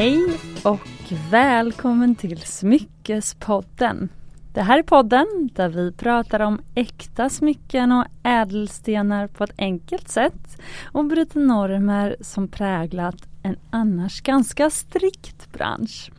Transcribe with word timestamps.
Hej 0.00 0.38
och 0.64 0.88
välkommen 1.30 2.14
till 2.14 2.40
Smyckespodden. 2.40 4.08
Det 4.54 4.62
här 4.62 4.78
är 4.78 4.82
podden 4.82 5.26
där 5.54 5.68
vi 5.68 5.92
pratar 5.92 6.40
om 6.40 6.60
äkta 6.74 7.30
smycken 7.30 7.92
och 7.92 8.04
ädelstenar 8.22 9.26
på 9.26 9.44
ett 9.44 9.54
enkelt 9.58 10.08
sätt 10.08 10.60
och 10.92 11.04
bryter 11.04 11.40
normer 11.40 12.16
som 12.20 12.48
präglat 12.48 13.16
en 13.42 13.56
annars 13.70 14.20
ganska 14.20 14.70
strikt 14.70 15.52
bransch. 15.52 16.10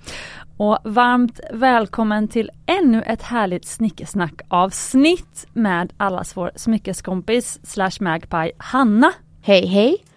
Och 0.57 0.77
varmt 0.83 1.39
välkommen 1.53 2.27
till 2.27 2.51
ännu 2.65 3.01
ett 3.01 3.21
härligt 3.21 3.65
snickesnack 3.65 4.41
avsnitt 4.47 5.47
med 5.53 5.93
allas 5.97 6.37
vår 6.37 6.51
smyckeskompis 6.55 7.59
slash 7.63 7.97
magpie 7.99 8.51
Hanna. 8.57 9.11
Hej 9.41 9.65
hej! 9.65 10.10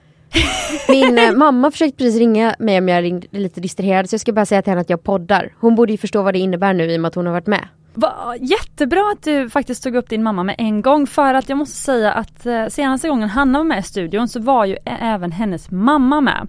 Min 0.89 1.19
eh, 1.19 1.33
mamma 1.33 1.71
försökte 1.71 1.97
precis 1.97 2.19
ringa 2.19 2.55
mig 2.59 2.79
om 2.79 2.89
jag 2.89 3.03
ringde 3.03 3.27
lite 3.31 3.61
distraherad 3.61 4.11
så 4.11 4.15
jag 4.15 4.21
ska 4.21 4.33
bara 4.33 4.47
säga 4.47 4.63
till 4.63 4.71
henne 4.71 4.81
att 4.81 4.91
jag 4.91 5.03
poddar. 5.03 5.53
Hon 5.61 5.75
borde 5.75 5.93
ju 5.93 5.99
förstå 5.99 6.23
vad 6.23 6.35
det 6.35 6.39
innebär 6.39 6.75
nu 6.75 6.93
i 6.93 6.97
och 6.97 7.01
med 7.01 7.09
att 7.09 7.15
hon 7.15 7.27
har 7.27 7.33
varit 7.33 7.47
med. 7.47 7.69
Va, 7.95 8.37
jättebra 8.41 9.13
att 9.13 9.23
du 9.23 9.51
faktiskt 9.51 9.83
tog 9.83 9.97
upp 9.97 10.09
din 10.09 10.23
mamma 10.23 10.43
med 10.43 10.55
en 10.59 10.83
gång 10.83 11.07
för 11.07 11.35
att 11.35 11.49
jag 11.49 11.59
måste 11.59 11.77
säga 11.77 12.13
att 12.13 12.47
eh, 12.47 12.67
senaste 12.67 13.09
gången 13.09 13.29
Hanna 13.29 13.59
var 13.59 13.65
med 13.65 13.79
i 13.79 13.83
studion 13.83 14.29
så 14.29 14.41
var 14.41 14.65
ju 14.65 14.77
även 14.85 15.33
hennes 15.33 15.71
mamma 15.71 16.21
med. 16.21 16.49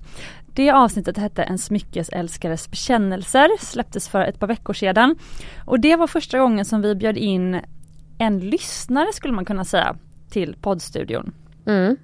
Det 0.53 0.72
avsnittet 0.72 1.17
hette 1.17 1.44
En 1.44 1.58
smyckesälskares 1.58 2.70
bekännelser, 2.70 3.49
släpptes 3.59 4.09
för 4.09 4.22
ett 4.22 4.39
par 4.39 4.47
veckor 4.47 4.73
sedan. 4.73 5.16
Och 5.66 5.80
det 5.80 5.95
var 5.95 6.08
första 6.08 6.39
gången 6.39 6.66
som 6.66 6.81
vi 6.81 6.95
bjöd 6.95 7.17
in 7.17 7.61
en 8.17 8.39
lyssnare 8.39 9.13
skulle 9.13 9.33
man 9.33 9.45
kunna 9.45 9.66
säga 9.66 9.95
till 10.30 10.56
poddstudion. 10.61 11.33
Mm. 11.66 11.97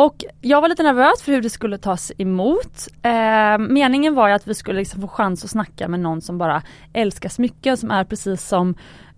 Och 0.00 0.24
jag 0.40 0.60
var 0.60 0.68
lite 0.68 0.82
nervös 0.82 1.22
för 1.22 1.32
hur 1.32 1.42
det 1.42 1.50
skulle 1.50 1.78
tas 1.78 2.12
emot. 2.18 2.88
Eh, 3.02 3.58
meningen 3.58 4.14
var 4.14 4.28
ju 4.28 4.34
att 4.34 4.48
vi 4.48 4.54
skulle 4.54 4.78
liksom 4.78 5.00
få 5.00 5.08
chans 5.08 5.44
att 5.44 5.50
snacka 5.50 5.88
med 5.88 6.00
någon 6.00 6.20
som 6.20 6.38
bara 6.38 6.62
älskar 6.92 7.28
smycken 7.28 7.76
som 7.76 7.90
är 7.90 8.04
precis 8.04 8.48
som 8.48 8.74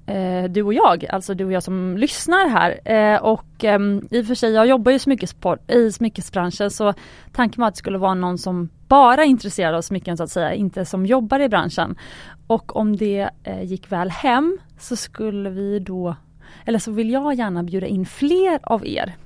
eh, 0.07 0.45
du 0.51 0.63
och 0.63 0.75
jag, 0.75 1.07
alltså 1.11 1.35
du 1.35 1.45
och 1.45 1.53
jag 1.53 1.63
som 1.63 1.97
lyssnar 1.97 2.49
här. 2.49 2.81
Eh, 2.85 3.23
och 3.23 3.65
eh, 3.65 3.81
i 4.11 4.23
och 4.23 4.27
för 4.27 4.35
sig, 4.35 4.53
jag 4.53 4.67
jobbar 4.67 4.93
ju 4.93 4.97
i 5.69 5.93
smyckesbranschen 5.93 6.71
så 6.71 6.95
tanken 7.33 7.61
var 7.61 7.69
att 7.69 7.75
det 7.75 7.79
skulle 7.79 7.99
vara 7.99 8.15
någon 8.15 8.39
som 8.39 8.69
bara 8.89 9.23
är 9.23 9.27
intresserad 9.27 9.75
av 9.75 9.83
smycken 9.83 10.17
så 10.17 10.23
att 10.23 10.31
säga, 10.31 10.55
inte 10.55 10.85
som 10.85 11.07
jobbar 11.07 11.41
i 11.41 11.49
branschen. 11.49 11.97
Och 12.47 12.77
om 12.77 12.97
det 12.97 13.31
eh, 13.45 13.63
gick 13.63 13.93
väl 13.93 14.11
hem 14.11 14.59
så 14.79 14.97
skulle 14.97 15.51
vi 15.51 15.79
då, 15.79 16.17
eller 16.65 16.79
så 16.79 16.91
vill 16.91 17.11
jag 17.11 17.35
gärna 17.35 17.63
bjuda 17.63 17.87
in 17.87 18.07
fler 18.07 18.59
av 18.63 18.87
er. 18.87 19.17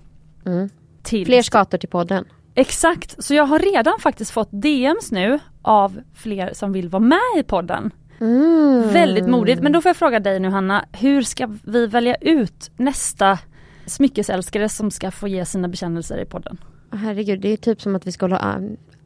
Mm. 0.47 0.71
Till. 1.07 1.27
Fler 1.27 1.43
skator 1.43 1.79
till 1.79 1.89
podden. 1.89 2.25
Exakt, 2.55 3.25
så 3.25 3.35
jag 3.35 3.45
har 3.45 3.59
redan 3.59 3.99
faktiskt 4.01 4.31
fått 4.31 4.49
DMs 4.53 5.13
nu 5.13 5.39
av 5.63 6.01
fler 6.15 6.51
som 6.53 6.73
vill 6.73 6.89
vara 6.89 7.01
med 7.01 7.39
i 7.39 7.43
podden. 7.43 7.91
Mm. 8.21 8.89
Väldigt 8.93 9.29
modigt. 9.29 9.63
Men 9.63 9.73
då 9.73 9.81
får 9.81 9.89
jag 9.89 9.97
fråga 9.97 10.21
dig 10.21 10.41
nu 10.41 10.49
Hanna, 10.49 10.85
hur 10.93 11.23
ska 11.23 11.57
vi 11.65 11.87
välja 11.87 12.15
ut 12.15 12.71
nästa 12.77 13.39
smyckesälskare 13.87 14.69
som 14.69 14.91
ska 14.91 15.11
få 15.11 15.29
ge 15.29 15.45
sina 15.45 15.69
bekännelser 15.69 16.19
i 16.19 16.25
podden? 16.25 16.59
Herregud, 16.93 17.41
det 17.41 17.49
är 17.49 17.57
typ 17.57 17.83
som 17.83 17.97
att 17.97 18.07
vi 18.07 18.13
ska 18.13 18.27
ha 18.27 18.59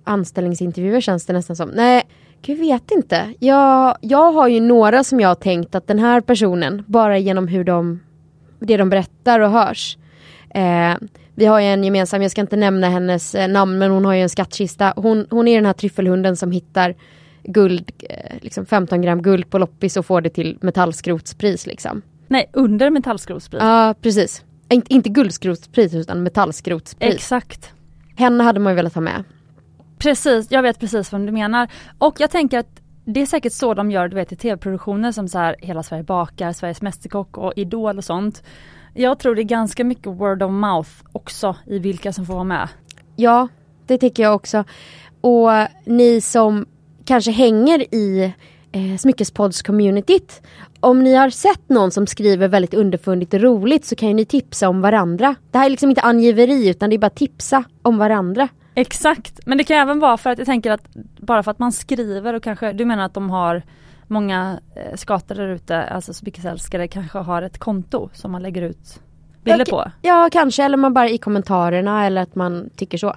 anställningsintervjuer 0.05 1.01
känns 1.01 1.27
det 1.27 1.33
nästan 1.33 1.57
som. 1.57 1.69
Nej, 1.69 2.03
gud 2.43 2.59
vet 2.59 2.91
inte. 2.91 3.35
Jag, 3.39 3.97
jag 4.01 4.33
har 4.33 4.49
ju 4.49 4.61
några 4.61 5.05
som 5.05 5.21
jag 5.21 5.29
har 5.29 5.35
tänkt 5.35 5.75
att 5.75 5.87
den 5.87 5.99
här 5.99 6.21
personen, 6.21 6.85
bara 6.87 7.19
genom 7.19 7.49
hur 7.49 7.65
de, 7.65 8.01
det 8.59 8.77
de 8.77 8.91
berättar 8.91 9.41
och 9.41 9.51
hörs. 9.51 9.99
Eh, 10.55 10.95
vi 11.41 11.47
har 11.47 11.61
ju 11.61 11.67
en 11.67 11.85
gemensam, 11.85 12.23
jag 12.23 12.31
ska 12.31 12.41
inte 12.41 12.57
nämna 12.57 12.89
hennes 12.89 13.35
eh, 13.35 13.49
namn, 13.49 13.79
men 13.79 13.91
hon 13.91 14.05
har 14.05 14.15
ju 14.15 14.23
en 14.23 14.29
skattkista. 14.29 14.93
Hon, 14.97 15.27
hon 15.31 15.49
är 15.49 15.55
den 15.55 15.67
här 15.67 15.73
tryffelhunden 15.73 16.37
som 16.37 16.53
hittar 16.53 16.95
guld, 17.43 17.91
eh, 17.99 18.37
liksom 18.41 18.67
15 18.67 19.03
gram 19.03 19.23
guld 19.23 19.51
på 19.51 19.59
loppis 19.59 19.97
och 19.97 20.07
får 20.07 20.21
det 20.21 20.31
till 20.31 20.59
metallskrotspris 20.61 21.67
liksom. 21.67 22.03
Nej, 22.29 22.51
under 22.53 22.91
metallskrotspris. 22.91 23.63
Ja, 23.63 23.95
precis. 24.01 24.45
Inte, 24.69 24.95
inte 24.95 25.09
guldskrotspris 25.09 25.95
utan 25.95 26.23
metallskrotspris. 26.23 27.15
Exakt. 27.15 27.73
Henne 28.17 28.45
hade 28.45 28.61
man 28.61 28.73
ju 28.73 28.77
velat 28.77 28.95
ha 28.95 29.01
med. 29.01 29.25
Precis, 29.99 30.47
jag 30.51 30.63
vet 30.63 30.79
precis 30.79 31.13
vad 31.13 31.21
du 31.27 31.33
menar. 31.33 31.69
Och 31.99 32.15
jag 32.19 32.31
tänker 32.31 32.59
att 32.59 32.81
det 33.05 33.23
är 33.23 33.27
säkert 33.27 33.53
så 33.53 33.75
de 33.75 33.91
gör 33.91 34.09
du 34.09 34.15
vet 34.15 34.33
i 34.33 34.37
tv-produktioner 34.37 35.13
som 35.13 35.29
så 35.29 35.39
här 35.39 35.57
Hela 35.59 35.83
Sverige 35.83 36.05
bakar, 36.05 36.53
Sveriges 36.53 36.83
Mästerkock 36.83 37.39
och 37.39 37.53
Idol 37.57 37.99
och 37.99 38.05
sånt. 38.05 38.43
Jag 38.95 39.19
tror 39.19 39.35
det 39.35 39.43
är 39.43 39.45
ganska 39.45 39.85
mycket 39.85 40.07
word 40.07 40.43
of 40.43 40.51
mouth 40.51 40.91
också 41.13 41.57
i 41.67 41.79
vilka 41.79 42.13
som 42.13 42.27
får 42.27 42.35
vara 42.35 42.45
med. 42.45 42.69
Ja, 43.17 43.49
det 43.87 43.99
tycker 43.99 44.23
jag 44.23 44.35
också. 44.35 44.65
Och 45.21 45.51
ni 45.85 46.21
som 46.21 46.67
kanske 47.05 47.31
hänger 47.31 47.95
i 47.95 48.35
eh, 48.73 48.81
Smyckespodds-communityt. 48.81 50.43
Om 50.81 51.03
ni 51.03 51.15
har 51.15 51.31
sett 51.31 51.69
någon 51.69 51.91
som 51.91 52.07
skriver 52.07 52.49
väldigt 52.49 52.75
underfundigt 52.75 53.35
och 53.35 53.41
roligt 53.41 53.85
så 53.85 53.97
kan 53.97 54.09
ju 54.09 54.15
ni 54.15 54.25
tipsa 54.25 54.69
om 54.69 54.81
varandra. 54.81 55.35
Det 55.51 55.59
här 55.59 55.67
är 55.67 55.71
liksom 55.71 55.91
inte 55.91 56.03
angiveri 56.03 56.69
utan 56.69 56.91
det 56.91 56.97
är 56.97 56.99
bara 56.99 57.11
tipsa 57.11 57.65
om 57.83 57.99
varandra. 57.99 58.49
Exakt, 58.75 59.41
men 59.47 59.59
det 59.59 59.65
kan 59.65 59.77
även 59.77 60.01
vara 60.01 60.17
för 60.17 60.31
att 60.31 60.39
jag 60.39 60.47
tänker 60.47 60.71
att 60.71 60.89
bara 61.19 61.43
för 61.43 61.51
att 61.51 61.59
man 61.59 61.73
skriver 61.73 62.35
och 62.35 62.43
kanske, 62.43 62.73
du 62.73 62.85
menar 62.85 63.05
att 63.05 63.15
de 63.15 63.31
har 63.31 63.63
många 64.11 64.61
eh, 64.77 65.19
där 65.27 65.49
ute, 65.49 65.83
alltså 65.83 66.13
smyckesälskare 66.13 66.89
kanske 66.89 67.19
har 67.19 67.43
ett 67.43 67.59
konto 67.59 68.11
som 68.13 68.33
man 68.33 68.43
lägger 68.43 68.63
ut 68.63 69.01
bilder 69.45 69.67
ja, 69.69 69.85
på? 69.85 69.91
Ja 70.03 70.29
kanske 70.33 70.65
eller 70.65 70.77
man 70.77 70.95
bara 70.95 71.09
i 71.09 71.19
kommentarerna 71.19 72.07
eller 72.07 72.23
att 72.23 72.35
man 72.35 72.71
tycker 72.77 72.99
så. 72.99 73.17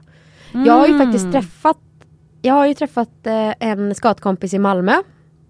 Mm. 0.54 0.66
Jag 0.66 0.74
har 0.74 0.88
ju 0.88 0.98
faktiskt 0.98 1.32
träffat 1.32 1.78
Jag 2.42 2.54
har 2.54 2.68
ju 2.68 2.74
träffat 2.74 3.28
eh, 3.28 3.54
en 3.60 3.96
skatkompis 3.96 4.54
i 4.54 4.60
Malmö. 4.60 4.94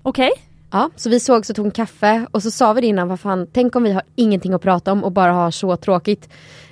Okej. 0.04 0.32
Okay. 0.32 0.44
Ja, 0.72 0.90
så 0.96 1.10
vi 1.10 1.20
såg 1.20 1.46
så 1.46 1.54
tog 1.54 1.66
en 1.66 1.72
kaffe 1.72 2.28
och 2.32 2.44
så 2.44 2.52
sa 2.52 2.74
vi 2.74 2.82
det 2.82 2.88
innan, 2.88 3.08
vad 3.08 3.20
fan, 3.20 3.48
tänk 3.54 3.76
om 3.76 3.84
vi 3.84 3.92
har 3.92 4.04
ingenting 4.16 4.54
att 4.54 4.62
prata 4.62 4.92
om 4.92 5.04
och 5.04 5.12
bara 5.12 5.34
har 5.34 5.52
så 5.52 5.78
tråkigt. 5.78 6.30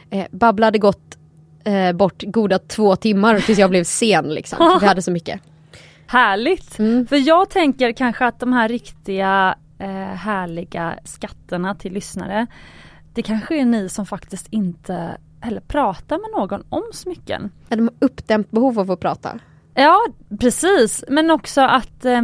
Eh, 0.09 0.25
babblade 0.31 0.77
gott 0.77 1.17
eh, 1.63 1.91
bort 1.91 2.23
goda 2.27 2.59
två 2.59 2.95
timmar 2.95 3.39
tills 3.39 3.59
jag 3.59 3.69
blev 3.69 3.83
sen 3.83 4.33
liksom. 4.33 4.77
vi 4.81 4.87
hade 4.87 5.01
så 5.01 5.11
mycket. 5.11 5.41
Härligt! 6.11 6.79
Mm. 6.79 7.07
För 7.07 7.15
jag 7.15 7.49
tänker 7.49 7.91
kanske 7.91 8.25
att 8.25 8.39
de 8.39 8.53
här 8.53 8.67
riktiga 8.69 9.55
eh, 9.79 9.87
härliga 10.15 10.99
skatterna 11.03 11.75
till 11.75 11.93
lyssnare 11.93 12.47
Det 13.13 13.21
kanske 13.21 13.61
är 13.61 13.65
ni 13.65 13.89
som 13.89 14.05
faktiskt 14.05 14.47
inte 14.49 15.17
heller 15.41 15.61
pratar 15.61 16.17
med 16.17 16.39
någon 16.39 16.63
om 16.69 16.83
smycken. 16.93 17.51
Är 17.69 17.77
de 17.77 17.89
uppdämt 17.99 18.51
behov 18.51 18.79
av 18.79 18.91
att 18.91 18.99
prata? 18.99 19.39
Ja 19.73 20.05
precis 20.39 21.03
men 21.07 21.31
också 21.31 21.61
att 21.61 22.05
eh, 22.05 22.21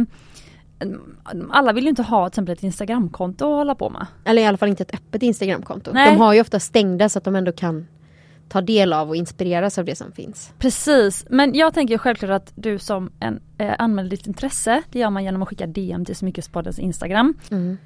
alla 1.50 1.72
vill 1.72 1.84
ju 1.84 1.90
inte 1.90 2.02
ha 2.02 2.28
till 2.28 2.32
exempel 2.32 2.52
ett 2.52 2.62
Instagramkonto 2.62 3.44
att 3.44 3.56
hålla 3.56 3.74
på 3.74 3.90
med. 3.90 4.06
Eller 4.24 4.42
i 4.42 4.46
alla 4.46 4.58
fall 4.58 4.68
inte 4.68 4.82
ett 4.82 4.94
öppet 4.94 5.22
Instagramkonto. 5.22 5.90
Nej. 5.94 6.12
De 6.12 6.20
har 6.20 6.34
ju 6.34 6.40
ofta 6.40 6.60
stängda 6.60 7.08
så 7.08 7.18
att 7.18 7.24
de 7.24 7.36
ändå 7.36 7.52
kan 7.52 7.86
ta 8.48 8.60
del 8.60 8.92
av 8.92 9.08
och 9.08 9.16
inspireras 9.16 9.78
av 9.78 9.84
det 9.84 9.94
som 9.94 10.12
finns. 10.12 10.52
Precis, 10.58 11.26
men 11.30 11.54
jag 11.54 11.74
tänker 11.74 11.98
självklart 11.98 12.30
att 12.30 12.52
du 12.54 12.78
som 12.78 13.10
en, 13.20 13.40
eh, 13.58 13.74
anmäler 13.78 14.10
ditt 14.10 14.26
intresse, 14.26 14.82
det 14.90 14.98
gör 14.98 15.10
man 15.10 15.24
genom 15.24 15.42
att 15.42 15.48
skicka 15.48 15.66
DM 15.66 16.04
till 16.04 16.16
Smyckespoddens 16.16 16.78
Instagram. 16.78 17.34
Mm. 17.50 17.78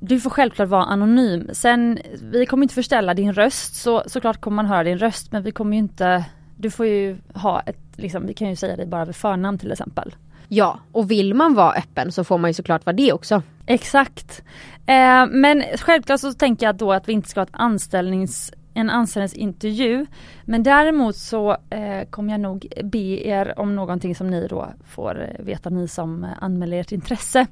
Du 0.00 0.20
får 0.20 0.30
självklart 0.30 0.68
vara 0.68 0.84
anonym. 0.84 1.50
Sen, 1.52 1.98
vi 2.22 2.46
kommer 2.46 2.62
inte 2.62 2.74
förställa 2.74 3.14
din 3.14 3.32
röst, 3.32 3.74
så 3.74 4.02
såklart 4.06 4.40
kommer 4.40 4.54
man 4.54 4.66
höra 4.66 4.84
din 4.84 4.98
röst 4.98 5.32
men 5.32 5.42
vi 5.42 5.52
kommer 5.52 5.72
ju 5.72 5.78
inte 5.78 6.24
Du 6.56 6.70
får 6.70 6.86
ju 6.86 7.16
ha 7.34 7.60
ett, 7.60 7.78
liksom, 7.96 8.26
vi 8.26 8.34
kan 8.34 8.48
ju 8.48 8.56
säga 8.56 8.76
det 8.76 8.86
bara 8.86 9.04
vid 9.04 9.16
förnamn 9.16 9.58
till 9.58 9.72
exempel. 9.72 10.14
Ja, 10.48 10.78
och 10.92 11.10
vill 11.10 11.34
man 11.34 11.54
vara 11.54 11.72
öppen 11.72 12.12
så 12.12 12.24
får 12.24 12.38
man 12.38 12.50
ju 12.50 12.54
såklart 12.54 12.86
vara 12.86 12.96
det 12.96 13.12
också. 13.12 13.42
Exakt. 13.66 14.42
Eh, 14.86 15.26
men 15.26 15.62
självklart 15.78 16.20
så 16.20 16.32
tänker 16.32 16.66
jag 16.66 16.76
då 16.76 16.92
att 16.92 17.08
vi 17.08 17.12
inte 17.12 17.28
ska 17.28 17.40
ha 17.40 17.46
ett 17.46 17.50
anställnings 17.52 18.52
en 18.74 18.90
anställningsintervju. 18.90 20.06
Men 20.44 20.62
däremot 20.62 21.16
så 21.16 21.56
eh, 21.70 22.08
kommer 22.10 22.32
jag 22.32 22.40
nog 22.40 22.66
be 22.84 23.26
er 23.28 23.58
om 23.58 23.76
någonting 23.76 24.14
som 24.14 24.30
ni 24.30 24.46
då 24.46 24.68
får 24.84 25.22
eh, 25.22 25.44
veta, 25.44 25.70
ni 25.70 25.88
som 25.88 26.24
eh, 26.24 26.30
anmäler 26.40 26.80
ert 26.80 26.92
intresse. 26.92 27.46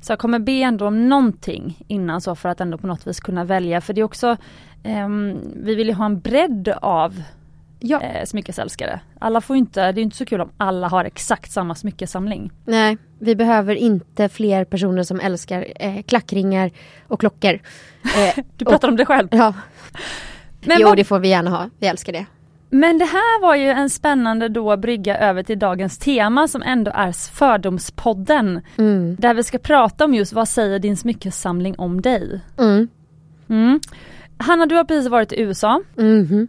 Så 0.00 0.12
jag 0.12 0.18
kommer 0.18 0.38
be 0.38 0.52
ändå 0.52 0.86
om 0.86 1.08
någonting 1.08 1.84
innan 1.88 2.20
så 2.20 2.34
för 2.34 2.48
att 2.48 2.60
ändå 2.60 2.78
på 2.78 2.86
något 2.86 3.06
vis 3.06 3.20
kunna 3.20 3.44
välja. 3.44 3.80
För 3.80 3.94
det 3.94 4.00
är 4.00 4.04
också, 4.04 4.36
eh, 4.82 5.08
vi 5.56 5.74
vill 5.74 5.88
ju 5.88 5.94
ha 5.94 6.04
en 6.04 6.20
bredd 6.20 6.68
av 6.68 7.22
ja. 7.80 8.02
eh, 8.02 8.24
smyckesälskare. 8.24 9.00
Alla 9.18 9.40
får 9.40 9.56
inte, 9.56 9.92
det 9.92 10.00
är 10.00 10.02
inte 10.02 10.16
så 10.16 10.26
kul 10.26 10.40
om 10.40 10.50
alla 10.56 10.88
har 10.88 11.04
exakt 11.04 11.52
samma 11.52 11.74
smyckesamling. 11.74 12.50
Nej, 12.64 12.98
vi 13.18 13.36
behöver 13.36 13.74
inte 13.74 14.28
fler 14.28 14.64
personer 14.64 15.02
som 15.02 15.20
älskar 15.20 15.66
eh, 15.76 16.02
klackringar 16.02 16.70
och 17.08 17.20
klockor. 17.20 17.60
Eh, 18.06 18.44
du 18.56 18.64
pratar 18.64 18.88
och, 18.88 18.92
om 18.92 18.96
det 18.96 19.06
själv? 19.06 19.28
Ja. 19.30 19.54
Men 20.60 20.76
jo 20.80 20.88
vad... 20.88 20.96
det 20.96 21.04
får 21.04 21.18
vi 21.18 21.28
gärna 21.28 21.50
ha, 21.50 21.70
vi 21.78 21.86
älskar 21.86 22.12
det. 22.12 22.26
Men 22.70 22.98
det 22.98 23.04
här 23.04 23.42
var 23.42 23.54
ju 23.56 23.68
en 23.68 23.90
spännande 23.90 24.48
då 24.48 24.76
brygga 24.76 25.18
över 25.18 25.42
till 25.42 25.58
dagens 25.58 25.98
tema 25.98 26.48
som 26.48 26.62
ändå 26.62 26.90
är 26.94 27.12
Fördomspodden. 27.32 28.60
Mm. 28.78 29.16
Där 29.18 29.34
vi 29.34 29.42
ska 29.42 29.58
prata 29.58 30.04
om 30.04 30.14
just 30.14 30.32
vad 30.32 30.48
säger 30.48 30.78
din 30.78 30.96
smyckessamling 30.96 31.74
om 31.78 32.00
dig? 32.00 32.40
Mm. 32.58 32.88
Mm. 33.48 33.80
Hanna 34.38 34.66
du 34.66 34.74
har 34.74 34.84
precis 34.84 35.10
varit 35.10 35.32
i 35.32 35.40
USA. 35.40 35.80
Mm. 35.98 36.48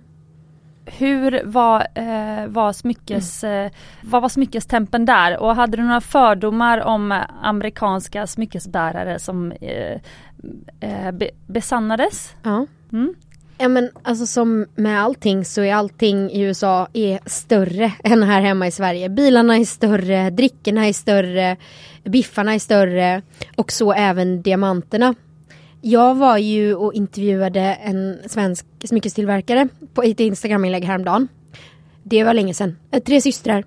hur 0.86 1.42
var, 1.46 1.88
eh, 1.96 2.48
var, 2.48 2.74
smyckes, 2.74 3.44
eh, 3.44 3.72
vad 4.02 4.22
var 4.22 4.30
smyckestempen 4.30 5.06
där 5.06 5.38
och 5.38 5.56
hade 5.56 5.78
du 5.78 5.84
några 5.84 6.02
fördomar 6.02 6.82
om 6.82 7.24
amerikanska 7.42 8.28
smyckesbärare 8.28 9.20
som 9.20 9.52
eh, 9.52 10.02
eh, 10.80 11.12
be, 11.12 11.30
besannades? 11.48 12.36
Ja. 12.44 12.66
Mm. 12.92 13.14
Ja 13.60 13.68
men 13.68 13.92
alltså 14.04 14.26
som 14.26 14.66
med 14.76 15.02
allting 15.02 15.46
så 15.46 15.62
är 15.62 15.74
allting 15.74 16.32
i 16.32 16.42
USA 16.42 16.88
är 16.94 17.20
större 17.26 17.94
än 18.04 18.24
här 18.24 18.42
hemma 18.42 18.68
i 18.68 18.72
Sverige. 18.72 19.10
Bilarna 19.10 19.58
är 19.58 19.66
större, 19.66 20.30
drickorna 20.30 20.88
är 20.88 20.94
större, 20.94 21.58
biffarna 22.04 22.54
är 22.54 22.60
större 22.60 23.22
och 23.56 23.72
så 23.72 23.94
även 23.94 24.42
diamanterna. 24.42 25.16
Jag 25.82 26.16
var 26.16 26.38
ju 26.38 26.76
och 26.76 26.94
intervjuade 26.94 27.62
en 27.62 28.18
svensk 28.30 28.66
smyckestillverkare 28.84 29.68
på 29.94 30.04
ett 30.04 30.20
Instagram-inlägg 30.20 30.86
häromdagen. 30.86 31.28
Det 32.04 32.24
var 32.24 32.34
länge 32.34 32.54
sedan. 32.54 32.78
Tre 33.06 33.22
systrar. 33.22 33.64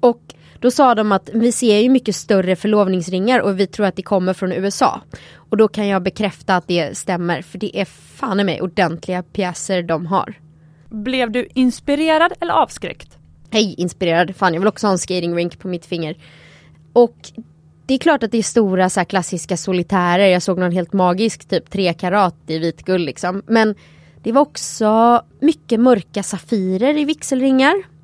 Och 0.00 0.20
då 0.60 0.70
sa 0.70 0.94
de 0.94 1.12
att 1.12 1.30
vi 1.32 1.52
ser 1.52 1.78
ju 1.78 1.88
mycket 1.88 2.16
större 2.16 2.56
förlovningsringar 2.56 3.40
och 3.40 3.60
vi 3.60 3.66
tror 3.66 3.86
att 3.86 3.96
det 3.96 4.02
kommer 4.02 4.32
från 4.32 4.52
USA. 4.52 5.00
Och 5.34 5.56
då 5.56 5.68
kan 5.68 5.88
jag 5.88 6.02
bekräfta 6.02 6.56
att 6.56 6.68
det 6.68 6.98
stämmer 6.98 7.42
för 7.42 7.58
det 7.58 7.80
är 7.80 7.84
fan 7.84 8.40
i 8.40 8.44
mig 8.44 8.62
ordentliga 8.62 9.22
pjäser 9.22 9.82
de 9.82 10.06
har. 10.06 10.40
Blev 10.88 11.30
du 11.30 11.48
inspirerad 11.54 12.32
eller 12.40 12.52
avskräckt? 12.52 13.18
Hej 13.50 13.74
inspirerad, 13.78 14.36
fan 14.36 14.54
jag 14.54 14.60
vill 14.60 14.68
också 14.68 14.86
ha 14.86 14.92
en 14.92 14.98
skating 14.98 15.34
rink 15.34 15.58
på 15.58 15.68
mitt 15.68 15.86
finger. 15.86 16.16
Och 16.92 17.16
det 17.86 17.94
är 17.94 17.98
klart 17.98 18.22
att 18.22 18.32
det 18.32 18.38
är 18.38 18.42
stora 18.42 18.90
så 18.90 19.04
klassiska 19.04 19.56
solitärer. 19.56 20.26
Jag 20.26 20.42
såg 20.42 20.58
någon 20.58 20.72
helt 20.72 20.92
magisk 20.92 21.48
typ 21.48 21.70
3 21.70 21.92
karat 21.92 22.36
i 22.46 22.58
vitguld 22.58 23.06
liksom. 23.06 23.42
Men 23.46 23.74
det 24.22 24.32
var 24.32 24.42
också 24.42 25.22
mycket 25.40 25.80
mörka 25.80 26.22
safirer 26.22 26.98
i 26.98 27.04
vigselringar. 27.04 27.95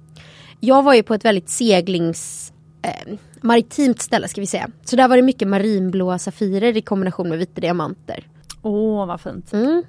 Jag 0.65 0.83
var 0.83 0.95
ju 0.95 1.03
på 1.03 1.15
ett 1.15 1.25
väldigt 1.25 1.49
seglings 1.49 2.53
eh, 2.83 3.15
maritimt 3.41 4.01
ställe 4.01 4.29
ska 4.29 4.41
vi 4.41 4.47
säga. 4.47 4.69
Så 4.85 4.97
där 4.97 5.09
var 5.09 5.17
det 5.17 5.23
mycket 5.23 5.49
marinblåa 5.49 6.19
safirer 6.19 6.77
i 6.77 6.83
kombination 6.83 7.29
med 7.29 7.39
vita 7.39 7.61
diamanter. 7.61 8.27
Åh 8.63 9.07
vad 9.07 9.21
fint. 9.21 9.53
Mm. 9.53 9.83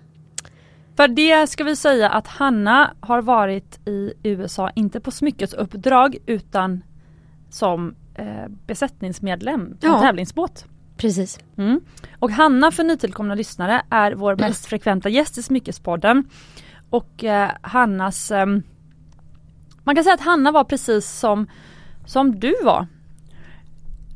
För 0.96 1.08
det 1.08 1.48
ska 1.48 1.64
vi 1.64 1.75
säga 1.75 2.10
att 2.10 2.28
Hanna 2.28 2.94
har 3.00 3.22
varit 3.22 3.88
i 3.88 4.14
USA, 4.24 4.70
inte 4.75 5.00
på 5.00 5.12
smyckesuppdrag 5.12 6.18
utan 6.25 6.84
som 7.50 7.96
eh, 8.16 8.48
besättningsmedlem 8.68 9.78
på 9.81 9.88
Ja. 9.88 10.02
tävlingsbåt. 10.02 10.66
Precis. 10.98 11.40
Mm. 11.58 11.81
Och 12.20 12.31
Hanna 12.31 12.72
för 12.72 12.84
nytillkomna 12.84 13.36
lyssnare 13.36 13.81
är 13.90 14.12
vår 14.12 14.36
mest 14.36 14.66
frekventa 14.66 15.10
gäst 15.10 15.38
i 15.38 15.44
Smyckespodden. 15.44 16.24
Och 16.90 17.24
eh, 17.24 17.50
Hannas 17.62 18.31
ehm, 18.31 18.64
Man 19.83 19.95
kan 19.95 20.03
säga 20.03 20.13
att 20.13 20.21
Hanna 20.21 20.51
var 20.51 20.63
precis 20.63 21.12
som 21.12 21.47
Som 22.06 22.39
du 22.39 22.56
var. 22.63 22.88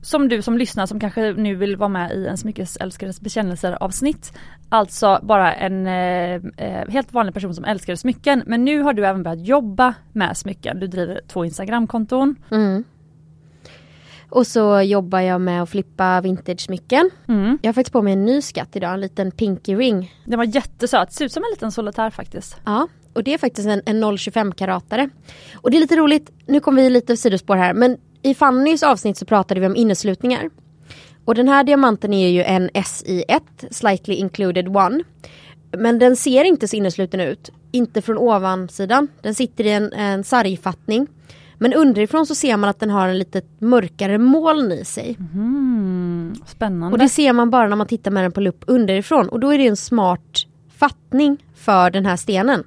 Som 0.01 0.29
du 0.29 0.41
som 0.41 0.57
lyssnar 0.57 0.85
som 0.85 0.99
kanske 0.99 1.33
nu 1.33 1.55
vill 1.55 1.75
vara 1.75 1.89
med 1.89 2.11
i 2.11 2.27
en 2.27 2.37
smyckesälskares 2.37 3.21
bekännelser 3.21 3.77
avsnitt. 3.83 4.33
Alltså 4.69 5.19
bara 5.23 5.53
en 5.53 5.87
eh, 5.87 6.41
eh, 6.57 6.89
helt 6.89 7.13
vanlig 7.13 7.33
person 7.33 7.55
som 7.55 7.65
älskar 7.65 7.95
smycken. 7.95 8.43
Men 8.45 8.65
nu 8.65 8.81
har 8.81 8.93
du 8.93 9.05
även 9.05 9.23
börjat 9.23 9.47
jobba 9.47 9.93
med 10.11 10.37
smycken. 10.37 10.79
Du 10.79 10.87
driver 10.87 11.21
två 11.27 11.45
Instagramkonton. 11.45 12.35
Mm. 12.51 12.83
Och 14.29 14.47
så 14.47 14.81
jobbar 14.81 15.19
jag 15.19 15.41
med 15.41 15.63
att 15.63 15.69
flippa 15.69 16.21
vintage-smycken. 16.21 17.09
Mm. 17.27 17.59
Jag 17.61 17.69
har 17.69 17.73
faktiskt 17.73 17.93
på 17.93 18.01
mig 18.01 18.13
en 18.13 18.25
ny 18.25 18.41
skatt 18.41 18.75
idag, 18.75 18.93
en 18.93 19.01
liten 19.01 19.31
pinky 19.31 19.75
ring. 19.75 20.13
Den 20.25 20.37
var 20.37 20.45
jättesöt, 20.45 21.13
ser 21.13 21.25
ut 21.25 21.31
som 21.31 21.43
en 21.43 21.49
liten 21.49 21.71
solitär 21.71 22.09
faktiskt. 22.09 22.57
Ja, 22.65 22.87
och 23.17 23.23
det 23.23 23.33
är 23.33 23.37
faktiskt 23.37 23.67
en, 23.67 23.81
en 23.85 24.03
0,25-karatare. 24.03 25.09
Och 25.55 25.71
det 25.71 25.77
är 25.77 25.81
lite 25.81 25.95
roligt, 25.95 26.31
nu 26.45 26.59
kommer 26.59 26.81
vi 26.81 26.89
lite 26.89 27.17
sidospår 27.17 27.55
här, 27.55 27.73
men 27.73 27.97
i 28.21 28.33
Fannys 28.33 28.83
avsnitt 28.83 29.17
så 29.17 29.25
pratade 29.25 29.59
vi 29.59 29.67
om 29.67 29.75
inneslutningar. 29.75 30.49
Och 31.25 31.35
den 31.35 31.47
här 31.47 31.63
diamanten 31.63 32.13
är 32.13 32.29
ju 32.29 32.43
en 32.43 32.69
SI1, 32.69 33.41
slightly 33.71 34.15
included 34.15 34.77
one. 34.77 35.03
Men 35.77 35.99
den 35.99 36.15
ser 36.15 36.43
inte 36.43 36.67
så 36.67 36.75
innesluten 36.75 37.19
ut, 37.19 37.49
inte 37.71 38.01
från 38.01 38.17
ovansidan. 38.17 39.07
Den 39.21 39.35
sitter 39.35 39.65
i 39.65 39.71
en, 39.71 39.93
en 39.93 40.23
sargfattning. 40.23 41.07
Men 41.57 41.73
underifrån 41.73 42.25
så 42.25 42.35
ser 42.35 42.57
man 42.57 42.69
att 42.69 42.79
den 42.79 42.89
har 42.89 43.07
en 43.07 43.19
lite 43.19 43.41
mörkare 43.59 44.17
moln 44.17 44.71
i 44.71 44.85
sig. 44.85 45.17
Mm, 45.19 46.35
spännande. 46.45 46.95
Och 46.95 46.99
det 46.99 47.09
ser 47.09 47.33
man 47.33 47.49
bara 47.49 47.67
när 47.67 47.75
man 47.75 47.87
tittar 47.87 48.11
med 48.11 48.23
den 48.23 48.31
på 48.31 48.41
lupp 48.41 48.63
underifrån. 48.67 49.29
Och 49.29 49.39
då 49.39 49.53
är 49.53 49.57
det 49.57 49.67
en 49.67 49.77
smart 49.77 50.45
fattning 50.77 51.43
för 51.55 51.89
den 51.89 52.05
här 52.05 52.17
stenen. 52.17 52.63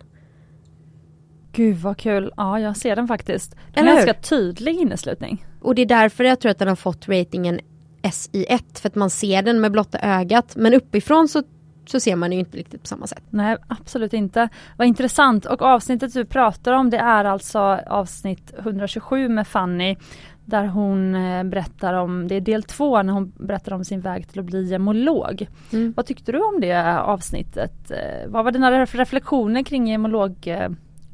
Gud 1.53 1.77
vad 1.77 1.97
kul, 1.99 2.33
ja 2.37 2.61
jag 2.61 2.77
ser 2.77 2.97
den 2.97 3.09
faktiskt. 3.09 3.55
Den 3.55 3.85
Eller 3.85 3.93
är 3.97 4.01
hur? 4.01 4.07
ganska 4.07 4.29
tydlig 4.29 4.75
inneslutning. 4.81 5.47
Och 5.61 5.75
det 5.75 5.83
är 5.83 5.87
därför 5.87 6.25
jag 6.25 6.41
tror 6.41 6.51
att 6.51 6.59
den 6.59 6.69
har 6.69 6.77
fått 6.77 7.09
ratingen 7.09 7.61
SI1. 8.03 8.81
För 8.81 8.89
att 8.89 8.95
man 8.95 9.11
ser 9.11 9.43
den 9.43 9.61
med 9.61 9.73
blotta 9.73 9.99
ögat. 9.99 10.57
Men 10.57 10.75
uppifrån 10.75 11.29
så, 11.29 11.43
så 11.87 12.01
ser 12.01 12.17
man 12.17 12.33
ju 12.33 12.39
inte 12.39 12.57
riktigt 12.59 12.81
på 12.83 12.87
samma 12.87 13.07
sätt. 13.07 13.23
Nej 13.31 13.57
absolut 13.69 14.13
inte. 14.13 14.49
Vad 14.77 14.87
intressant 14.87 15.47
och 15.47 15.63
avsnittet 15.63 16.15
du 16.15 16.25
pratar 16.25 16.73
om 16.73 16.91
det 16.91 16.99
är 16.99 17.25
alltså 17.25 17.59
avsnitt 17.87 18.53
127 18.59 19.29
med 19.29 19.47
Fanny. 19.47 19.97
Där 20.45 20.67
hon 20.67 21.15
eh, 21.15 21.45
berättar 21.45 21.95
om, 21.95 22.29
det 22.29 22.35
är 22.35 22.41
del 22.41 22.63
två 22.63 23.03
när 23.03 23.13
hon 23.13 23.33
berättar 23.39 23.73
om 23.73 23.85
sin 23.85 24.01
väg 24.01 24.29
till 24.29 24.41
att 24.41 24.47
bli 24.47 24.65
gemolog. 24.65 25.47
Mm. 25.73 25.93
Vad 25.97 26.07
tyckte 26.07 26.33
du 26.33 26.39
om 26.39 26.61
det 26.61 26.99
avsnittet? 27.01 27.91
Eh, 27.91 28.29
Vad 28.29 28.45
var 28.45 28.53
dina 28.53 28.71
ref- 28.73 28.97
reflektioner 28.97 29.63
kring 29.63 29.89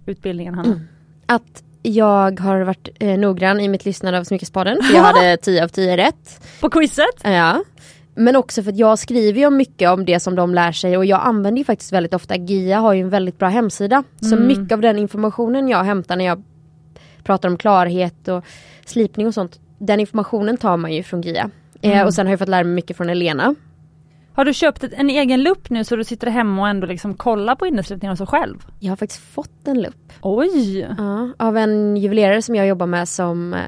gemologutbildningen 0.06 0.54
Hanna? 0.54 0.68
Mm. 0.68 0.80
Att 1.26 1.62
jag 1.82 2.40
har 2.40 2.60
varit 2.60 2.88
eh, 3.00 3.18
noggrann 3.18 3.60
i 3.60 3.68
mitt 3.68 3.84
lyssnande 3.84 4.18
av 4.18 4.24
Smyckespaden. 4.24 4.78
Jag 4.94 5.02
hade 5.02 5.36
10 5.36 5.64
av 5.64 5.68
10 5.68 5.96
rätt. 5.96 6.40
På 6.60 6.70
quizet? 6.70 7.20
Ja. 7.24 7.64
Men 8.14 8.36
också 8.36 8.62
för 8.62 8.70
att 8.72 8.78
jag 8.78 8.98
skriver 8.98 9.40
ju 9.40 9.50
mycket 9.50 9.90
om 9.90 10.04
det 10.04 10.20
som 10.20 10.34
de 10.34 10.54
lär 10.54 10.72
sig 10.72 10.96
och 10.96 11.04
jag 11.04 11.20
använder 11.24 11.58
ju 11.58 11.64
faktiskt 11.64 11.92
väldigt 11.92 12.14
ofta, 12.14 12.36
GIA 12.36 12.78
har 12.78 12.92
ju 12.92 13.00
en 13.00 13.10
väldigt 13.10 13.38
bra 13.38 13.48
hemsida. 13.48 14.02
Så 14.20 14.34
Mm. 14.36 14.46
mycket 14.48 14.72
av 14.72 14.80
den 14.80 14.98
informationen 14.98 15.68
jag 15.68 15.84
hämtar 15.84 16.16
när 16.16 16.24
jag 16.24 16.42
pratar 17.24 17.48
om 17.48 17.56
klarhet 17.58 18.28
och 18.28 18.44
slipning 18.86 19.26
och 19.26 19.34
sånt, 19.34 19.60
den 19.78 20.00
informationen 20.00 20.56
tar 20.56 20.76
man 20.76 20.92
ju 20.92 21.02
från 21.02 21.20
GIA. 21.22 21.50
Eh, 21.82 21.90
Mm. 21.92 22.06
och 22.06 22.14
sen 22.14 22.26
har 22.26 22.32
jag 22.32 22.38
fått 22.38 22.48
lära 22.48 22.64
mig 22.64 22.72
mycket 22.74 22.96
från 22.96 23.10
Elena. 23.10 23.54
Har 24.36 24.44
du 24.44 24.54
köpt 24.54 24.84
ett, 24.84 24.92
en 24.92 25.10
egen 25.10 25.42
lupp 25.42 25.70
nu 25.70 25.84
så 25.84 25.96
du 25.96 26.04
sitter 26.04 26.26
hemma 26.26 26.62
och 26.62 26.68
ändå 26.68 26.87
liksom 26.87 27.14
kollar 27.14 27.54
på 27.54 27.66
inneslutningen 27.66 28.12
och 28.12 28.18
så 28.18 28.26
själv? 28.26 28.66
Jag 28.80 28.90
har 28.92 28.96
faktiskt 28.96 29.20
fått 29.20 29.68
en 29.68 29.82
lupp 29.82 30.12
Oj! 30.22 30.80
ja, 30.99 31.30
av 31.38 31.56
en 31.56 31.96
juvelerare 31.96 32.42
som 32.42 32.54
jag 32.54 32.66
jobbar 32.66 32.87
med 32.87 33.08
som 33.08 33.54
eh, 33.54 33.61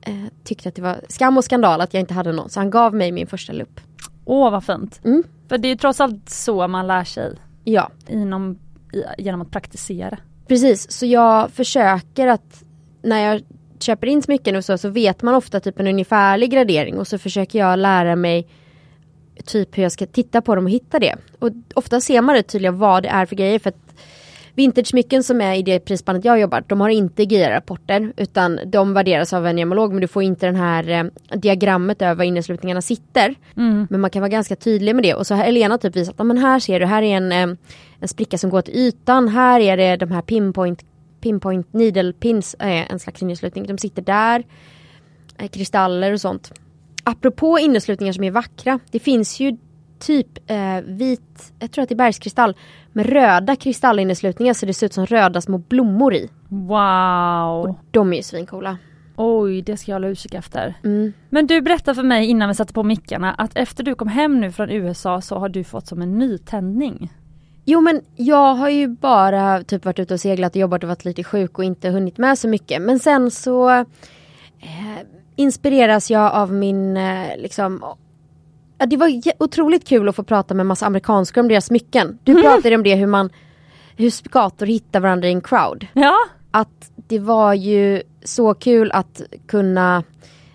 eh, 0.00 0.28
tyckte 0.44 0.68
att 0.68 0.74
det 0.74 0.82
var 0.82 1.00
skam 1.08 1.36
och 1.36 1.44
skandal 1.44 1.80
att 1.80 1.94
jag 1.94 2.00
inte 2.00 2.14
hade 2.14 2.32
någon. 2.32 2.50
Så 2.50 2.60
han 2.60 2.70
gav 2.70 2.94
mig 2.94 3.12
min 3.12 3.26
första 3.26 3.52
lupp. 3.52 3.80
Åh 4.24 4.50
vad 4.50 4.64
fint! 4.64 5.00
Mm. 5.04 5.22
För 5.48 5.58
det 5.58 5.68
är 5.68 5.70
ju 5.70 5.76
trots 5.76 6.00
allt 6.00 6.30
så 6.30 6.68
man 6.68 6.86
lär 6.86 7.04
sig 7.04 7.32
Ja, 7.64 7.90
inom, 8.08 8.58
genom 9.18 9.42
att 9.42 9.50
praktisera. 9.50 10.18
Precis, 10.48 10.90
så 10.90 11.06
jag 11.06 11.50
försöker 11.50 12.26
att 12.26 12.64
när 13.02 13.18
jag 13.18 13.42
köper 13.80 14.06
in 14.06 14.22
smycken 14.22 14.56
och 14.56 14.64
så, 14.64 14.78
så 14.78 14.88
vet 14.88 15.22
man 15.22 15.34
ofta 15.34 15.60
typ 15.60 15.80
en 15.80 15.86
ungefärlig 15.86 16.50
gradering 16.50 16.98
och 16.98 17.08
så 17.08 17.18
försöker 17.18 17.58
jag 17.58 17.78
lära 17.78 18.16
mig 18.16 18.48
typ 19.42 19.78
hur 19.78 19.82
jag 19.82 19.92
ska 19.92 20.06
titta 20.06 20.42
på 20.42 20.54
dem 20.54 20.64
och 20.64 20.70
hitta 20.70 20.98
det. 20.98 21.14
Och 21.38 21.50
ofta 21.74 22.00
ser 22.00 22.20
man 22.20 22.34
rätt 22.34 22.48
tydligt 22.48 22.72
vad 22.72 23.02
det 23.02 23.08
är 23.08 23.26
för 23.26 23.36
grejer 23.36 23.58
för 23.58 23.68
att 23.70 23.94
vintage-smycken 24.54 25.22
som 25.22 25.40
är 25.40 25.54
i 25.54 25.62
det 25.62 25.80
prisspannet 25.80 26.24
jag 26.24 26.40
jobbar, 26.40 26.64
de 26.66 26.80
har 26.80 26.88
inte 26.88 27.22
GIA-rapporter 27.22 28.12
utan 28.16 28.60
de 28.66 28.94
värderas 28.94 29.32
av 29.32 29.46
en 29.46 29.58
gemolog 29.58 29.92
men 29.92 30.00
du 30.00 30.08
får 30.08 30.22
inte 30.22 30.46
den 30.46 30.56
här 30.56 30.88
eh, 30.88 31.04
diagrammet 31.38 32.02
över 32.02 32.14
var 32.14 32.24
inneslutningarna 32.24 32.82
sitter. 32.82 33.34
Mm. 33.56 33.86
Men 33.90 34.00
man 34.00 34.10
kan 34.10 34.22
vara 34.22 34.28
ganska 34.30 34.56
tydlig 34.56 34.94
med 34.94 35.04
det 35.04 35.14
och 35.14 35.26
så 35.26 35.34
har 35.34 35.44
Elena 35.44 35.78
typ 35.78 35.96
visat 35.96 36.20
att 36.20 36.26
men 36.26 36.38
här 36.38 36.58
ser 36.58 36.80
du, 36.80 36.86
här 36.86 37.02
är 37.02 37.16
en, 37.16 37.32
eh, 37.32 37.56
en 38.00 38.08
spricka 38.08 38.38
som 38.38 38.50
går 38.50 38.62
till 38.62 38.74
ytan, 38.74 39.28
här 39.28 39.60
är 39.60 39.76
det 39.76 39.96
de 39.96 40.12
här 40.12 40.22
pinpoint, 40.22 40.84
pinpoint 41.20 41.72
needle 41.72 42.12
pins, 42.12 42.54
eh, 42.54 42.92
en 42.92 42.98
slags 42.98 43.22
inneslutning, 43.22 43.66
de 43.66 43.78
sitter 43.78 44.02
där. 44.02 44.44
Eh, 45.38 45.48
kristaller 45.48 46.12
och 46.12 46.20
sånt. 46.20 46.52
Apropå 47.04 47.58
inneslutningar 47.58 48.12
som 48.12 48.24
är 48.24 48.30
vackra, 48.30 48.78
det 48.90 48.98
finns 48.98 49.40
ju 49.40 49.56
typ 49.98 50.50
eh, 50.50 50.80
vit, 50.84 51.52
jag 51.58 51.70
tror 51.70 51.82
att 51.82 51.88
det 51.88 51.94
är 51.94 51.96
bergskristall, 51.96 52.56
med 52.92 53.06
röda 53.06 53.56
kristallinneslutningar 53.56 54.54
så 54.54 54.66
det 54.66 54.74
ser 54.74 54.86
ut 54.86 54.92
som 54.92 55.06
röda 55.06 55.40
små 55.40 55.58
blommor 55.58 56.14
i. 56.14 56.30
Wow! 56.48 57.76
De 57.90 58.12
är 58.12 58.16
ju 58.16 58.22
svincoola. 58.22 58.78
Oj, 59.16 59.62
det 59.62 59.76
ska 59.76 59.90
jag 59.90 59.96
hålla 59.96 60.08
utkik 60.08 60.34
efter. 60.34 60.74
Mm. 60.84 61.12
Men 61.30 61.46
du 61.46 61.60
berättade 61.60 61.94
för 61.94 62.02
mig 62.02 62.26
innan 62.26 62.48
vi 62.48 62.54
satte 62.54 62.72
på 62.72 62.82
mickarna 62.82 63.34
att 63.34 63.50
efter 63.54 63.84
du 63.84 63.94
kom 63.94 64.08
hem 64.08 64.40
nu 64.40 64.52
från 64.52 64.70
USA 64.70 65.20
så 65.20 65.38
har 65.38 65.48
du 65.48 65.64
fått 65.64 65.86
som 65.86 66.02
en 66.02 66.18
nytändning. 66.18 67.12
Jo 67.64 67.80
men 67.80 68.00
jag 68.16 68.54
har 68.54 68.68
ju 68.68 68.88
bara 68.88 69.62
typ 69.62 69.84
varit 69.84 69.98
ute 69.98 70.14
och 70.14 70.20
seglat 70.20 70.52
och 70.52 70.60
jobbat 70.60 70.82
och 70.82 70.88
varit 70.88 71.04
lite 71.04 71.24
sjuk 71.24 71.58
och 71.58 71.64
inte 71.64 71.90
hunnit 71.90 72.18
med 72.18 72.38
så 72.38 72.48
mycket. 72.48 72.82
Men 72.82 72.98
sen 72.98 73.30
så 73.30 73.70
eh, 73.70 73.86
inspireras 75.42 76.10
jag 76.10 76.32
av 76.32 76.52
min 76.52 76.96
eh, 76.96 77.36
liksom 77.38 77.84
ja, 78.78 78.86
Det 78.86 78.96
var 78.96 79.22
otroligt 79.38 79.88
kul 79.88 80.08
att 80.08 80.16
få 80.16 80.22
prata 80.22 80.54
med 80.54 80.66
massa 80.66 80.86
amerikanskor 80.86 81.40
om 81.40 81.48
deras 81.48 81.66
smycken. 81.66 82.18
Du 82.24 82.42
pratade 82.42 82.74
om 82.74 82.82
det 82.82 82.94
hur 82.94 83.06
man 83.06 83.30
hur 83.96 84.10
skator 84.10 84.66
hittar 84.66 85.00
varandra 85.00 85.28
i 85.28 85.32
en 85.32 85.40
crowd. 85.40 85.86
Ja, 85.92 86.16
att 86.50 86.90
det 86.96 87.18
var 87.18 87.54
ju 87.54 88.02
så 88.24 88.54
kul 88.54 88.92
att 88.92 89.22
kunna 89.46 90.02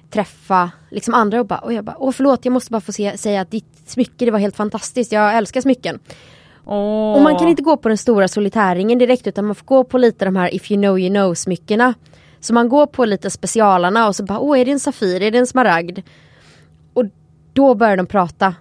träffa 0.09 0.71
liksom 0.89 1.13
andra 1.13 1.39
och 1.39 1.47
bara, 1.47 1.59
och 1.59 1.73
jag 1.73 1.85
bara, 1.85 1.95
åh 1.99 2.11
förlåt 2.11 2.45
jag 2.45 2.51
måste 2.51 2.71
bara 2.71 2.81
få 2.81 2.91
se, 2.91 3.17
säga 3.17 3.41
att 3.41 3.51
ditt 3.51 3.89
smycke 3.89 4.25
det 4.25 4.31
var 4.31 4.39
helt 4.39 4.55
fantastiskt, 4.55 5.11
jag 5.11 5.37
älskar 5.37 5.61
smycken. 5.61 5.99
Åh. 6.65 7.15
Och 7.15 7.21
man 7.21 7.37
kan 7.37 7.47
inte 7.47 7.61
gå 7.61 7.77
på 7.77 7.87
den 7.87 7.97
stora 7.97 8.27
solitärringen 8.27 8.99
direkt 8.99 9.27
utan 9.27 9.45
man 9.45 9.55
får 9.55 9.65
gå 9.65 9.83
på 9.83 9.97
lite 9.97 10.25
de 10.25 10.35
här 10.35 10.55
if 10.55 10.71
you 10.71 10.81
know 10.81 10.99
you 10.99 11.09
know 11.09 11.33
smyckena. 11.33 11.93
Så 12.39 12.53
man 12.53 12.69
går 12.69 12.85
på 12.85 13.05
lite 13.05 13.29
specialarna 13.29 14.07
och 14.07 14.15
så 14.15 14.23
bara, 14.23 14.39
åh 14.39 14.59
är 14.59 14.65
det 14.65 14.71
en 14.71 14.79
Safir, 14.79 15.21
är 15.21 15.31
det 15.31 15.37
en 15.37 15.47
smaragd? 15.47 15.99
Och 16.93 17.05
då 17.53 17.75
börjar 17.75 17.97
de 17.97 18.05
prata. 18.05 18.55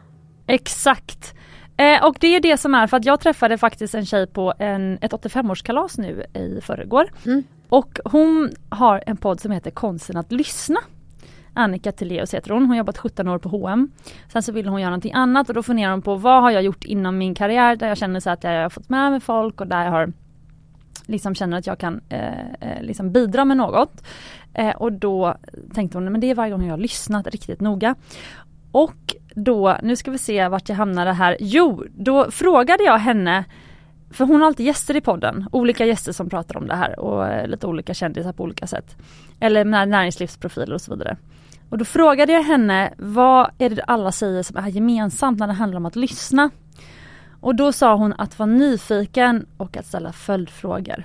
Exakt. 0.47 1.35
Eh, 1.77 2.05
och 2.05 2.17
det 2.21 2.27
är 2.27 2.41
det 2.41 2.57
som 2.57 2.75
är 2.75 2.87
för 2.87 2.97
att 2.97 3.05
jag 3.05 3.21
träffade 3.21 3.59
faktiskt 3.59 3.95
en 3.95 4.07
tjej 4.07 4.27
på 4.27 4.55
en, 4.59 4.99
ett 5.01 5.13
85-årskalas 5.13 6.01
nu 6.01 6.25
i 6.35 6.61
förrgår. 6.61 7.11
Mm. 7.27 7.43
Och 7.69 7.99
hon 8.05 8.51
har 8.69 9.03
en 9.07 9.17
podd 9.17 9.41
som 9.41 9.51
heter 9.51 9.71
Konsten 9.71 10.17
att 10.17 10.33
lyssna. 10.33 10.81
Annika 11.55 11.93
Tilléus 11.93 12.35
heter 12.35 12.51
hon, 12.51 12.63
hon 12.63 12.71
har 12.71 12.77
jobbat 12.77 12.99
17 12.99 13.29
år 13.29 13.39
på 13.39 13.49
H&M. 13.49 13.91
Sen 14.33 14.43
så 14.43 14.53
ville 14.53 14.71
hon 14.71 14.81
göra 14.81 14.91
någonting 14.91 15.13
annat 15.13 15.49
och 15.49 15.55
då 15.55 15.63
funderar 15.63 15.91
hon 15.91 16.03
på 16.03 16.15
vad 16.15 16.43
har 16.43 16.51
jag 16.51 16.63
gjort 16.63 16.85
inom 16.85 17.19
min 17.19 17.35
karriär 17.35 17.77
där 17.77 17.89
jag 17.89 17.99
känner 17.99 18.21
så 18.21 18.31
att 18.31 18.45
jag 18.45 18.63
har 18.63 18.71
fått 18.71 18.89
med 18.89 19.11
mig 19.11 19.21
folk 19.21 19.61
och 19.61 19.67
där 19.67 19.85
jag 19.85 19.91
har 19.91 20.13
liksom 21.07 21.35
känner 21.35 21.59
att 21.59 21.67
jag 21.67 21.79
kan 21.79 22.01
eh, 22.09 22.51
eh, 22.61 22.83
liksom 22.83 23.13
bidra 23.13 23.45
med 23.45 23.57
något. 23.57 24.03
Eh, 24.55 24.77
och 24.77 24.93
då 24.93 25.37
tänkte 25.75 25.99
hon, 25.99 26.13
men 26.13 26.21
det 26.21 26.31
är 26.31 26.35
varje 26.35 26.53
gång 26.53 26.65
jag 26.65 26.73
har 26.73 26.79
lyssnat 26.79 27.27
riktigt 27.27 27.61
noga. 27.61 27.95
Och 28.73 29.15
då, 29.35 29.77
nu 29.83 29.97
ska 29.97 30.11
vi 30.11 30.19
se 30.19 30.49
vart 30.49 30.69
jag 30.69 30.77
hamnade 30.77 31.13
här. 31.13 31.37
Jo, 31.41 31.85
då 31.97 32.31
frågade 32.31 32.83
jag 32.83 32.99
henne 32.99 33.45
för 34.11 34.25
hon 34.25 34.41
har 34.41 34.47
alltid 34.47 34.67
gäster 34.67 34.97
i 34.97 35.01
podden, 35.01 35.49
olika 35.53 35.87
gäster 35.87 36.13
som 36.13 36.31
pratar 36.31 36.57
om 36.57 36.67
det 36.67 36.75
här 36.75 36.99
och 36.99 37.27
eh, 37.27 37.49
lite 37.49 37.67
olika 37.67 37.95
kändisar 37.95 38.33
på 38.33 38.43
olika 38.43 38.67
sätt. 38.67 38.97
Eller 39.41 39.65
näringslivsprofiler 39.65 40.75
och 40.75 40.81
så 40.81 40.95
vidare. 40.95 41.17
Och 41.69 41.79
då 41.79 41.85
frågade 41.85 42.33
jag 42.33 42.43
henne, 42.43 42.95
vad 42.99 43.51
är 43.59 43.71
det 43.71 43.83
alla 43.83 44.13
säger 44.13 44.43
som 44.43 44.57
är 44.57 44.69
gemensamt 44.69 45.39
när 45.39 45.47
det 45.47 45.53
handlar 45.53 45.77
om 45.77 45.87
att 45.87 45.97
lyssna? 45.97 46.51
Och 47.47 47.55
då 47.55 47.73
sa 47.73 47.95
hon 47.95 48.13
att 48.19 48.39
vara 48.39 48.47
nyfiken 48.47 49.47
och 49.57 49.77
att 49.77 49.87
ställa 49.87 50.13
följdfrågor. 50.13 51.05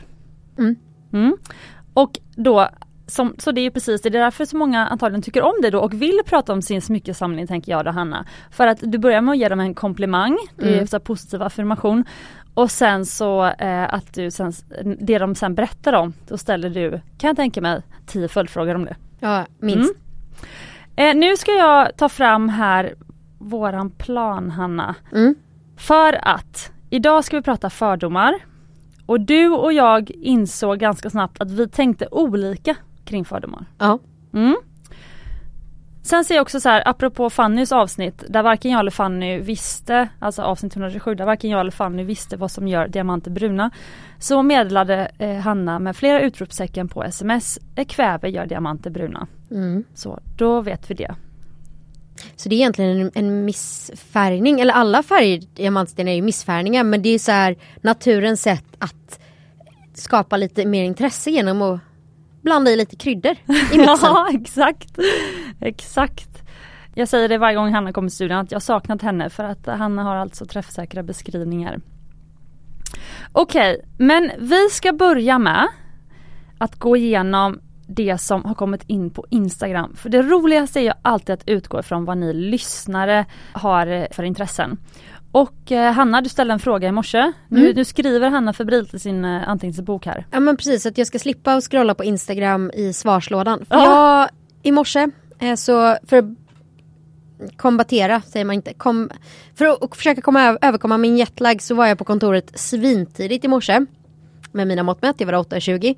Mm. 0.58 0.76
Mm. 1.14 1.38
Och 1.94 2.20
då, 2.36 2.70
som, 3.08 3.36
så 3.38 3.52
det 3.52 3.62
är 3.62 3.70
precis 3.70 4.02
det, 4.02 4.10
det 4.10 4.18
är 4.18 4.24
därför 4.24 4.46
så 4.46 4.58
många 4.58 4.88
antagligen 4.88 5.22
tycker 5.22 5.42
om 5.42 5.54
det 5.62 5.70
då 5.70 5.80
och 5.80 5.94
vill 5.94 6.20
prata 6.26 6.54
om 6.54 6.62
sin 6.62 6.82
smyckesamling 6.82 7.48
tänker 7.48 7.72
jag 7.72 7.86
då 7.86 7.92
Hanna. 7.92 8.26
För 8.52 8.68
att 8.68 8.78
du 8.82 8.98
börjar 8.98 9.22
med 9.22 9.32
att 9.32 9.38
ge 9.38 9.50
dem 9.50 9.60
en 9.60 9.74
komplimang, 9.74 10.38
det 10.56 10.70
är 10.70 10.74
Mm. 10.74 10.88
så 10.88 11.00
positiv 11.00 11.42
affirmation. 11.42 12.06
Och 12.54 12.72
sen 12.72 13.06
så 13.06 13.46
eh, 13.46 13.94
att 13.94 14.14
du 14.14 14.32
sen, 14.32 14.54
det 15.00 15.18
de 15.20 15.36
sen 15.36 15.56
berättar 15.56 15.94
om, 15.94 16.14
då 16.28 16.38
ställer 16.38 16.70
du, 16.70 16.90
kan 17.18 17.28
jag 17.28 17.36
tänka 17.36 17.62
mig, 17.62 17.82
tio 18.06 18.28
följdfrågor 18.28 18.76
om 18.76 18.86
det. 18.86 18.96
Ja, 19.20 19.46
minst. 19.60 19.94
Eh, 20.96 21.16
nu 21.16 21.38
ska 21.38 21.52
jag 21.52 21.98
ta 21.98 22.10
fram 22.10 22.50
här 22.50 22.94
våran 23.38 23.90
plan 23.90 24.52
Hanna. 24.52 24.96
Mm. 25.12 25.36
För 25.82 26.28
att 26.28 26.72
idag 26.90 27.26
ska 27.26 27.38
vi 27.38 27.44
prata 27.44 27.70
fördomar. 27.70 28.34
Och 29.06 29.20
du 29.20 29.50
och 29.50 29.74
jag 29.74 30.12
insåg 30.12 30.80
ganska 30.80 31.10
snabbt 31.10 31.42
att 31.42 31.52
vi 31.52 31.68
tänkte 31.68 32.08
olika 32.12 32.76
kring 33.06 33.26
fördomar. 33.26 33.66
Ja. 33.78 34.00
Mm. 34.34 34.56
Sen 36.04 36.26
ser 36.26 36.36
jag 36.36 36.42
också 36.42 36.60
så 36.60 36.70
här, 36.70 36.84
apropå 36.86 37.30
Fannys 37.30 37.72
avsnitt, 37.72 38.24
där 38.30 38.44
varken 38.44 38.72
jag 38.72 38.80
eller 38.80 38.92
Fanny 38.92 39.40
visste, 39.40 40.10
alltså 40.20 40.42
avsnitt 40.42 40.76
127, 40.76 41.16
där 41.16 41.26
varken 41.26 41.50
jag 41.50 41.60
eller 41.60 41.72
Fanny 41.72 42.04
visste 42.04 42.38
vad 42.38 42.52
som 42.52 42.68
gör 42.68 42.88
diamanter 42.88 43.32
bruna. 43.32 43.72
Så 44.20 44.42
meddelade 44.42 45.12
eh, 45.18 45.38
Hanna 45.38 45.80
med 45.80 45.96
flera 45.96 46.22
utropstecken 46.22 46.88
på 46.88 47.04
sms, 47.04 47.60
kväve 47.88 48.30
gör 48.30 48.46
diamanter 48.46 48.90
bruna. 48.90 49.28
Mm. 49.52 49.84
Så 49.94 50.20
då 50.38 50.62
vet 50.62 50.92
vi 50.92 50.96
det. 50.96 51.16
Så 52.36 52.50
det 52.50 52.56
är 52.56 52.58
egentligen 52.58 53.02
en, 53.02 53.12
en 53.14 53.46
missfärgning, 53.46 54.60
eller 54.60 54.74
alla 54.74 55.04
färger 55.04 55.38
i 55.38 55.48
diamantsten 55.54 56.08
är 56.08 56.14
ju 56.14 56.22
missfärgningar 56.22 56.84
men 56.84 57.02
det 57.02 57.10
är 57.10 57.20
så 57.20 57.32
här 57.32 57.56
naturens 57.82 58.42
sätt 58.42 58.66
att 58.80 59.20
skapa 59.94 60.38
lite 60.38 60.66
mer 60.66 60.84
intresse 60.84 61.32
genom 61.32 61.62
att 61.62 61.80
blanda 62.42 62.72
i 62.72 62.76
lite 62.76 62.96
kryddor 62.96 63.32
i 63.32 63.38
mixen. 63.78 63.98
Ja 64.02 64.30
exakt, 64.34 64.98
exakt. 65.60 66.44
Jag 66.96 67.08
säger 67.08 67.30
det 67.30 67.38
varje 67.38 67.56
gång 67.56 67.74
Hanna 67.74 67.94
kommer 67.94 68.10
till 68.10 68.16
studion 68.16 68.38
att 68.38 68.52
jag 68.52 68.62
saknat 68.62 69.02
henne 69.02 69.30
för 69.30 69.44
att 69.44 69.68
Hanna 69.68 70.04
har 70.04 70.16
alltså 70.16 70.46
träffsäkra 70.46 71.04
beskrivningar. 71.04 71.80
Okej, 73.32 73.86
men 73.98 74.32
vi 74.40 74.70
ska 74.70 74.94
börja 74.94 75.40
med 75.40 75.68
att 76.58 76.76
gå 76.80 76.98
igenom 76.98 77.62
det 77.96 78.18
som 78.18 78.46
har 78.46 78.56
kommit 78.56 78.84
in 78.88 79.10
på 79.10 79.26
Instagram. 79.30 79.96
För 79.96 80.10
det 80.10 80.22
roligaste 80.22 80.80
är 80.80 80.84
ju 80.84 80.92
alltid 81.02 81.34
att 81.34 81.44
utgå 81.48 81.80
ifrån 81.80 82.06
vad 82.06 82.18
ni 82.18 82.34
lyssnare 82.34 83.26
har 83.54 83.88
eh, 83.88 84.06
för 84.12 84.24
intressen. 84.24 84.78
Och 85.32 85.72
eh, 85.72 85.94
Hanna, 85.94 86.22
du 86.22 86.30
ställde 86.30 86.54
en 86.54 86.60
fråga 86.60 86.88
i 86.88 86.92
morse. 86.92 87.32
Nu, 87.48 87.60
Mm. 87.62 87.76
nu 87.76 87.86
skriver 87.86 88.30
Hanna 88.30 88.54
febrilt 88.54 88.94
i 88.94 89.00
sin 89.00 89.26
eh, 89.26 89.50
anteckningsbok 89.50 90.06
här. 90.06 90.26
Ja 90.32 90.40
men 90.40 90.58
precis, 90.58 90.86
att 90.86 90.98
jag 90.98 91.08
ska 91.08 91.20
slippa 91.20 91.54
att 91.54 91.64
scrolla 91.64 91.96
på 91.96 92.04
Instagram 92.04 92.72
i 92.74 92.94
svarslådan. 92.94 93.66
För 93.66 93.76
Ja. 93.76 94.20
jag, 94.22 94.30
i 94.64 94.72
morse, 94.72 95.08
eh, 95.40 95.56
så 95.56 95.98
för 96.08 96.18
att 96.18 96.26
kombatera, 97.58 98.22
säger 98.22 98.46
man 98.46 98.56
inte, 98.56 98.74
kom, 98.74 99.10
för 99.56 99.66
att 99.66 99.78
och 99.84 99.98
försöka 99.98 100.22
komma 100.22 100.42
över, 100.44 100.60
överkomma 100.62 100.98
min 100.98 101.18
jetlag 101.18 101.62
så 101.62 101.76
var 101.76 101.88
jag 101.88 101.98
på 101.98 102.04
kontoret 102.06 102.52
svintidigt 102.60 103.46
i 103.46 103.48
morse. 103.48 103.86
Med 104.52 104.68
mina 104.68 104.84
mått 104.84 105.02
mätt, 105.02 105.16
jag 105.20 105.28
var 105.28 105.34
8.20. 105.34 105.96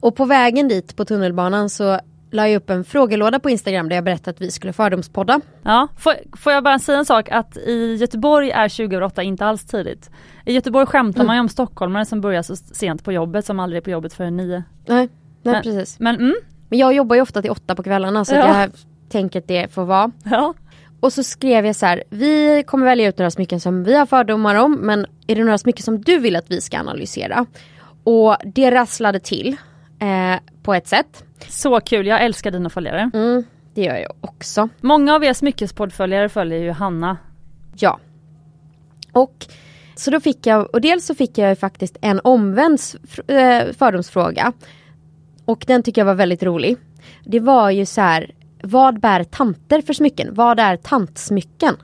Och 0.00 0.16
på 0.16 0.24
vägen 0.24 0.68
dit 0.68 0.96
på 0.96 1.04
tunnelbanan 1.04 1.70
så 1.70 2.00
la 2.32 2.48
jag 2.48 2.56
upp 2.56 2.70
en 2.70 2.84
frågelåda 2.84 3.38
på 3.38 3.50
Instagram 3.50 3.88
där 3.88 3.96
jag 3.96 4.04
berättade 4.04 4.30
att 4.30 4.40
vi 4.40 4.50
skulle 4.50 4.72
fördomspodda. 4.72 5.40
Ja, 5.62 5.88
får, 5.98 6.14
får 6.36 6.52
jag 6.52 6.64
bara 6.64 6.78
säga 6.78 6.98
en 6.98 7.04
sak 7.04 7.28
att 7.30 7.56
i 7.56 7.94
Göteborg 7.94 8.50
är 8.50 8.68
20 8.68 8.96
över 8.96 9.06
8 9.06 9.22
inte 9.22 9.44
alls 9.46 9.64
tidigt. 9.64 10.10
I 10.46 10.52
Göteborg 10.52 10.86
skämtar 10.86 11.20
Mm. 11.20 11.26
man 11.26 11.36
ju 11.36 11.40
om 11.40 11.48
stockholmare 11.48 12.04
som 12.04 12.20
börjar 12.20 12.42
så 12.42 12.56
sent 12.56 13.04
på 13.04 13.12
jobbet 13.12 13.46
som 13.46 13.60
aldrig 13.60 13.80
är 13.80 13.84
på 13.84 13.90
jobbet 13.90 14.12
förrän 14.12 14.36
nio. 14.36 14.62
Nej, 14.86 15.08
nej 15.42 15.54
Men- 15.54 15.62
precis. 15.62 16.00
Men 16.00 16.14
mm, 16.16 16.34
Men 16.68 16.78
jag 16.78 16.92
jobbar 16.94 17.16
ju 17.16 17.22
ofta 17.22 17.42
till 17.42 17.50
åtta 17.50 17.74
på 17.74 17.82
kvällarna 17.82 18.24
så 18.24 18.34
Ja. 18.34 18.60
jag 18.60 18.70
tänker 19.08 19.38
att 19.38 19.48
det 19.48 19.72
får 19.72 19.84
vara. 19.84 20.10
ja. 20.24 20.54
Och 21.00 21.12
så 21.12 21.22
skrev 21.22 21.66
jag 21.66 21.76
så 21.76 21.86
här, 21.86 22.04
vi 22.10 22.64
kommer 22.66 22.86
välja 22.86 23.08
ut 23.08 23.18
några 23.18 23.30
smycken 23.30 23.60
som 23.60 23.84
vi 23.84 23.96
har 23.96 24.06
fördomar 24.06 24.54
om, 24.54 24.72
men 24.72 25.06
är 25.26 25.34
det 25.36 25.44
några 25.44 25.58
smycken 25.58 25.82
som 25.82 26.00
du 26.00 26.18
vill 26.18 26.36
att 26.36 26.50
vi 26.50 26.60
ska 26.60 26.78
analysera? 26.78 27.46
Och 28.04 28.36
det 28.54 28.70
rasslade 28.70 29.20
till 29.20 29.56
eh, 30.00 30.40
på 30.62 30.74
ett 30.74 30.88
sätt. 30.88 31.24
Så 31.48 31.80
kul, 31.80 32.06
jag 32.06 32.24
älskar 32.24 32.50
dina 32.50 32.70
följare. 32.70 33.10
Mm, 33.14 33.44
det 33.74 33.82
gör 33.82 33.96
jag 33.96 34.12
också. 34.20 34.68
Många 34.80 35.14
av 35.14 35.24
er 35.24 35.32
smyckespoddföljare 35.32 36.28
följer 36.28 36.58
ju 36.58 36.70
Hanna. 36.70 37.16
Ja. 37.78 37.98
Och 39.12 39.46
så 39.96 40.10
då 40.10 40.20
fick 40.20 40.46
jag, 40.46 40.74
och 40.74 40.80
dels 40.80 41.06
så 41.06 41.14
fick 41.14 41.38
jag 41.38 41.58
faktiskt 41.58 41.96
en 42.00 42.20
omvänd 42.24 42.80
eh, 43.26 43.72
fördomsfråga. 43.78 44.52
Och 45.44 45.64
den 45.66 45.82
tycker 45.82 46.00
jag 46.00 46.06
var 46.06 46.14
väldigt 46.14 46.42
rolig. 46.42 46.76
Det 47.24 47.40
var 47.40 47.70
ju 47.70 47.86
så 47.86 48.00
här, 48.00 48.30
vad 48.62 49.00
bär 49.00 49.24
tanter 49.24 49.82
för 49.82 49.92
smycken? 49.92 50.34
Vad 50.34 50.60
är 50.60 50.76
tantsmycken? 50.76 51.76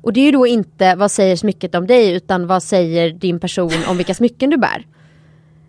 Och 0.00 0.12
det 0.12 0.20
är 0.20 0.24
ju 0.24 0.30
då 0.32 0.46
inte 0.46 0.94
vad 0.94 1.10
säger 1.10 1.36
smycket 1.36 1.74
om 1.74 1.86
dig 1.86 2.12
utan 2.12 2.46
vad 2.46 2.62
säger 2.62 3.10
din 3.10 3.40
person 3.40 3.72
om 3.88 3.96
vilka 3.96 4.14
smycken 4.14 4.50
du 4.50 4.56
bär. 4.56 4.86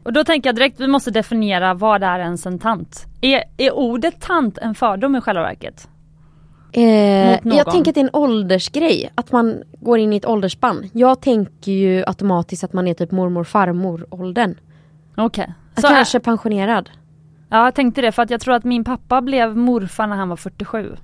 Och 0.03 0.13
då 0.13 0.23
tänker 0.23 0.49
jag 0.49 0.55
direkt, 0.55 0.79
vi 0.79 0.87
måste 0.87 1.11
definiera 1.11 1.73
vad 1.73 2.03
är 2.03 2.19
ens 2.19 2.45
en 2.45 2.59
tant? 2.59 3.05
Är, 3.21 3.43
är 3.57 3.73
ordet 3.73 4.21
tant 4.21 4.57
en 4.57 4.75
fördom 4.75 5.15
i 5.15 5.21
själva 5.21 5.41
verket? 5.41 5.87
Eh, 6.71 7.47
jag 7.57 7.71
tänker 7.71 7.91
att 7.91 7.95
det 7.95 8.01
är 8.01 8.03
en 8.03 8.09
åldersgrej, 8.13 9.11
att 9.15 9.31
man 9.31 9.63
går 9.79 9.99
in 9.99 10.13
i 10.13 10.15
ett 10.15 10.25
åldersspann. 10.25 10.89
Jag 10.93 11.21
tänker 11.21 11.71
ju 11.71 12.03
automatiskt 12.07 12.63
att 12.63 12.73
man 12.73 12.87
är 12.87 12.93
typ 12.93 13.11
mormor 13.11 13.43
farmor 13.43 14.05
åldern. 14.09 14.55
Okej. 15.15 15.53
Så 15.75 15.87
Kanske 15.87 16.19
pensionerad. 16.19 16.89
Ja 17.49 17.65
jag 17.65 17.75
tänkte 17.75 18.01
det 18.01 18.11
för 18.11 18.23
att 18.23 18.29
jag 18.29 18.41
tror 18.41 18.53
att 18.55 18.63
min 18.63 18.83
pappa 18.83 19.21
blev 19.21 19.57
morfar 19.57 20.07
när 20.07 20.15
han 20.15 20.29
var 20.29 20.35
47. 20.35 20.95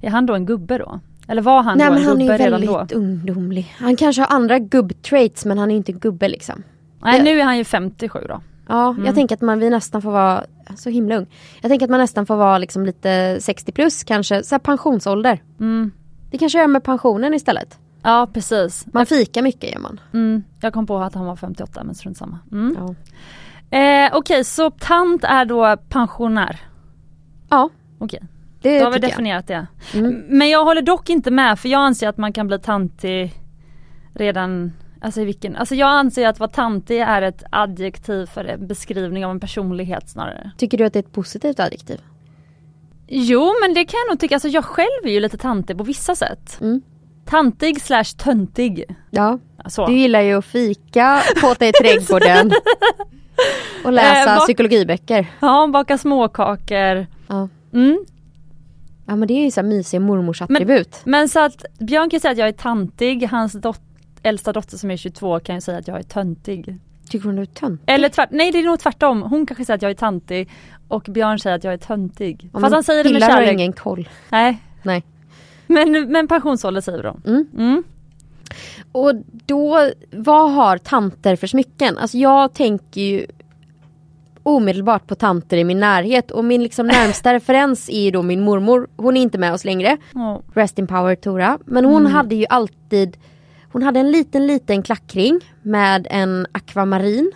Är 0.00 0.10
han 0.10 0.26
då 0.26 0.34
en 0.34 0.46
gubbe 0.46 0.78
då? 0.78 1.00
Eller 1.28 1.42
var 1.42 1.62
han 1.62 1.78
Nej 1.78 1.86
då 1.86 1.92
men 1.92 2.02
en 2.02 2.08
han 2.08 2.20
är 2.20 2.26
gubbe 2.26 2.36
ju 2.36 2.44
redan 2.44 2.66
då? 2.66 2.76
väldigt 2.76 2.96
ungdomlig. 2.96 3.74
Han 3.78 3.96
kanske 3.96 4.22
har 4.22 4.36
andra 4.36 4.58
gubb-traits 4.58 5.44
men 5.44 5.58
han 5.58 5.68
är 5.68 5.72
ju 5.72 5.76
inte 5.76 5.92
gubbe 5.92 6.28
liksom. 6.28 6.62
Nej 7.12 7.22
nu 7.22 7.40
är 7.40 7.44
han 7.44 7.58
ju 7.58 7.64
57 7.64 8.18
då. 8.28 8.40
Ja, 8.68 8.88
Mm. 8.90 9.04
jag 9.04 9.14
tänker 9.14 9.34
att 9.34 9.40
man 9.40 9.58
vi 9.58 9.70
nästan 9.70 10.02
får 10.02 10.10
vara 10.12 10.44
så 10.76 10.90
himla 10.90 11.16
ung. 11.16 11.26
Jag 11.62 11.70
tänker 11.70 11.86
att 11.86 11.90
man 11.90 12.00
nästan 12.00 12.26
får 12.26 12.36
vara 12.36 12.58
liksom 12.58 12.86
lite 12.86 13.36
60 13.40 13.72
plus 13.72 14.04
kanske, 14.04 14.42
så 14.42 14.58
pensionsålder. 14.58 15.42
Mm. 15.60 15.90
Det 16.30 16.38
kanske 16.38 16.58
gör 16.58 16.66
med 16.66 16.84
pensionen 16.84 17.34
istället. 17.34 17.78
Ja 18.02 18.28
precis. 18.34 18.86
Man 18.92 19.06
fikar 19.06 19.42
mycket 19.42 19.72
gör 19.72 19.80
man. 19.80 20.00
Mm. 20.14 20.42
Jag 20.60 20.72
kom 20.72 20.86
på 20.86 20.98
att 20.98 21.14
han 21.14 21.26
var 21.26 21.36
58 21.36 21.84
men 21.84 21.94
strunt 21.94 22.16
samma. 22.16 22.38
Mm. 22.52 22.76
Ja. 22.78 22.94
Eh, 23.78 24.10
Okej 24.16 24.44
så 24.44 24.70
tant 24.70 25.24
är 25.24 25.44
då 25.44 25.76
pensionär. 25.88 26.60
Ja, 27.50 27.70
Okej, 27.98 28.20
det 28.62 28.78
då 28.78 28.84
har 28.84 28.90
vi 28.90 28.94
tycker 28.94 29.04
jag. 29.08 29.10
definierat 29.12 29.46
det. 29.46 29.66
Mm. 29.94 30.24
Men 30.28 30.48
jag 30.48 30.64
håller 30.64 30.82
dock 30.82 31.10
inte 31.10 31.30
med 31.30 31.58
för 31.58 31.68
jag 31.68 31.80
anser 31.80 32.08
att 32.08 32.16
man 32.18 32.32
kan 32.32 32.46
bli 32.46 32.58
tantig 32.58 33.32
redan 34.14 34.72
Alltså, 35.06 35.24
vilken, 35.24 35.56
alltså 35.56 35.74
jag 35.74 35.88
anser 35.88 36.26
att 36.28 36.38
vara 36.40 36.50
tantig 36.50 36.98
är 37.00 37.22
ett 37.22 37.42
adjektiv 37.50 38.26
för 38.26 38.44
en 38.44 38.66
beskrivning 38.66 39.24
av 39.24 39.30
en 39.30 39.40
personlighet 39.40 40.08
snarare. 40.08 40.50
Tycker 40.58 40.78
du 40.78 40.84
att 40.84 40.92
det 40.92 40.98
är 40.98 41.02
ett 41.02 41.12
positivt 41.12 41.60
adjektiv? 41.60 42.00
Jo 43.08 43.52
men 43.62 43.74
det 43.74 43.84
kan 43.84 43.98
jag 44.06 44.12
nog 44.12 44.20
tycka, 44.20 44.34
alltså 44.34 44.48
jag 44.48 44.64
själv 44.64 45.04
är 45.04 45.10
ju 45.10 45.20
lite 45.20 45.36
tantig 45.38 45.78
på 45.78 45.84
vissa 45.84 46.14
sätt. 46.14 46.58
Mm. 46.60 46.82
Tantig 47.24 47.80
slash 47.82 48.04
töntig. 48.18 48.84
Ja, 49.10 49.38
Så. 49.68 49.86
du 49.86 49.92
gillar 49.98 50.20
ju 50.20 50.38
att 50.38 50.44
fika, 50.44 51.22
påta 51.40 51.66
i 51.66 51.72
trädgården 51.82 52.52
och 53.84 53.92
läsa 53.92 54.34
Eh, 54.34 54.40
psykologiböcker. 54.40 55.26
Ja, 55.40 55.66
baka 55.72 55.98
småkakor. 55.98 57.06
Ja. 57.28 57.48
Mm. 57.72 58.04
ja 59.06 59.16
men 59.16 59.28
det 59.28 59.34
är 59.34 59.44
ju 59.44 59.50
så 59.50 59.60
här 59.60 59.68
mysiga 59.68 60.00
mormors 60.00 60.42
attribut. 60.42 61.00
Men 61.04 61.28
så 61.28 61.40
att 61.40 61.64
Björn 61.78 62.10
kan 62.10 62.20
säga 62.20 62.32
att 62.32 62.38
jag 62.38 62.48
är 62.48 62.52
tantig, 62.52 63.28
hans 63.30 63.54
dot- 63.54 63.80
äldsta 64.26 64.52
dotter 64.52 64.76
som 64.76 64.90
är 64.90 64.96
22 64.96 65.40
kan 65.40 65.54
ju 65.54 65.60
säga 65.60 65.78
att 65.78 65.88
jag 65.88 65.98
är 65.98 66.02
töntig. 66.02 66.76
Tycker 67.08 67.26
hon 67.26 67.36
du 67.36 67.42
är 67.42 67.46
tönt? 67.46 67.80
Eller 67.86 68.08
tvärt, 68.08 68.28
nej 68.30 68.52
det 68.52 68.58
är 68.58 68.62
nog 68.64 68.78
tvärtom, 68.78 69.22
hon 69.22 69.46
kanske 69.46 69.64
säger 69.64 69.76
att 69.76 69.82
jag 69.82 69.90
är 69.90 69.94
tantig 69.94 70.48
och 70.88 71.02
Björn 71.08 71.38
säger 71.38 71.56
att 71.56 71.64
jag 71.64 71.72
är 71.74 71.78
töntig. 71.78 72.50
Ja, 72.52 72.60
Fast 72.60 72.74
han 72.74 72.82
säger 72.82 73.04
det 73.04 73.10
med 73.10 73.16
killar 73.16 73.30
har 73.30 73.36
kärlek. 73.40 73.52
ingen 73.52 73.72
koll. 73.72 74.08
Nej. 74.30 74.62
Nej. 74.82 75.02
Men, 75.66 76.12
men 76.12 76.28
pensionsålder 76.28 76.80
säger 76.80 77.02
de. 77.02 77.22
Mm. 77.26 77.46
Mm. 77.58 77.82
Och 78.92 79.12
då, 79.46 79.90
vad 80.12 80.52
har 80.52 80.78
tanter 80.78 81.36
för 81.36 81.46
smycken? 81.46 81.98
Alltså 81.98 82.18
jag 82.18 82.54
tänker 82.54 83.00
ju 83.00 83.26
omedelbart 84.42 85.06
på 85.06 85.14
tanter 85.14 85.56
i 85.56 85.64
min 85.64 85.80
närhet 85.80 86.30
och 86.30 86.44
min 86.44 86.62
liksom 86.62 86.86
närmsta 86.86 87.32
referens 87.34 87.88
är 87.92 88.12
då 88.12 88.22
min 88.22 88.40
mormor. 88.40 88.88
Hon 88.96 89.16
är 89.16 89.20
inte 89.22 89.38
med 89.38 89.52
oss 89.52 89.64
längre. 89.64 89.96
Ja. 90.14 90.40
Rest 90.54 90.78
in 90.78 90.86
power 90.86 91.14
Tora. 91.14 91.58
Men 91.64 91.84
hon 91.84 92.00
Mm. 92.00 92.12
hade 92.12 92.34
ju 92.34 92.46
alltid 92.48 93.16
hon 93.72 93.82
hade 93.82 94.00
en 94.00 94.10
liten 94.10 94.46
liten 94.46 94.82
klackring 94.82 95.40
med 95.62 96.06
en 96.10 96.46
akvamarin 96.52 97.32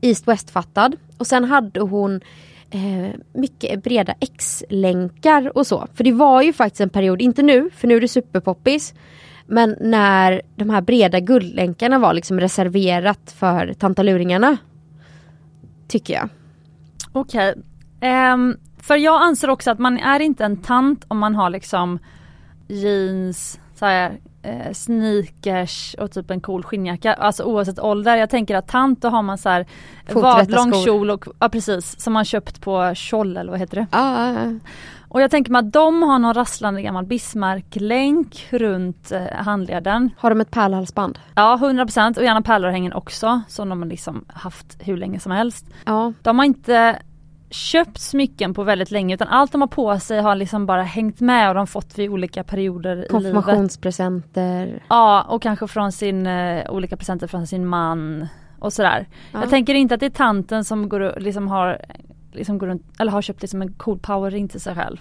East-West 0.00 0.50
fattad. 0.50 0.96
Och 1.18 1.26
sen 1.26 1.44
hade 1.44 1.80
hon 1.80 2.20
eh, 2.70 3.10
mycket 3.32 3.82
breda 3.82 4.14
X-länkar 4.20 5.58
och 5.58 5.66
så. 5.66 5.86
För 5.94 6.04
det 6.04 6.12
var 6.12 6.42
ju 6.42 6.52
faktiskt 6.52 6.80
en 6.80 6.90
period, 6.90 7.22
inte 7.22 7.42
nu 7.42 7.70
för 7.70 7.88
nu 7.88 7.96
är 7.96 8.00
det 8.00 8.08
superpoppis. 8.08 8.94
Men 9.46 9.76
när 9.80 10.42
de 10.56 10.70
här 10.70 10.80
breda 10.80 11.20
guldlänkarna 11.20 11.98
var 11.98 12.14
liksom 12.14 12.40
reserverat 12.40 13.34
för 13.38 13.74
tantaluringarna. 13.78 14.56
Tycker 15.88 16.14
jag. 16.14 16.28
Okej. 17.12 17.54
Ehm, 18.00 18.56
för 18.78 18.96
jag 18.96 19.22
anser 19.22 19.50
också 19.50 19.70
att 19.70 19.78
man 19.78 19.98
är 19.98 20.20
inte 20.20 20.44
en 20.44 20.56
tant 20.56 21.04
om 21.08 21.18
man 21.18 21.34
har 21.34 21.50
liksom 21.50 21.98
jeans, 22.68 23.60
så 23.74 23.86
här, 23.86 24.18
eh, 24.44 24.72
sneakers 24.72 25.94
och 25.98 26.10
typ 26.12 26.30
en 26.30 26.40
cool 26.40 26.62
skinnjacka. 26.64 27.14
Alltså 27.14 27.44
oavsett 27.44 27.78
ålder. 27.78 28.16
Jag 28.16 28.30
tänker 28.30 28.56
att 28.56 28.68
tant 28.68 29.02
då 29.02 29.08
har 29.08 29.22
man 29.22 29.38
så 29.38 29.48
här 29.48 29.66
vadlång 30.14 30.72
kjol 30.84 31.10
och, 31.10 31.24
ja 31.38 31.48
precis, 31.48 32.00
som 32.00 32.12
man 32.12 32.24
köpt 32.24 32.60
på 32.60 32.92
Tjoll 32.94 33.36
eller 33.36 33.50
vad 33.50 33.60
heter 33.60 33.76
det? 33.76 33.86
Ah, 33.90 34.32
Och 35.08 35.20
jag 35.22 35.30
tänker 35.30 35.52
mig 35.52 35.58
att 35.58 35.72
de 35.72 36.02
har 36.02 36.18
någon 36.18 36.34
rasslande 36.34 36.82
gammal 36.82 37.06
Bismarck-länk 37.06 38.46
runt 38.50 39.12
eh, 39.12 39.22
handleden. 39.36 40.10
har 40.18 40.30
de 40.30 40.40
ett 40.40 40.50
pärlhalsband? 40.50 41.18
Ja 41.34 41.58
100% 41.62 42.18
och 42.18 42.24
gärna 42.24 42.42
pärlörhängen 42.42 42.92
också 42.92 43.42
som 43.48 43.68
de 43.68 43.82
har 43.82 43.88
liksom 43.88 44.24
haft 44.28 44.76
hur 44.80 44.96
länge 44.96 45.20
som 45.20 45.32
helst. 45.32 45.66
Ja. 45.86 46.12
De 46.22 46.38
har 46.38 46.46
inte 46.46 46.98
köpt 47.50 47.98
smycken 47.98 48.54
på 48.54 48.62
väldigt 48.62 48.90
länge 48.90 49.14
utan 49.14 49.28
allt 49.28 49.52
de 49.52 49.60
har 49.60 49.68
på 49.68 49.98
sig 49.98 50.20
har 50.20 50.34
liksom 50.34 50.66
bara 50.66 50.82
hängt 50.82 51.20
med 51.20 51.48
och 51.48 51.54
de 51.54 51.66
fått 51.66 51.98
vid 51.98 52.10
olika 52.10 52.44
perioder 52.44 52.92
i 52.92 52.96
livet. 52.96 53.10
Konfirmationspresenter. 53.10 54.82
Ja 54.88 55.22
och 55.22 55.42
kanske 55.42 55.68
från 55.68 55.92
sin, 55.92 56.26
eh, 56.26 56.70
olika 56.70 56.96
presenter 56.96 57.26
från 57.26 57.46
sin 57.46 57.66
man 57.66 58.28
och 58.58 58.72
sådär. 58.72 59.06
Ja. 59.32 59.40
Jag 59.40 59.50
tänker 59.50 59.74
inte 59.74 59.94
att 59.94 60.00
det 60.00 60.06
är 60.06 60.10
tanten 60.10 60.64
som 60.64 60.88
går, 60.88 61.00
och 61.00 61.22
liksom 61.22 61.48
har, 61.48 61.78
liksom 62.32 62.58
går 62.58 62.66
runt, 62.66 62.82
eller 62.98 63.12
har 63.12 63.22
köpt 63.22 63.42
liksom 63.42 63.62
en 63.62 63.72
cool 63.72 63.98
powerring 63.98 64.48
till 64.48 64.60
sig 64.60 64.74
själv. 64.74 64.96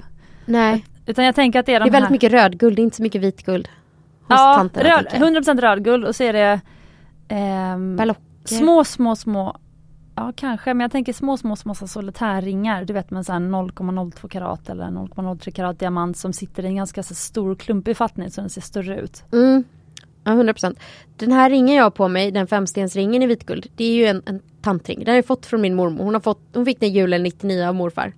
Nej, 0.45 0.85
Utan 1.05 1.25
jag 1.25 1.35
tänker 1.35 1.59
att 1.59 1.65
det 1.65 1.73
är 1.73 1.79
de 1.79 1.83
det 1.83 1.89
är 1.89 1.91
väldigt 1.91 2.07
här 2.07 2.11
mycket 2.11 2.31
rödguld, 2.31 2.79
inte 2.79 2.95
så 2.95 3.03
mycket 3.03 3.21
vitguld. 3.21 3.69
Ja, 4.27 4.53
tanterna, 4.57 4.89
röd, 4.89 5.09
tänker 5.09 5.25
jag. 5.25 5.43
100% 5.43 5.61
rödguld 5.61 6.05
och 6.05 6.15
så 6.15 6.23
är 6.23 6.33
det 6.33 6.61
Berlocker. 7.97 8.21
små, 8.45 8.83
små, 8.83 9.15
små 9.15 9.57
Ja 10.15 10.31
kanske, 10.35 10.73
men 10.73 10.81
jag 10.81 10.91
tänker 10.91 11.13
små, 11.13 11.37
små, 11.37 11.55
små 11.55 11.75
solitärringar. 11.75 12.85
Du 12.85 12.93
vet 12.93 13.11
med 13.11 13.25
så 13.25 13.33
här 13.33 13.39
0,02 13.39 14.27
karat 14.27 14.69
eller 14.69 14.85
0,03 14.85 15.51
karat 15.51 15.79
diamant 15.79 16.17
som 16.17 16.33
sitter 16.33 16.63
i 16.63 16.67
en 16.67 16.75
ganska 16.75 17.03
så 17.03 17.15
stor 17.15 17.55
klumpig 17.55 17.97
fattning 17.97 18.31
så 18.31 18.41
den 18.41 18.49
ser 18.49 18.61
större 18.61 18.99
ut. 18.99 19.23
Mm. 19.31 19.63
Ja, 20.23 20.31
100%. 20.31 20.77
Den 21.17 21.31
här 21.31 21.49
ringen 21.49 21.75
jag 21.75 21.83
har 21.83 21.91
på 21.91 22.07
mig, 22.07 22.31
den 22.31 22.47
femstensringen 22.47 23.23
i 23.23 23.27
vitguld, 23.27 23.67
det 23.75 23.83
är 23.83 23.93
ju 23.93 24.05
en, 24.05 24.21
en 24.25 24.41
tantring. 24.61 24.99
Den 24.99 25.07
har 25.07 25.15
jag 25.15 25.25
fått 25.25 25.45
från 25.45 25.61
min 25.61 25.75
mormor. 25.75 26.03
Hon, 26.03 26.13
har 26.13 26.21
fått, 26.21 26.41
hon 26.53 26.65
fick 26.65 26.79
den 26.79 26.93
julen 26.93 27.23
99 27.23 27.67
av 27.67 27.75
morfar. 27.75 28.13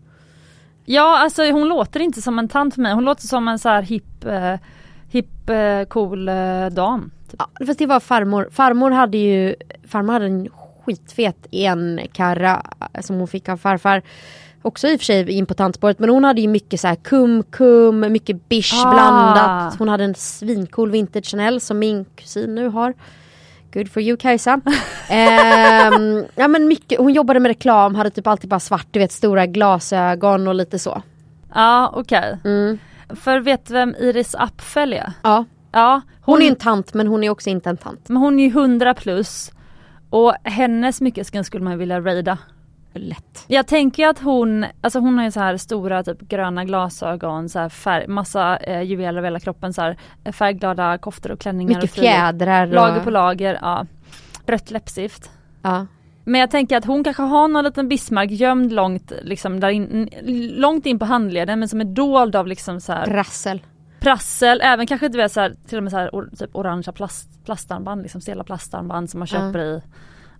Ja 0.85 1.17
alltså 1.17 1.51
hon 1.51 1.67
låter 1.67 1.99
inte 1.99 2.21
som 2.21 2.39
en 2.39 2.47
tant 2.47 2.73
för 2.73 2.81
mig. 2.81 2.93
Hon 2.93 3.05
låter 3.05 3.27
som 3.27 3.47
en 3.47 3.59
så 3.59 3.69
här 3.69 3.81
hipp, 3.81 4.25
eh, 4.25 4.55
hipp 5.09 5.49
eh, 5.49 5.83
cool 5.83 6.27
eh, 6.27 6.67
dam. 6.71 7.11
Typ. 7.31 7.39
Ja, 7.57 7.65
fast 7.65 7.79
det 7.79 7.85
var 7.85 7.99
farmor. 7.99 8.49
Farmor 8.51 8.91
hade 8.91 9.17
ju 9.17 9.55
farmor 9.87 10.13
hade 10.13 10.25
en 10.25 10.49
skitfet 10.85 11.47
enkarra 11.51 12.61
som 13.01 13.15
hon 13.15 13.27
fick 13.27 13.49
av 13.49 13.57
farfar. 13.57 14.01
Också 14.61 14.87
i 14.87 14.95
och 14.95 14.99
för 14.99 15.05
sig 15.05 15.31
in 15.31 15.45
på 15.45 15.53
tantspåret 15.53 15.99
men 15.99 16.09
hon 16.09 16.23
hade 16.23 16.41
ju 16.41 16.47
mycket 16.47 16.79
så 16.79 16.87
här 16.87 16.95
kum-kum, 16.95 17.99
mycket 18.11 18.49
bish 18.49 18.73
Ah. 18.85 18.91
blandat. 18.93 19.79
Hon 19.79 19.89
hade 19.89 20.03
en 20.03 20.15
svincool 20.15 20.91
vintage 20.91 21.25
Chanel 21.25 21.61
som 21.61 21.79
min 21.79 22.05
kusin 22.15 22.55
nu 22.55 22.67
har. 22.67 22.93
Good 23.73 23.91
for 23.91 24.01
you 24.01 24.17
Kajsa. 24.17 24.61
Ehm, 25.09 26.25
ja, 26.35 26.47
men 26.47 26.67
mycket, 26.67 26.99
hon 26.99 27.13
jobbade 27.13 27.39
med 27.39 27.49
reklam, 27.49 27.95
hade 27.95 28.09
typ 28.09 28.27
alltid 28.27 28.49
bara 28.49 28.59
svart, 28.59 28.87
du 28.91 28.99
vet 28.99 29.11
stora 29.11 29.45
glasögon 29.45 30.47
och 30.47 30.55
lite 30.55 30.79
så. 30.79 31.01
Ja 31.53 31.91
okej. 31.95 32.37
Mm. 32.45 32.77
För 33.09 33.39
vet 33.39 33.65
du 33.65 33.73
vem 33.73 33.95
Iris 33.99 34.35
Apfel 34.35 34.93
är? 34.93 35.11
Ja, 35.23 35.45
Ja, 35.71 36.01
hon 36.21 36.41
är 36.41 36.47
en 36.47 36.55
tant 36.55 36.93
men 36.93 37.07
hon 37.07 37.23
är 37.23 37.29
också 37.29 37.49
inte 37.49 37.69
en 37.69 37.77
tant. 37.77 38.09
Men 38.09 38.17
hon 38.17 38.39
är 38.39 38.43
ju 38.43 38.49
100 38.49 38.93
plus 38.93 39.51
och 40.09 40.33
hennes 40.43 40.97
smyckesken 40.97 41.43
skulle 41.43 41.63
man 41.63 41.77
vilja 41.77 42.01
raida. 42.01 42.37
Lätt. 42.93 43.45
Jag 43.47 43.67
tänker 43.67 44.07
att 44.07 44.19
hon, 44.19 44.65
alltså 44.81 44.99
hon 44.99 45.17
har 45.17 45.25
ju 45.25 45.31
så 45.31 45.39
här 45.39 45.57
stora 45.57 46.03
typ 46.03 46.21
gröna 46.21 46.65
glasögon, 46.65 47.49
så 47.49 47.59
här 47.59 47.69
färg, 47.69 48.07
massa 48.07 48.57
eh, 48.57 48.81
juveler 48.81 49.17
över 49.17 49.27
hela 49.27 49.39
kroppen, 49.39 49.73
så 49.73 49.81
här, 49.81 49.97
eh, 50.23 50.31
färgglada 50.31 50.97
koftor 50.97 51.31
och 51.31 51.39
klänningar. 51.39 51.75
Mycket 51.75 51.83
och 51.83 51.89
fjädrar. 51.89 52.67
Och, 52.67 52.73
Lager 52.73 53.03
på 53.03 53.09
lager, 53.09 53.59
ja. 53.61 53.85
Rött 54.45 54.71
läppstift. 54.71 55.31
Ja. 55.61 55.85
Men 56.23 56.41
jag 56.41 56.51
tänker 56.51 56.77
att 56.77 56.85
hon 56.85 57.03
kanske 57.03 57.23
har 57.23 57.47
någon 57.47 57.63
liten 57.63 57.89
Bismarck 57.89 58.31
gömd 58.31 58.73
långt, 58.73 59.11
liksom 59.21 59.59
där 59.59 59.69
in, 59.69 60.09
långt 60.55 60.85
in 60.85 60.99
på 60.99 61.05
handleden 61.05 61.59
men 61.59 61.69
som 61.69 61.81
är 61.81 61.85
dold 61.85 62.35
av 62.35 62.47
liksom 62.47 62.81
så 62.81 62.93
här 62.93 63.05
Rassel. 63.05 63.61
Prassel, 63.99 64.61
även 64.63 64.87
kanske 64.87 65.07
du 65.09 65.17
vet 65.17 65.31
så 65.31 65.39
här, 65.39 65.55
till 65.67 65.77
och 65.77 65.83
med 65.83 65.91
så 65.91 65.97
här, 65.97 66.09
or, 66.09 66.29
typ 66.37 66.55
orangea 66.55 66.91
plast, 66.91 67.29
plastarmband, 67.45 68.01
liksom 68.01 68.21
stela 68.21 68.43
plastarmband 68.43 69.09
som 69.09 69.19
man 69.19 69.27
Ja. 69.31 69.37
köper 69.39 69.59
i 69.59 69.81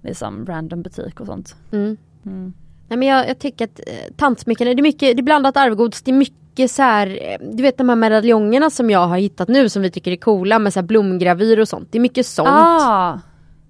liksom 0.01 0.45
random 0.45 0.81
butik 0.81 1.19
och 1.19 1.25
sånt. 1.25 1.55
Mm. 1.71 1.97
Mm. 2.25 2.53
Nej 2.87 2.97
men 2.99 3.07
jag, 3.07 3.29
jag 3.29 3.39
tycker 3.39 3.65
att 3.65 3.79
eh, 3.79 4.13
tantsmycken, 4.17 4.65
det 4.67 4.71
är 4.71 4.81
mycket, 4.81 5.17
det 5.17 5.21
är 5.21 5.23
blandat 5.23 5.57
arvegods, 5.57 6.01
det 6.01 6.11
är 6.11 6.15
mycket 6.15 6.71
så 6.71 6.81
här, 6.81 7.07
eh, 7.21 7.47
du 7.55 7.63
vet 7.63 7.77
de 7.77 7.89
här 7.89 7.95
medaljongerna 7.95 8.69
som 8.69 8.89
jag 8.89 9.07
har 9.07 9.17
hittat 9.17 9.47
nu 9.47 9.69
som 9.69 9.81
vi 9.81 9.91
tycker 9.91 10.11
är 10.11 10.15
coola 10.15 10.59
med 10.59 10.73
så 10.73 10.79
här 10.79 10.87
blomgravyr 10.87 11.59
och 11.59 11.67
sånt. 11.67 11.87
Det 11.91 11.97
är 11.97 11.99
mycket 12.01 12.25
sånt. 12.25 12.49
Ah, 12.51 13.19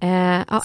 Eh, 0.00 0.40
ja, 0.50 0.62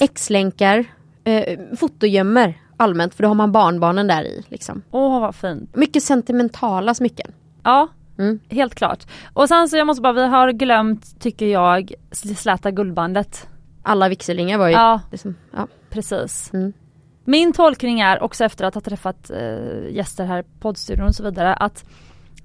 X-länkar, 0.00 0.84
eh, 1.24 1.58
fotogömmer 1.76 2.54
allmänt 2.76 3.14
för 3.14 3.22
då 3.22 3.28
har 3.28 3.34
man 3.34 3.52
barnbarnen 3.52 4.06
där 4.06 4.24
i. 4.24 4.44
Liksom. 4.48 4.82
åh 4.90 5.20
vad 5.20 5.34
fint. 5.34 5.76
Mycket 5.76 6.02
sentimentala 6.02 6.94
smycken. 6.94 7.32
Ja, 7.62 7.88
Mm. 8.22 8.40
helt 8.48 8.74
klart. 8.74 9.06
Och 9.32 9.48
sen 9.48 9.68
så 9.68 9.76
jag 9.76 9.86
måste 9.86 10.02
bara, 10.02 10.12
vi 10.12 10.26
har 10.26 10.52
glömt 10.52 11.20
tycker 11.20 11.46
jag 11.46 11.92
släta 12.12 12.70
guldbandet. 12.70 13.48
Alla 13.82 14.08
vigselringar 14.08 14.58
var 14.58 14.66
ju 14.68 14.72
Ja, 14.74 15.00
liksom, 15.10 15.34
ja. 15.52 15.66
precis. 15.90 16.50
Mm. 16.52 16.72
Min 17.24 17.52
tolkning 17.52 18.00
är 18.00 18.22
också 18.22 18.44
efter 18.44 18.64
att 18.64 18.74
ha 18.74 18.80
träffat 18.80 19.30
eh, 19.30 19.88
gäster 19.90 20.24
här 20.24 20.38
i 20.40 20.44
poddstudion 20.60 21.06
och 21.06 21.14
så 21.14 21.22
vidare 21.24 21.54
att 21.54 21.84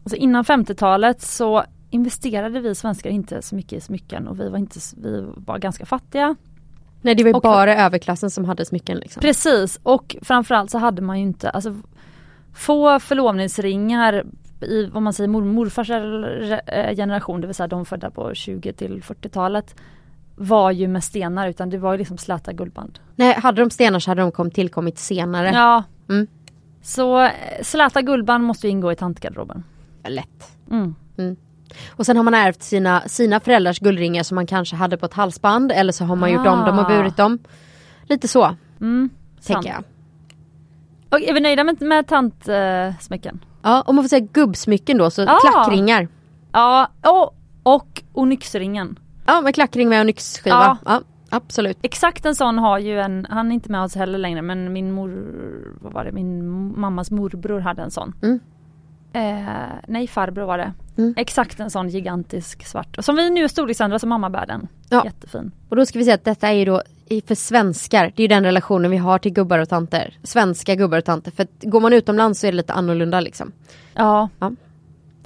alltså 0.03 0.15
innan 0.15 0.43
50-talet 0.43 1.21
så 1.21 1.63
investerade 1.89 2.59
vi 2.59 2.75
svenskar 2.75 3.09
inte 3.09 3.41
så 3.41 3.55
mycket 3.55 3.73
i 3.73 3.81
smycken 3.81 4.27
och 4.27 4.39
vi 4.39 4.49
var, 4.49 4.57
inte, 4.57 4.79
vi 4.97 5.25
var 5.35 5.57
ganska 5.57 5.85
fattiga. 5.85 6.35
Nej 7.01 7.15
det 7.15 7.23
var 7.23 7.29
ju 7.29 7.33
Och- 7.35 7.41
bara 7.41 7.75
överklassen 7.75 8.29
som 8.31 8.45
hade 8.45 8.65
smycken. 8.65 8.97
Liksom. 8.97 9.21
Precis 9.21 9.79
och 9.83 10.15
framförallt 10.21 10.71
så 10.71 10.77
hade 10.77 11.01
man 11.01 11.17
ju 11.19 11.23
inte, 11.23 11.49
alltså 11.49 11.75
få 12.53 12.99
förlovningsringar 12.99 14.23
i 14.61 14.89
om 14.93 15.03
man 15.03 15.13
säger 15.13 15.27
mor- 15.27 15.45
morfars 15.45 15.89
eh, 15.89 16.95
generation, 16.95 17.41
det 17.41 17.47
vill 17.47 17.55
säga 17.55 17.67
de 17.67 17.85
födda 17.85 18.09
på 18.11 18.33
20 18.33 18.73
till 18.73 19.01
40-talet 19.03 19.75
var 20.35 20.71
ju 20.71 20.87
med 20.87 21.03
stenar 21.03 21.47
utan 21.49 21.69
det 21.69 21.77
var 21.77 21.91
ju 21.91 21.97
liksom 21.97 22.17
släta 22.17 22.53
guldband. 22.53 22.99
Nej 23.15 23.39
hade 23.39 23.61
de 23.61 23.69
stenar 23.69 23.99
så 23.99 24.11
hade 24.11 24.21
de 24.21 24.31
kom, 24.31 24.51
tillkommit 24.51 24.97
senare. 24.99 25.51
Ja. 25.53 25.83
Mm. 26.09 26.27
Så 26.81 27.19
eh, 27.23 27.31
släta 27.61 28.01
guldband 28.01 28.43
måste 28.43 28.67
ju 28.67 28.71
ingå 28.71 28.91
i 28.91 28.95
tantgarderoben. 28.95 29.63
Lätt. 30.07 30.51
Mm. 30.71 30.95
Och 31.89 32.05
sen 32.05 32.17
har 32.17 32.23
man 32.23 32.33
ärvt 32.33 32.63
sina, 32.63 33.01
sina 33.01 33.39
föräldrars 33.39 33.79
guldringar 33.79 34.23
som 34.23 34.35
man 34.35 34.47
kanske 34.47 34.75
hade 34.75 34.97
på 34.97 35.05
ett 35.05 35.13
halsband 35.13 35.71
eller 35.71 35.91
så 35.93 36.05
har 36.05 36.15
man 36.15 36.31
gjort 36.31 36.47
om 36.47 36.59
dem 36.65 36.79
och 36.79 36.85
Ah. 36.85 36.87
burit 36.97 37.17
dem. 37.17 37.39
Lite 38.03 38.27
så, 38.27 38.55
Mm, 38.81 39.09
sant. 39.39 39.45
tänker 39.63 39.69
jag. 39.69 39.83
Och 41.09 41.21
är 41.21 41.33
vi 41.33 41.39
nöjda 41.39 41.63
med, 41.63 41.81
med 41.81 42.07
tantsmycken? 42.07 43.39
Ja, 43.61 43.83
om 43.85 43.95
man 43.95 44.03
får 44.03 44.09
säga 44.09 44.27
gubbsmycken 44.33 44.97
då, 44.97 45.09
så 45.09 45.21
Ah. 45.27 45.39
klackringar. 45.39 46.07
ja, 46.51 46.87
och, 47.05 47.35
och 47.73 48.03
onyxringen. 48.13 48.99
Ja, 49.25 49.41
med 49.41 49.55
klackring 49.55 49.89
med 49.89 50.01
onyxskiva. 50.01 50.55
Ja. 50.55 50.77
Ja. 50.85 51.01
absolut. 51.29 51.77
Exakt 51.81 52.25
en 52.25 52.35
sån 52.35 52.57
har 52.57 52.79
ju 52.79 52.99
en, 52.99 53.27
han 53.29 53.49
är 53.51 53.53
inte 53.53 53.71
med 53.71 53.83
oss 53.83 53.95
heller 53.95 54.17
längre 54.17 54.41
men 54.41 54.73
min 54.73 54.91
mor, 54.91 55.11
vad 55.81 55.93
var 55.93 56.03
det, 56.05 56.11
min 56.11 56.47
mammas 56.79 57.11
morbror 57.11 57.59
hade 57.59 57.81
en 57.81 57.91
sån. 57.91 58.13
Mm. 58.23 58.39
Eh, 59.13 59.53
nej 59.87 60.07
farbror 60.07 60.45
var 60.45 60.57
det. 60.57 60.73
Mm. 60.97 61.13
Exakt 61.17 61.59
en 61.59 61.69
sån 61.69 61.89
gigantisk 61.89 62.65
svart. 62.67 62.97
Som 62.99 63.15
vi 63.15 63.29
nu 63.29 63.43
är 63.43 63.47
storleksandra 63.47 63.99
som 63.99 64.09
mamma 64.09 64.29
bär 64.29 64.45
den. 64.45 64.67
Ja. 64.89 65.05
Jättefin. 65.05 65.51
Och 65.69 65.75
då 65.75 65.85
ska 65.85 65.99
vi 65.99 66.05
säga 66.05 66.15
att 66.15 66.25
detta 66.25 66.47
är 66.47 66.53
ju 66.53 66.65
då 66.65 66.81
i- 67.09 67.21
för 67.21 67.35
svenskar, 67.35 68.03
det 68.15 68.21
är 68.21 68.23
ju 68.23 68.27
den 68.27 68.43
relationen 68.43 68.91
vi 68.91 68.97
har 68.97 69.19
till 69.19 69.33
gubbar 69.33 69.59
och 69.59 69.69
tanter. 69.69 70.17
Svenska 70.23 70.75
gubbar 70.75 70.97
och 70.97 71.05
tanter. 71.05 71.31
För 71.31 71.43
att 71.43 71.49
går 71.61 71.79
man 71.79 71.93
utomlands 71.93 72.39
så 72.39 72.47
är 72.47 72.51
det 72.51 72.57
lite 72.57 72.73
annorlunda 72.73 73.19
liksom. 73.19 73.51
Ja. 73.93 74.29
Ja. 74.39 74.51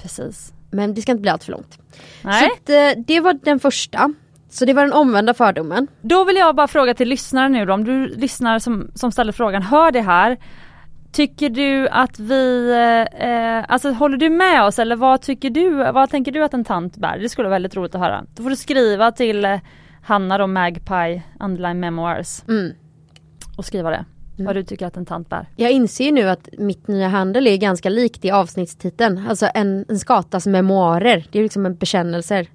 Precis. 0.02 0.54
Men 0.72 0.94
det 0.94 1.02
ska 1.02 1.12
inte 1.12 1.22
bli 1.22 1.30
allt 1.32 1.44
för 1.44 1.52
långt. 1.52 1.78
Nej. 2.22 2.50
Så 2.50 2.54
att, 2.54 2.70
eh, 2.98 3.04
det 3.08 3.20
var 3.20 3.34
den 3.44 3.60
första. 3.60 4.14
Så 4.50 4.66
det 4.66 4.74
var 4.74 4.84
den 4.84 4.94
omvända 4.94 5.34
fördomen. 5.34 5.88
Då 6.02 6.24
vill 6.24 6.36
jag 6.36 6.56
bara 6.56 6.68
fråga 6.68 6.94
till 6.94 7.10
lyssnare 7.10 7.50
nu 7.50 7.66
då, 7.66 7.74
om 7.74 7.84
du 7.84 8.08
lyssnar 8.08 8.60
som, 8.60 8.92
som 8.96 9.12
ställer 9.12 9.32
frågan, 9.32 9.62
hör 9.62 9.92
det 9.92 10.02
här. 10.02 10.38
Tycker 11.12 11.50
du 11.50 11.88
att 11.90 12.20
vi, 12.20 12.72
eh, 13.20 13.74
alltså 13.74 13.92
håller 13.92 14.18
du 14.18 14.30
med 14.30 14.64
oss 14.64 14.80
eller 14.80 14.96
vad 14.96 15.22
tycker 15.22 15.50
du, 15.50 15.70
vad 15.92 16.10
tänker 16.10 16.32
du 16.32 16.44
att 16.44 16.54
en 16.54 16.66
tant 16.66 16.96
bär? 16.98 17.18
Det 17.20 17.30
skulle 17.30 17.48
vara 17.48 17.56
väldigt 17.56 17.76
roligt 17.76 17.96
att 17.96 18.02
höra. 18.02 18.24
Då 18.36 18.44
får 18.44 18.50
du 18.50 18.56
skriva 18.56 19.12
till 19.12 19.46
eh, 19.46 19.58
Hanna 20.02 20.38
då, 20.38 20.48
Magpie 20.48 21.24
Underline 21.40 21.80
Memoirs 21.80 22.42
Mm. 22.48 22.72
och 23.58 23.66
skriva 23.66 23.90
det. 23.90 24.06
Vad 24.38 24.56
du 24.56 24.64
tycker 24.64 24.88
att 24.88 24.98
en 24.98 25.06
tant 25.06 25.30
bär. 25.30 25.46
Jag 25.56 25.72
inser 25.72 26.12
nu 26.12 26.30
att 26.30 26.50
mitt 26.58 26.88
nya 26.88 27.08
handel 27.08 27.48
är 27.48 27.58
ganska 27.58 27.90
likt 27.90 28.26
i 28.26 28.32
avsnittstiteln. 28.32 29.26
Alltså 29.30 29.48
en, 29.54 29.86
en 29.90 30.00
skatas 30.00 30.48
memoarer. 30.48 31.28
Det 31.32 31.40
är 31.40 31.44
liksom 31.44 31.66
en 31.66 31.76
bekännelser. 31.76 32.48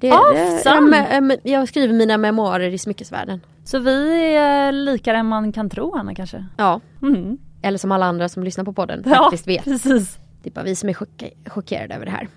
Det, 0.00 0.12
Ah, 0.12 0.32
det- 0.34 0.58
sant. 0.62 0.94
jag, 1.10 1.36
jag 1.42 1.68
skriver 1.68 1.94
mina 1.94 2.16
memoarer 2.18 2.68
i 2.70 2.78
smyckesvärlden. 2.78 3.40
Så 3.64 3.78
vi 3.78 4.34
är 4.34 4.72
likare 4.72 5.16
än 5.18 5.26
man 5.26 5.52
kan 5.52 5.70
tro 5.70 5.96
Hanna 5.96 6.14
kanske? 6.14 6.46
Ja, 6.56 6.80
Mm. 7.02 7.38
eller 7.62 7.78
som 7.78 7.92
alla 7.92 8.06
andra 8.06 8.28
som 8.28 8.44
lyssnar 8.44 8.64
på 8.64 8.72
podden 8.72 9.02
Ja, 9.06 9.14
faktiskt 9.14 9.46
vet. 9.48 9.64
precis. 9.64 10.18
Det 10.42 10.48
är 10.48 10.52
bara 10.54 10.64
vi 10.64 10.76
som 10.76 10.88
är 10.88 10.92
chocka- 10.94 11.30
chockerade 11.50 11.94
över 11.94 12.04
det 12.06 12.12
här. 12.12 12.28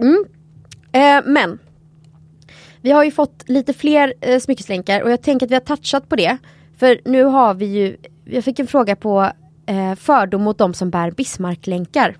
Mm. 0.00 0.24
Eh, 0.92 1.32
men 1.32 1.58
vi 2.86 2.92
har 2.92 3.04
ju 3.04 3.10
fått 3.10 3.48
lite 3.48 3.72
fler 3.72 4.14
eh, 4.20 4.38
smyckeslänkar 4.38 5.02
och 5.02 5.10
jag 5.10 5.22
tänker 5.22 5.46
att 5.46 5.50
vi 5.50 5.54
har 5.54 5.60
touchat 5.60 6.08
på 6.08 6.16
det. 6.16 6.38
För 6.76 7.00
nu 7.04 7.24
har 7.24 7.54
vi 7.54 7.66
ju, 7.66 7.96
jag 8.24 8.44
fick 8.44 8.58
en 8.58 8.66
fråga 8.66 8.96
på 8.96 9.32
eh, 9.66 9.94
fördom 9.94 10.42
mot 10.42 10.58
de 10.58 10.74
som 10.74 10.90
bär 10.90 11.10
Bismarcklänkar. 11.10 12.16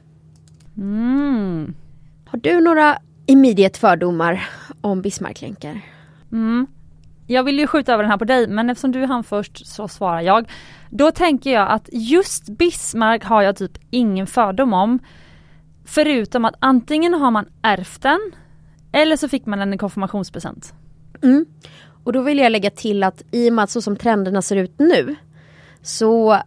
Mm. 0.77 1.75
Har 2.27 2.39
du 2.39 2.61
några 2.61 2.99
immediate 3.27 3.81
fördomar 3.81 4.49
om 4.81 5.03
Bismarcklänkar? 5.03 5.81
Mm. 6.33 6.67
Jag 7.27 7.45
vill 7.45 7.59
ju 7.59 7.67
skjuta 7.67 7.93
över 7.93 8.03
den 8.03 8.11
här 8.11 8.19
på 8.19 8.25
dig 8.25 8.49
men 8.49 8.71
eftersom 8.71 8.93
du 8.93 9.07
hann 9.07 9.25
först 9.25 9.67
så 9.67 9.89
svarar 9.89 10.21
jag. 10.21 10.51
Då 10.91 11.11
tänker 11.11 11.51
jag 11.53 11.71
att 11.71 11.89
just 11.93 12.49
Bismarck 12.49 13.25
har 13.25 13.43
jag 13.43 13.57
typ 13.57 13.79
ingen 13.91 14.27
fördom 14.27 14.73
om. 14.73 14.99
Förutom 15.85 16.45
att 16.45 16.55
antingen 16.59 17.15
har 17.15 17.31
man 17.31 17.47
ärvt 17.63 18.03
den 18.03 18.21
eller 18.97 19.17
så 19.17 19.29
fick 19.29 19.47
man 19.47 19.59
den 19.59 19.75
i 19.75 19.79
konfirmationspresent. 19.79 20.75
Mm. 21.23 21.47
Och 22.05 22.13
då 22.13 22.23
vill 22.23 22.39
jag 22.39 22.53
lägga 22.53 22.71
till 22.71 23.03
att 23.03 23.23
i 23.31 23.51
och 23.51 23.53
med 23.53 23.63
att 23.63 23.71
så 23.71 23.83
som 23.83 23.97
trenderna 23.97 24.43
ser 24.43 24.57
ut 24.57 24.79
nu 24.79 25.17
så 25.83 26.39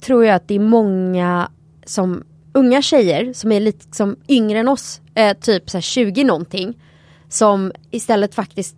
tror 0.00 0.24
jag 0.24 0.34
att 0.34 0.48
det 0.48 0.54
är 0.54 0.60
många 0.60 1.50
som 1.84 2.24
unga 2.52 2.82
tjejer 2.82 3.32
som 3.32 3.52
är 3.52 3.60
lite 3.60 3.96
som 3.96 4.16
yngre 4.28 4.58
än 4.58 4.68
oss, 4.68 5.00
eh, 5.14 5.36
typ 5.36 5.70
så 5.70 5.76
här 5.76 5.82
20 5.82 6.24
någonting, 6.24 6.78
som 7.28 7.72
istället 7.90 8.34
faktiskt 8.34 8.76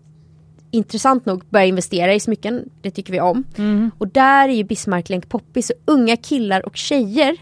intressant 0.70 1.26
nog 1.26 1.44
börjar 1.50 1.66
investera 1.66 2.14
i 2.14 2.20
smycken, 2.20 2.70
det 2.82 2.90
tycker 2.90 3.12
vi 3.12 3.20
om. 3.20 3.44
Och 3.98 4.08
där 4.08 4.48
är 4.48 4.52
ju 4.52 4.64
Bismarcklänk 4.64 5.28
poppis, 5.28 5.66
så 5.66 5.74
unga 5.84 6.16
killar 6.16 6.66
och 6.66 6.76
tjejer 6.76 7.36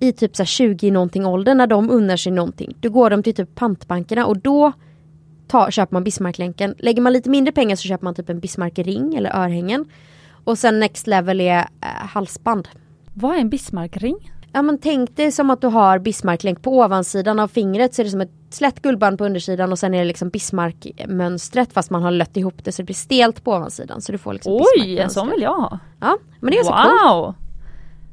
i 0.00 0.12
typ 0.12 0.36
så 0.36 0.42
här 0.42 0.46
20 0.46 0.90
någonting 0.90 1.26
ålder 1.26 1.54
när 1.54 1.66
de 1.66 1.90
unnar 1.90 2.16
sig 2.16 2.32
någonting, 2.32 2.76
då 2.80 2.90
går 2.90 3.10
de 3.10 3.22
till 3.22 3.34
typ 3.34 3.54
pantbankerna 3.54 4.26
och 4.26 4.38
då 4.38 4.72
tar, 5.48 5.70
köper 5.70 5.92
man 5.92 6.04
Bismarcklänken. 6.04 6.74
Lägger 6.78 7.02
man 7.02 7.12
lite 7.12 7.30
mindre 7.30 7.52
pengar 7.52 7.76
så 7.76 7.88
köper 7.88 8.04
man 8.04 8.14
typ 8.14 8.28
en 8.28 8.40
Bismarck-ring 8.40 9.14
eller 9.14 9.36
örhängen. 9.36 9.84
Och 10.44 10.58
sen 10.58 10.80
next 10.80 11.06
level 11.06 11.40
är 11.40 11.58
eh, 11.58 11.88
halsband. 11.88 12.68
Vad 13.14 13.36
är 13.36 13.40
en 13.40 13.50
Bismarckring? 13.50 14.30
Ja 14.52 14.62
men 14.62 14.78
tänk 14.78 15.16
dig 15.16 15.32
som 15.32 15.50
att 15.50 15.60
du 15.60 15.66
har 15.66 15.98
Bismarcklänk 15.98 16.62
på 16.62 16.78
ovansidan 16.78 17.40
av 17.40 17.48
fingret 17.48 17.94
så 17.94 18.02
är 18.02 18.04
det 18.04 18.10
som 18.10 18.20
ett 18.20 18.30
slätt 18.50 18.82
guldband 18.82 19.18
på 19.18 19.24
undersidan 19.24 19.72
och 19.72 19.78
sen 19.78 19.94
är 19.94 19.98
det 19.98 20.04
liksom 20.04 20.30
Bismarck-mönstret 20.30 21.72
fast 21.72 21.90
man 21.90 22.02
har 22.02 22.10
lött 22.10 22.36
ihop 22.36 22.64
det 22.64 22.72
så 22.72 22.82
det 22.82 22.86
blir 22.86 22.94
stelt 22.94 23.44
på 23.44 23.52
ovansidan. 23.52 24.00
Så 24.00 24.12
du 24.12 24.18
får 24.18 24.32
liksom 24.32 24.52
Oj, 24.52 24.98
en 24.98 25.10
sån 25.10 25.30
vill 25.30 25.42
jag 25.42 25.54
ha. 25.54 25.78
Ja 26.00 26.18
men 26.40 26.50
det 26.50 26.58
är 26.58 26.64
så 26.64 26.72
coolt. 26.72 27.36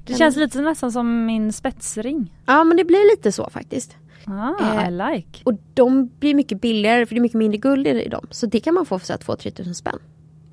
Det 0.06 0.14
känns 0.16 0.36
lite 0.36 0.62
nästan 0.62 0.92
som 0.92 1.26
min 1.26 1.54
spetsring. 1.54 2.34
Ja 2.46 2.64
men 2.64 2.78
det 2.78 2.84
blir 2.84 3.12
lite 3.16 3.32
så 3.32 3.50
faktiskt. 3.50 3.96
Ah, 4.26 4.82
Eh, 4.82 4.88
I 4.88 4.92
like. 4.92 5.40
Och 5.44 5.54
de 5.74 6.10
blir 6.20 6.36
mycket 6.36 6.62
billigare 6.62 7.06
för 7.06 7.16
det 7.16 7.20
är 7.20 7.22
mycket 7.22 7.38
mindre 7.38 7.58
guld 7.58 7.88
i 7.88 8.08
dem. 8.10 8.28
Så 8.32 8.46
det 8.46 8.60
kan 8.60 8.74
man 8.74 8.86
få 8.86 9.00
för 9.00 9.06
så 9.06 9.14
här 9.14 9.18
2-3 9.20 9.52
tusen 9.52 9.76
spänn. 9.76 10.00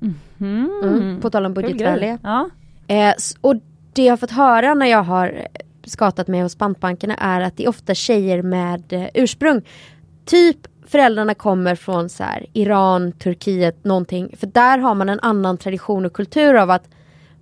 Mm. 0.01 0.69
Mm. 0.83 1.21
På 1.21 1.29
tal 1.29 1.45
om 1.45 1.53
budgetvänliga. 1.53 2.19
Ja. 2.23 2.49
Eh, 2.87 3.13
och 3.41 3.55
det 3.93 4.03
jag 4.03 4.11
har 4.11 4.17
fått 4.17 4.31
höra 4.31 4.73
när 4.73 4.85
jag 4.85 5.03
har 5.03 5.47
skatat 5.83 6.27
mig 6.27 6.41
hos 6.41 6.55
pantbankerna 6.55 7.15
är 7.15 7.41
att 7.41 7.57
det 7.57 7.63
är 7.63 7.69
ofta 7.69 7.93
tjejer 7.95 8.41
med 8.41 8.93
eh, 8.93 9.07
ursprung. 9.13 9.61
Typ 10.25 10.57
föräldrarna 10.87 11.33
kommer 11.33 11.75
från 11.75 12.09
så 12.09 12.23
här, 12.23 12.45
Iran, 12.53 13.11
Turkiet, 13.11 13.83
någonting. 13.83 14.35
För 14.39 14.47
där 14.47 14.77
har 14.77 14.95
man 14.95 15.09
en 15.09 15.19
annan 15.19 15.57
tradition 15.57 16.05
och 16.05 16.13
kultur 16.13 16.55
av 16.55 16.69
att 16.71 16.89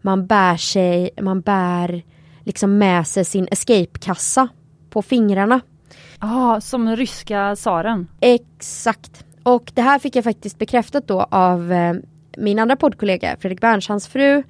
man 0.02 0.28
bär 0.28 0.58
sig, 0.58 1.10
man 1.22 1.42
bär 1.42 2.04
liksom 2.44 2.78
med 2.78 3.08
sig 3.08 3.26
sin 3.26 3.48
escape-kassa 3.52 4.48
på 4.90 5.02
fingrarna. 5.02 5.60
Ah, 6.20 6.62
som 6.62 6.96
ryska 6.96 7.56
tsaren. 7.56 8.08
Exakt. 8.20 9.26
Och 9.44 9.72
det 9.74 9.82
här 9.82 10.00
fick 10.00 10.16
jag 10.16 10.24
faktiskt 10.24 10.60
bekräftat 10.60 11.08
då 11.08 11.22
av 11.22 11.72
eh, 11.72 11.94
min 12.38 12.60
andra 12.60 12.76
poddkollega 12.76 13.36
Fredrik 13.40 13.62
Berns, 13.62 13.88
hans 13.88 14.08
fru. 14.08 14.44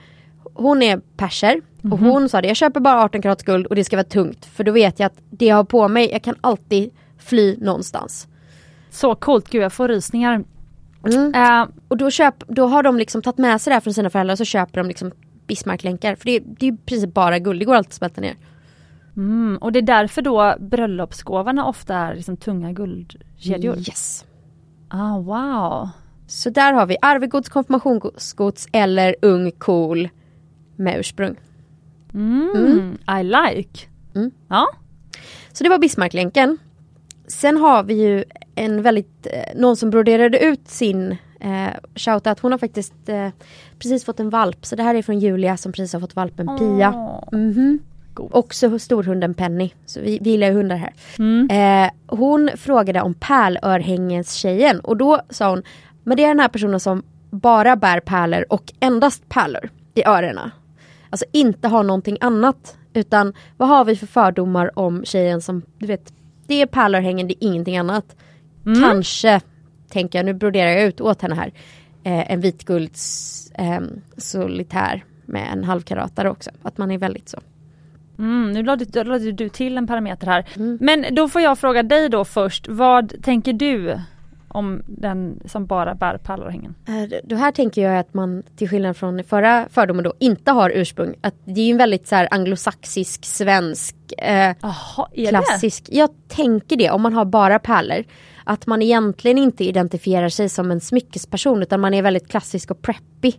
Hon 0.53 0.81
är 0.83 0.97
perser 1.17 1.61
och 1.91 1.99
hon 1.99 2.29
sa 2.29 2.41
det, 2.41 2.47
jag 2.47 2.57
köper 2.57 2.79
bara 2.79 3.03
18 3.03 3.21
karats 3.21 3.43
guld 3.43 3.65
och 3.65 3.75
det 3.75 3.83
ska 3.83 3.95
vara 3.95 4.03
tungt. 4.03 4.45
För 4.45 4.63
då 4.63 4.71
vet 4.71 4.99
jag 4.99 5.07
att 5.07 5.17
det 5.29 5.45
jag 5.45 5.55
har 5.55 5.63
på 5.63 5.87
mig, 5.87 6.11
jag 6.11 6.21
kan 6.23 6.35
alltid 6.41 6.91
fly 7.17 7.57
någonstans. 7.57 8.27
Så 8.89 9.15
coolt, 9.15 9.49
gud 9.49 9.61
jag 9.61 9.73
får 9.73 9.87
rysningar. 9.87 10.43
Mm. 11.05 11.33
Eh, 11.35 11.67
Och 11.87 11.97
då, 11.97 12.11
köp, 12.11 12.35
då 12.47 12.67
har 12.67 12.83
de 12.83 12.97
liksom 12.97 13.21
tagit 13.21 13.37
med 13.37 13.61
sig 13.61 13.71
det 13.71 13.75
här 13.75 13.81
från 13.81 13.93
sina 13.93 14.09
föräldrar 14.09 14.33
och 14.33 14.37
så 14.37 14.45
köper 14.45 14.79
de 14.79 14.87
liksom 14.87 15.11
Bismarcklänkar. 15.47 16.15
För 16.15 16.25
det, 16.25 16.39
det 16.39 16.67
är 16.67 16.73
i 16.73 16.77
princip 16.77 17.13
bara 17.13 17.39
guld, 17.39 17.61
det 17.61 17.65
går 17.65 17.75
alltid 17.75 17.89
att 17.89 17.93
smälta 17.93 18.21
ner. 18.21 18.35
mm, 19.17 19.57
och 19.61 19.71
det 19.71 19.79
är 19.79 19.83
därför 19.83 20.21
då 20.21 20.55
bröllopsgåvorna 20.59 21.65
ofta 21.65 21.95
är 21.95 22.15
liksom 22.15 22.37
tunga 22.37 22.71
guldkedjor. 22.71 23.77
Yes. 23.77 24.25
Ah, 24.89 25.17
wow. 25.19 25.89
Så 26.27 26.49
där 26.49 26.73
har 26.73 26.85
vi 26.85 26.97
arvegods, 27.01 27.49
konfirmationsgods 27.49 28.67
eller 28.71 29.15
ung 29.21 29.51
cool 29.51 30.09
med 30.75 30.99
ursprung. 30.99 31.35
Mm, 32.13 32.97
I 33.19 33.23
like. 33.23 33.87
Mm. 34.15 34.31
Ja. 34.47 34.67
Så 35.51 35.63
det 35.63 35.69
var 35.69 35.79
Bismarcklänken. 35.79 36.57
Sen 37.27 37.57
har 37.57 37.83
vi 37.83 37.93
ju 37.93 38.23
en 38.55 38.81
väldigt, 38.81 39.27
eh, 39.33 39.59
någon 39.59 39.77
som 39.77 39.89
broderade 39.89 40.39
ut 40.39 40.67
sin 40.67 41.17
eh, 41.39 41.73
shoutout. 41.95 42.39
Hon 42.39 42.51
har 42.51 42.59
faktiskt 42.59 43.09
eh, 43.09 43.29
precis 43.79 44.05
fått 44.05 44.19
en 44.19 44.29
valp. 44.29 44.65
Så 44.65 44.75
det 44.75 44.83
här 44.83 44.95
är 44.95 45.01
från 45.01 45.19
Julia 45.19 45.57
som 45.57 45.71
precis 45.71 45.93
har 45.93 45.99
fått 45.99 46.15
valpen 46.15 46.57
Pia. 46.57 47.19
Mhm. 47.31 47.79
God. 48.13 48.29
Också 48.33 48.79
storhunden 48.79 49.33
Penny. 49.33 49.69
Så 49.85 49.99
vi, 49.99 50.19
vi 50.21 50.29
gillar 50.29 50.47
ju 50.47 50.53
hundar 50.53 50.75
här. 50.75 50.93
Mm. 51.19 51.49
Eh, 51.49 52.17
hon 52.17 52.49
frågade 52.55 53.01
om 53.01 53.13
pärlörhängestjejen 53.13 54.79
och 54.79 54.97
då 54.97 55.21
sa 55.29 55.49
hon, 55.49 55.63
men 56.03 56.17
det 56.17 56.23
är 56.23 56.27
den 56.27 56.39
här 56.39 56.47
personen 56.47 56.79
som 56.79 57.03
bara 57.29 57.75
bär 57.75 57.99
pärlor 57.99 58.45
och 58.49 58.73
endast 58.79 59.29
pärlor 59.29 59.69
i 59.95 60.03
öronen. 60.05 60.49
Alltså 61.09 61.25
inte 61.31 61.67
har 61.67 61.83
någonting 61.83 62.17
annat. 62.21 62.77
Utan 62.93 63.33
vad 63.57 63.69
har 63.69 63.85
vi 63.85 63.95
för 63.95 64.07
fördomar 64.07 64.79
om 64.79 65.05
tjejen 65.05 65.41
som, 65.41 65.61
du 65.77 65.87
vet, 65.87 66.13
det 66.47 66.61
är 66.61 66.65
pärlörhängen, 66.65 67.27
det 67.27 67.33
är 67.33 67.47
ingenting 67.47 67.77
annat. 67.77 68.15
Mm. 68.65 68.81
Kanske, 68.81 69.41
tänker 69.89 70.19
jag, 70.19 70.25
nu 70.25 70.33
broderar 70.33 70.69
jag 70.69 70.83
ut 70.83 71.01
åt 71.01 71.21
henne 71.21 71.35
här, 71.35 71.51
eh, 72.03 72.31
en 72.31 72.41
vitgulds 72.41 73.51
eh, 73.55 73.79
solitär 74.17 75.03
med 75.25 75.47
en 75.51 75.63
halvkaratare 75.63 76.29
också. 76.29 76.49
Att 76.61 76.77
man 76.77 76.91
är 76.91 76.97
väldigt 76.97 77.29
så. 77.29 77.39
Mm, 78.19 78.51
nu 78.51 78.63
lade, 78.63 78.85
då 78.85 79.03
lade 79.03 79.31
du 79.31 79.49
till 79.49 79.77
en 79.77 79.87
parameter 79.87 80.27
här. 80.27 80.45
Mm. 80.55 80.77
Men 80.81 81.15
då 81.15 81.29
får 81.29 81.41
jag 81.41 81.59
fråga 81.59 81.83
dig 81.83 82.09
då 82.09 82.25
först, 82.25 82.67
vad 82.67 83.23
tänker 83.23 83.53
du 83.53 83.99
om 84.47 84.81
den 84.87 85.39
som 85.45 85.65
bara 85.65 85.95
bär 85.95 86.17
pärlörhängen? 86.17 86.75
Eh, 86.87 87.17
Det 87.23 87.35
här 87.35 87.51
tänker 87.51 87.81
jag 87.81 87.97
att 87.99 88.13
man 88.13 88.43
till 88.55 88.69
skillnad 88.69 88.97
från 88.97 89.23
förra 89.23 89.67
fördomen 89.69 90.03
då 90.03 90.13
inte 90.19 90.51
har 90.51 90.69
ursprung. 90.69 91.15
Att 91.21 91.35
det 91.45 91.61
är 91.61 91.71
en 91.71 91.77
väldigt 91.77 92.07
så 92.07 92.15
här 92.15 92.27
anglosaxisk, 92.31 93.25
svensk, 93.25 93.95
eh, 94.17 94.55
Jaha, 94.61 95.07
är 95.13 95.23
det? 95.23 95.27
klassisk. 95.29 95.87
Jag 95.91 96.09
tänker 96.27 96.75
det 96.75 96.89
om 96.91 97.01
man 97.01 97.13
har 97.13 97.25
bara 97.25 97.59
pärlor. 97.59 98.03
Att 98.49 98.67
man 98.67 98.81
egentligen 98.81 99.37
inte 99.37 99.63
identifierar 99.63 100.29
sig 100.29 100.49
som 100.49 100.71
en 100.71 100.79
smyckesperson 100.79 101.61
utan 101.61 101.79
man 101.79 101.93
är 101.93 102.01
väldigt 102.01 102.27
klassisk 102.27 102.71
och 102.71 102.81
preppy. 102.81 103.33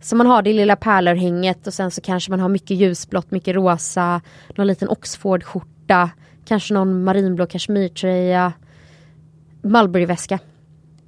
Så 0.00 0.16
man 0.16 0.26
har 0.26 0.42
det 0.42 0.52
lilla 0.52 0.76
pärlörhänget 0.76 1.66
och 1.66 1.74
sen 1.74 1.90
så 1.90 2.00
kanske 2.00 2.30
man 2.30 2.40
har 2.40 2.48
mycket 2.48 2.76
ljusblått, 2.76 3.30
mycket 3.30 3.54
rosa, 3.54 4.20
någon 4.56 4.66
liten 4.66 4.88
Oxford-skjorta, 4.88 6.10
kanske 6.44 6.74
någon 6.74 7.04
marinblå 7.04 7.46
kashmirtröja, 7.46 8.52
mulberryväska. 9.62 10.38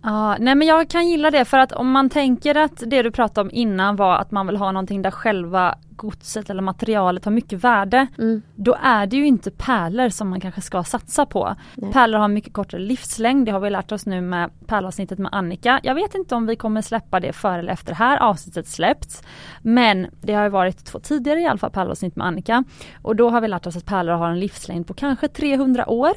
Ja, 0.02 0.36
nej 0.38 0.54
men 0.54 0.68
jag 0.68 0.88
kan 0.88 1.08
gilla 1.08 1.30
det 1.30 1.44
för 1.44 1.58
att 1.58 1.72
om 1.72 1.90
man 1.90 2.10
tänker 2.10 2.54
att 2.54 2.82
det 2.86 3.02
du 3.02 3.10
pratade 3.10 3.40
om 3.40 3.50
innan 3.52 3.96
var 3.96 4.16
att 4.16 4.30
man 4.30 4.46
vill 4.46 4.56
ha 4.56 4.72
någonting 4.72 5.02
där 5.02 5.10
själva 5.10 5.74
godset 6.00 6.50
eller 6.50 6.62
materialet 6.62 7.24
har 7.24 7.32
mycket 7.32 7.64
värde. 7.64 8.06
Mm. 8.18 8.42
Då 8.54 8.76
är 8.82 9.06
det 9.06 9.16
ju 9.16 9.26
inte 9.26 9.50
pärlor 9.50 10.08
som 10.08 10.28
man 10.28 10.40
kanske 10.40 10.60
ska 10.60 10.84
satsa 10.84 11.26
på. 11.26 11.56
Nej. 11.74 11.92
Pärlor 11.92 12.18
har 12.18 12.28
mycket 12.28 12.52
kortare 12.52 12.80
livslängd, 12.80 13.46
det 13.46 13.52
har 13.52 13.60
vi 13.60 13.70
lärt 13.70 13.92
oss 13.92 14.06
nu 14.06 14.20
med 14.20 14.50
pärlavsnittet 14.66 15.18
med 15.18 15.34
Annika. 15.34 15.80
Jag 15.82 15.94
vet 15.94 16.14
inte 16.14 16.34
om 16.34 16.46
vi 16.46 16.56
kommer 16.56 16.82
släppa 16.82 17.20
det 17.20 17.32
före 17.32 17.58
eller 17.58 17.72
efter 17.72 17.88
det 17.88 17.98
här 17.98 18.18
avsnittet 18.18 18.66
släppts. 18.66 19.22
Men 19.62 20.06
det 20.20 20.34
har 20.34 20.42
ju 20.42 20.48
varit 20.48 20.84
två 20.84 20.98
tidigare 20.98 21.40
i 21.40 21.46
alla 21.46 21.58
fall 21.58 21.70
pärlavsnitt 21.70 22.16
med 22.16 22.26
Annika. 22.26 22.64
Och 23.02 23.16
då 23.16 23.30
har 23.30 23.40
vi 23.40 23.48
lärt 23.48 23.66
oss 23.66 23.76
att 23.76 23.86
pärlor 23.86 24.12
har 24.12 24.30
en 24.30 24.40
livslängd 24.40 24.86
på 24.86 24.94
kanske 24.94 25.28
300 25.28 25.90
år. 25.90 26.12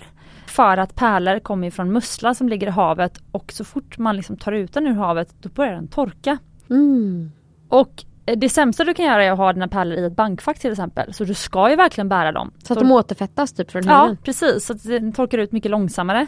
För 0.45 0.77
att 0.77 0.95
pärlor 0.95 1.39
kommer 1.39 1.69
från 1.69 1.91
mussla 1.91 2.33
som 2.33 2.49
ligger 2.49 2.67
i 2.67 2.69
havet 2.69 3.21
och 3.31 3.51
så 3.51 3.63
fort 3.63 3.97
man 3.97 4.15
liksom 4.15 4.37
tar 4.37 4.51
ut 4.51 4.73
den 4.73 4.87
ur 4.87 4.93
havet 4.93 5.35
då 5.41 5.49
börjar 5.49 5.73
den 5.73 5.87
torka. 5.87 6.37
Mm. 6.69 7.31
Och 7.67 8.03
eh, 8.25 8.37
det 8.37 8.49
sämsta 8.49 8.83
du 8.83 8.93
kan 8.93 9.05
göra 9.05 9.23
är 9.23 9.31
att 9.31 9.37
ha 9.37 9.53
dina 9.53 9.67
pärlor 9.67 9.97
i 9.97 10.05
ett 10.05 10.15
bankfack 10.15 10.59
till 10.59 10.71
exempel. 10.71 11.13
Så 11.13 11.23
du 11.23 11.33
ska 11.33 11.69
ju 11.69 11.75
verkligen 11.75 12.09
bära 12.09 12.31
dem. 12.31 12.51
Så 12.63 12.73
att 12.73 12.79
de 12.79 12.91
återfettas 12.91 13.53
typ 13.53 13.71
från 13.71 13.83
Ja 13.85 14.15
precis, 14.23 14.65
så 14.65 14.73
att 14.73 14.83
den 14.83 15.13
torkar 15.13 15.37
ut 15.37 15.51
mycket 15.51 15.71
långsammare. 15.71 16.27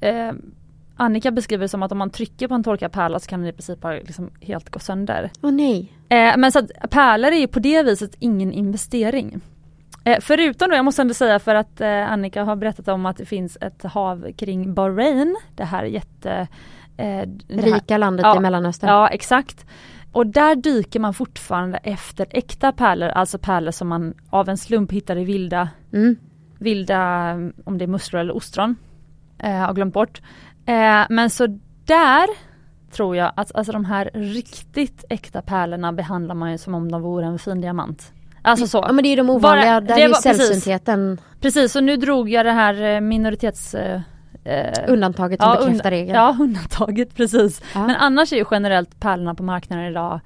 Eh, 0.00 0.32
Annika 0.96 1.30
beskriver 1.30 1.64
det 1.64 1.68
som 1.68 1.82
att 1.82 1.92
om 1.92 1.98
man 1.98 2.10
trycker 2.10 2.48
på 2.48 2.54
en 2.54 2.64
torkad 2.64 2.92
pärla 2.92 3.20
så 3.20 3.28
kan 3.28 3.40
den 3.40 3.48
i 3.48 3.52
princip 3.52 3.80
bara 3.80 3.94
liksom 3.94 4.30
helt 4.40 4.70
gå 4.70 4.78
sönder. 4.78 5.30
Åh 5.42 5.50
nej. 5.50 5.92
Eh, 6.08 6.36
men 6.36 6.52
så 6.52 6.58
att 6.58 6.90
pärlor 6.90 7.32
är 7.32 7.38
ju 7.38 7.46
på 7.46 7.58
det 7.58 7.82
viset 7.82 8.16
ingen 8.18 8.52
investering. 8.52 9.40
Eh, 10.08 10.18
förutom 10.20 10.68
då, 10.70 10.76
jag 10.76 10.84
måste 10.84 11.02
ändå 11.02 11.14
säga 11.14 11.38
för 11.38 11.54
att 11.54 11.80
eh, 11.80 12.12
Annika 12.12 12.44
har 12.44 12.56
berättat 12.56 12.88
om 12.88 13.06
att 13.06 13.16
det 13.16 13.24
finns 13.26 13.58
ett 13.60 13.82
hav 13.82 14.32
kring 14.32 14.74
Bahrain. 14.74 15.36
Det 15.56 15.64
här 15.64 15.84
jätte... 15.84 16.48
Eh, 16.96 17.04
här, 17.06 17.26
Rika 17.48 17.98
landet 17.98 18.24
Ja. 18.26 18.36
i 18.36 18.40
Mellanöstern. 18.40 18.90
Ja 18.90 19.08
exakt. 19.08 19.66
Och 20.12 20.26
där 20.26 20.56
dyker 20.56 21.00
man 21.00 21.14
fortfarande 21.14 21.78
efter 21.78 22.26
äkta 22.30 22.72
pärlor, 22.72 23.08
alltså 23.08 23.38
pärlor 23.38 23.70
som 23.70 23.88
man 23.88 24.14
av 24.30 24.48
en 24.48 24.56
slump 24.58 24.92
hittar 24.92 25.16
i 25.18 25.24
vilda, 25.24 25.68
Mm. 25.92 26.16
vilda 26.58 27.30
om 27.64 27.78
det 27.78 27.84
är 27.84 27.86
musslor 27.86 28.20
eller 28.20 28.36
ostron. 28.36 28.76
Eh, 29.38 29.50
har 29.52 29.74
glömt 29.74 29.94
bort. 29.94 30.22
Eh, 30.66 31.04
men 31.08 31.30
så 31.30 31.46
där 31.84 32.26
tror 32.90 33.16
jag 33.16 33.32
att 33.36 33.54
alltså 33.56 33.72
de 33.72 33.84
här 33.84 34.10
riktigt 34.14 35.04
äkta 35.10 35.42
pärlorna 35.42 35.92
behandlar 35.92 36.34
man 36.34 36.50
ju 36.52 36.58
som 36.58 36.74
om 36.74 36.90
de 36.92 37.02
vore 37.02 37.26
en 37.26 37.38
fin 37.38 37.60
diamant. 37.60 38.12
Alltså 38.42 38.66
så. 38.66 38.78
Ja 38.78 38.92
men 38.92 39.02
det 39.04 39.08
är 39.12 39.16
de 39.16 39.30
ovanliga, 39.30 39.66
Bara- 39.66 39.80
där 39.80 39.94
det 39.96 40.02
är 40.02 40.08
ju 40.08 40.14
precis. 40.14 40.22
sällsyntheten 40.36 41.20
Precis, 41.40 41.72
så 41.72 41.80
nu 41.80 41.96
drog 41.96 42.28
jag 42.30 42.46
det 42.46 42.52
här 42.52 42.82
eh, 42.94 43.00
minoritets... 43.00 43.74
Eh, 43.74 44.00
undantaget 44.88 45.40
som 45.42 45.50
ja, 45.50 45.60
bekräftar 45.60 45.90
regeln. 45.90 46.16
Ja, 46.18 46.36
undantaget 46.40 47.14
precis. 47.16 47.62
Ja. 47.74 47.86
Men 47.86 47.96
annars 47.96 48.32
är 48.32 48.36
ju 48.36 48.44
generellt 48.50 49.00
pärlorna 49.00 49.34
på 49.34 49.42
marknaden 49.42 49.84
idag 49.84 50.20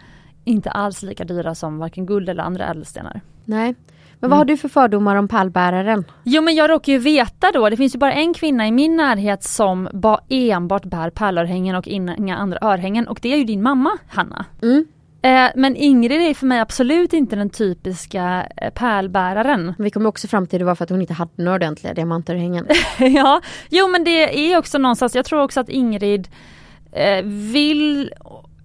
inte 0.44 0.70
alls 0.70 1.03
lika 1.03 1.25
dyra 1.25 1.55
som 1.55 1.79
varken 1.79 2.07
guld 2.07 2.29
eller 2.29 2.42
andra 2.42 2.66
ädelstenar. 2.66 3.20
Nej. 3.44 3.75
Men 4.20 4.29
Mm. 4.29 4.31
vad 4.31 4.38
har 4.38 4.44
du 4.44 4.57
för 4.57 4.68
fördomar 4.68 5.16
om 5.16 5.29
pärlbäraren? 5.29 6.05
Jo 6.22 6.42
men 6.42 6.55
jag 6.55 6.70
råkar 6.70 6.92
ju 6.92 6.98
veta 6.98 7.51
då, 7.55 7.68
det 7.70 7.77
finns 7.77 7.94
ju 7.94 7.98
bara 7.98 8.12
en 8.12 8.35
kvinna 8.35 8.66
i 8.66 8.72
min 8.72 8.96
närhet 8.96 9.42
som 9.44 9.88
ba, 9.92 10.18
enbart 10.29 10.85
bär 10.85 11.11
pärlörhängen 11.11 11.77
och 11.77 11.88
inga 11.88 12.37
andra 12.37 12.59
örhängen 12.62 13.09
och 13.09 13.18
det 13.22 13.33
är 13.33 13.37
ju 13.37 13.44
din 13.44 13.62
mamma 13.62 13.90
Hanna. 14.09 14.44
Mm. 14.62 14.85
Eh, 15.22 15.50
men 15.54 15.76
Ingrid 15.76 16.20
är 16.20 16.35
för 16.35 16.46
mig 16.46 16.61
absolut 16.61 17.12
inte 17.12 17.37
den 17.37 17.50
typiska 17.50 18.46
eh, 18.56 18.70
pärlbäraren. 18.70 19.74
Vi 19.78 19.90
kom 19.90 20.06
också 20.06 20.28
fram 20.28 20.46
till 20.46 20.58
det 20.58 20.64
var 20.64 20.74
för 20.74 20.85
att 20.85 20.90
hon 20.90 21.00
inte 21.00 21.14
hade 21.14 21.30
några 21.37 21.54
ordentliga 21.54 21.94
diamantörhängen. 21.94 22.66
ja, 22.98 23.40
jo 23.70 23.88
men 23.88 24.04
det 24.04 24.52
är 24.52 24.58
också 24.58 24.78
någonstans, 24.78 25.14
jag 25.14 25.24
tror 25.24 25.42
också 25.42 25.61
att 25.61 25.68
Ingrid 25.68 26.28
eh, 26.92 27.24
vill, 27.24 28.12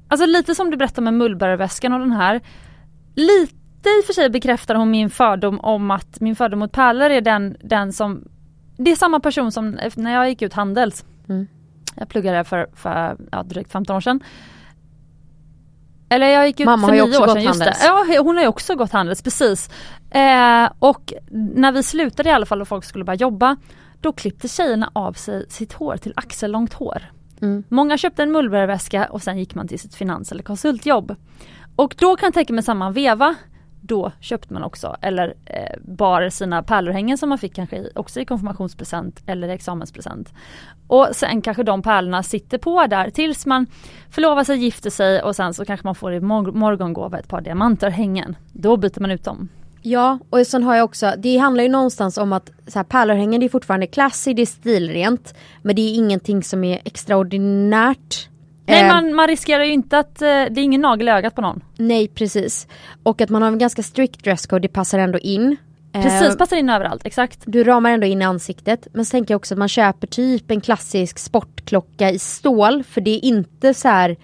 alltså 0.07 0.25
lite 0.25 0.55
som 0.55 0.71
du 0.71 0.77
berättade 0.77 1.01
med 1.01 1.13
mullbärarväskan 1.13 1.93
och 1.93 1.99
den 1.99 2.11
här, 2.11 2.41
lite 3.15 3.53
i 3.85 4.01
och 4.01 4.05
för 4.05 4.13
sig 4.13 4.29
bekräftar 4.29 4.75
hon 4.75 4.91
min 4.91 5.09
fördom 5.09 5.59
om 5.59 5.91
att 5.91 6.19
min 6.19 6.35
fördom 6.35 6.59
mot 6.59 6.71
pärlor 6.71 7.09
är 7.09 7.21
den, 7.21 7.57
den 7.61 7.93
som, 7.93 8.23
det 8.77 8.91
är 8.91 8.95
samma 8.95 9.19
person 9.19 9.51
som 9.51 9.77
när 9.95 10.13
jag 10.13 10.29
gick 10.29 10.41
ut 10.41 10.53
Handels. 10.53 11.05
Mm. 11.29 11.47
Jag 11.95 12.09
pluggade 12.09 12.43
för, 12.43 12.67
för 12.73 13.17
ja, 13.31 13.43
drygt 13.43 13.71
15 13.71 13.95
år 13.95 14.01
sedan. 14.01 14.23
Eller 16.09 16.27
jag 16.27 16.47
gick 16.47 16.59
ut 16.59 16.65
Mamma 16.65 16.87
för 16.87 16.95
ju 16.95 17.01
nio 17.01 17.09
också 17.09 17.21
år 17.21 17.27
sedan, 17.27 17.43
just 17.43 17.59
det. 17.59 17.75
Ja 17.81 18.05
hon 18.19 18.35
har 18.35 18.43
ju 18.43 18.49
också 18.49 18.75
gått 18.75 18.91
Handels, 18.91 19.21
precis. 19.21 19.69
Eh, 20.11 20.69
och 20.79 21.13
när 21.31 21.71
vi 21.71 21.83
slutade 21.83 22.29
i 22.29 22.31
alla 22.31 22.45
fall 22.45 22.61
och 22.61 22.67
folk 22.67 22.85
skulle 22.85 23.03
börja 23.03 23.17
jobba 23.17 23.57
då 24.01 24.13
klippte 24.13 24.47
tjejerna 24.47 24.91
av 24.93 25.13
sig 25.13 25.45
sitt 25.49 25.73
hår 25.73 25.97
till 25.97 26.13
axellångt 26.15 26.73
hår. 26.73 27.03
Mm. 27.41 27.63
Många 27.69 27.97
köpte 27.97 28.23
en 28.23 28.31
mullbärarväska 28.31 29.05
och 29.05 29.21
sen 29.21 29.37
gick 29.37 29.55
man 29.55 29.67
till 29.67 29.79
sitt 29.79 29.95
finans 29.95 30.31
eller 30.31 30.43
konsultjobb. 30.43 31.15
Och 31.75 31.95
då 31.97 32.15
kan 32.15 32.27
jag 32.27 32.33
tänka 32.33 32.53
mig 32.53 32.63
samma 32.63 32.89
veva 32.89 33.35
då 33.81 34.11
köpte 34.19 34.53
man 34.53 34.63
också 34.63 34.95
eller 35.01 35.33
eh, 35.45 35.77
bar 35.81 36.29
sina 36.29 36.63
pärlörhängen 36.63 37.17
som 37.17 37.29
man 37.29 37.37
fick 37.37 37.55
kanske 37.55 37.89
också 37.95 38.19
i 38.19 38.25
konfirmationspresent 38.25 39.23
eller 39.25 39.49
examenspresent. 39.49 40.33
Och 40.87 41.07
sen 41.11 41.41
kanske 41.41 41.63
de 41.63 41.81
pärlorna 41.81 42.23
sitter 42.23 42.57
på 42.57 42.87
där 42.87 43.09
tills 43.09 43.45
man 43.45 43.67
förlovar 44.09 44.43
sig, 44.43 44.57
gifter 44.57 44.89
sig 44.89 45.21
och 45.21 45.35
sen 45.35 45.53
så 45.53 45.65
kanske 45.65 45.87
man 45.87 45.95
får 45.95 46.13
i 46.13 46.19
mor- 46.19 46.51
morgongåva 46.51 47.19
ett 47.19 47.27
par 47.27 47.41
diamantörhängen. 47.41 48.35
Då 48.53 48.77
byter 48.77 48.99
man 48.99 49.11
ut 49.11 49.23
dem. 49.23 49.49
Ja, 49.81 50.19
och 50.29 50.47
sen 50.47 50.63
har 50.63 50.75
jag 50.75 50.85
också, 50.85 51.13
det 51.17 51.37
handlar 51.37 51.63
ju 51.63 51.69
någonstans 51.69 52.17
om 52.17 52.33
att 52.33 52.51
så 52.67 52.79
här, 52.79 52.83
pärlörhängen 52.83 53.39
det 53.39 53.45
är 53.47 53.49
fortfarande 53.49 53.87
classy, 53.87 54.33
det 54.33 54.41
är 54.41 54.45
stilrent. 54.45 55.33
Men 55.61 55.75
det 55.75 55.81
är 55.81 55.95
ingenting 55.95 56.43
som 56.43 56.63
är 56.63 56.81
extraordinärt. 56.85 58.29
Nej 58.67 58.81
Eh, 58.81 58.87
man, 58.87 59.13
man 59.13 59.27
riskerar 59.27 59.63
ju 59.63 59.71
inte 59.71 59.97
att, 59.99 60.21
eh, 60.21 60.27
det 60.27 60.31
är 60.31 60.59
ingen 60.59 60.81
nagel 60.81 61.07
i 61.07 61.11
ögat 61.11 61.35
på 61.35 61.41
någon. 61.41 61.63
nej 61.77 62.07
precis. 62.07 62.67
Och 63.03 63.21
att 63.21 63.29
man 63.29 63.41
har 63.41 63.51
en 63.51 63.57
ganska 63.57 63.83
strict 63.83 64.23
dresscode, 64.23 64.61
det 64.61 64.67
passar 64.67 64.99
ändå 64.99 65.19
in. 65.19 65.57
Precis, 65.93 66.37
passar 66.37 66.57
in 66.57 66.69
överallt, 66.69 67.05
exakt. 67.05 67.39
Du 67.45 67.63
ramar 67.63 67.91
ändå 67.91 68.07
in 68.07 68.21
i 68.21 68.25
ansiktet. 68.25 68.87
Men 68.93 69.05
så 69.05 69.11
tänker 69.11 69.33
jag 69.33 69.39
också 69.39 69.53
att 69.53 69.57
man 69.57 69.67
köper 69.67 70.07
typ 70.07 70.51
en 70.51 70.61
klassisk 70.61 71.19
sportklocka 71.19 72.11
i 72.11 72.19
stål. 72.19 72.83
För 72.83 73.01
det 73.01 73.11
är 73.11 73.25
inte 73.25 73.73
så 73.73 73.87
här 73.87 74.15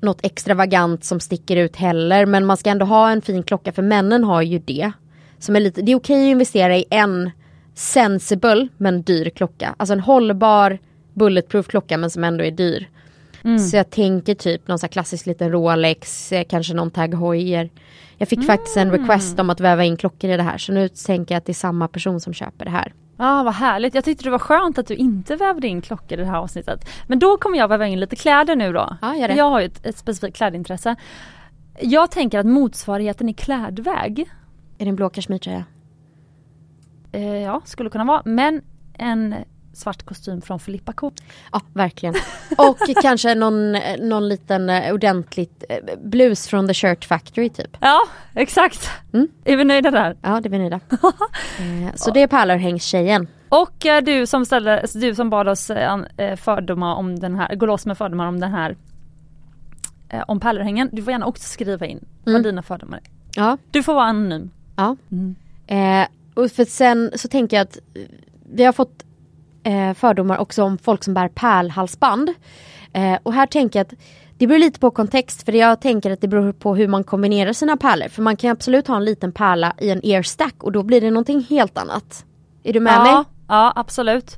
något 0.00 0.24
extravagant 0.24 1.04
som 1.04 1.20
sticker 1.20 1.56
ut 1.56 1.76
heller. 1.76 2.26
Men 2.26 2.46
man 2.46 2.56
ska 2.56 2.70
ändå 2.70 2.86
ha 2.86 3.10
en 3.10 3.22
fin 3.22 3.42
klocka 3.42 3.72
för 3.72 3.82
männen 3.82 4.24
har 4.24 4.42
ju 4.42 4.58
det. 4.58 4.92
Som 5.38 5.56
är 5.56 5.60
lite, 5.60 5.82
det 5.82 5.92
är 5.92 5.96
okej 5.96 6.22
att 6.22 6.32
investera 6.32 6.76
i 6.76 6.84
en 6.90 7.30
sensible 7.74 8.68
men 8.76 9.02
dyr 9.02 9.30
klocka. 9.30 9.74
Alltså 9.76 9.92
en 9.92 10.00
hållbar 10.00 10.78
bulletproof 11.14 11.66
klocka 11.66 11.98
men 11.98 12.10
som 12.10 12.24
ändå 12.24 12.44
är 12.44 12.50
dyr. 12.50 12.88
Mm. 13.44 13.58
Så 13.58 13.76
jag 13.76 13.90
tänker 13.90 14.34
typ 14.34 14.68
någon 14.68 14.78
så 14.78 14.88
klassisk 14.88 15.26
liten 15.26 15.50
Rolex, 15.52 16.32
eh, 16.32 16.44
kanske 16.44 16.74
någon 16.74 16.90
Tag 16.90 17.14
Heuer. 17.14 17.70
Jag 18.18 18.28
fick 18.28 18.46
faktiskt 18.46 18.76
en 18.76 18.90
request 18.90 19.38
om 19.38 19.50
att 19.50 19.60
väva 19.60 19.84
in 19.84 19.96
klockor 19.96 20.30
i 20.30 20.36
det 20.36 20.42
här 20.42 20.58
så 20.58 20.72
nu 20.72 20.88
tänker 20.88 21.34
jag 21.34 21.38
att 21.38 21.46
det 21.46 21.52
är 21.52 21.54
samma 21.54 21.88
person 21.88 22.20
som 22.20 22.32
köper 22.32 22.64
det 22.64 22.70
här. 22.70 22.92
Ja 23.16 23.40
ah, 23.40 23.42
vad 23.42 23.54
härligt, 23.54 23.94
jag 23.94 24.04
tyckte 24.04 24.24
det 24.24 24.30
var 24.30 24.38
skönt 24.38 24.78
att 24.78 24.86
du 24.86 24.94
inte 24.94 25.36
vävde 25.36 25.68
in 25.68 25.82
klockor 25.82 26.18
i 26.18 26.22
det 26.22 26.28
här 26.28 26.38
avsnittet. 26.38 26.88
Men 27.06 27.18
då 27.18 27.36
kommer 27.36 27.58
jag 27.58 27.68
väva 27.68 27.86
in 27.86 28.00
lite 28.00 28.16
kläder 28.16 28.56
nu 28.56 28.72
då. 28.72 28.96
Ja, 29.02 29.16
gör 29.16 29.28
det. 29.28 29.34
Jag 29.34 29.50
har 29.50 29.60
ju 29.60 29.66
ett, 29.66 29.86
ett 29.86 29.96
specifikt 29.96 30.36
klädintresse. 30.36 30.96
Jag 31.80 32.10
tänker 32.10 32.38
att 32.38 32.46
motsvarigheten 32.46 33.28
i 33.28 33.34
klädväg, 33.34 34.18
Är 34.78 34.84
det 34.84 34.88
en 34.88 34.96
blå 34.96 35.08
kashmirtröja? 35.10 35.64
eh, 37.12 37.36
ja 37.36 37.60
skulle 37.64 37.90
kunna 37.90 38.04
vara, 38.04 38.22
men 38.24 38.62
en 38.94 39.34
svart 39.72 40.02
kostym 40.02 40.42
från 40.42 40.60
Filippa 40.60 40.92
K. 40.92 41.12
Ja, 41.52 41.60
verkligen. 41.72 42.14
Och 42.58 42.78
kanske 43.02 43.34
någon, 43.34 43.72
någon 43.98 44.28
liten 44.28 44.70
eh, 44.70 44.94
ordentligt 44.94 45.64
eh, 45.68 45.76
blus 46.04 46.48
från 46.48 46.68
The 46.68 46.74
Shirt 46.74 47.04
Factory 47.04 47.48
typ. 47.50 47.76
Ja, 47.80 48.00
exakt. 48.34 48.88
Mm. 49.12 49.28
Är 49.44 49.56
vi 49.56 49.64
nöjda 49.64 49.90
där? 49.90 50.16
Ja, 50.22 50.40
det 50.40 50.48
är 50.48 50.50
vi 50.50 50.58
nöjda. 50.58 50.80
eh, 51.58 51.94
så 51.94 52.10
det 52.10 52.22
är 52.22 52.26
pärlörhängstjejen. 52.26 53.26
Och 53.48 53.86
du 54.02 54.26
som 54.26 54.46
ställde, 54.46 54.84
du 54.94 55.14
som 55.14 55.30
bad 55.30 55.48
oss 55.48 55.70
fördomar 56.36 56.94
om 56.94 57.18
den 57.18 57.34
här, 57.34 57.54
gå 57.54 57.66
loss 57.66 57.86
med 57.86 57.98
fördomar 57.98 58.26
om 58.28 58.40
den 58.40 58.50
här 58.52 58.76
om 60.26 60.40
pärlörhängen. 60.40 60.88
Du 60.92 61.02
får 61.02 61.10
gärna 61.10 61.26
också 61.26 61.44
skriva 61.48 61.86
in 61.86 61.98
Mm. 62.26 62.32
vad 62.32 62.42
dina 62.42 62.62
fördomar 62.62 62.96
är. 62.98 63.04
Ja, 63.36 63.58
Du 63.70 63.82
får 63.82 63.94
vara 63.94 64.04
anonym. 64.04 64.50
ja. 64.76 64.96
Mm. 65.12 65.34
Eh, 65.66 66.06
och 66.34 66.50
för 66.50 66.64
sen 66.64 67.10
så 67.14 67.28
tänker 67.28 67.56
jag 67.56 67.64
att 67.64 67.78
vi 68.52 68.64
har 68.64 68.72
fått 68.72 69.04
eh, 69.62 69.94
fördomar 69.94 70.38
också 70.38 70.62
om 70.62 70.78
folk 70.78 71.04
som 71.04 71.14
bär 71.14 71.28
pärlhalsband. 71.28 72.30
Eh, 72.92 73.18
och 73.22 73.32
här 73.32 73.46
tänker 73.46 73.78
jag 73.78 73.86
att 73.86 73.94
det 74.38 74.46
beror 74.46 74.58
lite 74.58 74.80
på 74.80 74.90
kontext 74.90 75.44
för 75.44 75.52
jag 75.52 75.80
tänker 75.80 76.10
att 76.10 76.20
det 76.20 76.28
beror 76.28 76.52
på 76.52 76.76
hur 76.76 76.88
man 76.88 77.04
kombinerar 77.04 77.52
sina 77.52 77.76
pärlor. 77.76 78.08
För 78.08 78.22
man 78.22 78.36
kan 78.36 78.50
absolut 78.50 78.88
ha 78.88 78.96
en 78.96 79.04
liten 79.04 79.32
pärla 79.32 79.74
i 79.78 79.90
en 79.90 80.06
ear 80.06 80.22
stack 80.22 80.62
och 80.62 80.72
då 80.72 80.82
blir 80.82 81.00
det 81.00 81.10
någonting 81.10 81.46
helt 81.50 81.78
annat. 81.78 82.24
Är 82.62 82.72
du 82.72 82.80
med 82.80 82.94
ja, 82.94 83.04
mig? 83.04 83.24
Ja 83.48 83.72
absolut. 83.76 84.36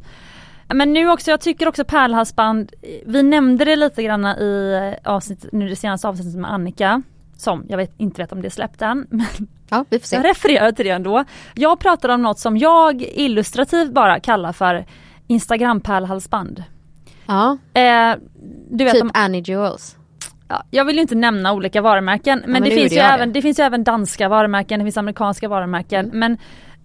Men 0.75 0.93
nu 0.93 1.11
också, 1.11 1.31
jag 1.31 1.41
tycker 1.41 1.69
också 1.69 1.85
pärlhalsband, 1.85 2.73
vi 3.07 3.23
nämnde 3.23 3.65
det 3.65 3.77
lite 3.77 4.03
grann 4.03 4.25
i 4.27 4.95
avsnitt, 5.05 5.47
nu 5.53 5.69
det 5.69 5.77
senaste 5.77 6.09
avsnittet 6.09 6.35
med 6.35 6.53
Annika. 6.53 7.03
Som 7.37 7.65
jag 7.69 7.77
vet, 7.77 7.93
inte 7.97 8.23
vet 8.23 8.33
om 8.33 8.43
det 8.43 8.49
är 8.49 8.51
släppt 8.51 8.83
än. 8.83 9.07
Men 9.11 9.27
ja, 9.69 9.85
vi 9.89 9.99
får 9.99 10.07
se. 10.07 10.17
Jag 10.17 10.25
refererar 10.25 10.73
till 10.73 10.85
det 10.85 10.91
ändå. 10.91 11.25
Jag 11.55 11.79
pratar 11.79 12.09
om 12.09 12.23
något 12.23 12.39
som 12.39 12.57
jag 12.57 13.03
illustrativt 13.03 13.93
bara 13.93 14.21
kallar 14.21 14.53
för 14.53 14.87
Instagram 15.27 15.81
pärlhalsband. 15.81 16.65
Ja. 17.27 17.59
Eh, 17.75 18.17
du 18.71 18.85
vet 18.85 18.93
typ 18.93 19.03
om, 19.03 19.11
Annie 19.15 19.43
Jewels. 19.47 19.97
ja, 20.49 20.63
jag 20.71 20.85
vill 20.85 20.97
ju 20.97 21.03
inte 21.03 21.15
nämna 21.15 21.53
olika 21.53 21.83
varumärken 21.83 22.39
men, 22.39 22.51
men 22.53 22.63
det, 22.63 22.71
finns 22.71 22.93
ju 22.93 22.99
även, 22.99 23.29
det. 23.29 23.35
det 23.35 23.43
finns 23.43 23.59
ju 23.59 23.63
även 23.63 23.85
danska 23.85 24.29
varumärken, 24.29 24.79
det 24.81 24.85
finns 24.85 24.97
amerikanska 24.97 25.49
varumärken 25.49 26.11
men 26.13 26.39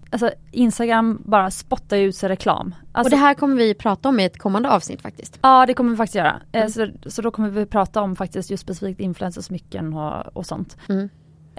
alltså, 0.10 0.32
Instagram 0.52 1.21
bara 1.25 1.52
spottar 1.52 1.97
ut 1.97 2.15
sig 2.15 2.30
reklam. 2.30 2.75
Alltså, 2.91 3.08
och 3.08 3.19
det 3.19 3.25
här 3.25 3.34
kommer 3.34 3.56
vi 3.56 3.73
prata 3.73 4.10
om 4.10 4.19
i 4.19 4.25
ett 4.25 4.38
kommande 4.38 4.69
avsnitt 4.69 5.02
faktiskt. 5.02 5.39
Ja 5.41 5.65
det 5.65 5.73
kommer 5.73 5.91
vi 5.91 5.97
faktiskt 5.97 6.15
göra. 6.15 6.41
Eh, 6.52 6.60
Mm. 6.62 6.69
Så, 6.69 7.10
så 7.10 7.21
då 7.21 7.32
kommer 7.32 7.49
vi 7.49 7.65
prata 7.65 8.02
om 8.02 8.15
faktiskt 8.15 8.52
just 8.52 8.63
specifikt 8.63 8.99
influencersmycken 8.99 9.93
och, 9.93 10.38
och 10.38 10.45
sånt. 10.45 10.78
Mm. 10.89 11.10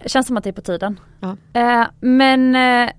Känns 0.07 0.27
som 0.27 0.37
att 0.37 0.45
det 0.45 0.51
är 0.51 0.53
på 0.53 0.61
tiden. 0.61 1.01
Ja. 1.21 1.37
Eh, 1.53 1.87
men, 2.01 2.55
eh, 2.55 2.91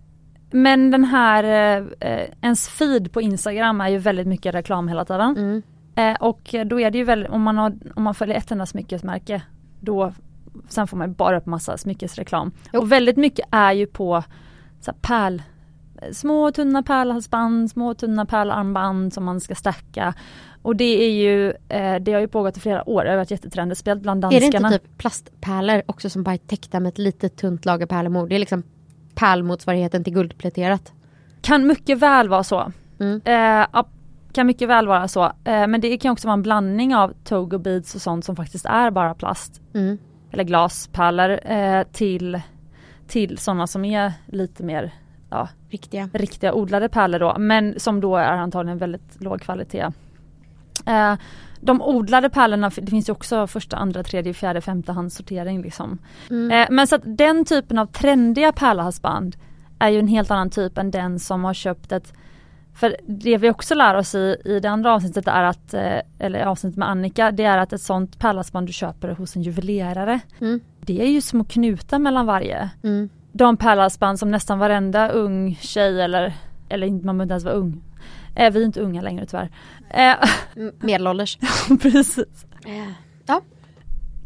men 0.52 0.92
den 0.92 1.04
här, 1.04 1.44
eh, 1.44 1.86
eh, 2.00 2.30
ens 2.42 2.70
feed 2.70 3.12
på 3.12 3.22
Instagram 3.22 3.82
är 3.82 3.90
ju 3.90 3.98
väldigt 3.98 4.28
mycket 4.28 4.56
reklam 4.56 4.88
hela 4.88 5.06
tiden. 5.06 5.38
Mm. 5.38 5.62
Eh, 5.96 6.22
och 6.22 6.56
då 6.66 6.80
är 6.80 6.92
det 6.92 6.98
ju 6.98 7.04
väldigt, 7.04 7.32
om 7.32 7.42
man, 7.42 7.58
har, 7.58 7.74
om 7.96 8.04
man 8.04 8.16
följer 8.16 8.36
ett 8.36 8.52
enda 8.52 8.66
smyckesmärke 8.66 9.42
då 9.80 10.14
sen 10.70 10.88
får 10.88 10.98
man 10.98 11.08
ju 11.10 11.16
bara 11.16 11.38
upp 11.38 11.46
massa 11.46 11.78
smyckesreklam. 11.78 12.52
Jo. 12.74 12.80
Och 12.80 12.92
väldigt 12.92 13.18
mycket 13.18 13.48
är 13.52 13.72
ju 13.72 13.88
på 13.88 14.24
så 14.80 14.92
här, 14.92 14.98
pärl, 15.02 15.42
små 16.12 16.52
tunna 16.52 16.84
pärlhalsband, 16.84 17.72
små 17.72 17.94
tunna 17.94 18.26
pärlarmband 18.26 19.14
som 19.14 19.24
man 19.24 19.40
ska 19.40 19.56
stacka. 19.56 20.14
Och 20.62 20.76
det 20.76 21.04
är 21.06 21.12
ju, 21.12 21.50
eh, 21.70 21.96
det 22.02 22.14
har 22.14 22.20
ju 22.20 22.28
pågått 22.28 22.58
i 22.58 22.60
flera 22.60 22.90
år, 22.90 23.04
det 23.04 23.10
har 23.10 23.18
varit 23.18 23.32
jättetrendigt, 23.32 23.80
speciellt 23.80 24.02
bland 24.02 24.26
Är 24.26 24.30
det 24.30 24.40
danskarna. 24.40 24.68
inte 24.68 24.80
typ 24.80 24.98
plastpärlor 24.98 25.82
också 25.86 26.10
som 26.10 26.24
bara 26.24 26.34
är 26.34 26.38
täckta 26.38 26.80
med 26.80 26.90
ett 26.90 26.98
litet 26.98 27.36
tunt 27.36 27.66
lager 27.66 27.86
pärlemor? 27.86 28.28
Det 28.28 28.36
är 28.36 28.40
liksom 28.40 28.64
pärlmotsvarigheten 29.16 30.04
till 30.04 30.14
guldpläterat. 30.14 30.94
Kan 31.42 31.68
mycket 31.68 32.00
väl 32.00 32.30
vara 32.30 32.44
så. 32.44 32.72
Mm. 33.00 33.22
Eh, 33.26 33.84
kan 34.34 34.48
mycket 34.48 34.70
väl 34.70 34.88
vara 34.88 35.08
så. 35.08 35.24
Eh, 35.24 35.68
men 35.68 35.82
det 35.82 35.98
kan 35.98 36.12
också 36.12 36.28
vara 36.28 36.34
en 36.34 36.42
blandning 36.42 36.96
av 36.96 37.14
togo 37.24 37.58
beads 37.58 37.96
och 37.96 38.02
sånt 38.02 38.26
som 38.26 38.36
faktiskt 38.36 38.66
är 38.66 38.92
bara 38.92 39.14
plast. 39.14 39.62
Mm. 39.74 39.98
Eller 40.32 40.44
glaspärlor 40.44 41.40
eh, 41.52 41.84
till, 41.84 42.42
till 43.08 43.38
sådana 43.38 43.68
som 43.68 43.86
är 43.86 44.14
lite 44.26 44.64
mer 44.64 44.94
ja, 45.30 45.48
Riktiga. 45.70 46.10
riktiga 46.14 46.54
odlade 46.54 46.90
pärlor 46.90 47.20
då. 47.20 47.36
Men 47.40 47.80
som 47.80 48.02
då 48.02 48.18
är 48.18 48.38
antagligen 48.38 48.78
väldigt 48.78 49.22
låg 49.22 49.42
kvalitet. 49.42 49.88
De 51.62 51.82
odlade 51.82 52.30
pärlorna, 52.30 52.72
det 52.76 52.92
finns 52.92 53.10
ju 53.10 53.14
också 53.14 53.48
första, 53.48 53.78
andra, 53.78 54.04
tredje, 54.04 54.34
fjärde, 54.34 54.62
femte 54.62 54.92
handssortering 54.92 55.62
liksom. 55.62 55.98
Mm. 56.30 56.52
Eh, 56.52 56.68
men 56.70 56.88
så 56.88 56.96
att 56.96 57.02
den 57.06 57.46
typen 57.46 57.78
av 57.78 57.86
trendiga 57.86 58.52
pärlhalsband 58.52 59.36
är 59.80 59.90
ju 59.90 60.00
en 60.00 60.08
helt 60.08 60.32
annan 60.32 60.50
typ 60.50 60.78
än 60.78 60.92
den 60.92 61.20
som 61.20 61.44
har 61.44 61.54
köpt 61.54 61.92
ett 61.92 62.14
för 62.74 62.96
det 63.06 63.38
vi 63.38 63.50
också 63.50 63.76
lär 63.76 63.96
oss 63.96 64.16
i, 64.16 64.36
i 64.46 64.60
det 64.60 64.70
andra 64.70 64.94
avsnittet 64.94 65.28
är 65.28 65.44
att, 65.44 65.74
eh, 65.74 66.00
eller 66.20 66.46
avsnittet 66.46 66.78
med 66.78 66.90
Annika, 66.90 67.32
det 67.32 67.44
är 67.44 67.58
att 67.58 67.74
ett 67.74 67.82
sånt 67.82 68.20
pärlhalsband 68.20 68.68
du 68.68 68.74
köper 68.74 69.10
hos 69.10 69.36
en 69.36 69.42
juvelerare. 69.42 70.20
Mm. 70.40 70.60
Det 70.80 71.02
är 71.02 71.08
ju 71.08 71.22
små 71.22 71.44
knutar 71.44 72.00
mellan 72.00 72.26
varje. 72.26 72.70
Mm. 72.84 73.10
De 73.32 73.58
pärlhalsband 73.58 74.20
som 74.20 74.32
nästan 74.32 74.60
varenda 74.60 75.10
ung 75.10 75.56
tjej 75.56 76.02
eller, 76.02 76.34
eller 76.70 76.88
inte, 76.88 77.06
man 77.06 77.18
behöver 77.18 77.24
inte 77.24 77.34
ens 77.34 77.46
vara 77.46 77.56
ung. 77.56 77.82
Eh, 78.36 78.52
vi 78.54 78.62
är 78.62 78.66
inte 78.66 78.82
unga 78.82 79.02
längre 79.02 79.26
tyvärr. 79.26 79.50
Eh. 79.90 80.16
Medelålders. 80.80 81.38
precis. 81.82 82.46
Ja. 83.26 83.42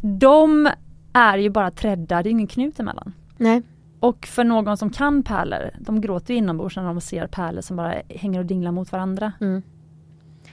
De 0.01 0.69
är 1.13 1.37
ju 1.37 1.49
bara 1.49 1.71
trädda, 1.71 2.23
det 2.23 2.29
är 2.29 2.31
ingen 2.31 2.47
knut 2.47 2.79
emellan. 2.79 3.13
Nej. 3.37 3.61
Och 3.99 4.25
för 4.25 4.43
någon 4.43 4.77
som 4.77 4.89
kan 4.89 5.23
pärlor, 5.23 5.69
de 5.79 6.01
gråter 6.01 6.33
ju 6.33 6.37
inombords 6.37 6.75
när 6.75 6.83
de 6.83 7.01
ser 7.01 7.27
pärlor 7.27 7.61
som 7.61 7.77
bara 7.77 7.93
hänger 8.09 8.39
och 8.39 8.45
dinglar 8.45 8.71
mot 8.71 8.91
varandra. 8.91 9.31
Mm. 9.41 9.61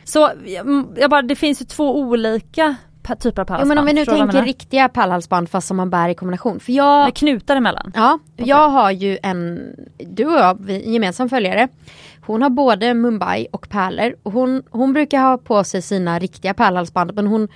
Så 0.05 0.31
jag, 0.97 1.11
bara, 1.11 1.23
det 1.23 1.37
finns 1.37 1.61
ju 1.61 1.65
två 1.65 1.99
olika 1.99 2.77
typer 3.03 3.29
av 3.29 3.33
Jo 3.33 3.35
pärlhalsband. 3.45 3.69
men 3.69 3.79
om 3.79 3.87
vi 3.87 3.93
nu 3.93 4.05
tänker 4.05 4.43
riktiga 4.43 4.89
pärlhalsband 4.89 5.49
fast 5.49 5.69
som 5.69 5.77
man 5.77 5.91
bär 5.91 6.09
i 6.09 6.15
kombination. 6.15 6.61
För 6.61 6.73
jag, 6.73 7.05
Med 7.05 7.17
knutar 7.17 7.57
emellan. 7.57 7.93
ja, 7.95 8.19
jag 8.37 8.69
har 8.69 8.91
ju 8.91 9.19
en, 9.23 9.61
du 9.99 10.27
och 10.27 10.33
jag, 10.33 10.59
vi, 10.65 10.85
en 10.87 10.93
gemensam 10.93 11.29
följare. 11.29 11.69
Hon 12.27 12.43
har 12.43 12.51
både 12.51 12.95
Mumbai 12.95 13.47
och 13.53 13.69
pärlor 13.69 14.17
och 14.23 14.33
hon, 14.33 14.63
hon 14.71 14.93
brukar 14.93 15.23
ha 15.23 15.39
på 15.39 15.65
sig 15.65 15.83
sina 15.83 16.19
riktiga 16.19 16.55
pärlhalsband 16.55 17.15
men 17.15 17.27
hon 17.27 17.49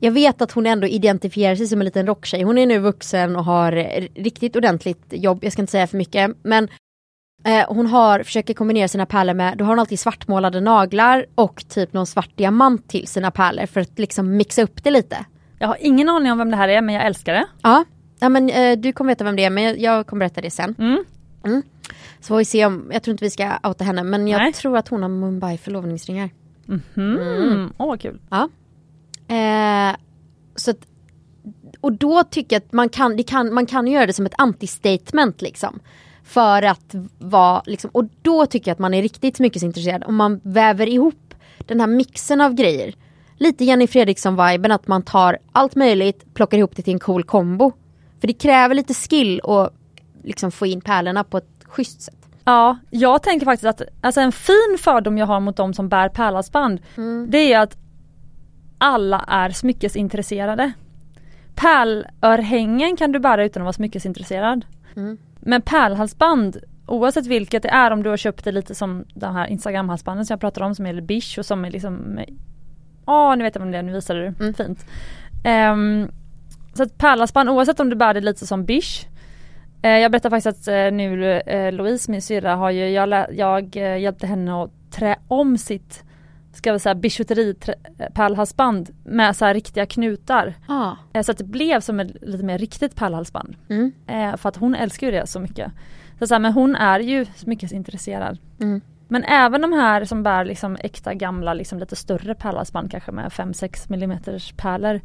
jag 0.00 0.12
vet 0.12 0.42
att 0.42 0.52
hon 0.52 0.66
ändå 0.66 0.86
identifierar 0.86 1.56
sig 1.56 1.66
som 1.66 1.80
en 1.80 1.84
liten 1.84 2.06
rocktjej. 2.06 2.42
Hon 2.42 2.58
är 2.58 2.66
nu 2.66 2.78
vuxen 2.78 3.36
och 3.36 3.44
har 3.44 3.72
eh, 3.76 4.06
riktigt 4.14 4.56
ordentligt 4.56 5.04
jobb, 5.10 5.44
jag 5.44 5.52
ska 5.52 5.62
inte 5.62 5.70
säga 5.70 5.86
för 5.86 5.96
mycket. 5.96 6.30
Men 6.42 6.68
eh, 7.44 7.64
hon 7.68 7.86
har, 7.86 8.22
försöker 8.22 8.54
kombinera 8.54 8.88
sina 8.88 9.06
pärlor 9.06 9.34
med, 9.34 9.58
då 9.58 9.64
har 9.64 9.68
hon 9.68 9.78
alltid 9.78 10.00
svartmålade 10.00 10.60
naglar 10.60 11.26
och 11.34 11.68
typ 11.68 11.92
någon 11.92 12.06
svart 12.06 12.36
diamant 12.36 12.88
till 12.88 13.06
sina 13.06 13.30
pärlor 13.30 13.66
för 13.66 13.80
att 13.80 13.98
liksom 13.98 14.36
mixa 14.36 14.62
upp 14.62 14.84
det 14.84 14.90
lite. 14.90 15.24
Jag 15.58 15.68
har 15.68 15.76
ingen 15.80 16.08
aning 16.08 16.32
om 16.32 16.38
vem 16.38 16.50
det 16.50 16.56
här 16.56 16.68
är 16.68 16.80
men 16.80 16.94
jag 16.94 17.06
älskar 17.06 17.32
det. 17.32 17.46
Ja, 17.62 17.84
ja 18.20 18.28
men 18.28 18.50
eh, 18.50 18.78
du 18.78 18.92
kommer 18.92 19.10
veta 19.10 19.24
vem 19.24 19.36
det 19.36 19.44
är 19.44 19.50
men 19.50 19.64
jag, 19.64 19.78
jag 19.78 20.06
kommer 20.06 20.20
berätta 20.20 20.40
det 20.40 20.50
sen. 20.50 20.74
Mm. 20.78 21.04
Så 22.20 22.26
får 22.26 22.36
vi 22.36 22.44
se 22.44 22.66
om, 22.66 22.90
jag 22.92 23.02
tror 23.02 23.12
inte 23.12 23.24
vi 23.24 23.30
ska 23.30 23.58
outa 23.62 23.84
henne 23.84 24.02
men 24.02 24.28
jag 24.28 24.38
Nej. 24.38 24.52
tror 24.52 24.76
att 24.76 24.88
hon 24.88 25.02
har 25.02 25.08
Mumbai 25.08 25.58
förlovningsringar. 25.58 26.30
Mm. 26.96 27.72
Åh 27.76 27.86
vad 27.86 28.00
kul. 28.00 28.20
Ja. 28.30 28.48
Eh, 29.34 29.96
så 30.56 30.70
att, 30.70 30.78
och 31.80 31.92
då 31.92 32.24
tycker 32.24 32.56
jag 32.56 32.62
att 32.62 32.72
man 32.72 32.88
kan, 32.88 33.16
det 33.16 33.22
kan, 33.22 33.54
man 33.54 33.66
kan 33.66 33.86
göra 33.86 34.06
det 34.06 34.12
som 34.12 34.26
ett 34.26 34.34
anti-statement 34.34 35.42
liksom. 35.42 35.80
För 36.24 36.62
att 36.62 36.94
vara, 37.18 37.62
liksom, 37.66 37.90
och 37.92 38.04
då 38.22 38.46
tycker 38.46 38.70
jag 38.70 38.74
att 38.74 38.78
man 38.78 38.94
är 38.94 39.02
riktigt 39.02 39.36
smyckesintresserad 39.36 40.04
om 40.06 40.16
man 40.16 40.40
väver 40.42 40.88
ihop 40.88 41.34
den 41.58 41.80
här 41.80 41.86
mixen 41.86 42.40
av 42.40 42.54
grejer. 42.54 42.94
Lite 43.36 43.64
Jenny 43.64 43.86
Fredriksson-viben 43.86 44.72
att 44.72 44.86
man 44.86 45.02
tar 45.02 45.38
allt 45.52 45.74
möjligt, 45.74 46.34
plockar 46.34 46.58
ihop 46.58 46.76
det 46.76 46.82
till 46.82 46.92
en 46.92 47.00
cool 47.00 47.24
kombo. 47.24 47.72
För 48.20 48.26
det 48.26 48.32
kräver 48.32 48.74
lite 48.74 48.94
skill 48.94 49.40
att 49.44 49.72
liksom 50.24 50.50
få 50.50 50.66
in 50.66 50.80
pärlorna 50.80 51.24
på 51.24 51.38
ett 51.38 51.64
schysst 51.64 52.02
sätt. 52.02 52.28
Ja, 52.44 52.78
jag 52.90 53.22
tänker 53.22 53.46
faktiskt 53.46 53.64
att 53.64 53.82
alltså 54.00 54.20
en 54.20 54.32
fin 54.32 54.76
fördom 54.78 55.18
jag 55.18 55.26
har 55.26 55.40
mot 55.40 55.56
de 55.56 55.74
som 55.74 55.88
bär 55.88 56.08
pärlhalsband 56.08 56.80
det 57.28 57.52
är 57.52 57.60
att 57.60 57.76
alla 58.78 59.24
är 59.28 59.50
smyckesintresserade. 59.50 60.72
Pärlörhängen 61.54 62.96
kan 62.96 63.12
du 63.12 63.18
bära 63.18 63.44
utan 63.44 63.62
att 63.62 63.64
vara 63.64 63.72
smyckesintresserad. 63.72 64.64
Mm. 64.96 65.18
Men 65.40 65.62
pärlhalsband, 65.62 66.56
oavsett 66.86 67.26
vilket 67.26 67.62
det 67.62 67.68
är, 67.68 67.90
om 67.90 68.02
du 68.02 68.10
har 68.10 68.16
köpt 68.16 68.44
det 68.44 68.52
lite 68.52 68.74
som 68.74 69.04
de 69.14 69.34
här 69.34 69.46
instagramhalsbanden 69.46 70.26
som 70.26 70.34
jag 70.34 70.40
pratade 70.40 70.66
om 70.66 70.74
som 70.74 70.86
är 70.86 71.00
bish 71.00 71.38
och 71.38 71.46
som 71.46 71.64
är 71.64 71.70
liksom 71.70 72.20
Ja 73.06 73.34
nu 73.34 73.44
vet 73.44 73.54
jag 73.54 73.62
vad 73.62 73.72
det 73.72 73.78
är, 73.78 73.82
nu 73.82 73.92
visar 73.92 74.14
du. 74.14 74.26
Mm. 74.26 74.54
Fint. 74.54 74.86
Ehm, 75.44 76.10
så 76.74 76.82
att 76.82 76.98
pärlhalsband 76.98 77.50
oavsett 77.50 77.80
om 77.80 77.90
du 77.90 77.96
bär 77.96 78.14
det 78.14 78.20
lite 78.20 78.46
som 78.46 78.64
bish 78.64 79.06
jag 79.90 80.12
berättar 80.12 80.30
faktiskt 80.30 80.58
att 80.58 80.68
eh, 80.68 80.92
nu 80.92 81.24
eh, 81.40 81.72
Louise, 81.72 82.10
min 82.10 82.22
syrra, 82.22 82.54
har 82.54 82.70
ju, 82.70 82.88
jag, 82.88 83.26
jag 83.32 83.76
eh, 83.76 83.96
hjälpte 83.98 84.26
henne 84.26 84.62
att 84.62 84.70
trä 84.90 85.16
om 85.28 85.58
sitt 85.58 86.04
ska 86.56 86.72
vi 86.72 86.78
säga 86.78 86.94
bijouteri 86.94 87.54
trä- 87.54 88.10
pärlhalsband 88.14 88.90
med 89.04 89.36
så 89.36 89.44
här 89.44 89.54
riktiga 89.54 89.86
knutar. 89.86 90.54
Ah. 90.68 90.92
Eh, 91.12 91.22
så 91.22 91.32
att 91.32 91.38
det 91.38 91.44
blev 91.44 91.80
som 91.80 92.00
ett 92.00 92.16
lite 92.22 92.44
mer 92.44 92.58
riktigt 92.58 92.96
pärlhalsband. 92.96 93.56
Mm. 93.68 93.92
Eh, 94.06 94.36
för 94.36 94.48
att 94.48 94.56
hon 94.56 94.74
älskar 94.74 95.06
ju 95.06 95.12
det 95.12 95.26
så 95.26 95.40
mycket. 95.40 95.72
Så, 96.18 96.26
så 96.26 96.34
här, 96.34 96.38
men 96.38 96.52
hon 96.52 96.76
är 96.76 97.00
ju 97.00 97.26
smyckesintresserad. 97.36 98.38
Mm. 98.60 98.80
Men 99.08 99.24
även 99.24 99.60
de 99.60 99.72
här 99.72 100.04
som 100.04 100.22
bär 100.22 100.44
liksom 100.44 100.76
äkta 100.80 101.14
gamla, 101.14 101.54
liksom 101.54 101.78
lite 101.78 101.96
större 101.96 102.34
pärlhalsband 102.34 102.90
kanske 102.90 103.12
med 103.12 103.28
5-6 103.28 103.90
millimeters 103.90 104.52
pärlor. 104.52 105.00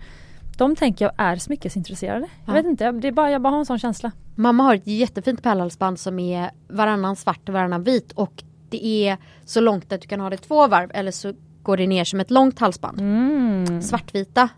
De 0.60 0.76
tänker 0.76 1.06
jag 1.06 1.14
är 1.18 1.36
smyckesintresserade. 1.36 2.28
Jag 2.46 2.52
Ja. 2.56 2.62
vet 2.62 2.66
inte, 2.66 2.92
det 2.92 3.08
är 3.08 3.12
bara, 3.12 3.32
jag 3.32 3.42
bara 3.42 3.50
har 3.52 3.60
en 3.60 3.66
sån 3.66 3.80
känsla. 3.80 4.12
Mamma 4.36 4.64
har 4.64 4.76
ett 4.76 4.88
jättefint 4.88 5.44
pärlhalsband 5.44 6.00
som 6.00 6.20
är 6.20 6.52
varannan 6.68 7.16
svart 7.16 7.50
och 7.50 7.54
varannan 7.54 7.84
vit 7.84 8.12
och 8.12 8.44
det 8.70 8.86
är 8.86 9.18
så 9.46 9.62
långt 9.62 9.94
att 9.94 10.02
du 10.02 10.08
kan 10.08 10.20
ha 10.20 10.30
det 10.30 10.38
två 10.38 10.68
varv 10.68 10.92
eller 10.94 11.12
så 11.12 11.34
går 11.64 11.78
det 11.78 11.88
ner 11.88 12.04
som 12.04 12.20
ett 12.20 12.32
långt 12.32 12.60
halsband. 12.60 13.00
Mm. 13.00 13.82
Svartvita. 13.82 14.50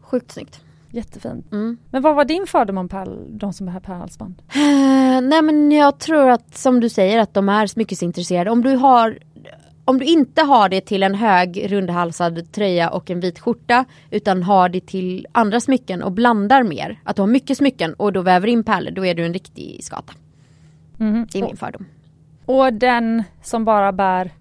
Sjukt 0.00 0.30
snyggt. 0.32 0.60
Jättefint. 0.90 1.52
Mm. 1.52 1.76
Men 1.90 2.02
vad 2.02 2.14
var 2.16 2.24
din 2.24 2.46
fördom 2.46 2.78
om 2.78 2.88
pärl, 2.88 3.38
de 3.38 3.52
som 3.52 3.68
har 3.68 3.80
pärlhalsband? 3.80 4.42
Eh, 4.54 5.20
nej 5.22 5.42
men 5.42 5.72
jag 5.72 5.98
tror 5.98 6.28
att 6.30 6.56
som 6.58 6.80
du 6.80 6.88
säger 6.88 7.18
att 7.18 7.34
de 7.34 7.48
är 7.48 7.66
smyckesintresserade. 7.66 8.50
Om 8.50 8.62
du 8.62 8.76
har 8.76 9.18
om 9.84 9.98
du 9.98 10.04
inte 10.04 10.42
har 10.42 10.68
det 10.68 10.80
till 10.80 11.02
en 11.02 11.14
hög 11.14 11.72
rundhalsad 11.72 12.52
tröja 12.52 12.90
och 12.90 13.10
en 13.10 13.20
vit 13.20 13.38
skjorta 13.38 13.84
utan 14.10 14.42
har 14.42 14.68
det 14.68 14.86
till 14.86 15.26
andra 15.32 15.60
smycken 15.60 16.02
och 16.02 16.12
blandar 16.12 16.62
mer. 16.62 17.00
Att 17.04 17.16
du 17.16 17.22
har 17.22 17.26
mycket 17.26 17.58
smycken 17.58 17.94
och 17.94 18.12
då 18.12 18.22
väver 18.22 18.48
in 18.48 18.64
pärlor, 18.64 18.90
då 18.90 19.06
är 19.06 19.14
du 19.14 19.24
en 19.24 19.32
riktig 19.32 19.84
skata. 19.84 20.12
Mhm. 20.96 21.26
Det 21.32 21.38
är 21.38 21.42
min 21.42 21.56
fördom. 21.56 21.86
Och 22.46 22.72
den 22.72 23.22
som 23.42 23.64
bara 23.64 23.92
bär 23.92 24.26
ett 24.26 24.32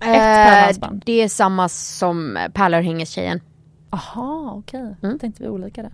Eh, 0.00 0.12
pärlhalsband? 0.12 1.02
det 1.06 1.22
är 1.22 1.28
samma 1.28 1.68
som 1.68 2.38
pärlörhängestjejen. 2.52 3.40
Aha, 3.90 4.54
okej. 4.58 4.96
Mm. 5.02 5.18
Tänkte 5.18 5.42
vi 5.42 5.48
olika 5.48 5.82
där. 5.82 5.92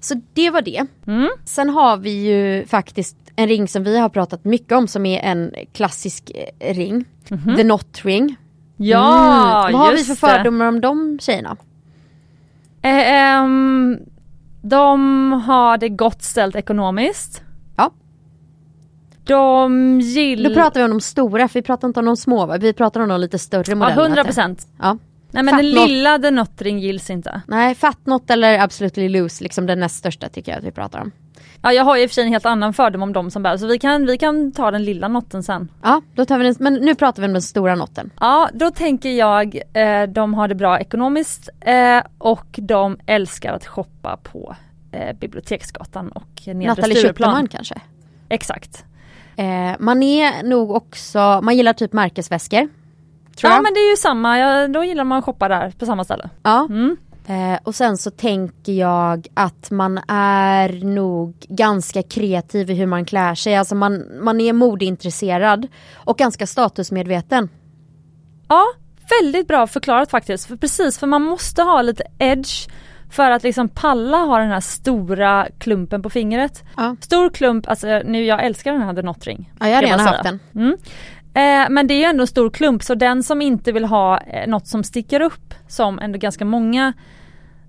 Så 0.00 0.20
det 0.34 0.50
var 0.50 0.62
det. 0.62 0.86
Mm. 1.06 1.28
Sen 1.44 1.70
har 1.70 1.96
vi 1.96 2.10
ju 2.10 2.66
faktiskt 2.66 3.16
en 3.36 3.48
ring 3.48 3.68
som 3.68 3.84
vi 3.84 3.98
har 3.98 4.08
pratat 4.08 4.44
mycket 4.44 4.72
om 4.72 4.88
som 4.88 5.06
är 5.06 5.20
en 5.20 5.54
klassisk 5.72 6.30
eh, 6.60 6.74
ring. 6.74 7.04
The 7.56 7.64
Not 7.64 8.00
Ring. 8.04 8.36
Ja, 8.76 9.62
Mm. 9.68 9.72
Vad 9.78 9.86
har 9.86 9.92
vi 9.92 10.04
för 10.04 10.12
det. 10.12 10.16
fördomar 10.34 10.66
om 10.66 10.80
de 10.80 11.18
tjejerna? 11.20 11.56
Eh, 12.82 13.12
ehm, 13.12 13.98
de 14.62 15.32
har 15.32 15.78
det 15.78 15.88
gott 15.88 16.22
ställt 16.22 16.56
ekonomiskt. 16.56 17.42
Ja. 17.76 17.90
De 19.24 20.00
gillar... 20.00 20.48
Nu 20.50 20.54
pratar 20.54 20.80
vi 20.80 20.84
om 20.84 20.90
de 20.90 21.00
stora, 21.00 21.48
för 21.48 21.54
vi 21.54 21.62
pratar 21.62 21.88
inte 21.88 22.00
om 22.00 22.06
de 22.06 22.16
små 22.16 22.46
va? 22.46 22.56
Vi 22.58 22.72
pratar 22.72 23.00
om 23.00 23.08
de 23.08 23.20
lite 23.20 23.38
större 23.38 23.64
Ja, 23.68 23.74
modellerna. 23.74 24.02
100 24.02 24.24
procent. 24.24 24.66
Ja. 24.80 24.98
Nej 25.30 25.42
men 25.42 25.56
den 25.56 25.70
lilla 25.70 26.18
The 26.18 26.30
Nottring 26.30 26.78
gills 26.78 27.10
inte. 27.10 27.40
Nej, 27.46 27.74
Fatnot 27.74 28.30
eller 28.30 28.58
Absolutely 28.58 29.08
Loose, 29.08 29.44
liksom 29.44 29.66
den 29.66 29.80
näst 29.80 29.96
största 29.96 30.28
tycker 30.28 30.52
jag 30.52 30.58
att 30.58 30.64
vi 30.64 30.70
pratar 30.70 31.00
om. 31.00 31.12
Ja 31.62 31.72
jag 31.72 31.84
har 31.84 31.96
ju 31.96 32.02
i 32.02 32.06
och 32.06 32.10
för 32.10 32.14
sig 32.14 32.24
en 32.24 32.32
helt 32.32 32.46
annan 32.46 32.72
fördom 32.72 33.02
om 33.02 33.12
de 33.12 33.30
som 33.30 33.42
bär 33.42 33.56
så 33.56 33.66
vi 33.66 33.78
kan, 33.78 34.06
vi 34.06 34.18
kan 34.18 34.52
ta 34.52 34.70
den 34.70 34.84
lilla 34.84 35.08
notten 35.08 35.42
sen. 35.42 35.68
Ja, 35.82 36.02
då 36.14 36.24
tar 36.24 36.38
vi 36.38 36.44
den, 36.44 36.54
men 36.58 36.74
nu 36.74 36.94
pratar 36.94 37.22
vi 37.22 37.26
om 37.26 37.32
den 37.32 37.42
stora 37.42 37.74
notten. 37.74 38.10
Ja 38.20 38.48
då 38.54 38.70
tänker 38.70 39.10
jag, 39.10 39.60
eh, 39.72 40.02
de 40.02 40.34
har 40.34 40.48
det 40.48 40.54
bra 40.54 40.80
ekonomiskt 40.80 41.48
eh, 41.60 42.02
och 42.18 42.46
de 42.56 42.98
älskar 43.06 43.52
att 43.52 43.66
shoppa 43.66 44.16
på 44.16 44.56
eh, 44.92 45.16
Biblioteksgatan 45.16 46.08
och 46.08 46.42
Nedre 46.46 46.66
Nathalie. 46.66 47.02
Schuterman 47.02 47.48
kanske. 47.48 47.80
Exakt. 48.28 48.84
Eh, 49.36 49.72
man 49.78 50.02
är 50.02 50.42
nog 50.42 50.70
också, 50.70 51.40
man 51.42 51.56
gillar 51.56 51.72
typ 51.72 51.92
märkesväskor. 51.92 52.68
Tror 53.36 53.50
Ja 53.50 53.56
jag. 53.56 53.62
men 53.62 53.74
det 53.74 53.80
är 53.80 53.90
ju 53.90 53.96
samma, 53.96 54.38
ja, 54.38 54.68
då 54.68 54.84
gillar 54.84 55.04
man 55.04 55.18
att 55.18 55.24
shoppa 55.24 55.48
där 55.48 55.70
på 55.78 55.86
samma 55.86 56.04
ställe. 56.04 56.30
Ja. 56.42 56.66
Mm. 56.70 56.96
Eh, 57.28 57.58
och 57.64 57.74
sen 57.74 57.96
så 57.96 58.10
tänker 58.10 58.72
jag 58.72 59.26
att 59.34 59.70
man 59.70 59.98
är 60.08 60.84
nog 60.84 61.36
ganska 61.48 62.02
kreativ 62.02 62.70
i 62.70 62.74
hur 62.74 62.86
man 62.86 63.04
klär 63.04 63.34
sig. 63.34 63.56
Alltså 63.56 63.74
man, 63.74 64.04
man 64.24 64.40
är 64.40 64.52
modeintresserad 64.52 65.66
och 65.94 66.18
ganska 66.18 66.46
statusmedveten. 66.46 67.48
Ja, 68.48 68.64
väldigt 69.20 69.48
bra 69.48 69.66
förklarat 69.66 70.10
faktiskt. 70.10 70.46
För 70.48 70.56
precis, 70.56 70.98
för 70.98 71.06
man 71.06 71.22
måste 71.22 71.62
ha 71.62 71.82
lite 71.82 72.04
edge 72.18 72.68
för 73.10 73.30
att 73.30 73.42
liksom 73.42 73.68
palla 73.68 74.16
ha 74.16 74.38
den 74.38 74.50
här 74.50 74.60
stora 74.60 75.46
klumpen 75.58 76.02
på 76.02 76.10
fingret. 76.10 76.64
Ja. 76.76 76.96
Stor 77.00 77.30
klump, 77.30 77.68
alltså 77.68 77.86
nu 78.04 78.24
jag 78.24 78.44
älskar 78.44 78.72
den 78.72 78.82
här 78.82 78.94
The 78.94 79.02
Not 79.02 79.26
Ring. 79.26 79.52
Ja, 79.60 79.68
jag 79.68 79.74
har 79.74 79.82
redan 79.82 80.00
haft 80.00 80.22
den. 80.22 80.38
Mm. 80.54 80.76
Eh, 81.36 81.66
men 81.70 81.86
det 81.86 81.94
är 81.94 81.98
ju 81.98 82.04
ändå 82.04 82.22
en 82.22 82.26
stor 82.26 82.50
klump 82.50 82.82
så 82.82 82.94
den 82.94 83.22
som 83.22 83.42
inte 83.42 83.72
vill 83.72 83.84
ha 83.84 84.20
eh, 84.20 84.48
något 84.48 84.66
som 84.66 84.84
sticker 84.84 85.20
upp 85.20 85.54
som 85.68 85.98
ändå 85.98 86.18
ganska 86.18 86.44
många 86.44 86.92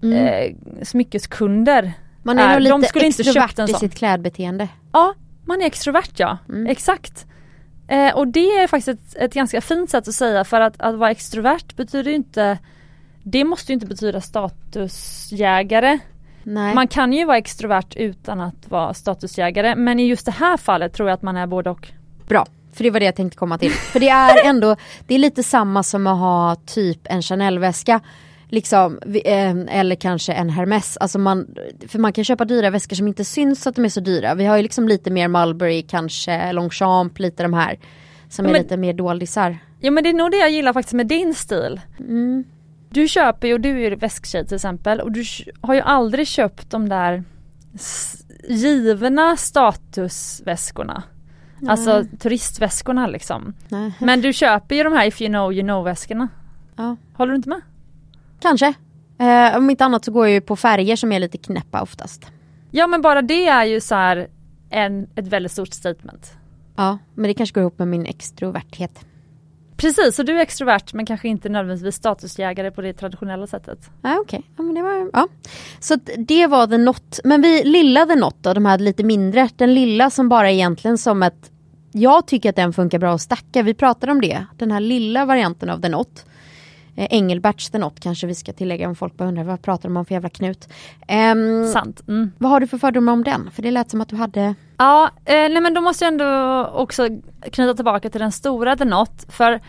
eh, 0.04 0.56
smyckeskunder 0.84 1.94
Mm. 2.28 2.38
Man 2.38 2.40
är 2.40 2.56
är. 2.56 2.60
nog 2.60 2.70
De 2.70 3.00
lite 3.00 3.08
extrovert 3.08 3.70
i 3.70 3.74
sitt 3.74 3.96
klädbeteende. 3.96 4.68
Ja, 4.92 5.14
man 5.46 5.62
är 5.62 5.66
extrovert 5.66 6.12
ja, 6.16 6.38
Mm. 6.50 6.68
exakt. 6.68 7.26
Eh, 7.88 8.16
och 8.16 8.28
det 8.28 8.40
är 8.40 8.68
faktiskt 8.68 8.88
ett, 8.88 9.16
ett 9.24 9.34
ganska 9.34 9.62
fint 9.62 9.90
sätt 9.90 10.08
att 10.08 10.14
säga 10.14 10.44
för 10.44 10.62
att, 10.62 10.82
att 10.82 10.96
vara 10.96 11.12
extrovert 11.12 11.76
betyder 11.76 12.12
inte 12.12 12.58
Det 13.24 13.44
måste 13.44 13.72
ju 13.72 13.74
inte 13.74 13.86
betyda 13.86 14.22
statusjägare. 14.22 16.00
Nej. 16.44 16.76
Man 16.76 16.88
kan 16.88 17.14
ju 17.14 17.26
vara 17.26 17.38
extrovert 17.38 17.96
utan 17.96 18.42
att 18.42 18.70
vara 18.70 18.94
statusjägare 18.94 19.76
men 19.76 20.00
i 20.00 20.08
just 20.08 20.26
det 20.26 20.32
här 20.32 20.58
fallet 20.58 20.94
tror 20.94 21.10
jag 21.10 21.14
att 21.14 21.22
man 21.22 21.38
är 21.38 21.48
både 21.48 21.70
och. 21.70 21.88
Bra, 22.28 22.46
för 22.78 22.84
det 22.84 22.90
var 22.90 23.00
det 23.00 23.06
jag 23.06 23.16
tänkte 23.16 23.38
komma 23.38 23.58
till. 23.58 23.72
För 23.72 24.00
det 24.00 24.10
är 24.10 24.46
ändå, 24.50 24.76
det 25.08 25.16
är 25.16 25.20
lite 25.20 25.44
samma 25.44 25.84
som 25.84 26.08
att 26.08 26.20
ha 26.20 26.56
typ 26.66 27.00
en 27.04 27.22
Chanel-väska. 27.22 28.00
Liksom, 28.50 29.00
eh, 29.26 29.80
eller 29.80 29.96
kanske 29.96 30.34
en 30.34 30.50
Hermes. 30.50 30.98
Alltså 30.98 31.20
man, 31.20 31.48
för 31.88 32.00
man 32.00 32.14
kan 32.14 32.24
köpa 32.24 32.46
dyra 32.46 32.70
väskor 32.70 32.96
som 32.96 33.08
inte 33.08 33.26
syns 33.26 33.68
att 33.68 33.76
de 33.76 33.86
är 33.86 33.90
så 33.90 34.00
dyra. 34.00 34.36
Vi 34.36 34.46
har 34.46 34.58
ju 34.58 34.64
liksom 34.64 34.88
lite 34.88 35.12
mer 35.12 35.28
Mulberry, 35.28 35.82
kanske 35.82 36.52
Longchamp, 36.54 37.20
lite 37.20 37.44
de 37.44 37.54
här. 37.54 37.80
Som 38.30 38.46
är 38.46 38.52
Men- 38.52 38.62
lite 38.62 38.78
mer 38.78 38.94
doldisar. 38.94 39.58
Ja 39.80 39.92
men 39.92 40.04
det 40.04 40.10
är 40.10 40.14
nog 40.14 40.32
det 40.32 40.38
jag 40.38 40.52
gillar 40.52 40.74
faktiskt 40.74 40.94
med 40.94 41.08
din 41.08 41.34
stil. 41.34 41.82
Mm. 42.00 42.44
Du 42.90 43.08
köper 43.08 43.48
ju, 43.48 43.54
och 43.54 43.62
du 43.62 43.70
är 43.86 43.90
ju 43.90 43.96
väsktjej 43.96 44.46
till 44.46 44.56
exempel, 44.56 45.02
och 45.02 45.12
du 45.12 45.24
har 45.62 45.74
ju 45.74 45.82
aldrig 45.82 46.28
köpt 46.28 46.72
de 46.72 46.90
där 46.90 47.24
givna 48.50 49.38
statusväskorna. 49.38 51.04
Alltså 51.68 52.06
turistväskorna 52.20 53.08
liksom. 53.08 53.54
Nej. 53.70 53.94
Men 54.00 54.22
du 54.22 54.34
köper 54.34 54.76
ju 54.76 54.84
de 54.84 54.94
här 54.94 55.06
if 55.08 55.22
you 55.22 55.30
know 55.30 55.54
you 55.54 55.64
know 55.64 55.84
väskorna. 55.84 56.28
Ja. 56.76 56.96
Håller 57.14 57.32
du 57.32 57.36
inte 57.36 57.50
med? 57.50 57.62
Kanske. 58.40 58.74
Eh, 59.20 59.58
om 59.58 59.70
inte 59.70 59.86
annat 59.86 60.06
så 60.06 60.12
går 60.12 60.26
jag 60.26 60.34
ju 60.34 60.42
på 60.42 60.56
färger 60.56 60.96
som 60.96 61.12
är 61.12 61.20
lite 61.20 61.38
knäppa 61.38 61.82
oftast. 61.82 62.32
Ja 62.72 62.88
men 62.88 63.02
bara 63.02 63.22
det 63.22 63.48
är 63.48 63.66
ju 63.66 63.82
så 63.82 63.96
här 63.96 64.28
en, 64.70 65.08
ett 65.16 65.28
väldigt 65.28 65.52
stort 65.52 65.74
statement. 65.74 66.32
Ja, 66.76 66.98
men 67.16 67.28
det 67.28 67.34
kanske 67.34 67.54
går 67.54 67.62
ihop 67.62 67.80
med 67.80 67.88
min 67.88 68.06
extroverthet. 68.06 69.06
Precis, 69.78 70.16
så 70.16 70.24
du 70.24 70.38
är 70.38 70.42
extrovert 70.42 70.94
men 70.94 71.06
kanske 71.06 71.28
inte 71.28 71.50
nödvändigtvis 71.50 71.96
statusjägare 71.96 72.72
på 72.72 72.82
det 72.82 72.94
traditionella 72.94 73.48
sättet. 73.48 73.80
Ja 74.02 74.20
okej, 74.20 74.42
ja, 74.58 74.64
men 74.64 74.76
det 74.76 74.82
var, 74.82 75.10
ja. 75.14 75.28
Så 75.80 75.96
det 76.18 76.48
var 76.48 76.68
the 76.68 76.78
not. 76.78 77.20
Men 77.24 77.42
vi 77.42 77.64
lilla 77.64 78.06
the 78.06 78.16
not 78.16 78.36
då, 78.42 78.54
de 78.54 78.66
här 78.66 78.78
lite 78.78 79.04
mindre. 79.04 79.50
Den 79.56 79.74
lilla 79.74 80.10
som 80.10 80.30
bara 80.30 80.52
egentligen 80.52 80.98
som 80.98 81.24
ett 81.24 81.52
Jag 81.92 82.28
tycker 82.28 82.50
att 82.50 82.56
den 82.56 82.74
funkar 82.74 83.00
bra 83.00 83.14
att 83.14 83.22
stacka, 83.22 83.64
vi 83.64 83.74
pratade 83.74 84.12
om 84.12 84.22
det. 84.22 84.46
Den 84.58 84.72
här 84.72 84.80
lilla 84.80 85.26
varianten 85.26 85.70
av 85.70 85.82
the 85.82 85.90
not. 85.90 86.26
Eh, 86.98 87.08
Engelberts 87.10 87.70
the 87.70 87.78
not 87.78 88.00
kanske 88.00 88.28
vi 88.28 88.36
ska 88.36 88.54
tillägga 88.54 88.88
om 88.88 88.96
folk 88.96 89.18
bara 89.18 89.28
undrar 89.28 89.44
vad 89.44 89.62
pratar 89.62 89.90
de 89.90 89.98
om 89.98 90.06
för 90.06 90.14
jävla 90.14 90.30
knut. 90.30 90.70
Ehm, 91.08 91.68
Sant. 91.68 92.08
Mm. 92.08 92.32
vad 92.38 92.52
har 92.52 92.60
du 92.60 92.68
för 92.68 92.78
fördomar 92.78 93.14
om 93.14 93.24
den? 93.24 93.52
För 93.52 93.62
det 93.62 93.72
lät 93.72 93.92
som 93.92 94.02
att 94.02 94.10
du 94.10 94.16
hade 94.16 94.56
Ja, 94.78 95.10
eh, 95.26 95.34
nej 95.34 95.62
men 95.62 95.74
då 95.74 95.82
måste 95.82 96.06
jag 96.06 96.12
ändå 96.12 96.66
också 96.66 97.08
knyta 97.52 97.74
tillbaka 97.74 98.10
till 98.10 98.22
den 98.22 98.32
stora 98.32 98.76
The 98.76 98.86
Not. 98.86 99.26
För 99.30 99.60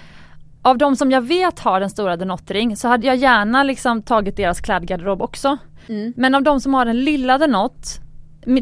av 0.62 0.78
de 0.78 0.96
som 0.96 1.10
jag 1.10 1.20
vet 1.20 1.58
har 1.58 1.80
den 1.80 1.90
stora 1.90 2.16
The 2.16 2.24
Not-ring 2.24 2.76
så 2.76 2.88
hade 2.88 3.06
jag 3.06 3.16
gärna 3.16 3.62
liksom 3.62 4.02
tagit 4.02 4.36
deras 4.36 4.60
klädgarderob 4.60 5.22
också. 5.22 5.58
Mm. 5.88 6.12
Men 6.16 6.34
av 6.34 6.42
de 6.42 6.60
som 6.60 6.74
har 6.74 6.84
den 6.84 7.04
lilla 7.04 7.38
The 7.38 7.46
Not, 7.46 8.00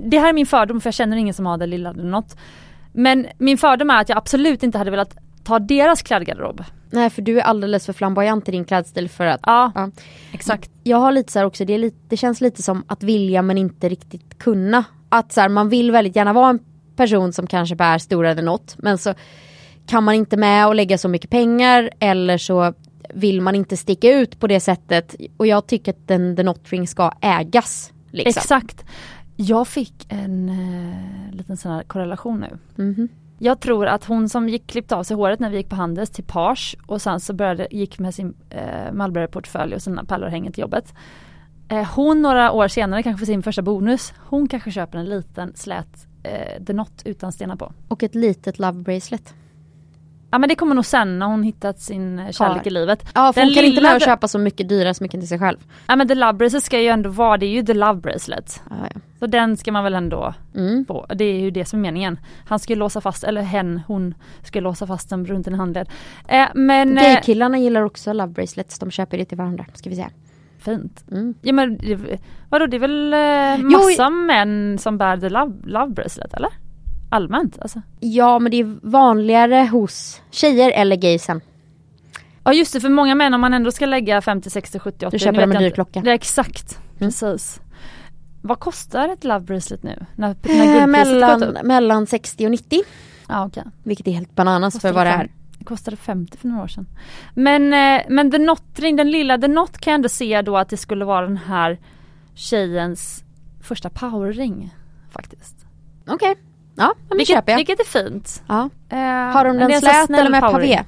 det 0.03 0.19
här 0.19 0.29
är 0.29 0.33
min 0.33 0.47
fördom 0.47 0.81
för 0.81 0.89
jag 0.89 0.95
känner 0.95 1.17
ingen 1.17 1.35
som 1.35 1.47
har 1.47 1.59
den 1.59 1.71
lilla 1.71 1.95
The 1.95 2.03
Not. 2.03 2.37
Men 2.93 3.27
min 3.39 3.59
fördom 3.59 3.91
är 3.91 4.01
att 4.01 4.09
jag 4.09 4.19
absolut 4.19 4.63
inte 4.63 4.79
hade 4.79 4.91
velat 4.91 5.17
ta 5.45 5.59
deras 5.59 6.03
klädgarderob. 6.03 6.65
Nej 6.91 7.11
för 7.11 7.23
du 7.23 7.39
är 7.39 7.43
alldeles 7.43 7.87
för 7.87 7.93
flamboyant 7.93 8.49
i 8.49 8.53
din 8.53 8.65
klädstil 8.65 9.09
för 9.09 9.27
att 9.27 9.41
Ja, 9.43 9.73
Ja. 9.75 9.91
exakt. 10.33 10.71
Jag 10.85 10.97
har 10.97 11.13
lite 11.13 11.33
så 11.33 11.39
här 11.39 11.47
också, 11.47 11.65
det, 11.65 11.79
lite, 11.79 11.97
det 12.09 12.17
känns 12.17 12.41
lite 12.41 12.63
som 12.63 12.85
att 12.87 13.03
vilja 13.03 13.43
men 13.43 13.59
inte 13.59 13.89
riktigt 13.89 14.39
kunna. 14.39 14.85
Att 15.09 15.33
så 15.33 15.41
här, 15.41 15.49
man 15.49 15.69
vill 15.69 15.91
väldigt 15.91 16.17
gärna 16.17 16.33
vara 16.33 16.51
en 16.51 16.59
person 16.97 17.33
som 17.33 17.47
kanske 17.47 17.77
bär 17.77 17.99
stora 17.99 18.35
the 18.35 18.43
not 18.43 18.75
men 18.79 18.99
så 18.99 19.15
kan 19.87 20.05
man 20.05 20.15
inte 20.15 20.37
med 20.37 20.67
och 20.67 20.75
lägga 20.75 20.99
så 20.99 21.09
mycket 21.09 21.31
pengar 21.31 21.91
eller 22.01 22.39
så 22.39 22.73
vill 23.15 23.41
man 23.41 23.55
inte 23.55 23.77
sticka 23.77 24.13
ut 24.19 24.41
på 24.41 24.47
det 24.47 24.61
sättet. 24.61 25.15
Och 25.37 25.47
jag 25.47 25.67
tycker 25.67 25.93
att 25.93 26.09
den 26.09 26.37
the 26.37 26.43
not 26.43 26.61
ring 26.73 26.89
ska 26.89 27.13
ägas. 27.21 27.93
Liksom. 28.11 28.41
Exakt. 28.41 28.85
Jag 29.37 29.69
fick 29.69 30.07
en 30.09 30.49
eh, 30.49 31.35
liten 31.37 31.57
sån 31.57 31.73
här 31.73 31.83
korrelation 31.83 32.41
nu. 32.41 32.85
Mhm. 32.85 33.09
Jag 33.39 33.61
tror 33.61 33.87
att 33.87 34.05
hon 34.05 34.29
som 34.29 34.49
gick 34.49 34.67
klippt 34.67 34.93
av 34.93 35.03
sig 35.03 35.17
håret 35.17 35.41
när 35.41 35.51
vi 35.51 35.57
gick 35.57 35.69
på 35.69 35.77
Handels 35.77 36.11
till 36.11 36.25
Page 36.25 36.77
och 36.87 37.03
sen 37.03 37.21
så 37.21 37.33
började, 37.33 37.69
gick 37.71 37.99
med 37.99 38.15
sin 38.15 38.35
eh, 38.51 38.93
Malmberg-portfölj 38.93 39.75
och 39.75 39.83
sina 39.83 40.05
pärlörhängen 40.05 40.53
till 40.53 40.61
jobbet. 40.61 40.95
Eh, 41.69 41.95
hon 41.95 42.23
några 42.23 42.53
år 42.53 42.69
senare, 42.69 43.03
kanske 43.03 43.19
för 43.19 43.27
sin 43.27 43.43
första 43.43 43.63
bonus, 43.63 44.13
hon 44.19 44.49
kanske 44.49 44.71
köper 44.71 44.99
en 44.99 45.09
liten 45.09 45.53
slät 45.57 46.07
eh, 46.23 46.65
The 46.65 46.73
Not 46.73 47.03
utan 47.05 47.33
stenar 47.33 47.57
på. 47.57 47.73
Och 47.89 48.03
ett 48.03 48.15
litet 48.15 48.59
love 48.59 48.83
bracelet. 48.83 49.35
Ja 50.31 50.39
men 50.39 50.49
det 50.49 50.55
kommer 50.55 50.75
nog 50.75 50.85
sen 50.87 51.19
när 51.19 51.27
hon 51.27 51.43
hittat 51.43 51.81
sin 51.81 52.19
eh, 52.19 52.31
kärlek 52.31 52.57
Har. 52.59 52.67
i 52.67 52.71
livet. 52.71 53.09
Ja 53.15 53.33
för 53.33 53.41
Den 53.41 53.49
hon 53.49 53.55
kan 53.55 53.65
inte 53.65 53.83
med 53.83 53.97
att 53.97 54.05
köpa 54.05 54.29
så 54.29 54.39
mycket 54.39 54.69
dyra 54.69 54.95
smycken 54.95 55.21
till 55.21 55.29
sig 55.29 55.39
själv. 55.39 55.59
Ja 55.87 55.97
men 55.97 56.09
The 56.09 56.15
Love 56.15 56.33
Bracelet 56.33 56.65
ska 56.65 56.81
ju 56.81 56.89
ändå 56.89 57.11
vara, 57.11 57.37
det 57.37 57.47
är 57.47 57.51
ju 57.51 57.63
The 57.63 57.75
Love 57.75 58.01
Bracelet. 58.01 58.63
Ja, 58.71 58.77
ja. 58.95 59.01
Så 59.19 59.27
den 59.27 59.57
ska 59.57 59.73
man 59.73 59.85
väl 59.85 59.95
ändå 59.95 60.35
Mm. 60.57 60.85
på. 60.85 61.07
Det 61.15 61.25
är 61.25 61.41
ju 61.41 61.51
det 61.51 61.65
som 61.65 61.79
är 61.79 61.83
meningen. 61.83 62.19
Han 62.47 62.59
ska 62.59 62.73
ju 62.73 62.79
låsa 62.79 63.01
fast, 63.01 63.25
eller 63.25 63.43
hen, 63.43 63.81
hon 63.87 64.15
ska 64.43 64.61
låsa 64.61 64.87
fast 64.87 65.11
den 65.11 65.27
runt 65.27 65.47
en 65.47 65.55
handled. 65.55 65.89
Eh, 66.29 66.47
men... 66.55 66.99
eh, 66.99 67.05
Gaykillarna 67.05 67.59
gillar 67.59 67.83
också 67.83 68.13
love 68.13 68.33
bracelets, 68.33 68.79
de 68.79 68.91
köper 68.91 69.19
det 69.19 69.25
till 69.25 69.39
varandra 69.39 69.67
ska 69.75 69.91
vi 69.91 69.97
säga. 69.97 70.11
fint. 70.59 71.05
Mm. 71.11 71.35
Ja 71.43 71.53
men 71.53 71.79
vadå 72.49 72.67
det 72.67 72.77
är 72.77 72.79
väl 72.81 73.13
eh, 73.13 73.57
Jo, 73.73 73.79
massa 73.79 74.11
män 74.11 74.79
som 74.79 74.99
bär 74.99 75.17
the 75.17 75.29
love, 75.29 75.53
love 75.65 75.93
bracelet 75.93 76.35
eller? 76.35 76.51
Allmänt 77.09 77.59
alltså. 77.63 77.83
Ja 78.01 78.39
men 78.39 78.51
det 78.51 78.61
är 78.61 78.79
vanligare 78.83 79.69
hos 79.73 80.23
tjejer 80.31 80.71
eller 80.71 80.97
gaysen. 80.97 81.41
Ja 82.45 82.53
just 82.53 82.73
det 82.73 82.81
för 82.81 82.89
många 82.89 83.15
män 83.15 83.35
om 83.35 83.41
man 83.41 83.55
ändå 83.55 83.71
ska 83.73 83.87
lägga 83.87 84.21
50, 84.23 84.51
60, 84.51 84.79
70, 84.79 85.07
80. 85.07 85.15
Du 85.17 85.19
köper 85.19 85.41
dem 85.41 85.53
en 85.53 85.63
dyr 85.63 85.71
klocka. 85.71 86.03
Ja 86.05 86.13
exakt, 86.13 86.79
Mm. 86.99 87.09
precis. 87.11 87.61
Vad 88.43 88.59
kostar 88.61 89.09
ett 89.09 89.25
love 89.25 89.41
bracelet 89.41 89.83
nu? 89.83 90.07
När, 90.17 90.37
när 90.43 90.81
Eh, 90.81 90.87
mellan, 90.87 91.59
mellan 91.65 92.07
60 92.07 92.45
och 92.45 92.51
90. 92.51 92.83
Ja 93.29 93.47
okej. 93.47 93.63
Vilket 93.83 94.07
är 94.09 94.13
helt 94.13 94.35
bananas 94.35 94.81
för 94.81 94.93
vad 94.93 95.07
det 95.07 95.11
är. 95.11 95.31
Det 95.59 95.65
kostade 95.65 95.97
50 95.97 96.39
för 96.39 96.49
några 96.49 96.63
år 96.63 96.69
sedan. 96.69 96.87
Men, 97.35 97.63
eh, 97.73 98.03
men 98.09 98.31
The 98.31 98.39
Not-ring, 98.39 98.97
den 98.97 99.11
lilla 99.11 99.39
The 99.39 99.49
Not 99.49 99.79
kan 99.79 99.91
jag 99.91 99.95
ändå 99.99 100.09
se 100.09 100.43
då 100.43 100.57
att 100.57 100.69
det 100.69 100.77
skulle 100.77 101.05
vara 101.05 101.27
den 101.27 101.37
här 101.37 101.79
tjejens 102.35 103.25
första 103.61 103.91
powerring 103.91 104.75
faktiskt. 105.11 105.57
Okej. 106.07 106.35
Ja, 106.77 106.95
men 107.09 107.19
Vilket, 107.19 107.37
köper 107.37 107.53
jag. 107.53 107.57
vilket 107.57 107.81
är 107.81 107.85
fint. 107.85 108.43
Ja. 108.49 108.71
Eh, 108.89 108.99
Har 109.33 109.45
de 109.45 109.57
den 109.57 109.81
slät 109.81 110.11
eller 110.11 110.31
med 110.31 110.41
pavé? 110.41 110.83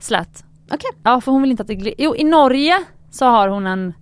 Slät. 0.00 0.44
Okej. 0.70 0.90
Ja 1.02 1.20
för 1.20 1.32
hon 1.32 1.42
vill 1.42 1.50
inte 1.50 1.62
att 1.62 1.66
det 1.66 1.74
gl- 1.74 1.94
Jo 1.98 2.16
i 2.16 2.24
Norge 2.24 2.82
så 3.10 3.24
har 3.26 3.48
hon 3.48 3.66
en 3.66 3.92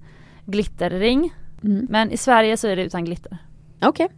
glitterring. 0.46 1.34
Mm. 1.64 1.86
Men 1.90 2.10
i 2.10 2.16
Sverige 2.16 2.56
så 2.56 2.68
är 2.68 2.76
det 2.76 2.82
utan 2.82 3.04
glitter. 3.04 3.38
Okej. 3.82 4.08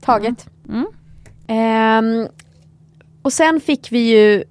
Taget. 0.00 0.48
Mm. 0.68 0.86
Ehm, 1.46 2.28
och 3.22 3.32
sen 3.32 3.60
fick 3.60 3.92
vi 3.92 3.98
ju 3.98 4.44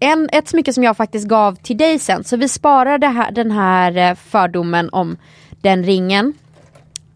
en, 0.00 0.28
ett 0.32 0.48
smycke 0.48 0.72
som 0.72 0.84
jag 0.84 0.96
faktiskt 0.96 1.28
gav 1.28 1.54
till 1.54 1.76
dig 1.76 1.98
sen. 1.98 2.24
Så 2.24 2.36
vi 2.36 2.48
sparar 2.48 3.08
här, 3.12 3.30
den 3.30 3.50
här 3.50 3.96
eh, 4.10 4.14
fördomen 4.14 4.88
om 4.92 5.16
den 5.60 5.84
ringen. 5.84 6.32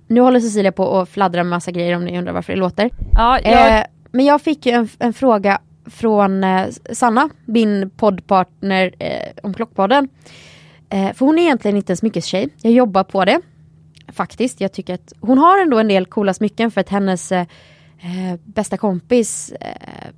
Nu 0.06 0.20
håller 0.20 0.40
Cecilia 0.40 0.72
på 0.72 0.84
och 0.84 1.08
fladdrar 1.08 1.42
med 1.42 1.50
massa 1.50 1.70
grejer 1.70 1.96
om 1.96 2.04
ni 2.04 2.18
undrar 2.18 2.32
varför 2.32 2.52
det 2.52 2.58
låter. 2.58 2.90
Ja, 3.14 3.40
jag, 3.40 3.78
Eh, 3.78 3.84
men 4.10 4.24
jag 4.24 4.40
fick 4.40 4.66
ju 4.66 4.72
en, 4.72 4.88
en 4.98 5.12
fråga 5.12 5.60
från 5.86 6.44
eh, 6.44 6.68
Sanna, 6.92 7.28
min 7.44 7.90
poddpartner 7.90 8.94
eh, 8.98 9.32
om 9.42 9.54
Klockpodden. 9.54 10.08
Eh, 10.88 11.12
för 11.12 11.26
hon 11.26 11.38
är 11.38 11.42
egentligen 11.42 11.76
inte 11.76 11.92
en 11.92 11.96
smyckestjej. 11.96 12.48
Jag 12.62 12.72
jobbar 12.72 13.04
på 13.04 13.24
det. 13.24 13.40
Faktiskt. 14.08 14.60
Jag 14.60 14.72
tycker 14.72 14.94
att 14.94 15.12
hon 15.20 15.38
har 15.38 15.62
ändå 15.62 15.78
en 15.78 15.88
del 15.88 16.06
coola 16.06 16.34
smycken 16.34 16.70
för 16.70 16.80
att 16.80 16.88
hennes 16.88 17.32
eh, 17.32 17.46
eh, 18.00 18.38
bästa 18.44 18.76
kompis 18.76 19.52
eh, 19.60 20.08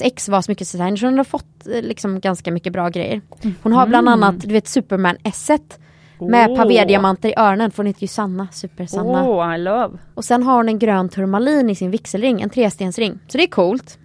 ex 0.00 0.28
var 0.28 0.42
smyckesdesigner 0.42 0.96
så 0.96 1.06
hon 1.06 1.16
har 1.16 1.24
fått 1.24 1.66
liksom 1.66 2.20
ganska 2.20 2.52
mycket 2.52 2.72
bra 2.72 2.88
grejer. 2.88 3.20
Hon 3.62 3.72
har 3.72 3.86
bland 3.86 4.08
annat 4.08 4.40
du 4.40 4.52
vet 4.52 4.68
Superman 4.68 5.16
esset 5.24 5.78
med 6.20 6.50
Åh. 6.50 6.56
pavédiamanter 6.56 7.28
i 7.28 7.34
öronen 7.36 7.70
för 7.70 7.76
hon 7.76 7.86
heter 7.86 8.02
ju 8.02 8.08
Sanna, 8.08 8.48
Super-Sanna. 8.52 9.24
oh, 9.30 9.54
I 9.54 9.58
love. 9.58 9.98
Och 10.14 10.24
sen 10.24 10.42
har 10.42 10.56
hon 10.56 10.68
en 10.68 10.78
grön 10.78 11.08
turmalin 11.08 11.70
i 11.70 11.74
sin 11.74 11.90
vigselring, 11.90 12.40
en 12.42 12.50
trestensring. 12.50 13.18
Så 13.28 13.38
det 13.38 13.44
är 13.44 13.48
coolt. 13.48 13.98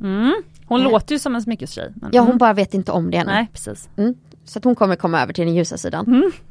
Mm. 0.00 0.34
Hon 0.66 0.80
Eh. 0.80 0.90
låter 0.90 1.14
ju 1.14 1.18
som 1.18 1.34
en 1.34 1.42
smyckestjej. 1.42 1.92
Men, 1.94 2.10
Ja 2.12 2.20
hon 2.20 2.28
mm. 2.28 2.38
bara 2.38 2.52
vet 2.52 2.74
inte 2.74 2.92
om 2.92 3.10
det 3.10 3.16
ännu. 3.16 3.30
Nej 3.30 3.46
precis. 3.52 3.88
Mm. 3.96 4.14
Så 4.44 4.58
att 4.58 4.64
hon 4.64 4.74
kommer 4.74 4.96
komma 4.96 5.22
över 5.22 5.32
till 5.32 5.44
den 5.46 5.54
ljusa 5.54 5.76
sidan. 5.78 6.06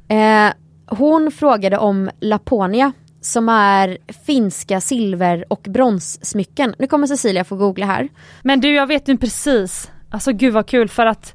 Mm. 0.07 0.47
Eh, 0.47 0.53
hon 0.97 1.31
frågade 1.31 1.77
om 1.77 2.09
Laponia 2.19 2.91
som 3.21 3.49
är 3.49 3.97
finska 4.25 4.81
silver 4.81 5.45
och 5.49 5.61
bronssmycken. 5.69 6.75
Nu 6.79 6.87
kommer 6.87 7.07
Cecilia 7.07 7.43
få 7.43 7.55
googla 7.55 7.85
här. 7.85 8.09
Men 8.43 8.61
du 8.61 8.73
jag 8.73 8.87
vet 8.87 9.07
nu 9.07 9.17
precis, 9.17 9.91
alltså 10.09 10.31
gud 10.31 10.53
vad 10.53 10.67
kul 10.67 10.89
för 10.89 11.05
att 11.05 11.33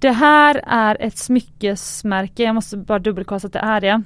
det 0.00 0.10
här 0.10 0.62
är 0.66 0.96
ett 1.00 1.18
smyckesmärke, 1.18 2.42
jag 2.42 2.54
måste 2.54 2.76
bara 2.76 2.98
dubbelkolla 2.98 3.40
så 3.40 3.46
att 3.46 3.52
det 3.52 3.58
är 3.58 3.80
det. 3.80 4.02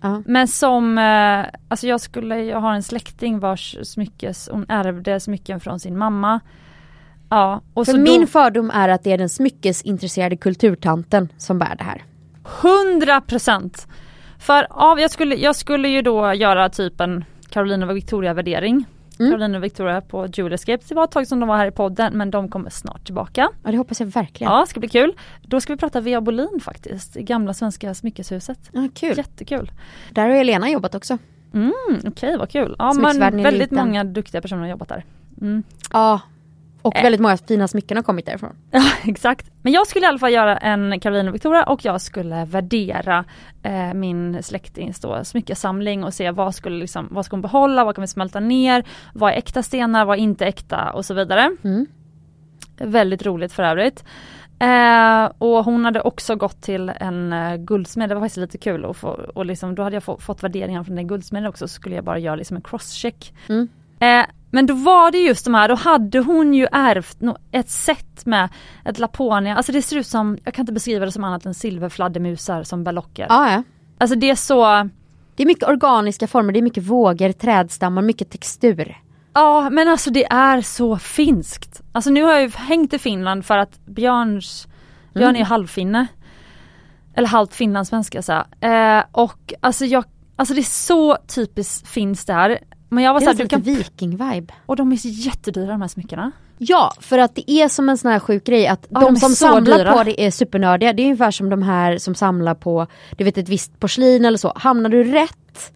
Ja. 0.00 0.22
Men 0.26 0.48
som, 0.48 0.98
eh, 0.98 1.44
alltså 1.68 1.86
jag 1.86 2.00
skulle, 2.00 2.44
jag 2.44 2.60
har 2.60 2.74
en 2.74 2.82
släkting 2.82 3.38
vars 3.38 3.76
smyckes, 3.82 4.48
hon 4.52 4.66
ärvde 4.68 5.20
smycken 5.20 5.60
från 5.60 5.80
sin 5.80 5.98
mamma. 5.98 6.40
Ja, 7.30 7.60
och 7.74 7.86
För 7.86 7.92
så 7.92 7.98
min 7.98 8.20
då, 8.20 8.26
fördom 8.26 8.70
är 8.70 8.88
att 8.88 9.04
det 9.04 9.12
är 9.12 9.18
den 9.18 9.28
smyckesintresserade 9.28 10.36
kulturtanten 10.36 11.28
som 11.36 11.58
bär 11.58 11.76
det 11.78 11.84
här. 11.84 12.02
100 12.92 13.20
procent! 13.20 13.86
För 14.38 14.66
av, 14.70 15.00
jag 15.00 15.10
skulle, 15.10 15.34
jag 15.34 15.56
skulle 15.56 15.88
ju 15.88 16.02
då 16.02 16.34
göra 16.34 16.68
typ 16.68 17.00
en 17.00 17.24
Carolina 17.50 17.92
Victoria 17.92 18.34
värdering. 18.34 18.84
Mm. 19.18 19.30
Carolina 19.30 19.58
och 19.58 19.64
Victoria 19.64 20.00
på 20.00 20.26
Jewelescape. 20.26 20.84
Det 20.88 20.94
var 20.94 21.04
ett 21.04 21.10
tag 21.10 21.26
som 21.26 21.40
de 21.40 21.48
var 21.48 21.56
här 21.56 21.66
i 21.66 21.70
podden 21.70 22.18
men 22.18 22.30
de 22.30 22.48
kommer 22.48 22.70
snart 22.70 23.04
tillbaka. 23.04 23.48
Ja 23.64 23.70
det 23.70 23.76
hoppas 23.76 24.00
jag 24.00 24.06
verkligen. 24.06 24.52
Ja, 24.52 24.66
ska 24.66 24.80
bli 24.80 24.88
kul. 24.88 25.12
Då 25.42 25.60
ska 25.60 25.72
vi 25.72 25.76
prata 25.76 26.00
Vea 26.00 26.20
Bolin 26.20 26.60
faktiskt, 26.62 27.14
gamla 27.14 27.54
svenska 27.54 27.94
smyckeshuset. 27.94 28.58
Ja, 28.72 28.88
kul. 28.94 29.18
Jättekul. 29.18 29.72
Där 30.10 30.28
har 30.28 30.36
Elena 30.36 30.70
jobbat 30.70 30.94
också. 30.94 31.18
Mm, 31.54 31.72
Okej, 32.06 32.36
vad 32.38 32.50
kul. 32.50 32.76
Ja, 32.78 32.92
men 32.92 33.42
väldigt 33.42 33.70
många 33.70 34.04
duktiga 34.04 34.40
personer 34.40 34.62
har 34.62 34.68
jobbat 34.68 34.88
där. 34.88 35.04
Mm. 35.40 35.62
Ja. 35.92 36.20
Och 36.82 36.96
Eh. 36.96 37.02
väldigt 37.02 37.20
många 37.20 37.36
fina 37.36 37.68
smycken 37.68 37.96
har 37.96 38.04
kommit 38.04 38.26
därifrån. 38.26 38.56
Ja, 38.70 38.84
exakt. 39.06 39.50
Men 39.62 39.72
jag 39.72 39.86
skulle 39.86 40.06
i 40.06 40.08
alla 40.08 40.18
fall 40.18 40.32
göra 40.32 40.56
en 40.56 41.00
Carolina 41.00 41.28
och 41.28 41.34
Victoria 41.34 41.64
och 41.64 41.84
jag 41.84 42.00
skulle 42.00 42.44
värdera 42.44 43.24
eh, 43.62 43.94
min 43.94 44.42
släktings 44.42 45.00
då, 45.00 45.24
smyckesamling 45.24 46.04
och 46.04 46.14
se 46.14 46.30
vad 46.30 46.54
skulle 46.54 46.78
liksom, 46.78 47.08
vad 47.10 47.24
ska 47.24 47.34
hon 47.36 47.42
behålla, 47.42 47.84
vad 47.84 47.94
kan 47.94 48.02
vi 48.02 48.08
smälta 48.08 48.40
ner, 48.40 48.84
vad 49.14 49.32
är 49.32 49.36
äkta 49.36 49.62
stenar, 49.62 50.04
vad 50.04 50.18
är 50.18 50.22
inte 50.22 50.46
äkta 50.46 50.92
och 50.92 51.04
så 51.04 51.14
vidare. 51.14 51.56
Mm. 51.64 51.86
Väldigt 52.76 53.26
roligt 53.26 53.52
för 53.52 53.62
övrigt. 53.62 54.04
Eh, 54.60 55.24
och 55.38 55.64
hon 55.64 55.84
hade 55.84 56.00
också 56.00 56.36
gått 56.36 56.62
till 56.62 56.92
en 57.00 57.32
eh, 57.32 57.56
guldsmed, 57.56 58.08
det 58.08 58.14
var 58.14 58.22
faktiskt 58.22 58.36
lite 58.36 58.58
kul 58.58 58.84
och, 58.84 58.96
få, 58.96 59.08
och 59.08 59.46
liksom, 59.46 59.74
då 59.74 59.82
hade 59.82 59.96
jag 59.96 60.02
få, 60.02 60.18
fått 60.18 60.42
värderingar 60.42 60.84
från 60.84 60.96
den 60.96 61.06
guldsmeden 61.06 61.48
också 61.48 61.68
så 61.68 61.74
skulle 61.74 61.94
jag 61.94 62.04
bara 62.04 62.18
göra 62.18 62.36
liksom 62.36 62.56
en 62.56 62.62
crosscheck. 62.62 63.34
Mm. 63.48 63.68
Eh, 64.00 64.26
men 64.50 64.66
då 64.66 64.74
var 64.74 65.10
det 65.10 65.18
just 65.18 65.44
de 65.44 65.54
här, 65.54 65.68
då 65.68 65.74
hade 65.74 66.18
hon 66.18 66.54
ju 66.54 66.66
ärvt 66.72 67.18
ett 67.52 67.70
set 67.70 68.26
med 68.26 68.48
ett 68.84 68.98
Laponia, 68.98 69.56
alltså 69.56 69.72
det 69.72 69.82
ser 69.82 69.96
ut 69.96 70.06
som, 70.06 70.38
jag 70.44 70.54
kan 70.54 70.62
inte 70.62 70.72
beskriva 70.72 71.04
det 71.04 71.12
som 71.12 71.24
annat 71.24 71.46
än 71.46 71.54
silverfladdermusar 71.54 72.62
som 72.62 72.84
berlocker. 72.84 73.26
Ja, 73.28 73.52
ja. 73.52 73.62
Alltså 73.98 74.16
det 74.16 74.30
är 74.30 74.34
så, 74.34 74.88
Det 75.36 75.42
är 75.42 75.46
mycket 75.46 75.68
organiska 75.68 76.26
former, 76.26 76.52
det 76.52 76.58
är 76.58 76.62
mycket 76.62 76.84
vågor, 76.84 77.32
trädstammar, 77.32 78.02
mycket 78.02 78.30
textur. 78.30 78.96
ja 79.34 79.70
men 79.70 79.88
alltså 79.88 80.10
det 80.10 80.24
är 80.32 80.60
så 80.60 80.98
finskt. 80.98 81.80
Alltså 81.92 82.10
nu 82.10 82.22
har 82.22 82.32
jag 82.32 82.42
ju 82.42 82.50
hängt 82.50 82.92
i 82.94 82.98
Finland 82.98 83.44
för 83.46 83.58
att 83.58 83.86
Björns, 83.86 84.66
Björn 85.14 85.36
är 85.36 85.44
halvfinne. 85.44 86.06
Eller 87.14 87.28
halvt 87.28 87.54
finlandssvenska 87.54 88.22
så 88.22 88.32
eh, 88.60 89.02
Och 89.12 89.54
alltså 89.60 89.84
jag, 89.84 90.04
alltså 90.36 90.54
det 90.54 90.60
är 90.60 90.62
så 90.62 91.16
typiskt 91.16 91.88
finskt 91.88 92.26
det 92.26 92.32
här. 92.32 92.58
Men 92.88 93.04
jag 93.04 93.12
var 93.12 93.20
såhär, 93.20 93.34
är 93.34 93.38
du 93.38 93.48
kan, 93.48 93.62
viking-vibe. 93.62 94.48
och 94.66 94.76
de 94.76 94.92
är 94.92 94.96
så 94.96 95.08
jättedyra 95.08 95.66
de 95.72 95.80
här 95.80 95.88
smyckena. 95.88 96.30
Ja, 96.58 96.92
för 97.00 97.18
att 97.18 97.34
det 97.34 97.50
är 97.50 97.68
som 97.68 97.88
en 97.88 97.98
sån 97.98 98.10
här 98.10 98.18
sjuk 98.18 98.44
grej 98.44 98.66
att 98.66 98.86
Ja, 98.90 99.00
de, 99.00 99.14
de 99.14 99.20
som 99.20 99.30
samlar 99.34 99.78
dyra. 99.78 99.92
på 99.92 100.02
det 100.04 100.20
är 100.26 100.30
supernördiga. 100.30 100.92
Det 100.92 101.02
är 101.02 101.04
ungefär 101.04 101.30
som 101.30 101.50
de 101.50 101.62
här 101.62 101.98
som 101.98 102.14
samlar 102.14 102.54
på, 102.54 102.86
du 103.16 103.24
vet 103.24 103.38
ett 103.38 103.48
visst 103.48 103.80
porslin 103.80 104.24
eller 104.24 104.38
så. 104.38 104.52
Hamnar 104.56 104.90
du 104.90 105.04
rätt 105.04 105.72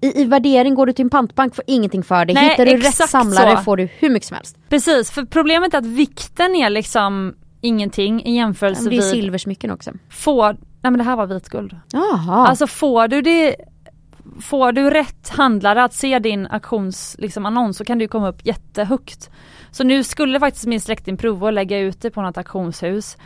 i, 0.00 0.20
i 0.22 0.24
värdering, 0.24 0.74
går 0.74 0.86
du 0.86 0.92
till 0.92 1.04
en 1.04 1.10
pantbank 1.10 1.54
får 1.54 1.64
ingenting 1.66 2.02
för 2.02 2.24
det. 2.24 2.34
Nej, 2.34 2.48
Hittar 2.50 2.66
du 2.66 2.76
rätt 2.76 2.94
samlare 3.10 3.56
så. 3.56 3.62
får 3.62 3.76
du 3.76 3.88
hur 3.98 4.10
mycket 4.10 4.28
som 4.28 4.34
helst. 4.34 4.56
Precis, 4.68 5.10
för 5.10 5.24
problemet 5.24 5.74
är 5.74 5.78
att 5.78 5.86
vikten 5.86 6.54
är 6.54 6.70
liksom 6.70 7.34
ingenting 7.60 8.24
i 8.26 8.36
jämförelse 8.36 8.82
Men 8.82 8.90
det 8.90 8.96
är 8.96 9.00
silversmycken 9.12 9.70
också. 9.70 9.90
får, 10.10 10.52
nej 10.52 10.58
men 10.82 10.98
det 10.98 11.04
här 11.04 11.16
var 11.16 11.26
vitguld. 11.26 11.76
Jaha. 11.92 12.46
Alltså 12.46 12.66
får 12.66 13.08
du 13.08 13.22
det 13.22 13.56
Får 14.40 14.72
du 14.72 14.90
rätt 14.90 15.28
handlare 15.28 15.84
att 15.84 15.94
se 15.94 16.18
din 16.18 16.46
auktions 16.46 17.16
liksom, 17.18 17.46
annons 17.46 17.76
så 17.76 17.84
kan 17.84 17.98
du 17.98 18.08
komma 18.08 18.28
upp 18.28 18.46
jättehögt. 18.46 19.30
Så 19.70 19.84
nu 19.84 20.04
skulle 20.04 20.40
faktiskt 20.40 20.66
min 20.66 20.80
släkting 20.80 21.16
prova 21.16 21.48
att 21.48 21.54
lägga 21.54 21.78
ut 21.78 22.00
det 22.00 22.10
på 22.10 22.22
något 22.22 22.38
auktionshus. 22.38 23.16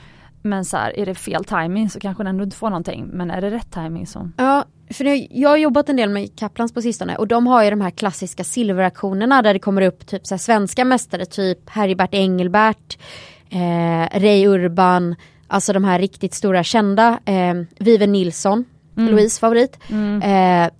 Men 0.42 0.64
så 0.64 0.76
här, 0.76 0.98
är 0.98 1.06
det 1.06 1.14
fel 1.14 1.44
timing 1.44 1.90
så 1.90 2.00
kanske 2.00 2.22
den 2.22 2.26
ändå 2.26 2.44
inte 2.44 2.56
får 2.56 2.70
någonting. 2.70 3.06
Men 3.12 3.30
är 3.30 3.40
det 3.40 3.50
rätt 3.50 3.72
timing 3.72 4.06
så. 4.06 4.30
Ja, 4.36 4.64
för 4.90 5.04
nu, 5.04 5.26
jag 5.30 5.48
har 5.48 5.56
jobbat 5.56 5.88
en 5.88 5.96
del 5.96 6.10
med 6.10 6.38
Kaplans 6.38 6.74
på 6.74 6.82
sistone 6.82 7.16
och 7.16 7.28
de 7.28 7.46
har 7.46 7.64
ju 7.64 7.70
de 7.70 7.80
här 7.80 7.90
klassiska 7.90 8.44
silveraktionerna 8.44 9.42
där 9.42 9.52
det 9.52 9.58
kommer 9.58 9.82
upp 9.82 10.06
typ 10.06 10.26
så 10.26 10.38
svenska 10.38 10.84
mästare, 10.84 11.26
typ 11.26 11.70
Heribert 11.70 12.14
Engelbert, 12.14 12.98
eh, 13.50 14.20
Ray 14.20 14.46
Urban, 14.46 15.16
alltså 15.48 15.72
de 15.72 15.84
här 15.84 15.98
riktigt 15.98 16.34
stora 16.34 16.64
kända, 16.64 17.18
eh, 17.24 17.54
Viven 17.78 18.12
Nilsson, 18.12 18.64
Louise 18.94 19.40
favorit, 19.40 19.78
eh, 20.22 20.70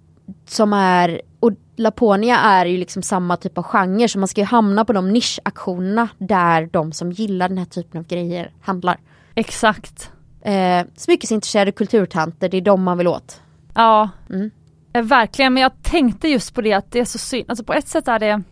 som 0.46 0.72
är, 0.72 1.20
och 1.40 1.52
Laponia 1.76 2.38
är 2.38 2.66
ju 2.66 2.76
liksom 2.76 3.02
samma 3.02 3.36
typ 3.36 3.58
av 3.58 3.64
genre 3.64 4.08
så 4.08 4.18
man 4.18 4.28
ska 4.28 4.40
ju 4.40 4.46
hamna 4.46 4.84
på 4.84 4.92
de 4.92 5.12
nischaktionerna 5.12 6.08
där 6.18 6.68
de 6.72 6.92
som 6.92 7.12
gillar 7.12 7.48
den 7.48 7.58
här 7.58 7.64
typen 7.64 8.00
av 8.00 8.06
grejer 8.06 8.52
handlar. 8.60 9.00
Exakt. 9.34 10.12
Eh, 10.42 10.86
smyckesintresserade 10.96 11.72
kulturtanter, 11.72 12.48
det 12.48 12.56
är 12.56 12.60
de 12.60 12.82
man 12.82 12.98
vill 12.98 13.08
åt. 13.08 13.40
Ja. 13.74 14.10
Mm. 14.30 14.50
Eh, 14.92 15.02
Verkligen, 15.02 15.54
men 15.54 15.62
jag 15.62 15.82
tänkte 15.82 16.28
just 16.28 16.54
på 16.54 16.60
det 16.60 16.72
att 16.72 16.92
det 16.92 17.00
är 17.00 17.04
så 17.04 17.18
synd, 17.18 17.44
alltså 17.48 17.64
på 17.64 17.72
ett 17.72 17.88
sätt 17.88 18.08
är 18.08 18.18
det 18.18 18.42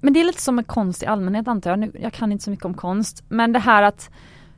Men 0.00 0.12
det 0.12 0.20
är 0.20 0.24
lite 0.24 0.42
som 0.42 0.54
med 0.54 0.66
konst 0.66 1.02
i 1.02 1.06
allmänhet 1.06 1.48
antar 1.48 1.70
jag, 1.70 1.78
nu, 1.78 1.92
jag 2.00 2.12
kan 2.12 2.32
inte 2.32 2.44
så 2.44 2.50
mycket 2.50 2.64
om 2.64 2.74
konst, 2.74 3.24
men 3.28 3.52
det 3.52 3.58
här 3.58 3.82
att 3.82 4.10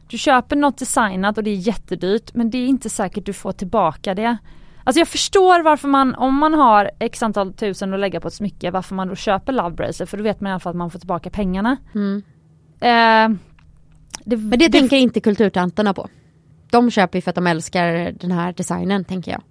du 0.09 0.19
köper 0.19 0.57
något 0.57 0.79
designat 0.79 1.39
och 1.39 1.45
det 1.45 1.51
är 1.51 1.55
jättedyrt 1.55 2.35
men 2.35 2.51
det 2.51 2.59
är 2.59 2.67
inte 2.67 2.91
säkert 2.91 3.27
du 3.27 3.33
får 3.33 3.53
tillbaka 3.53 4.15
det. 4.15 4.37
Alltså 4.85 5.01
jag 5.01 5.09
förstår 5.09 5.63
varför 5.63 5.89
man, 5.89 6.15
om 6.15 6.39
man 6.39 6.55
har 6.55 6.91
x 6.99 7.23
antal 7.23 7.53
tusen 7.53 7.95
att 7.95 8.01
lägga 8.01 8.21
på 8.21 8.29
ett 8.29 8.35
smycke, 8.35 8.71
varför 8.71 8.95
man 8.95 9.09
då 9.09 9.15
köper 9.15 9.53
Love 9.53 9.71
Bracelet 9.71 10.11
för 10.11 10.17
då 10.17 10.23
vet 10.23 10.41
man 10.41 10.51
i 10.51 10.53
alla 10.53 10.61
fall 10.61 10.71
att 10.71 10.77
man 10.77 10.91
får 10.91 10.99
tillbaka 10.99 11.31
pengarna. 11.31 11.77
Mm. 11.95 12.23
Eh, 12.81 13.39
det, 14.25 14.37
Men 14.37 14.59
det, 14.59 14.69
tänker 14.69 14.97
inte 14.97 15.21
kulturtanterna 15.21 15.95
på. 15.95 16.09
De 16.71 16.91
köper 16.91 17.19
ju 17.19 17.23
för 17.23 17.31
att 17.31 17.35
de 17.35 17.47
älskar 17.47 18.13
den 18.21 18.31
här 18.31 18.53
designen 18.53 19.05
tänker 19.05 19.33
jag. 19.33 19.43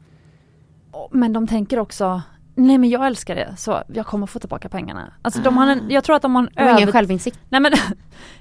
Men 1.12 1.34
de 1.34 1.48
tänker 1.48 1.80
också, 1.80 2.22
nej 2.56 2.78
men 2.78 2.90
jag 2.90 3.08
älskar 3.08 3.36
det 3.36 3.54
så 3.58 3.84
jag 3.88 4.06
kommer 4.06 4.28
få 4.28 4.40
tillbaka 4.40 4.70
pengarna. 4.70 5.14
Alltså 5.22 5.42
de 5.42 5.58
har 5.58 5.68
en, 5.68 5.90
jag 5.90 6.04
tror 6.04 6.16
att 6.16 6.22
de 6.22 6.36
har 6.36 6.50
en 6.56 6.78
ingen 6.78 6.92
självinsikt. 6.92 7.40
Nej 7.50 7.62
men 7.62 7.72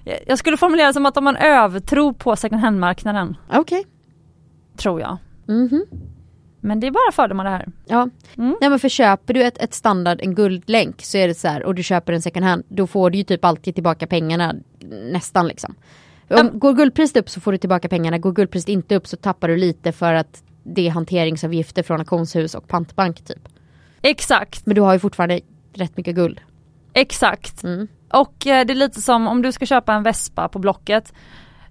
jag 0.26 0.38
skulle 0.38 0.56
formulera 0.56 0.86
det 0.86 0.92
som 0.92 1.06
att 1.06 1.14
de 1.14 1.26
har 1.26 1.34
en 1.34 1.42
övertro 1.42 2.12
på 2.12 2.36
second 2.36 2.60
hand-marknaden. 2.60 3.36
Okej. 3.52 3.86
Tror 4.76 5.00
jag. 5.00 5.16
Mhm. 5.48 5.84
Men 6.60 6.80
det 6.80 6.86
är 6.86 6.90
bara 6.90 7.12
fördomar 7.12 7.44
det 7.44 7.50
här. 7.50 7.68
Ja. 7.86 8.08
Mm. 8.38 8.56
Nej 8.60 8.70
men 8.70 8.78
för 8.78 8.88
köper 8.88 9.34
du 9.34 9.42
ett, 9.42 9.58
ett 9.58 9.74
standard, 9.74 10.20
en 10.22 10.34
guldlänk 10.34 11.02
så 11.02 11.18
är 11.18 11.28
det 11.28 11.34
så 11.34 11.48
här 11.48 11.62
och 11.62 11.74
du 11.74 11.82
köper 11.82 12.12
en 12.12 12.22
second 12.22 12.46
hand 12.46 12.64
då 12.68 12.86
får 12.86 13.10
du 13.10 13.18
ju 13.18 13.24
typ 13.24 13.44
alltid 13.44 13.74
tillbaka 13.74 14.06
pengarna 14.06 14.54
nästan 15.12 15.48
liksom. 15.48 15.74
Om, 16.30 16.58
Går 16.58 16.72
guldpriset 16.72 17.16
upp 17.16 17.30
så 17.30 17.40
får 17.40 17.52
du 17.52 17.58
tillbaka 17.58 17.88
pengarna, 17.88 18.18
går 18.18 18.32
guldpriset 18.32 18.68
inte 18.68 18.96
upp 18.96 19.06
så 19.06 19.16
tappar 19.16 19.48
du 19.48 19.56
lite 19.56 19.92
för 19.92 20.14
att 20.14 20.42
det 20.62 20.86
är 20.86 20.90
hanteringsavgifter 20.90 21.82
från 21.82 21.98
auktionshus 22.00 22.54
och 22.54 22.68
pantbank 22.68 23.24
typ. 23.24 23.48
Exakt, 24.02 24.66
Men 24.66 24.74
du 24.74 24.80
har 24.80 24.92
ju 24.92 24.98
fortfarande 24.98 25.40
rätt 25.74 25.96
mycket 25.96 26.14
guld. 26.14 26.40
exakt. 26.92 27.64
Mm. 27.64 27.88
Och 28.10 28.46
eh, 28.46 28.66
det 28.66 28.72
är 28.72 28.74
lite 28.74 29.02
som 29.02 29.28
om 29.28 29.42
du 29.42 29.52
ska 29.52 29.66
köpa 29.66 29.94
en 29.94 30.02
Vespa 30.02 30.48
på 30.48 30.58
Blocket. 30.58 31.12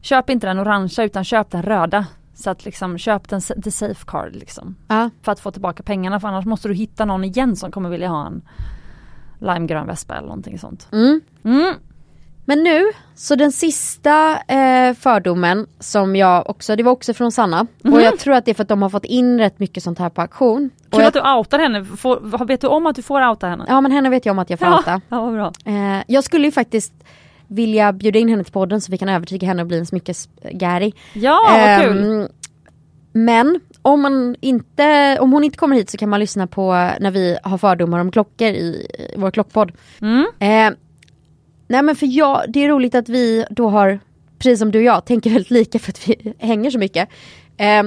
Köp 0.02 0.30
inte 0.30 0.48
den 0.48 0.60
orangea 0.60 1.06
utan 1.06 1.24
köp 1.24 1.52
den 1.52 1.64
röda. 1.64 2.06
Så 2.38 2.50
att 2.50 2.66
liksom 2.66 2.98
köp 2.98 3.30
den 3.30 3.42
the 3.42 3.72
safeguard 3.72 4.36
liksom. 4.36 4.76
Ja. 4.88 5.10
För 5.22 5.32
att 5.32 5.40
få 5.40 5.52
tillbaka 5.52 5.84
pengarna 5.84 6.20
för 6.20 6.28
annars 6.28 6.46
måste 6.46 6.68
du 6.68 6.74
hitta 6.74 7.06
någon 7.06 7.24
igen 7.24 7.56
som 7.56 7.72
kommer 7.72 7.90
vilja 7.90 8.08
ha 8.08 8.28
en 8.28 8.42
limegrön 9.40 9.88
Vespa 9.88 10.16
eller 10.16 10.28
någonting 10.28 10.60
sånt. 10.60 10.88
Mm. 10.92 11.22
Mm. 11.44 11.74
Men 12.46 12.64
nu, 12.64 12.92
så 13.16 13.36
den 13.36 13.52
sista 13.52 14.38
eh, 14.48 14.94
fördomen 14.94 15.68
som 15.80 16.16
jag 16.16 16.50
också, 16.50 16.76
det 16.76 16.84
var 16.84 16.92
också 16.92 17.14
från 17.14 17.32
Sanna. 17.32 17.68
Och 17.84 18.02
jag 18.02 18.20
tror 18.20 18.34
att 18.34 18.46
det 18.46 18.52
är 18.52 18.56
för 18.56 18.64
att 18.64 18.70
de 18.70 18.82
har 18.82 18.90
fått 18.90 19.06
in 19.06 19.40
rätt 19.40 19.60
mycket 19.60 19.84
sånt 19.84 20.00
här 20.00 20.10
på 20.10 20.22
auktion. 20.22 20.70
Kul 20.92 21.04
att 21.04 21.14
du 21.14 21.20
outar 21.20 21.60
henne. 21.60 21.86
Får, 21.86 22.46
vet 22.46 22.62
du 22.62 22.68
om 22.68 22.86
att 22.86 22.96
du 22.96 23.02
får 23.02 23.30
outa 23.30 23.48
henne? 23.48 23.66
ja 23.68 23.82
men 23.82 23.92
henne 23.92 24.10
vet 24.10 24.26
jag 24.26 24.34
om 24.34 24.40
att 24.40 24.50
jag 24.50 24.60
får 24.60 24.74
outa. 24.74 25.02
ja 25.10 25.32
bra. 25.32 25.54
Eh, 25.66 26.04
jag 26.08 26.24
skulle 26.24 26.46
ju 26.46 26.52
faktiskt 26.52 26.94
vilja 27.48 27.94
bjuda 27.94 28.20
in 28.20 28.30
henne 28.30 28.44
till 28.44 28.54
podden 28.54 28.82
så 28.82 28.92
vi 28.92 28.98
kan 28.98 29.10
övertyga 29.10 29.48
henne 29.48 29.62
att 29.62 29.68
bli 29.68 29.78
en 29.80 29.86
smyckesgäri. 29.86 30.94
Ja 31.14 31.40
vad 31.50 31.82
kul. 31.82 32.04
Ehm, 32.04 32.28
men 33.14 33.60
om, 33.82 34.02
man 34.02 34.36
inte, 34.42 35.18
om 35.20 35.32
hon 35.32 35.44
inte 35.44 35.58
kommer 35.58 35.76
hit 35.76 35.90
så 35.90 35.98
kan 35.98 36.10
man 36.10 36.20
lyssna 36.20 36.48
på 36.48 36.72
när 37.00 37.12
vi 37.12 37.38
har 37.44 37.58
fördomar 37.58 38.00
om 38.00 38.12
klockor 38.12 38.48
i, 38.48 38.88
vår 39.18 39.32
klockpodd. 39.32 39.72
Mm. 40.02 40.26
Eh, 40.40 40.78
nej 41.68 41.82
men 41.84 41.96
för 41.96 42.06
jag, 42.18 42.44
det 42.48 42.64
är 42.64 42.70
roligt 42.70 42.96
att 42.96 43.10
vi 43.10 43.46
då 43.50 43.70
har, 43.70 44.00
precis 44.40 44.60
som 44.60 44.72
du 44.72 44.80
och 44.80 44.86
jag, 44.86 45.06
tänker 45.06 45.30
väldigt 45.30 45.52
lika 45.52 45.80
för 45.80 45.92
att 45.92 46.10
vi 46.10 46.34
hänger 46.40 46.72
så 46.72 46.80
mycket. 46.80 47.10
Eh, 47.58 47.84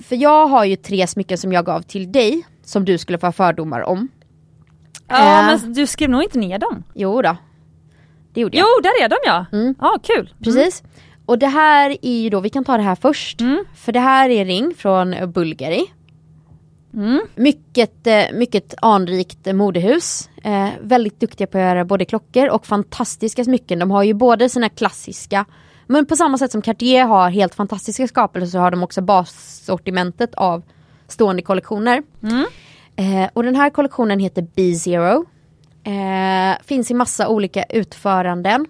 för 0.00 0.16
jag 0.16 0.46
har 0.46 0.64
ju 0.64 0.76
tre 0.76 1.06
smycken 1.06 1.38
som 1.38 1.52
jag 1.52 1.66
gav 1.66 1.82
till 1.82 2.12
dig 2.12 2.42
som 2.64 2.84
du 2.84 2.98
skulle 2.98 3.18
få 3.18 3.32
fördomar 3.32 3.80
om. 3.80 4.08
Ja 5.08 5.40
Eh. 5.40 5.46
men 5.46 5.72
du 5.72 5.86
skrev 5.86 6.10
nog 6.10 6.22
inte 6.22 6.38
ner 6.38 6.58
dem? 6.58 6.82
Jo 6.94 7.22
då. 7.22 7.36
Det 8.32 8.40
gjorde 8.40 8.56
jag. 8.56 8.66
Jo 8.66 8.82
där 8.82 9.04
är 9.04 9.08
de 9.08 9.16
ja. 9.24 9.46
Mm. 9.52 9.74
Ja 9.80 9.98
kul. 10.02 10.34
Precis. 10.44 10.82
Och 11.26 11.38
det 11.38 11.46
här 11.46 11.96
är 12.02 12.18
ju 12.22 12.30
då, 12.30 12.40
vi 12.40 12.50
kan 12.50 12.64
ta 12.64 12.76
det 12.76 12.82
här 12.82 12.94
först. 12.94 13.40
Mm. 13.40 13.64
För 13.74 13.92
det 13.92 14.00
här 14.00 14.30
är 14.30 14.44
ring 14.44 14.74
från 14.74 15.32
Bulgari. 15.32 15.86
Mm. 16.94 17.20
Mycket, 17.34 18.06
eh, 18.06 18.24
mycket 18.32 18.74
anrikt 18.82 19.54
modehus. 19.54 20.28
Eh, 20.44 20.68
väldigt 20.80 21.20
duktiga 21.20 21.46
på 21.46 21.58
att 21.58 21.64
göra 21.64 21.84
både 21.84 22.04
klockor 22.04 22.48
och 22.48 22.66
fantastiska 22.66 23.44
smycken. 23.44 23.78
De 23.78 23.90
har 23.90 24.02
ju 24.02 24.14
både 24.14 24.48
sina 24.48 24.68
klassiska 24.68 25.44
men 25.90 26.06
på 26.06 26.16
samma 26.16 26.38
sätt 26.38 26.52
som 26.52 26.62
Cartier 26.62 27.04
har 27.04 27.30
helt 27.30 27.54
fantastiska 27.54 28.08
skapelser 28.08 28.50
så 28.50 28.58
har 28.58 28.70
de 28.70 28.82
också 28.82 29.00
bassortimentet 29.00 30.34
av 30.34 30.62
stående 31.08 31.42
kollektioner. 31.42 32.02
Mm. 32.22 32.46
Eh, 32.96 33.30
och 33.32 33.42
den 33.42 33.56
här 33.56 33.70
kollektionen 33.70 34.18
heter 34.18 34.46
B-Zero. 34.54 35.24
Eh, 35.88 36.56
finns 36.64 36.90
i 36.90 36.94
massa 36.94 37.28
olika 37.28 37.62
utföranden. 37.62 38.66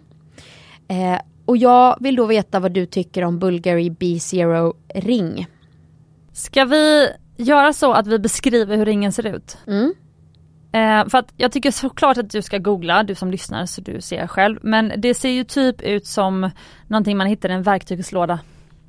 Eh, 0.89 1.21
och 1.45 1.57
jag 1.57 1.97
vill 2.01 2.17
då 2.17 2.27
veta 2.27 2.61
vad 2.61 2.73
du 2.73 2.87
tycker 2.87 3.25
om 3.25 3.39
Bulgari 3.39 3.91
B-Zero 3.91 4.75
ring. 4.95 5.47
Ska 6.33 6.65
vi 6.65 7.09
göra 7.37 7.73
så 7.73 7.93
att 7.93 8.07
vi 8.07 8.19
beskriver 8.19 8.77
hur 8.77 8.85
ringen 8.85 9.13
ser 9.13 9.27
ut? 9.27 9.59
Mm. 9.67 9.95
Eh, 10.73 11.09
för 11.09 11.19
att 11.19 11.33
jag 11.37 11.53
tycker 11.53 11.71
såklart 11.71 12.19
att 12.19 12.31
du 12.31 12.43
ska 12.43 12.59
googla, 12.59 13.03
du 13.03 13.15
som 13.15 13.31
lyssnar 13.31 13.67
så 13.67 13.81
du 13.81 14.01
ser 14.01 14.27
själv. 14.27 14.59
Men 14.63 14.93
det 14.97 15.15
ser 15.15 15.29
ju 15.29 15.45
typ 15.45 15.83
ut 15.83 16.07
som 16.07 16.51
någonting 16.87 17.17
man 17.17 17.27
hittar 17.27 17.49
i 17.49 17.53
en 17.53 17.63
verktygslåda. 17.63 18.39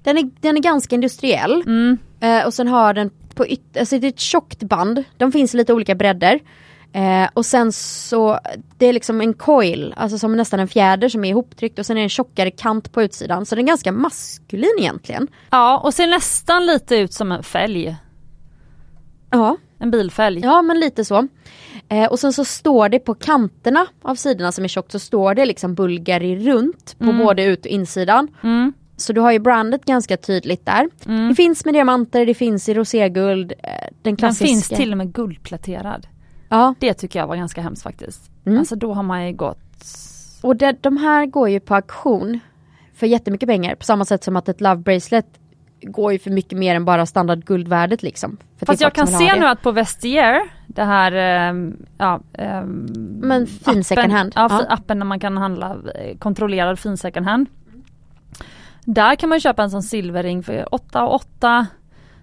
Den, 0.03 0.17
är, 0.17 0.29
den 0.39 0.57
är 0.57 0.61
ganska 0.61 0.95
industriell. 0.95 1.61
Mm. 1.65 1.97
Eh, 2.19 2.45
och 2.45 2.53
sen 2.53 2.67
har 2.67 2.93
den 2.93 3.09
på 3.35 3.45
yt- 3.45 3.79
alltså 3.79 3.99
det 3.99 4.07
är 4.07 4.09
ett 4.09 4.19
tjockt 4.19 4.63
band. 4.63 5.03
De 5.17 5.31
finns 5.31 5.53
i 5.53 5.57
lite 5.57 5.73
olika 5.73 5.95
bredder. 5.95 6.39
Eh, 6.93 7.29
och 7.33 7.45
sen 7.45 7.71
så, 7.71 8.39
det 8.77 8.85
är 8.85 8.93
liksom 8.93 9.21
en 9.21 9.33
coil, 9.33 9.93
alltså 9.97 10.17
som 10.17 10.35
nästan 10.37 10.59
en 10.59 10.67
fjäder 10.67 11.09
som 11.09 11.25
är 11.25 11.29
ihoptryckt 11.29 11.79
och 11.79 11.85
sen 11.85 11.97
är 11.97 12.01
det 12.01 12.05
en 12.05 12.09
tjockare 12.09 12.51
kant 12.51 12.91
på 12.91 13.01
utsidan. 13.03 13.45
Så 13.45 13.55
den 13.55 13.65
är 13.65 13.67
ganska 13.67 13.91
maskulin 13.91 14.75
egentligen. 14.79 15.27
Ja 15.49 15.77
och 15.77 15.93
ser 15.93 16.07
nästan 16.07 16.65
lite 16.65 16.95
ut 16.95 17.13
som 17.13 17.31
en 17.31 17.43
fälg. 17.43 17.95
Ja, 19.31 19.57
En 19.79 19.91
bilfälg. 19.91 20.41
ja 20.43 20.61
men 20.61 20.79
lite 20.79 21.05
så. 21.05 21.27
Eh, 21.89 22.05
och 22.11 22.19
sen 22.19 22.33
så 22.33 22.45
står 22.45 22.89
det 22.89 22.99
på 22.99 23.13
kanterna 23.13 23.85
av 24.01 24.15
sidorna 24.15 24.51
som 24.51 24.63
är 24.63 24.67
tjockt 24.67 24.91
så 24.91 24.99
står 24.99 25.33
det 25.35 25.45
liksom 25.45 25.75
Bulgari 25.75 26.35
runt 26.51 26.95
på 26.99 27.13
både 27.13 27.43
ut 27.43 27.59
och 27.59 27.65
insidan. 27.71 28.27
Mm. 28.43 28.73
Så 28.97 29.13
du 29.13 29.21
har 29.21 29.31
ju 29.31 29.39
brandet 29.39 29.85
ganska 29.85 30.17
tydligt 30.17 30.65
där. 30.65 30.89
Det 31.29 31.35
finns 31.35 31.65
med 31.65 31.73
diamanter, 31.73 32.25
det 32.25 32.33
finns 32.33 32.69
i 32.69 32.73
roséguld. 32.73 33.51
Eh, 33.51 33.69
den 33.69 33.89
Den 34.01 34.15
klassiska. 34.15 34.45
finns 34.45 34.67
till 34.67 34.91
och 34.91 34.97
med 34.97 35.13
guldpläterad. 35.13 36.07
Ja, 36.49 36.75
Det 36.79 36.93
tycker 36.93 37.19
jag 37.19 37.27
var 37.27 37.35
ganska 37.35 37.61
hemskt 37.61 37.83
faktiskt. 37.83 38.31
Mm. 38.45 38.59
Alltså 38.59 38.75
då 38.75 38.93
har 38.93 39.03
man 39.03 39.27
ju 39.27 39.33
gått 39.33 39.59
och 40.41 40.55
det, 40.55 40.83
de 40.83 40.97
här 40.97 41.25
går 41.25 41.49
ju 41.49 41.59
på 41.59 41.75
auktion 41.75 42.39
för 42.93 43.07
jättemycket 43.07 43.49
pengar. 43.49 43.75
På 43.75 43.83
samma 43.83 44.05
sätt 44.05 44.23
som 44.23 44.35
att 44.35 44.49
ett 44.49 44.61
Love 44.61 44.75
Bracelet 44.75 45.25
går 45.81 46.11
ju 46.11 46.19
för 46.19 46.31
mycket 46.31 46.57
mer 46.57 46.75
än 46.75 46.85
bara 46.85 47.05
standard 47.05 47.45
guldvärdet 47.45 48.03
liksom. 48.03 48.37
För 48.57 48.65
Fast 48.65 48.79
det 48.79 48.83
är 48.83 48.85
jag 48.85 48.93
kan 48.93 49.07
se 49.07 49.39
nu 49.39 49.45
att 49.45 49.61
på 49.61 49.71
Vestier, 49.71 50.41
det 50.67 50.83
här, 50.83 51.11
ehm, 51.11 51.85
ja, 51.97 52.19
ehm, 52.33 52.85
Men 53.21 53.47
fin 53.47 53.83
second 53.83 54.11
hand. 54.11 54.33
Ja, 54.35 54.47
Ja. 54.49 54.65
appen 54.69 54.99
där 54.99 55.05
man 55.05 55.19
kan 55.19 55.37
handla 55.37 55.77
eh, 55.95 56.17
kontrollerad 56.17 56.79
fin 56.79 56.97
second 56.97 57.25
hand. 57.25 57.47
Där 58.85 59.15
kan 59.15 59.29
man 59.29 59.39
köpa 59.39 59.63
en 59.63 59.71
sån 59.71 59.83
silverring 59.83 60.43
för 60.43 60.73
8 60.75 61.05
och 61.05 61.15
8. 61.15 61.67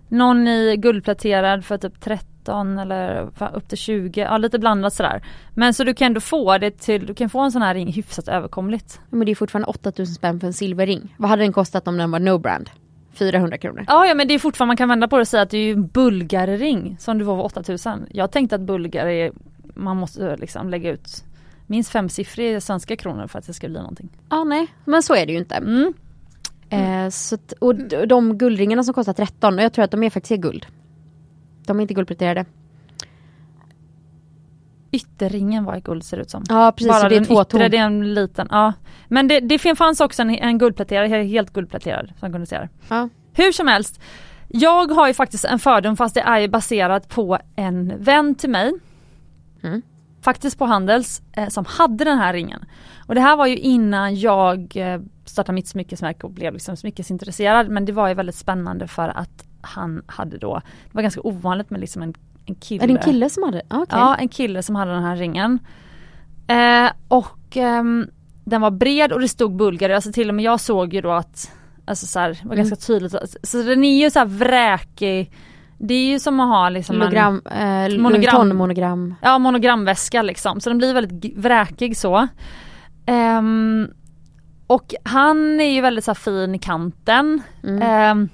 Någon 0.09 0.49
i 0.49 0.77
guldpläterad 0.77 1.65
för 1.65 1.79
typ 1.79 2.01
13 2.47 2.79
eller 2.79 3.29
upp 3.55 3.69
till 3.69 3.79
20, 3.79 4.21
ja 4.21 4.39
lite 4.39 4.59
blandat 4.59 4.95
sådär. 4.95 5.23
Men 5.55 5.75
så 5.75 5.85
du 5.85 5.95
kan 5.95 6.07
ändå 6.07 6.21
få 6.21 6.59
det 6.59 6.71
till, 6.71 7.07
du 7.07 7.15
kan 7.15 7.31
få 7.31 7.41
en 7.41 7.53
sån 7.53 7.63
här 7.63 7.75
ring 7.75 7.93
hyfsat 7.93 8.29
överkomligt. 8.29 9.01
Men 9.11 9.27
det 9.27 9.31
är 9.33 9.35
fortfarande 9.35 9.69
8000 9.69 10.15
spänn 10.15 10.41
för 10.41 10.47
en 10.47 10.53
silverring. 10.53 11.15
Vad 11.17 11.31
hade 11.31 11.43
den 11.43 11.53
kostat 11.53 11.89
om 11.89 11.97
den 11.97 12.11
var 12.11 12.19
no 12.19 12.39
brand? 12.39 12.71
400 13.15 13.59
kronor. 13.59 13.85
Ja, 13.89 14.07
ja 14.07 14.15
men 14.15 14.29
det 14.29 14.35
är 14.35 14.39
fortfarande, 14.39 14.71
man 14.71 14.77
kan 14.77 14.89
vända 14.89 15.09
på 15.09 15.17
det 15.17 15.21
och 15.21 15.29
säga 15.29 15.43
att 15.43 15.51
det 15.51 15.59
är 15.59 15.63
ju 15.63 15.73
en 15.73 15.87
bulgarring 15.87 16.97
som 16.99 17.19
du 17.19 17.25
får 17.25 17.37
för 17.37 17.45
8000. 17.61 18.07
Jag 18.11 18.31
tänkte 18.31 18.57
att 18.57 18.63
bulgar 18.63 19.07
är, 19.07 19.33
man 19.75 19.97
måste 19.97 20.37
liksom 20.37 20.71
lägga 20.71 20.91
ut 20.91 21.25
minst 21.67 21.91
femsiffriga 21.91 22.61
svenska 22.61 22.97
kronor 22.97 23.27
för 23.27 23.39
att 23.39 23.47
det 23.47 23.55
ska 23.55 23.69
bli 23.69 23.79
någonting. 23.79 24.09
Ja 24.31 24.45
nej, 24.45 24.67
men 24.85 25.03
så 25.03 25.15
är 25.15 25.27
det 25.27 25.33
ju 25.33 25.39
inte. 25.39 25.55
Mm. 25.55 25.95
Eh, 26.71 27.11
så 27.11 27.35
att, 27.35 27.53
och 27.59 27.75
de 28.09 28.39
guldringarna 28.39 28.85
som 28.85 28.95
kostar 28.95 29.13
13, 29.13 29.55
och 29.59 29.65
jag 29.65 29.73
tror 29.73 29.85
att 29.85 29.91
de 29.91 30.03
är 30.03 30.11
faktiskt 30.11 30.33
är 30.33 30.37
guld. 30.37 30.67
De 31.67 31.79
är 31.79 31.83
inte 31.83 31.95
guldpläterade. 31.95 32.45
Ytterringen 34.91 35.65
var 35.65 35.77
i 35.77 35.81
guld 35.81 36.05
ser 36.05 36.17
det 36.17 36.23
ut 36.23 36.31
som. 36.31 36.45
Ja 36.49 36.73
precis, 36.73 36.89
Bara 36.89 37.01
så 37.01 37.09
det 37.09 37.17
är 37.17 37.25
två 37.25 37.43
yttre, 37.43 37.45
ton. 37.45 37.71
det 37.71 37.77
är 37.77 37.87
en 37.87 38.15
liten, 38.15 38.49
ja. 38.51 38.73
Men 39.09 39.29
det, 39.29 39.41
det 39.41 39.59
fanns 39.59 40.01
också 40.01 40.23
en, 40.23 40.31
en 40.31 40.59
guldpläterad, 40.59 41.11
helt 41.11 41.53
guldpläterad 41.53 42.13
som 42.21 42.33
kunde 42.33 42.47
se 42.47 42.59
det. 42.59 42.69
Ja. 42.89 43.09
Hur 43.33 43.53
som 43.53 43.69
helst, 43.69 44.01
jag 44.49 44.91
har 44.91 45.09
ju 45.09 45.15
faktiskt 45.15 45.45
en 45.45 45.59
fördom 45.59 45.97
fast 45.97 46.15
det 46.15 46.21
är 46.21 46.39
ju 46.39 46.49
baserat 46.49 47.09
på 47.09 47.39
en 47.57 47.93
vän 47.99 48.35
till 48.35 48.51
mig. 48.51 48.73
Mm. 49.63 49.83
Faktiskt 50.23 50.59
på 50.59 50.65
Handels 50.65 51.23
eh, 51.33 51.49
som 51.49 51.65
hade 51.65 52.05
den 52.05 52.19
här 52.19 52.33
ringen. 52.33 52.65
Och 53.07 53.15
det 53.15 53.21
här 53.21 53.37
var 53.37 53.47
ju 53.47 53.57
innan 53.57 54.17
jag 54.17 54.77
eh, 54.77 55.01
startade 55.25 55.55
mitt 55.55 55.69
smyckesmärke 55.69 56.27
och 56.27 56.33
blev 56.33 56.53
liksom 56.53 56.77
smyckesintresserad 56.77 57.69
men 57.69 57.85
det 57.85 57.93
var 57.93 58.09
ju 58.09 58.15
väldigt 58.15 58.35
spännande 58.35 58.89
för 58.89 59.09
att 59.09 59.46
han 59.61 60.03
hade 60.07 60.39
då, 60.39 60.55
det 60.85 60.95
var 60.95 61.03
ganska 61.03 61.21
ovanligt 61.21 61.71
med 61.71 61.81
liksom 61.81 62.03
en, 62.03 62.15
en 62.47 62.55
kille. 62.55 62.85
Är 62.85 62.89
det 62.89 62.95
en 62.95 63.03
kille 63.03 63.31
som 63.31 63.43
hade? 63.43 63.63
Ah, 63.69 63.77
okej. 63.83 63.99
Ja, 63.99 64.15
en 64.17 64.29
kille 64.29 64.63
som 64.63 64.77
hade 64.77 64.93
den 64.93 65.03
här 65.05 65.17
ringen. 65.17 65.59
Eh, 66.47 66.91
och 67.09 67.57
ehm, 67.57 68.07
den 68.45 68.61
var 68.61 68.71
bred 68.71 69.13
och 69.13 69.21
det 69.21 69.29
stod 69.29 69.57
Bulgari, 69.57 69.95
alltså 69.95 70.13
till 70.13 70.29
och 70.29 70.35
med 70.35 70.45
jag 70.45 70.61
såg 70.61 70.95
ju 70.95 71.01
då 71.01 71.13
att 71.13 71.53
Alltså 71.89 72.07
så 72.07 72.19
här, 72.19 72.29
det 72.29 72.49
var 72.49 72.55
Mm. 72.55 72.69
ganska 72.69 72.87
tydligt, 72.87 73.13
så, 73.13 73.19
så 73.43 73.63
den 73.63 73.85
är 73.85 74.05
ju 74.05 74.11
så 74.11 74.19
här 74.19 74.27
vräkig 74.27 75.31
Det 75.79 75.95
är 75.95 76.07
ju 76.07 76.19
som 76.19 76.41
att 76.41 76.49
ha 76.49 76.69
liksom 76.69 76.97
Logram, 76.97 77.43
en 77.45 77.93
eh, 77.93 77.99
monogram. 77.99 78.57
monogram. 78.57 79.15
Ja 79.23 79.39
monogramväska 79.39 80.23
liksom, 80.23 80.61
så 80.61 80.71
den 80.71 80.79
blir 80.79 80.95
väldigt 80.95 81.37
vräkig 81.39 81.97
så. 81.97 82.29
Um, 83.39 83.89
och 84.67 84.95
han 85.03 85.61
är 85.61 85.71
ju 85.75 85.81
väldigt 85.81 86.05
så 86.05 86.15
fin 86.15 86.55
i 86.55 86.59
kanten. 86.59 87.43
Mm. 87.63 88.11
Um, 88.19 88.29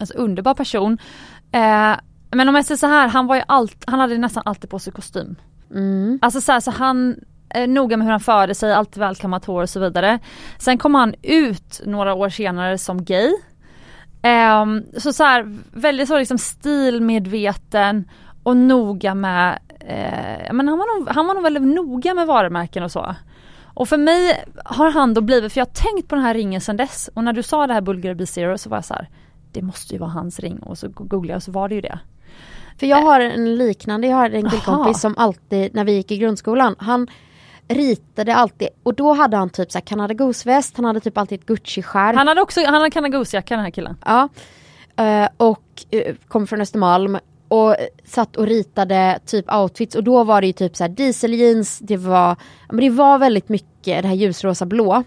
alltså 0.00 0.18
underbar 0.18 0.54
person. 0.54 0.92
Uh, 1.56 1.96
men 2.30 2.48
om 2.48 2.54
jag 2.54 2.64
säger 2.64 2.78
så 2.78 2.86
här, 2.86 3.08
han 3.08 3.26
var 3.26 3.36
ju 3.36 3.42
allt, 3.48 3.84
han 3.86 4.00
hade 4.00 4.18
nästan 4.18 4.42
alltid 4.46 4.70
på 4.70 4.78
sig 4.78 4.92
kostym. 4.92 5.36
Mm. 5.70 6.18
Alltså 6.22 6.40
så, 6.40 6.52
här, 6.52 6.60
så 6.60 6.70
han 6.70 7.16
är 7.48 7.66
noga 7.66 7.96
med 7.96 8.06
hur 8.06 8.12
han 8.12 8.20
förde 8.20 8.54
sig, 8.54 8.72
alltid 8.74 9.00
välkammat 9.00 9.44
hår 9.44 9.62
och 9.62 9.70
så 9.70 9.80
vidare. 9.80 10.18
Sen 10.58 10.78
kom 10.78 10.94
han 10.94 11.14
ut 11.22 11.80
några 11.86 12.14
år 12.14 12.28
senare 12.28 12.78
som 12.78 13.04
gay. 13.04 13.32
Um, 14.22 14.84
så 14.98 15.12
så 15.12 15.24
här, 15.24 15.58
väldigt 15.72 16.08
så 16.08 16.18
liksom 16.18 16.38
stilmedveten 16.38 18.08
och 18.42 18.56
noga 18.56 19.14
med, 19.14 19.58
eh, 19.80 20.52
men 20.52 20.68
han 20.68 20.78
var, 20.78 20.98
nog, 20.98 21.08
han 21.08 21.26
var 21.26 21.34
nog 21.34 21.42
väldigt 21.42 21.62
noga 21.62 22.14
med 22.14 22.26
varumärken 22.26 22.82
och 22.82 22.92
så. 22.92 23.14
Och 23.74 23.88
för 23.88 23.96
mig 23.96 24.44
har 24.64 24.90
han 24.90 25.14
då 25.14 25.20
blivit, 25.20 25.52
för 25.52 25.60
jag 25.60 25.66
har 25.66 25.72
tänkt 25.92 26.08
på 26.08 26.14
den 26.14 26.24
här 26.24 26.34
ringen 26.34 26.60
sedan 26.60 26.76
dess 26.76 27.10
och 27.14 27.24
när 27.24 27.32
du 27.32 27.42
sa 27.42 27.66
det 27.66 27.74
här 27.74 27.80
Bulgari 27.80 28.14
B-Zero 28.14 28.58
så 28.58 28.70
var 28.70 28.76
jag 28.76 28.84
så 28.84 28.94
här, 28.94 29.08
det 29.52 29.62
måste 29.62 29.94
ju 29.94 29.98
vara 29.98 30.10
hans 30.10 30.40
ring 30.40 30.58
och 30.58 30.78
så 30.78 30.88
googlade 30.88 31.28
jag 31.28 31.36
och 31.36 31.42
så 31.42 31.52
var 31.52 31.68
det 31.68 31.74
ju 31.74 31.80
det. 31.80 31.98
För 32.78 32.86
jag 32.86 33.02
har 33.02 33.20
en 33.20 33.56
liknande, 33.56 34.06
jag 34.06 34.16
har 34.16 34.30
en 34.30 34.50
killkompis 34.50 35.00
som 35.00 35.14
alltid 35.18 35.74
när 35.74 35.84
vi 35.84 35.92
gick 35.92 36.10
i 36.10 36.18
grundskolan, 36.18 36.76
han 36.78 37.06
ritade 37.68 38.34
alltid 38.34 38.68
och 38.82 38.94
då 38.94 39.12
hade 39.12 39.36
han 39.36 39.50
typ 39.50 39.72
såhär 39.72 39.86
Canada 39.86 40.14
Goose-väst, 40.14 40.76
han 40.76 40.84
hade 40.84 41.00
typ 41.00 41.18
alltid 41.18 41.40
ett 41.40 41.46
Gucci-skärp. 41.46 42.16
Han 42.16 42.28
hade 42.28 42.40
också, 42.40 42.64
han 42.64 42.74
hade 42.74 42.90
Canada 42.90 43.18
Goose-jacka 43.18 43.54
den 43.54 43.64
här 43.64 43.70
killen. 43.70 43.96
Ja. 44.04 44.28
Uh, 45.00 45.28
och 45.36 45.84
uh, 45.94 46.14
kom 46.28 46.46
från 46.46 46.60
Östermalm 46.60 47.18
och 47.48 47.76
satt 48.04 48.36
och 48.36 48.46
ritade 48.46 49.18
typ 49.26 49.54
outfits 49.54 49.94
och 49.94 50.04
då 50.04 50.24
var 50.24 50.40
det 50.40 50.46
ju 50.46 50.52
typ 50.52 50.76
såhär 50.76 50.88
dieseljeans, 50.88 51.78
det 51.78 51.96
var, 51.96 52.36
men 52.68 52.80
det 52.80 52.90
var 52.90 53.18
väldigt 53.18 53.48
mycket 53.48 54.02
det 54.02 54.08
här 54.08 54.14
ljusrosa 54.14 54.66
blå. 54.66 55.04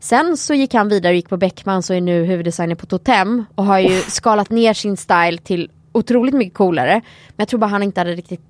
Sen 0.00 0.36
så 0.36 0.54
gick 0.54 0.74
han 0.74 0.88
vidare 0.88 1.12
och 1.12 1.16
gick 1.16 1.28
på 1.28 1.36
Beckmans 1.36 1.90
och 1.90 1.96
är 1.96 2.00
nu 2.00 2.24
huvuddesigner 2.24 2.74
på 2.74 2.86
Totem 2.86 3.44
och 3.54 3.64
har 3.64 3.78
ju 3.78 3.98
oh. 3.98 4.00
skalat 4.00 4.50
ner 4.50 4.74
sin 4.74 4.96
style 4.96 5.38
till 5.38 5.70
otroligt 5.92 6.34
mycket 6.34 6.54
coolare. 6.54 6.94
Men 7.28 7.34
jag 7.36 7.48
tror 7.48 7.60
bara 7.60 7.70
han 7.70 7.82
inte 7.82 8.00
hade 8.00 8.14
riktigt 8.14 8.40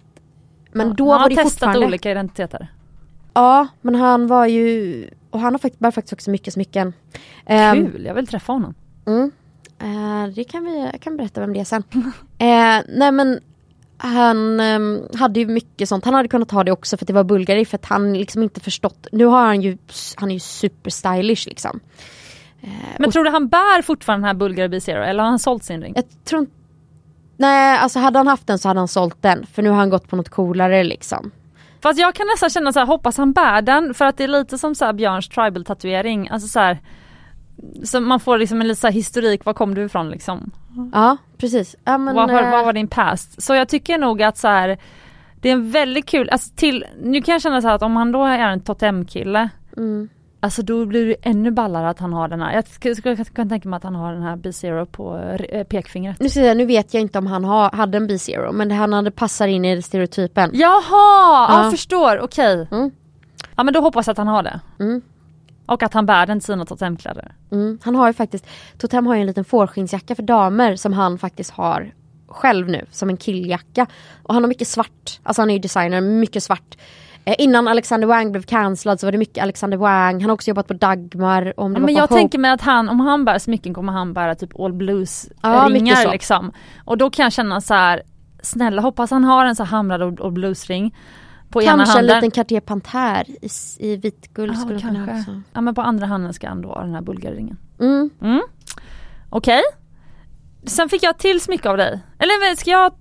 Men 0.72 0.88
ja, 0.88 0.94
då 0.94 1.12
han 1.12 1.22
var 1.22 1.28
det 1.28 1.36
har 1.36 1.44
testat 1.44 1.76
olika 1.76 2.10
identiteter. 2.10 2.68
Ja, 3.34 3.66
men 3.80 3.94
han 3.94 4.26
var 4.26 4.46
ju, 4.46 5.10
och 5.30 5.40
han 5.40 5.54
har 5.54 5.58
faktiskt, 5.58 5.80
bara 5.80 5.92
faktiskt 5.92 6.12
också 6.12 6.30
mycket 6.30 6.54
smycken. 6.54 6.92
Ehm, 7.46 7.90
Kul, 7.90 8.04
jag 8.04 8.14
vill 8.14 8.26
träffa 8.26 8.52
honom. 8.52 8.74
Mm. 9.06 9.30
Uh, 9.82 10.34
det 10.34 10.44
kan 10.44 10.64
vi, 10.64 10.88
jag 10.92 11.00
kan 11.00 11.16
berätta 11.16 11.40
vem 11.40 11.52
det 11.52 11.60
är 11.60 11.64
sen. 11.64 11.82
uh, 11.94 12.04
nej 12.98 13.12
men 13.12 13.40
han 14.02 14.60
um, 14.60 15.08
hade 15.14 15.40
ju 15.40 15.46
mycket 15.46 15.88
sånt, 15.88 16.04
han 16.04 16.14
hade 16.14 16.28
kunnat 16.28 16.50
ha 16.50 16.64
det 16.64 16.72
också 16.72 16.96
för 16.96 17.04
att 17.04 17.06
det 17.06 17.12
var 17.12 17.24
Bulgari 17.24 17.64
för 17.64 17.76
att 17.76 17.86
han 17.86 18.12
liksom 18.12 18.42
inte 18.42 18.60
förstått, 18.60 19.06
nu 19.12 19.24
har 19.24 19.46
han 19.46 19.62
ju, 19.62 19.78
han 20.16 20.30
är 20.30 20.34
ju 20.34 20.40
superstylish 20.40 21.46
liksom. 21.46 21.80
Uh, 22.64 22.70
men 22.98 23.10
tror 23.10 23.24
du 23.24 23.30
han 23.30 23.48
bär 23.48 23.82
fortfarande 23.82 24.22
den 24.22 24.28
här 24.28 24.34
Bulgari 24.34 24.68
B-Zero 24.68 25.02
eller 25.02 25.22
har 25.22 25.30
han 25.30 25.38
sålt 25.38 25.64
sin 25.64 25.82
ring? 25.82 25.92
Jag 25.96 26.04
tror 26.24 26.46
Nej 27.36 27.78
alltså 27.78 27.98
hade 27.98 28.18
han 28.18 28.26
haft 28.26 28.46
den 28.46 28.58
så 28.58 28.68
hade 28.68 28.80
han 28.80 28.88
sålt 28.88 29.22
den 29.22 29.46
för 29.46 29.62
nu 29.62 29.68
har 29.70 29.76
han 29.76 29.90
gått 29.90 30.08
på 30.08 30.16
något 30.16 30.28
coolare 30.28 30.84
liksom. 30.84 31.30
Fast 31.82 32.00
jag 32.00 32.14
kan 32.14 32.26
nästan 32.26 32.50
känna 32.50 32.72
så 32.72 32.78
här, 32.78 32.86
hoppas 32.86 33.16
han 33.16 33.32
bär 33.32 33.62
den 33.62 33.94
för 33.94 34.04
att 34.04 34.16
det 34.16 34.24
är 34.24 34.28
lite 34.28 34.58
som 34.58 34.74
så 34.74 34.84
här 34.84 34.92
Björns 34.92 35.28
tribal 35.28 35.64
tatuering, 35.64 36.28
alltså 36.28 36.48
så 36.48 36.58
här, 36.60 36.78
så 37.84 38.00
man 38.00 38.20
får 38.20 38.38
liksom 38.38 38.60
en 38.60 38.68
liten 38.68 38.92
historik, 38.92 39.44
var 39.44 39.54
kom 39.54 39.74
du 39.74 39.84
ifrån 39.84 40.10
liksom? 40.10 40.50
Ja 40.92 41.16
precis. 41.40 41.76
Ja, 41.84 41.98
men, 41.98 42.14
vad, 42.14 42.30
vad, 42.30 42.50
vad 42.50 42.64
var 42.64 42.72
din 42.72 42.88
past? 42.88 43.42
Så 43.42 43.54
jag 43.54 43.68
tycker 43.68 43.98
nog 43.98 44.22
att 44.22 44.38
så 44.38 44.48
här, 44.48 44.78
det 45.40 45.48
är 45.48 45.52
en 45.52 45.70
väldigt 45.70 46.06
kul, 46.06 46.30
alltså 46.30 46.54
till, 46.54 46.86
nu 47.02 47.22
kan 47.22 47.32
jag 47.32 47.42
känna 47.42 47.62
så 47.62 47.68
att 47.68 47.82
om 47.82 47.96
han 47.96 48.12
då 48.12 48.24
är 48.24 48.38
en 48.38 48.60
totemkille 48.60 49.48
mm. 49.76 50.08
Alltså 50.42 50.62
då 50.62 50.86
blir 50.86 51.06
det 51.06 51.16
ännu 51.22 51.50
ballare 51.50 51.88
att 51.88 51.98
han 51.98 52.12
har 52.12 52.28
den 52.28 52.40
här, 52.40 52.52
jag 52.52 52.94
skulle, 52.94 53.24
kunna 53.24 53.48
tänka 53.48 53.68
mig 53.68 53.76
att 53.76 53.82
han 53.82 53.94
har 53.94 54.12
den 54.12 54.22
här 54.22 54.36
B-Zero 54.36 54.86
på 54.86 55.18
eh, 55.48 55.64
pekfingret. 55.64 56.20
Nu, 56.20 56.42
jag, 56.42 56.56
nu 56.56 56.66
vet 56.66 56.94
jag 56.94 57.00
inte 57.00 57.18
om 57.18 57.26
han 57.26 57.44
ha, 57.44 57.76
hade 57.76 57.96
en 57.96 58.06
B-Zero 58.06 58.52
men 58.52 58.70
han 58.70 58.92
hade 58.92 59.10
passar 59.10 59.46
in 59.46 59.64
i 59.64 59.82
stereotypen. 59.82 60.50
Jaha, 60.52 60.82
ja. 60.90 61.62
jag 61.62 61.70
förstår, 61.70 62.20
okej. 62.20 62.62
Okay. 62.62 62.78
Mm. 62.78 62.90
Ja 63.56 63.62
men 63.62 63.74
då 63.74 63.80
hoppas 63.80 64.06
jag 64.06 64.12
att 64.12 64.18
han 64.18 64.28
har 64.28 64.42
det. 64.42 64.60
Mm. 64.80 65.02
Och 65.70 65.82
att 65.82 65.94
han 65.94 66.06
bär 66.06 66.26
den 66.26 66.40
till 66.40 66.46
sina 66.46 66.64
totemkläder. 66.64 67.32
Mm. 67.52 67.78
Han 67.82 67.94
har 67.94 68.06
ju 68.06 68.12
faktiskt, 68.12 68.46
Totem 68.78 69.06
har 69.06 69.14
ju 69.14 69.20
en 69.20 69.26
liten 69.26 69.44
fårskinnsjacka 69.44 70.14
för 70.14 70.22
damer 70.22 70.76
som 70.76 70.92
han 70.92 71.18
faktiskt 71.18 71.50
har 71.50 71.92
själv 72.28 72.68
nu 72.68 72.86
som 72.90 73.08
en 73.08 73.16
killjacka. 73.16 73.86
Och 74.22 74.34
han 74.34 74.42
har 74.42 74.48
mycket 74.48 74.68
svart, 74.68 75.20
alltså 75.22 75.42
han 75.42 75.50
är 75.50 75.54
ju 75.54 75.60
designer, 75.60 76.00
mycket 76.00 76.42
svart. 76.42 76.76
Eh, 77.24 77.34
innan 77.38 77.68
Alexander 77.68 78.06
Wang 78.06 78.32
blev 78.32 78.42
cancellad 78.42 79.00
så 79.00 79.06
var 79.06 79.12
det 79.12 79.18
mycket 79.18 79.42
Alexander 79.42 79.76
Wang, 79.76 80.20
han 80.20 80.30
har 80.30 80.34
också 80.34 80.50
jobbat 80.50 80.68
på 80.68 80.74
Dagmar. 80.74 81.52
Om 81.56 81.72
det 81.74 81.80
ja, 81.80 81.86
men 81.86 81.94
jag 81.94 82.08
tänker 82.08 82.38
mig 82.38 82.50
att 82.50 82.62
han, 82.62 82.88
om 82.88 83.00
han 83.00 83.24
bär 83.24 83.38
smycken 83.38 83.74
kommer 83.74 83.92
han 83.92 84.12
bära 84.12 84.34
typ 84.34 84.60
all 84.60 84.72
blues 84.72 85.28
ja, 85.42 85.68
ringar 85.70 86.12
liksom. 86.12 86.52
Och 86.84 86.98
då 86.98 87.10
kan 87.10 87.22
jag 87.22 87.32
känna 87.32 87.60
så 87.60 87.74
här, 87.74 88.02
snälla 88.42 88.82
hoppas 88.82 89.10
han 89.10 89.24
har 89.24 89.44
en 89.44 89.56
så 89.56 89.64
hamrad 89.64 90.20
all 90.20 90.32
blues 90.32 90.66
ring. 90.66 90.94
På 91.50 91.60
Kanske 91.60 91.74
ena 91.74 91.84
handen. 91.84 92.10
en 92.10 92.16
liten 92.16 92.30
Cartier 92.30 92.60
Panter 92.60 93.26
i, 93.28 93.48
i 93.78 93.96
vitguld 93.96 94.52
ja, 94.52 94.60
skulle 94.60 94.80
kanske. 94.80 95.18
också. 95.18 95.42
Ja 95.52 95.60
men 95.60 95.74
på 95.74 95.82
andra 95.82 96.06
handen 96.06 96.34
ska 96.34 96.48
han 96.48 96.62
då 96.62 96.68
ha 96.68 96.80
den 96.80 96.94
här 96.94 97.00
bulgarringen. 97.00 97.56
Mm. 97.80 98.10
mm. 98.20 98.42
Okej. 99.30 99.58
Okay. 99.58 99.62
Sen 100.66 100.88
fick 100.88 101.02
jag 101.02 101.18
till 101.18 101.40
smycke 101.40 101.70
av 101.70 101.76
dig. 101.76 102.00
Eller 102.18 102.56
ska 102.56 102.70
jag 102.70 102.92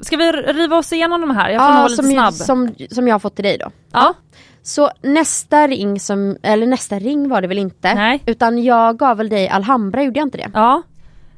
Ska 0.00 0.16
vi 0.16 0.32
riva 0.32 0.76
oss 0.76 0.92
igenom 0.92 1.20
de 1.20 1.30
här? 1.30 1.50
Jag 1.50 1.60
får 1.60 1.70
ja, 1.70 1.76
vara 1.76 1.88
lite 1.88 2.02
som, 2.02 2.12
snabb. 2.12 2.34
Som, 2.34 2.74
som 2.90 3.08
jag 3.08 3.14
har 3.14 3.18
fått 3.18 3.34
till 3.34 3.44
dig 3.44 3.58
då. 3.58 3.70
Ja. 3.92 4.14
Så 4.62 4.90
nästa 5.02 5.66
ring 5.66 6.00
som, 6.00 6.36
eller 6.42 6.66
nästa 6.66 6.98
ring 6.98 7.28
var 7.28 7.42
det 7.42 7.48
väl 7.48 7.58
inte? 7.58 7.94
Nej. 7.94 8.22
Utan 8.26 8.64
jag 8.64 8.98
gav 8.98 9.16
väl 9.16 9.28
dig 9.28 9.48
Alhambra, 9.48 10.02
gjorde 10.02 10.20
jag 10.20 10.26
inte 10.26 10.38
det? 10.38 10.50
Ja. 10.54 10.82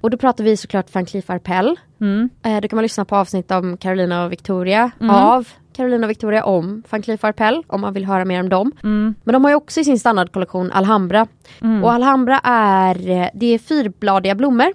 Och 0.01 0.11
då 0.11 0.17
pratar 0.17 0.45
vi 0.45 0.57
såklart 0.57 0.95
Van 0.95 1.07
Cleef 1.07 1.31
Arpels. 1.31 1.81
Mm. 2.01 2.31
Eh, 2.43 2.61
då 2.61 2.69
kan 2.69 2.77
man 2.77 2.83
lyssna 2.83 3.05
på 3.05 3.17
avsnitt 3.17 3.51
om 3.51 3.77
Carolina 3.77 4.25
och 4.25 4.33
Victoria 4.33 4.91
mm. 5.01 5.11
av 5.11 5.49
Carolina 5.81 6.07
och 6.07 6.11
Victoria 6.11 6.45
om 6.45 6.83
Van 6.91 7.03
Cleef 7.03 7.25
Arpels 7.25 7.65
om 7.67 7.81
man 7.81 7.93
vill 7.93 8.05
höra 8.05 8.25
mer 8.25 8.41
om 8.41 8.49
dem. 8.49 8.73
Mm. 8.83 9.15
Men 9.25 9.33
de 9.33 9.45
har 9.45 9.51
ju 9.51 9.57
också 9.57 9.81
i 9.81 9.85
sin 9.85 9.99
standardkollektion 9.99 10.73
Alhambra. 10.73 11.27
Mm. 11.63 11.85
Och 11.85 11.93
Alhambra 11.93 12.41
är, 12.45 13.11
eh, 13.11 13.29
det 13.35 13.47
är 13.47 13.59
fyrbladiga 13.59 14.35
blommor 14.35 14.73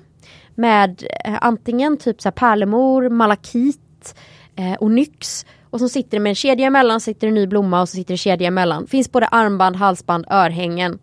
med 0.56 1.04
eh, 1.26 1.38
antingen 1.42 1.98
typ 1.98 2.22
så 2.22 2.32
pärlemor, 2.32 3.10
malakit, 3.10 4.16
eh, 4.56 4.76
onyx 4.80 5.46
och 5.70 5.80
så 5.80 5.90
sitter 5.90 6.12
det 6.12 6.20
med 6.20 6.30
en 6.30 6.36
kedja 6.36 6.68
emellan, 6.68 7.02
sitter 7.02 7.28
en 7.28 7.34
ny 7.34 7.48
blomma 7.48 7.82
och 7.82 7.90
så 7.90 7.96
sitter 7.96 8.14
det 8.14 8.18
kedja 8.18 8.48
emellan. 8.48 8.88
Finns 8.88 9.12
både 9.12 9.28
armband, 9.28 9.76
halsband, 9.76 10.26
örhängen. 10.30 11.00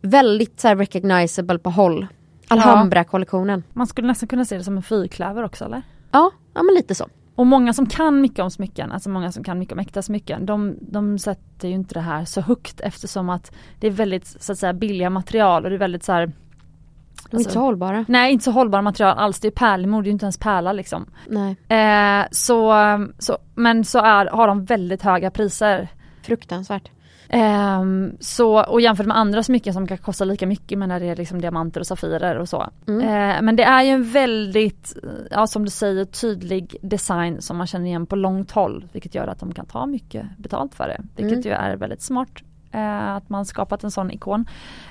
Väldigt 0.00 0.60
så 0.60 0.68
här 0.68 0.76
recognizable 0.76 1.58
på 1.58 1.70
håll. 1.70 2.06
Alhambra-kollektionen. 2.48 3.62
Man 3.72 3.86
skulle 3.86 4.06
nästan 4.06 4.28
kunna 4.28 4.44
se 4.44 4.56
det 4.56 4.64
som 4.64 4.76
en 4.76 4.82
fyrklöver 4.82 5.44
också 5.44 5.64
eller? 5.64 5.82
Ja, 6.10 6.30
ja 6.54 6.62
men 6.62 6.74
lite 6.74 6.94
så. 6.94 7.08
Och 7.36 7.46
många 7.46 7.72
som 7.72 7.86
kan 7.86 8.20
mycket 8.20 8.38
om 8.38 8.50
smycken, 8.50 8.92
alltså 8.92 9.10
många 9.10 9.32
som 9.32 9.44
kan 9.44 9.58
mycket 9.58 9.72
om 9.72 9.78
äkta 9.78 10.02
smycken, 10.02 10.46
de, 10.46 10.76
de 10.80 11.18
sätter 11.18 11.68
ju 11.68 11.74
inte 11.74 11.94
det 11.94 12.00
här 12.00 12.24
så 12.24 12.40
högt 12.40 12.80
eftersom 12.80 13.30
att 13.30 13.52
det 13.80 13.86
är 13.86 13.90
väldigt 13.90 14.26
så 14.26 14.52
att 14.52 14.58
säga 14.58 14.72
billiga 14.72 15.10
material 15.10 15.64
och 15.64 15.70
det 15.70 15.76
är 15.76 15.78
väldigt 15.78 16.04
så 16.04 16.12
här 16.12 16.22
alltså, 16.22 17.38
inte 17.38 17.50
så 17.50 17.60
hållbara. 17.60 18.04
Nej 18.08 18.32
inte 18.32 18.44
så 18.44 18.50
hållbara 18.50 18.82
material 18.82 19.18
alls, 19.18 19.40
det 19.40 19.48
är 19.48 19.52
pärlemor, 19.52 20.02
det 20.02 20.08
är 20.08 20.12
inte 20.12 20.24
ens 20.24 20.38
pärla 20.38 20.72
liksom. 20.72 21.06
Nej. 21.26 21.56
Eh, 21.68 22.26
så, 22.30 22.74
så, 23.18 23.38
men 23.54 23.84
så 23.84 23.98
är, 23.98 24.26
har 24.26 24.48
de 24.48 24.64
väldigt 24.64 25.02
höga 25.02 25.30
priser. 25.30 25.88
Fruktansvärt. 26.22 26.90
Eh, 27.28 27.84
så, 28.20 28.64
och 28.64 28.80
jämfört 28.80 29.06
med 29.06 29.16
andra 29.16 29.42
smycken 29.42 29.74
som 29.74 29.86
kan 29.86 29.98
kosta 29.98 30.24
lika 30.24 30.46
mycket 30.46 30.78
men 30.78 30.88
när 30.88 31.00
det 31.00 31.06
är 31.06 31.16
liksom 31.16 31.40
diamanter 31.40 31.80
och 31.80 31.86
safirer 31.86 32.36
och 32.36 32.48
så. 32.48 32.70
Mm. 32.88 33.00
Eh, 33.00 33.42
men 33.42 33.56
det 33.56 33.64
är 33.64 33.82
ju 33.82 33.90
en 33.90 34.10
väldigt, 34.10 34.96
ja 35.30 35.46
som 35.46 35.64
du 35.64 35.70
säger, 35.70 36.04
tydlig 36.04 36.76
design 36.82 37.42
som 37.42 37.56
man 37.56 37.66
känner 37.66 37.86
igen 37.86 38.06
på 38.06 38.16
långt 38.16 38.50
håll. 38.50 38.88
Vilket 38.92 39.14
gör 39.14 39.26
att 39.26 39.40
de 39.40 39.54
kan 39.54 39.66
ta 39.66 39.86
mycket 39.86 40.26
betalt 40.38 40.74
för 40.74 40.88
det. 40.88 41.02
Vilket 41.16 41.46
mm. 41.46 41.48
ju 41.48 41.50
är 41.50 41.76
väldigt 41.76 42.02
smart 42.02 42.42
Eh, 42.76 43.10
att 43.10 43.28
man 43.28 43.44
skapat 43.44 43.84
en 43.84 43.90
sån 43.90 44.10
ikon. 44.10 44.46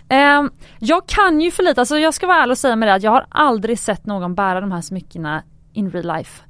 Eh, 0.10 0.44
jag 0.80 1.08
kan 1.08 1.42
ju 1.42 1.52
för 1.52 1.64
lite, 1.64 1.82
alltså 1.82 1.98
jag 1.98 2.14
ska 2.14 2.28
vara 2.28 2.38
ärlig 2.38 2.52
och 2.52 2.58
säga 2.58 2.76
med 2.76 2.88
det 2.90 2.94
att 2.94 3.04
jag 3.04 3.12
har 3.12 3.26
aldrig 3.30 3.80
sett 3.80 4.06
någon 4.06 4.36
bära 4.36 4.62
de 4.62 4.72
här 4.72 4.82
smyckena 4.82 5.44
in 5.74 5.92
real 5.92 6.18
life. 6.18 6.44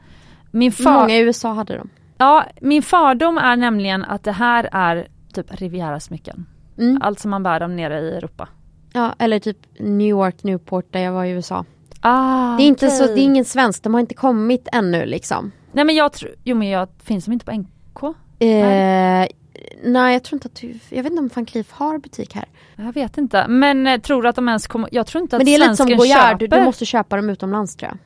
Min 0.52 0.72
för... 0.72 0.84
Många 0.84 1.16
i 1.16 1.20
USA 1.20 1.54
hade 1.54 1.78
dem. 1.78 1.90
Ja, 2.18 2.46
min 2.62 2.84
fördom 2.84 3.38
är 3.38 3.56
nämligen 3.56 4.04
att 4.04 4.24
det 4.24 4.32
här 4.32 4.70
är 4.72 5.08
typ 5.36 5.62
Riviera-smycken. 5.62 6.46
Mm. 6.78 6.98
Allt 7.02 7.20
som 7.20 7.32
man 7.32 7.44
bär 7.44 7.60
dem 7.60 7.76
nere 7.76 8.00
i 8.00 8.16
Europa. 8.16 8.48
Ja, 8.94 9.16
eller 9.20 9.40
typ 9.40 9.58
New 9.80 10.08
York, 10.08 10.44
Newport 10.44 10.94
där 10.94 11.00
jag 11.00 11.12
var 11.12 11.26
i 11.26 11.30
USA. 11.30 11.66
Ah, 12.02 12.58
det 12.58 12.64
är 12.64 12.68
inte 12.68 12.86
okay. 12.86 12.98
så, 12.98 13.06
det 13.06 13.22
är 13.22 13.24
ingen 13.24 13.46
svensk, 13.46 13.84
de 13.84 13.94
har 13.94 14.02
inte 14.02 14.14
kommit 14.14 14.68
ännu 14.74 15.06
liksom. 15.06 15.52
Nej 15.72 15.86
men 15.86 15.96
jag 15.96 16.14
tror, 16.14 16.32
jo 16.44 16.56
men 16.56 16.68
jag, 16.70 16.88
finns 17.04 17.26
de 17.26 17.32
inte 17.32 17.46
på 17.46 17.52
NK? 17.52 18.04
Eh, 18.40 19.28
Nej 19.84 20.14
jag 20.14 20.24
tror 20.24 20.38
inte 20.38 20.48
att 20.48 20.56
du, 20.56 20.80
jag 20.90 21.04
vet 21.04 21.12
inte 21.12 21.20
om 21.20 21.30
van 21.36 21.46
Cleef 21.46 21.72
har 21.72 21.98
butik 21.98 22.36
här. 22.36 22.46
Jag 22.76 22.94
vet 22.94 23.18
inte 23.18 23.48
men 23.48 23.88
eh, 23.88 24.02
tror 24.02 24.24
du 24.24 24.30
att 24.30 24.36
de 24.36 24.48
ens 24.48 24.68
kommer, 24.68 24.90
jag 24.92 25.08
tror 25.08 25.22
inte 25.22 25.36
att 25.36 25.40
Men 25.40 25.46
det 25.46 25.56
är 25.56 25.60
lite 25.60 25.76
som 25.76 25.88
Goyard, 25.88 26.40
du, 26.40 26.48
du 26.48 26.62
måste 26.62 26.86
köpa 26.86 27.16
dem 27.16 27.30
utomlands 27.30 27.76
tror 27.76 27.90
jag. 27.90 27.98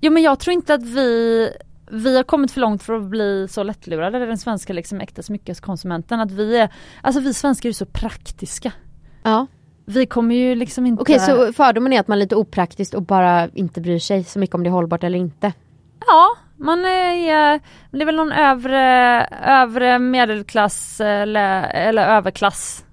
Jo 0.00 0.12
men 0.12 0.22
jag 0.22 0.38
tror 0.38 0.54
inte 0.54 0.74
att 0.74 0.82
vi 0.82 1.50
vi 1.90 2.16
har 2.16 2.22
kommit 2.22 2.50
för 2.50 2.60
långt 2.60 2.82
för 2.82 2.94
att 2.94 3.02
bli 3.02 3.48
så 3.50 3.62
lättlurade, 3.62 4.26
den 4.26 4.38
svenska 4.38 4.72
liksom 4.72 5.00
äkta 5.00 5.22
smyckeskonsumenten. 5.22 6.20
Att 6.20 6.30
vi 6.30 6.56
är, 6.56 6.68
alltså 7.02 7.20
vi 7.20 7.34
svenskar 7.34 7.68
är 7.68 7.72
så 7.72 7.86
praktiska. 7.86 8.72
Ja. 9.22 9.46
Vi 9.84 10.06
kommer 10.06 10.34
ju 10.34 10.54
liksom 10.54 10.86
inte... 10.86 11.02
Okej 11.02 11.20
så 11.20 11.52
fördomen 11.52 11.92
är 11.92 12.00
att 12.00 12.08
man 12.08 12.18
är 12.18 12.20
lite 12.20 12.36
opraktisk 12.36 12.94
och 12.94 13.02
bara 13.02 13.48
inte 13.48 13.80
bryr 13.80 13.98
sig 13.98 14.24
så 14.24 14.38
mycket 14.38 14.54
om 14.54 14.62
det 14.62 14.68
är 14.68 14.72
hållbart 14.72 15.04
eller 15.04 15.18
inte. 15.18 15.52
Ja, 16.06 16.28
man 16.56 16.84
är, 16.84 17.60
det 17.90 18.02
är 18.02 18.06
väl 18.06 18.16
någon 18.16 18.32
övre, 18.32 19.24
övre 19.44 19.98
medelklass 19.98 21.00
eller, 21.00 21.62
eller 21.62 22.06
överklass 22.06 22.84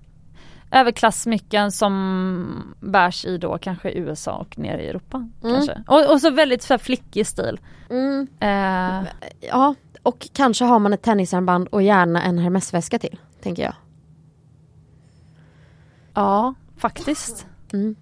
överklassmycken 0.72 1.72
som 1.72 2.76
bärs 2.80 3.26
i 3.26 3.38
då 3.38 3.58
kanske 3.58 3.92
USA 3.92 4.36
och 4.38 4.58
nere 4.60 4.84
i 4.84 4.88
Europa. 4.88 5.18
Mm. 5.44 5.56
Kanske. 5.56 5.84
Och, 5.88 6.12
och 6.12 6.22
så 6.22 6.30
väldigt 6.32 6.62
så 6.64 6.74
här 6.74 6.78
flickig 6.78 7.28
stil. 7.28 7.60
Mm. 7.90 8.28
Eh, 8.40 9.08
Ja, 9.42 9.76
och 10.04 10.28
kanske 10.34 10.66
har 10.66 10.80
man 10.80 10.94
ett 10.94 11.02
tennisarmband 11.02 11.68
och 11.68 11.82
gärna 11.82 12.24
en 12.24 12.38
Hermesväska 12.38 13.00
till, 13.00 13.20
tänker 13.42 13.64
jag. 13.64 13.74
ja, 16.14 16.54
faktiskt. 16.78 17.48
Mm. 17.74 17.96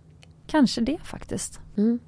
Kanske 0.48 0.82
det 0.82 0.98
faktiskt. 1.04 1.60
Mm. 1.78 2.00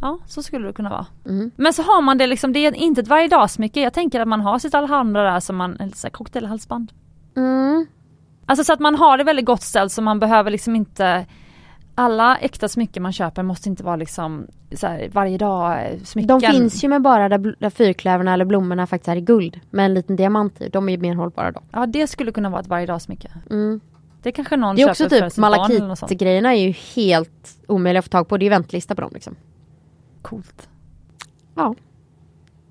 Ja, 0.00 0.18
så 0.26 0.42
skulle 0.42 0.66
det 0.66 0.72
kunna 0.72 0.90
vara. 0.90 1.06
Mm. 1.28 1.50
Men 1.56 1.72
så 1.72 1.82
har 1.82 2.02
man 2.02 2.18
det 2.18 2.26
liksom, 2.26 2.52
det 2.52 2.58
är 2.58 2.74
inte 2.74 3.00
ett 3.00 3.08
varje 3.08 3.28
dagsmycke. 3.28 3.80
Jag 3.80 3.92
tänker 3.92 4.20
att 4.20 4.28
man 4.28 4.40
har 4.40 4.58
sitt 4.58 4.74
Alhambra 4.74 5.22
där 5.32 5.40
som 5.40 5.56
man, 5.56 5.76
eller 5.80 5.96
så 5.96 6.06
här 6.06 6.12
cocktailhalsband. 6.12 6.92
Mm. 7.36 7.86
Alltså 8.52 8.64
så 8.64 8.72
att 8.72 8.80
man 8.80 8.94
har 8.94 9.18
det 9.18 9.24
väldigt 9.24 9.44
gott 9.46 9.62
ställt 9.62 9.92
så 9.92 10.02
man 10.02 10.20
behöver 10.20 10.50
liksom 10.50 10.76
inte 10.76 11.26
alla 11.94 12.36
äkta 12.36 12.68
smycken 12.68 13.02
man 13.02 13.12
köper 13.12 13.42
måste 13.42 13.68
inte 13.68 13.84
vara 13.84 13.96
liksom 13.96 14.46
här, 14.82 15.08
varje 15.12 15.38
dag 15.38 15.92
eh, 15.92 15.98
smycken. 16.00 16.40
De 16.40 16.40
finns 16.40 16.84
ju 16.84 16.88
med 16.88 17.02
bara 17.02 17.28
där, 17.28 17.56
där 17.58 17.70
fyrklöverna 17.70 18.32
eller 18.32 18.44
blommorna 18.44 18.86
faktiskt 18.86 19.08
är 19.08 19.16
i 19.16 19.20
guld 19.20 19.60
med 19.70 19.84
en 19.84 19.94
liten 19.94 20.16
diamant 20.16 20.60
i. 20.60 20.68
De 20.68 20.88
är 20.88 20.92
ju 20.92 20.98
mer 20.98 21.14
hållbara 21.14 21.52
då. 21.52 21.60
Ja 21.72 21.86
det 21.86 22.06
skulle 22.06 22.32
kunna 22.32 22.50
vara 22.50 22.60
ett 22.60 22.66
varje 22.66 23.00
smycke. 23.00 23.30
Mm. 23.50 23.80
Det 24.22 24.32
kanske 24.32 24.56
någon 24.56 24.76
Det 24.76 24.82
är 24.82 24.90
också 24.90 25.04
köper 25.04 25.20
för 25.20 25.30
typ 25.30 25.38
malakitgrejerna 25.38 26.54
är 26.54 26.60
ju 26.60 26.74
helt 26.94 27.58
omöjliga 27.66 27.98
att 27.98 28.04
få 28.04 28.10
tag 28.10 28.28
på. 28.28 28.38
Det 28.38 28.42
är 28.42 28.46
ju 28.46 28.50
väntlista 28.50 28.94
på 28.94 29.00
dem 29.00 29.10
liksom. 29.14 29.36
Coolt. 30.22 30.68
Ja. 31.54 31.74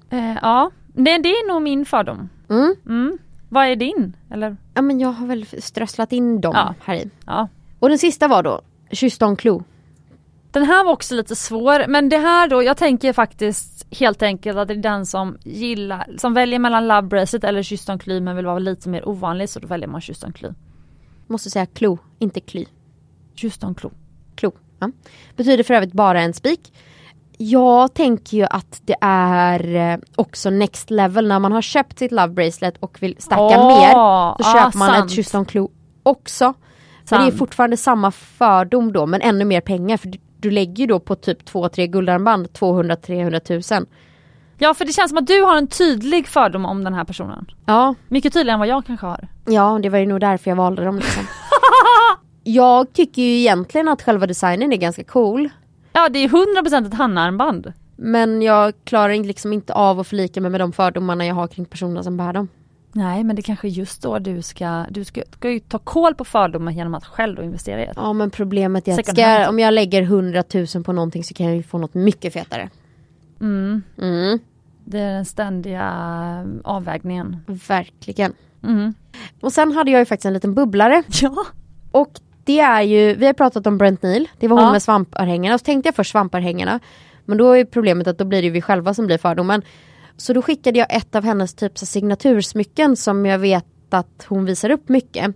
Eh, 0.10 0.38
ja, 0.42 0.72
det, 0.88 1.18
det 1.18 1.30
är 1.30 1.48
nog 1.48 1.62
min 1.62 1.86
fördom. 1.86 2.30
Mm. 2.50 2.76
Mm. 2.86 3.18
Vad 3.54 3.66
är 3.66 3.76
din? 3.76 4.16
Eller? 4.30 4.58
Ja 4.74 4.82
men 4.82 5.00
jag 5.00 5.10
har 5.12 5.28
väl 5.28 5.46
strösslat 5.62 6.12
in 6.12 6.42
dem 6.42 6.54
Ja. 6.56 6.74
här 6.84 6.96
i. 6.96 7.10
Ja. 7.26 7.48
Och 7.80 7.90
den 7.90 7.98
sista 7.98 8.28
var 8.28 8.44
då 8.44 8.62
Kysston 8.92 9.36
Clou. 9.36 9.64
Den 10.52 10.64
här 10.64 10.84
var 10.84 10.92
också 10.92 11.16
lite 11.16 11.36
svår 11.36 11.88
men 11.88 12.10
det 12.10 12.18
här 12.18 12.48
då, 12.48 12.64
jag 12.64 12.78
tänker 12.78 13.14
faktiskt 13.14 13.86
helt 13.92 14.22
enkelt 14.22 14.58
att 14.58 14.68
det 14.68 14.74
är 14.74 14.78
den 14.78 15.06
som 15.06 15.38
gillar, 15.44 16.10
som 16.18 16.34
väljer 16.34 16.60
mellan 16.60 16.88
Love 16.88 17.02
Bracelet 17.08 17.44
eller 17.44 17.64
Kysston 17.64 18.00
Kly 18.00 18.20
men 18.22 18.36
vill 18.36 18.46
vara 18.46 18.60
lite 18.60 18.90
mer 18.90 19.08
ovanlig 19.10 19.50
så 19.50 19.60
då 19.60 19.68
väljer 19.68 19.88
man 19.88 20.02
Kysston 20.02 20.34
Kly. 20.34 20.50
Måste 21.28 21.50
säga 21.50 21.66
Clou, 21.66 21.98
inte 22.20 22.40
Kly. 22.40 22.66
Kysston 23.36 23.76
Klo. 23.76 23.92
Klo. 24.36 24.52
Ja. 24.80 24.92
Betyder 25.36 25.64
för 25.64 25.74
övrigt 25.74 25.94
bara 25.94 26.22
en 26.22 26.34
spik. 26.34 26.74
Jag 27.44 27.94
tänker 27.94 28.38
ju 28.38 28.44
att 28.50 28.82
det 28.86 28.96
är 29.02 29.76
eh, 29.94 30.00
också 30.16 30.50
next 30.50 30.90
level 30.92 31.28
när 31.28 31.40
man 31.40 31.52
har 31.52 31.62
köpt 31.62 32.00
sitt 32.00 32.12
love 32.12 32.28
bracelet 32.28 32.78
och 32.80 32.98
vill 33.02 33.16
stacka 33.20 33.42
Åh, 33.42 33.68
mer. 33.68 33.92
Så 33.92 34.50
ja, 34.50 34.54
köper 34.54 34.78
man 34.78 34.90
sant. 34.90 35.06
ett 35.06 35.16
Kysston 35.16 35.46
Klo 35.46 35.72
också. 36.04 36.46
Men 37.10 37.20
det 37.22 37.26
är 37.26 37.30
Sant. 37.30 37.40
fortfarande 37.40 37.78
samma 37.78 38.12
fördom 38.12 38.94
då 38.94 39.06
men 39.06 39.22
ännu 39.22 39.46
mer 39.46 39.62
pengar 39.62 39.98
för 39.98 40.08
du, 40.08 40.18
du 40.40 40.52
lägger 40.52 40.76
ju 40.76 40.86
då 40.88 41.00
på 41.00 41.16
typ 41.16 41.50
2-3 41.50 41.86
guldarmband 41.88 42.48
200-300 42.48 43.40
tusen. 43.40 43.86
Ja 44.58 44.74
för 44.74 44.86
det 44.86 44.92
känns 44.94 45.10
som 45.10 45.18
att 45.18 45.28
du 45.28 45.42
har 45.42 45.58
en 45.58 45.68
tydlig 45.68 46.28
fördom 46.28 46.66
om 46.66 46.84
den 46.84 46.94
här 46.94 47.04
personen. 47.04 47.46
Ja, 47.66 47.96
Mycket 48.08 48.34
tydligare 48.34 48.54
än 48.54 48.60
vad 48.60 48.68
jag 48.68 48.86
kanske 48.86 49.06
har. 49.06 49.28
ja 49.46 49.80
det 49.84 49.90
var 49.90 49.98
ju 50.00 50.06
nog 50.06 50.20
därför 50.20 50.52
jag 50.52 50.56
valde 50.56 50.86
dem 50.86 50.96
liksom. 50.96 51.24
jag 52.44 52.94
tycker 52.94 53.22
ju 53.22 53.40
egentligen 53.40 53.88
att 53.88 54.02
själva 54.02 54.28
designen 54.28 54.74
är 54.74 54.78
ganska 54.78 55.04
cool. 55.04 55.50
Ja 55.94 56.10
det 56.10 56.20
är 56.20 56.28
100% 56.64 56.88
ett 56.88 56.94
handarmband. 56.94 57.74
Men 57.96 58.42
jag 58.42 58.74
klarar 58.84 59.14
liksom 59.24 59.54
inte 59.54 59.74
av 59.74 60.00
att 60.00 60.08
förlika 60.08 60.42
mig 60.42 60.52
med 60.52 60.60
de 60.62 60.72
fördomarna 60.74 61.26
jag 61.26 61.36
har 61.36 61.48
kring 61.48 61.66
personerna 61.66 62.04
som 62.04 62.18
bär 62.18 62.34
dem. 62.34 62.48
Nej 62.94 63.24
men 63.24 63.36
det 63.36 63.42
kanske 63.42 63.68
är 63.68 63.70
just 63.70 64.02
då 64.02 64.20
du 64.20 64.42
ska, 64.42 64.86
du 64.90 65.04
ska, 65.04 65.22
ska 65.32 65.50
ju 65.52 65.60
ta 65.60 65.80
koll 65.80 66.16
på 66.16 66.26
fördomar 66.26 66.72
genom 66.72 66.96
att 66.96 67.06
själv 67.06 67.44
investera 67.44 67.82
i 67.82 67.86
ett. 67.86 67.94
Ja 67.96 68.14
men 68.14 68.32
problemet 68.32 68.88
är 68.88 69.00
att 69.00 69.08
ska, 69.08 69.50
om 69.50 69.60
jag 69.60 69.74
lägger 69.74 70.02
100 70.02 70.44
000 70.76 70.84
på 70.84 70.94
någonting 70.94 71.24
så 71.24 71.34
kan 71.34 71.46
jag 71.46 71.56
ju 71.56 71.64
få 71.64 71.78
något 71.78 71.94
mycket 71.94 72.34
fetare. 72.34 72.70
Mm. 73.42 73.82
Mm, 73.98 74.40
Det 74.86 75.00
är 75.00 75.14
den 75.14 75.26
ständiga 75.26 75.92
avvägningen. 76.64 77.38
verkligen. 77.68 78.34
Mm. 78.64 78.94
Och 79.42 79.54
sen 79.54 79.72
hade 79.72 79.92
jag 79.92 80.00
ju 80.00 80.06
faktiskt 80.06 80.26
en 80.26 80.34
liten 80.34 80.54
bubblare. 80.54 81.04
Ja. 81.22 81.46
Och 81.92 82.20
det 82.44 82.60
är 82.60 82.82
ju, 82.82 83.14
vi 83.14 83.26
har 83.26 83.34
pratat 83.34 83.68
om 83.68 83.78
Brent 83.78 84.02
Neal, 84.04 84.28
det 84.40 84.48
var 84.48 84.58
hon 84.58 84.66
Ja. 84.66 84.72
med 84.72 84.82
svampörhängena. 84.84 85.58
Så 85.58 85.64
tänkte 85.66 85.88
jag 85.88 85.96
först 85.96 86.12
svampörhängena. 86.12 86.80
Men 87.26 87.38
då 87.38 87.52
är 87.52 87.66
problemet 87.66 88.08
att 88.08 88.18
då 88.18 88.26
blir 88.26 88.42
det 88.42 88.46
ju 88.46 88.52
vi 88.52 88.62
själva 88.62 88.94
som 88.94 89.06
blir 89.08 89.18
fördomen. 89.18 89.62
Så 90.18 90.34
då 90.34 90.42
skickade 90.42 90.80
jag 90.80 90.96
ett 90.96 91.16
av 91.16 91.24
hennes 91.24 91.54
typ 91.54 91.78
signatursmycken 91.78 92.96
som 92.96 93.26
jag 93.26 93.40
vet 93.40 93.66
att 93.90 94.26
hon 94.28 94.46
visar 94.46 94.70
upp 94.70 94.90
mycket. 94.90 95.36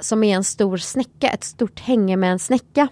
Som 0.00 0.24
är 0.24 0.36
en 0.36 0.44
stor 0.44 0.76
snäcka, 0.76 1.28
ett 1.28 1.44
stort 1.44 1.80
hänge 1.80 2.16
med 2.16 2.32
en 2.32 2.38
snäcka. 2.38 2.88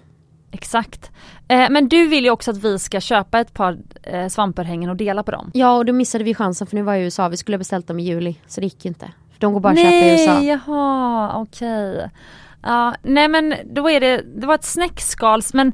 Exakt. 0.51 1.11
Eh, 1.49 1.71
men 1.71 1.89
du 1.89 2.07
vill 2.07 2.25
ju 2.25 2.31
också 2.31 2.51
att 2.51 2.65
vi 2.65 2.79
ska 2.79 3.01
köpa 3.01 3.41
ett 3.41 3.53
par 3.55 3.79
eh, 4.03 4.29
svampörhängen 4.29 4.91
och 4.91 4.97
dela 4.97 5.23
på 5.23 5.31
dem. 5.31 5.51
Ja 5.55 5.77
och 5.77 5.85
då 5.85 5.93
missade 5.93 6.25
vi 6.25 6.35
chansen 6.35 6.67
för 6.67 6.77
nu 6.77 6.83
var 6.83 6.93
jag 6.93 7.01
i 7.03 7.05
USA, 7.05 7.29
vi 7.29 7.37
skulle 7.37 7.55
ha 7.55 7.59
beställt 7.59 7.87
dem 7.87 7.99
i 7.99 8.03
juli. 8.03 8.35
Så 8.47 8.61
det 8.61 8.67
gick 8.67 8.85
ju 8.85 8.89
inte. 8.89 9.11
De 9.39 9.53
går 9.53 9.61
bara 9.61 9.73
att 9.73 9.79
köpa 9.79 9.91
i 9.93 10.11
USA. 10.13 10.35
Nej, 10.35 10.47
jaha, 10.47 11.33
okej. 11.37 12.11
Ja, 12.63 12.95
nej 13.03 13.29
men 13.29 13.55
då 13.65 13.91
är 13.91 14.01
det, 14.01 14.23
det 14.41 14.47
var 14.47 14.55
ett 14.55 14.65
snäckskals 14.65 15.55
men 15.55 15.73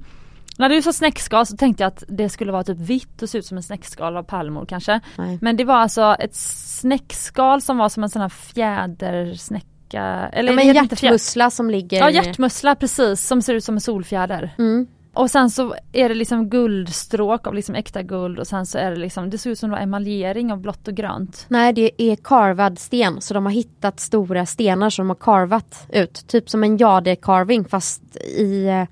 när 0.58 0.68
du 0.68 0.82
sa 0.82 0.92
snäckskal 0.92 1.46
så 1.46 1.56
tänkte 1.56 1.82
jag 1.82 1.88
att 1.88 2.04
det 2.08 2.28
skulle 2.28 2.52
vara 2.52 2.64
typ 2.64 2.78
vitt 2.78 3.22
och 3.22 3.30
se 3.30 3.38
ut 3.38 3.46
som 3.46 3.56
en 3.56 3.62
snäckskal 3.62 4.16
av 4.16 4.22
pärlemor 4.22 4.66
kanske. 4.66 5.00
Nej. 5.16 5.38
Men 5.40 5.56
det 5.56 5.64
var 5.64 5.74
alltså 5.74 6.16
ett 6.18 6.34
snäckskal 6.34 7.62
som 7.62 7.78
var 7.78 7.88
som 7.88 8.02
en 8.02 8.10
sån 8.10 8.22
här 8.22 8.28
fjädersnäcka. 8.28 10.02
Eller 10.32 10.52
Ja, 10.52 10.56
men 10.56 10.74
hjärtmussla 10.74 11.50
som 11.50 11.70
ligger... 11.70 11.98
Ja 11.98 12.10
hjärtmussla 12.10 12.74
precis 12.74 13.26
som 13.26 13.42
ser 13.42 13.54
ut 13.54 13.64
som 13.64 13.74
en 13.74 13.80
solfjäder. 13.80 14.54
Mm. 14.58 14.86
Och 15.18 15.30
sen 15.30 15.50
så 15.50 15.74
är 15.92 16.08
det 16.08 16.14
liksom 16.14 16.48
guldstråk 16.48 17.46
av 17.46 17.54
liksom 17.54 17.74
äkta 17.74 18.02
guld 18.02 18.38
och 18.38 18.46
sen 18.46 18.66
så 18.66 18.78
är 18.78 18.90
det 18.90 18.96
liksom, 18.96 19.30
det 19.30 19.38
ser 19.38 19.50
ut 19.50 19.58
som 19.58 19.70
det 19.70 19.76
var 19.76 19.82
emaljering 19.82 20.52
av 20.52 20.60
blått 20.60 20.88
och 20.88 20.94
grönt. 20.94 21.46
Nej 21.48 21.72
det 21.72 22.02
är 22.02 22.16
karvad 22.16 22.78
sten 22.78 23.20
så 23.20 23.34
de 23.34 23.44
har 23.46 23.52
hittat 23.52 24.00
stora 24.00 24.46
stenar 24.46 24.90
som 24.90 25.02
de 25.06 25.10
har 25.10 25.14
karvat 25.16 25.86
ut. 25.88 26.24
Typ 26.28 26.50
som 26.50 26.64
en 26.64 26.76
jade 26.76 27.16
carving 27.16 27.64
fast 27.64 28.16
i 28.16 28.66
eh, 28.66 28.84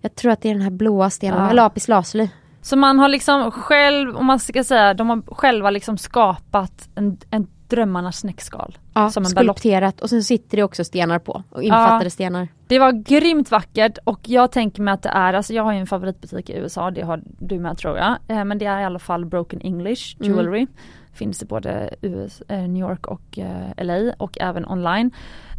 Jag 0.00 0.14
tror 0.14 0.32
att 0.32 0.42
det 0.42 0.48
är 0.50 0.54
den 0.54 0.62
här 0.62 0.70
blåa 0.70 1.10
stenen, 1.10 1.46
Ja. 1.46 1.52
lapis 1.52 1.88
lazuli. 1.88 2.30
Så 2.62 2.76
man 2.76 2.98
har 2.98 3.08
liksom 3.08 3.50
själv, 3.50 4.16
om 4.16 4.26
man 4.26 4.38
ska 4.38 4.64
säga, 4.64 4.94
de 4.94 5.10
har 5.10 5.22
själva 5.34 5.70
liksom 5.70 5.98
skapat 5.98 6.88
en, 6.94 7.18
en 7.30 7.46
drömmarnas 7.68 8.16
snäckskal. 8.18 8.78
Ja, 8.94 9.10
Som 9.10 9.22
en 9.22 9.30
skulpterat 9.30 10.00
och 10.00 10.10
sen 10.10 10.24
sitter 10.24 10.56
det 10.56 10.62
också 10.62 10.84
stenar 10.84 11.18
på 11.18 11.42
och 11.50 11.62
infattade 11.62 12.04
Ja. 12.04 12.10
stenar. 12.10 12.48
Det 12.66 12.78
var 12.78 12.92
grymt 12.92 13.50
vackert 13.50 13.98
och 14.04 14.20
jag 14.22 14.52
tänker 14.52 14.82
mig 14.82 14.94
att 14.94 15.02
det 15.02 15.08
är, 15.08 15.34
alltså 15.34 15.52
jag 15.54 15.62
har 15.62 15.72
ju 15.72 15.78
en 15.78 15.86
favoritbutik 15.86 16.50
i 16.50 16.56
USA, 16.56 16.90
det 16.90 17.02
har 17.02 17.22
du 17.38 17.58
med 17.60 17.78
tror 17.78 17.96
jag. 17.98 18.16
Eh, 18.28 18.44
men 18.44 18.58
det 18.58 18.64
är 18.66 18.80
i 18.80 18.84
alla 18.84 18.98
fall 18.98 19.24
Broken 19.26 19.60
English 19.60 20.16
Mm. 20.20 20.30
Jewelry. 20.32 20.66
Finns 21.12 21.42
i 21.42 21.46
både 21.46 21.94
US, 22.02 22.42
eh, 22.48 22.58
New 22.58 22.88
York 22.90 23.06
och 23.06 23.38
eh, 23.38 23.84
LA 23.84 24.12
och 24.18 24.38
även 24.40 24.68
online. 24.68 25.10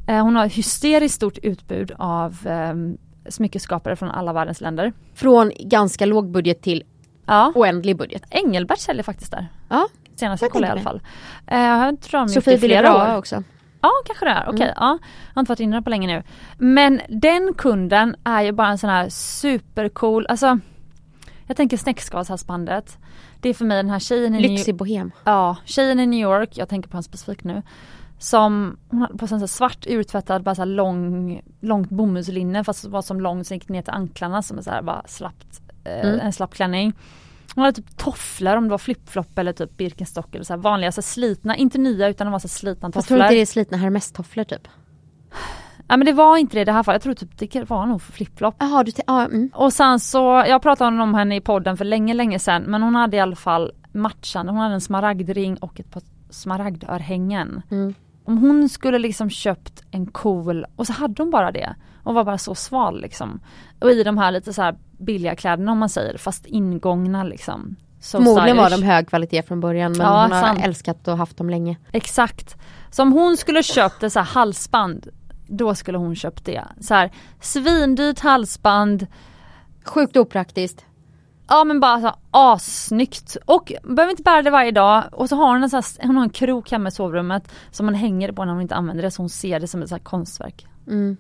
Hon 0.07 0.35
har 0.35 0.45
hysteriskt 0.47 1.15
stort 1.15 1.37
utbud 1.37 1.91
av 1.97 2.47
eh, 2.47 2.73
smyckeskapare 3.31 3.95
från 3.95 4.11
alla 4.11 4.33
världens 4.33 4.61
länder. 4.61 4.93
Från 5.13 5.51
ganska 5.59 6.05
låg 6.05 6.31
budget 6.31 6.61
till 6.61 6.83
Ja, 7.25 7.51
oändlig 7.55 7.97
budget. 7.97 8.23
Engelbert 8.29 8.79
säljer 8.79 9.03
faktiskt 9.03 9.31
där. 9.31 9.47
Ja, 9.69 9.87
Senast 10.19 10.41
Jag 10.41 10.47
jag 10.47 10.53
kollade 10.53 10.67
i 10.67 10.71
alla 10.71 10.81
fall. 10.81 11.01
Eh, 11.47 11.59
jag 11.59 12.01
tror 12.01 12.19
de 12.19 12.29
Sofie 12.29 12.89
år. 12.91 13.17
också. 13.17 13.43
Ja 13.81 13.91
kanske 14.05 14.25
det 14.25 14.31
är, 14.31 14.43
okej. 14.49 14.61
Mm. 14.61 14.73
Ja. 14.75 14.97
Jag 15.27 15.35
har 15.35 15.39
inte 15.41 15.49
varit 15.51 15.59
inne 15.59 15.75
där 15.75 15.81
på 15.81 15.89
länge 15.89 16.07
nu. 16.07 16.23
Men 16.57 17.01
den 17.09 17.53
kunden 17.53 18.15
är 18.23 18.41
ju 18.41 18.51
bara 18.51 18.67
en 18.67 18.77
sån 18.77 18.89
här 18.89 19.09
supercool, 19.09 20.25
alltså 20.29 20.59
jag 21.47 21.57
tänker 21.57 21.77
snäckskalshalsbandet. 21.77 22.97
Det 23.39 23.49
är 23.49 23.53
för 23.53 23.65
mig 23.65 23.77
den 23.77 23.89
här 23.89 23.99
tjejen 23.99 24.35
i 24.35 24.41
New 24.41 24.51
Lyxig 24.51 24.75
bohem. 24.75 25.11
Ja, 25.23 25.55
tjejen 25.65 25.99
i 25.99 26.05
New 26.05 26.19
York, 26.19 26.49
jag 26.57 26.69
tänker 26.69 26.89
på 26.89 26.97
en 26.97 27.03
specifik 27.03 27.43
nu. 27.43 27.61
Som, 28.17 28.77
hon 28.89 29.01
hade 29.01 29.17
på 29.17 29.27
sig 29.27 29.35
en 29.35 29.39
sån 29.39 29.47
svart 29.47 29.87
urtvättad, 29.87 30.43
bara 30.43 30.55
så 30.55 30.65
lång, 30.65 31.41
långt 31.61 31.89
bomullslinne 31.89 32.63
fast 32.63 32.85
var 32.85 33.01
som 33.01 33.21
långt 33.21 33.47
så 33.47 33.53
gick 33.53 33.69
ner 33.69 33.81
till 33.81 33.93
anklarna 33.93 34.41
som 34.41 34.57
en 34.57 34.63
så 34.63 34.71
här 34.71 34.81
bara 34.81 35.01
slappt, 35.07 35.61
eh, 35.83 36.09
Mm. 36.09 36.19
en 36.19 36.33
slapp 36.33 36.53
klänning. 36.53 36.93
Hon 37.55 37.63
hade 37.63 37.81
typ 37.81 37.97
tofflor 37.97 38.55
om 38.55 38.63
det 38.63 38.69
var 38.69 38.77
flipflop 38.77 39.37
eller 39.37 39.53
typ 39.53 39.77
Birkenstock 39.77 40.35
eller 40.35 40.45
så 40.45 40.53
här 40.53 40.57
vanliga 40.57 40.91
så 40.91 41.01
här 41.01 41.03
slitna, 41.03 41.55
inte 41.55 41.77
nya 41.77 42.07
utan 42.07 42.27
de 42.27 42.31
var 42.31 42.39
så 42.39 42.47
här 42.47 42.49
slitna 42.49 42.91
Fast 42.91 43.07
tror 43.07 43.17
du 43.17 43.21
tofflor. 43.23 43.25
inte 43.25 43.35
det 43.35 43.41
är 43.41 43.45
slitna 43.45 43.77
hermestofflor 43.77 44.43
typ? 44.43 44.67
Ja 45.87 45.97
men 45.97 46.05
det 46.05 46.13
var 46.13 46.37
inte 46.37 46.57
det 46.57 46.61
i 46.61 46.65
det 46.65 46.71
här 46.71 46.83
fallet, 46.83 47.05
jag 47.05 47.17
tror 47.17 47.27
typ 47.27 47.53
det 47.53 47.69
var 47.69 47.85
nog 47.85 48.01
flipflop. 48.01 48.55
Jaha, 48.59 48.83
du 48.83 48.91
ja, 49.07 49.25
mm. 49.25 49.49
Och 49.53 49.73
sen 49.73 49.99
så, 49.99 50.43
jag 50.47 50.61
pratade 50.61 51.01
om 51.03 51.13
henne 51.13 51.35
i 51.35 51.41
podden 51.41 51.77
för 51.77 51.85
länge 51.85 52.13
länge 52.13 52.39
sedan 52.39 52.63
men 52.63 52.81
hon 52.81 52.95
hade 52.95 53.17
i 53.17 53.19
alla 53.19 53.35
fall 53.35 53.71
matchande, 53.91 54.51
hon 54.51 54.61
hade 54.61 54.73
en 54.73 54.81
smaragdring 54.81 55.57
och 55.57 55.79
ett 55.79 55.91
par 55.91 56.03
smaragdörhängen. 56.29 57.61
Mm. 57.71 57.93
Om 58.25 58.37
hon 58.37 58.69
skulle 58.69 58.99
liksom 58.99 59.29
köpt 59.29 59.83
en 59.91 60.05
cool, 60.05 60.65
och 60.75 60.87
så 60.87 60.93
hade 60.93 61.23
hon 61.23 61.31
bara 61.31 61.51
det. 61.51 61.75
Och 62.09 62.15
var 62.15 62.23
bara 62.23 62.37
så 62.37 62.55
sval 62.55 63.01
liksom. 63.01 63.39
Och 63.81 63.91
i 63.91 64.03
de 64.03 64.17
här 64.17 64.31
lite 64.31 64.53
så 64.53 64.61
här 64.61 64.75
billiga 64.97 65.35
kläderna 65.35 65.71
om 65.71 65.77
man 65.77 65.89
säger, 65.89 66.17
fast 66.17 66.45
ingångna 66.45 67.23
liksom. 67.23 67.75
So 68.01 68.17
Förmodligen 68.17 68.57
var 68.57 68.69
de 68.69 68.83
hög 68.83 69.07
kvalitet 69.07 69.43
från 69.43 69.59
början 69.59 69.91
men 69.91 70.01
Ja, 70.07 70.21
hon 70.21 70.31
har 70.31 70.41
sant. 70.41 70.59
älskat 70.63 71.07
och 71.07 71.17
haft 71.17 71.37
dem 71.37 71.49
länge. 71.49 71.77
Exakt. 71.91 72.55
Så 72.91 73.01
om 73.01 73.11
hon 73.11 73.37
skulle 73.37 73.63
köpt 73.63 74.03
ett 74.03 74.13
så 74.13 74.19
halsband, 74.19 75.07
då 75.47 75.75
skulle 75.75 75.97
hon 75.97 76.15
köpt 76.15 76.45
det. 76.45 76.63
Så 76.81 76.93
här, 76.93 77.11
svindyrt 77.41 78.19
halsband, 78.19 79.07
Sjukt 79.85 80.17
opraktiskt. 80.17 80.85
ja 81.47 81.63
men 81.63 81.79
bara 81.79 81.99
så 81.99 82.05
här, 82.05 82.15
assnyggt. 82.31 83.37
Och 83.45 83.73
behöver 83.83 84.11
inte 84.11 84.23
bära 84.23 84.41
det 84.41 84.49
varje 84.49 84.71
dag. 84.71 85.03
Och 85.11 85.29
så 85.29 85.35
har 85.35 85.47
hon 85.53 85.63
en, 85.63 85.69
så 85.69 85.75
här, 85.77 86.07
hon 86.07 86.15
har 86.15 86.23
en 86.23 86.29
krok 86.29 86.71
hemma 86.71 86.89
i 86.89 86.91
sovrummet 86.91 87.51
som 87.71 87.85
man 87.85 87.95
hänger 87.95 88.31
på 88.31 88.45
när 88.45 88.53
hon 88.53 88.61
inte 88.61 88.75
använder 88.75 89.03
det 89.03 89.11
så 89.11 89.21
hon 89.21 89.29
ser 89.29 89.59
det 89.59 89.67
som 89.67 89.81
ett 89.81 89.89
så 89.89 89.99
konstverk. 89.99 90.67
Mm. 90.87 91.17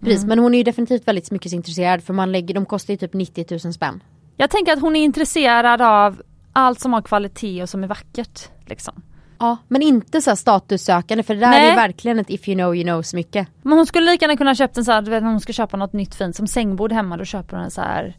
Precis, 0.00 0.18
Mm. 0.24 0.28
men 0.28 0.38
hon 0.38 0.54
är 0.54 0.58
ju 0.58 0.64
definitivt 0.64 1.08
väldigt 1.08 1.26
smyckesintresserad 1.26 2.02
för 2.02 2.14
man 2.14 2.32
lägger, 2.32 2.54
de 2.54 2.66
kostar 2.66 2.94
ju 2.94 2.98
typ 2.98 3.12
90 3.14 3.46
000 3.64 3.72
spänn. 3.72 4.02
Jag 4.36 4.50
tänker 4.50 4.72
att 4.72 4.80
hon 4.80 4.96
är 4.96 5.00
intresserad 5.04 5.82
av 5.82 6.22
allt 6.52 6.80
som 6.80 6.92
har 6.92 7.02
kvalitet 7.02 7.62
och 7.62 7.68
som 7.68 7.84
är 7.84 7.88
vackert. 7.88 8.48
Liksom. 8.66 9.02
Ja, 9.38 9.56
men 9.68 9.82
inte 9.82 10.20
så 10.20 10.30
här 10.30 10.34
statussökande 10.36 11.22
för 11.22 11.34
det 11.34 11.40
där 11.40 11.48
Nej. 11.50 11.70
är 11.70 11.76
verkligen 11.76 12.18
ett 12.18 12.30
if 12.30 12.48
you 12.48 12.56
know 12.58 12.74
you 12.76 12.84
know 12.84 13.02
smycke. 13.02 13.46
Men 13.62 13.72
hon 13.72 13.86
skulle 13.86 14.10
lika 14.10 14.24
gärna 14.24 14.36
kunna 14.36 14.54
köpt 14.54 14.76
en 14.78 14.84
så 14.84 14.92
här, 14.92 15.02
du 15.02 15.10
vet 15.10 15.22
när 15.22 15.30
hon 15.30 15.40
ska 15.40 15.52
köpa 15.52 15.76
något 15.76 15.92
nytt 15.92 16.14
fint 16.14 16.36
som 16.36 16.46
sängbord 16.46 16.92
hemma 16.92 17.16
då 17.16 17.24
köper 17.24 17.56
hon 17.56 17.64
en 17.64 17.70
så 17.70 17.80
här 17.80 18.16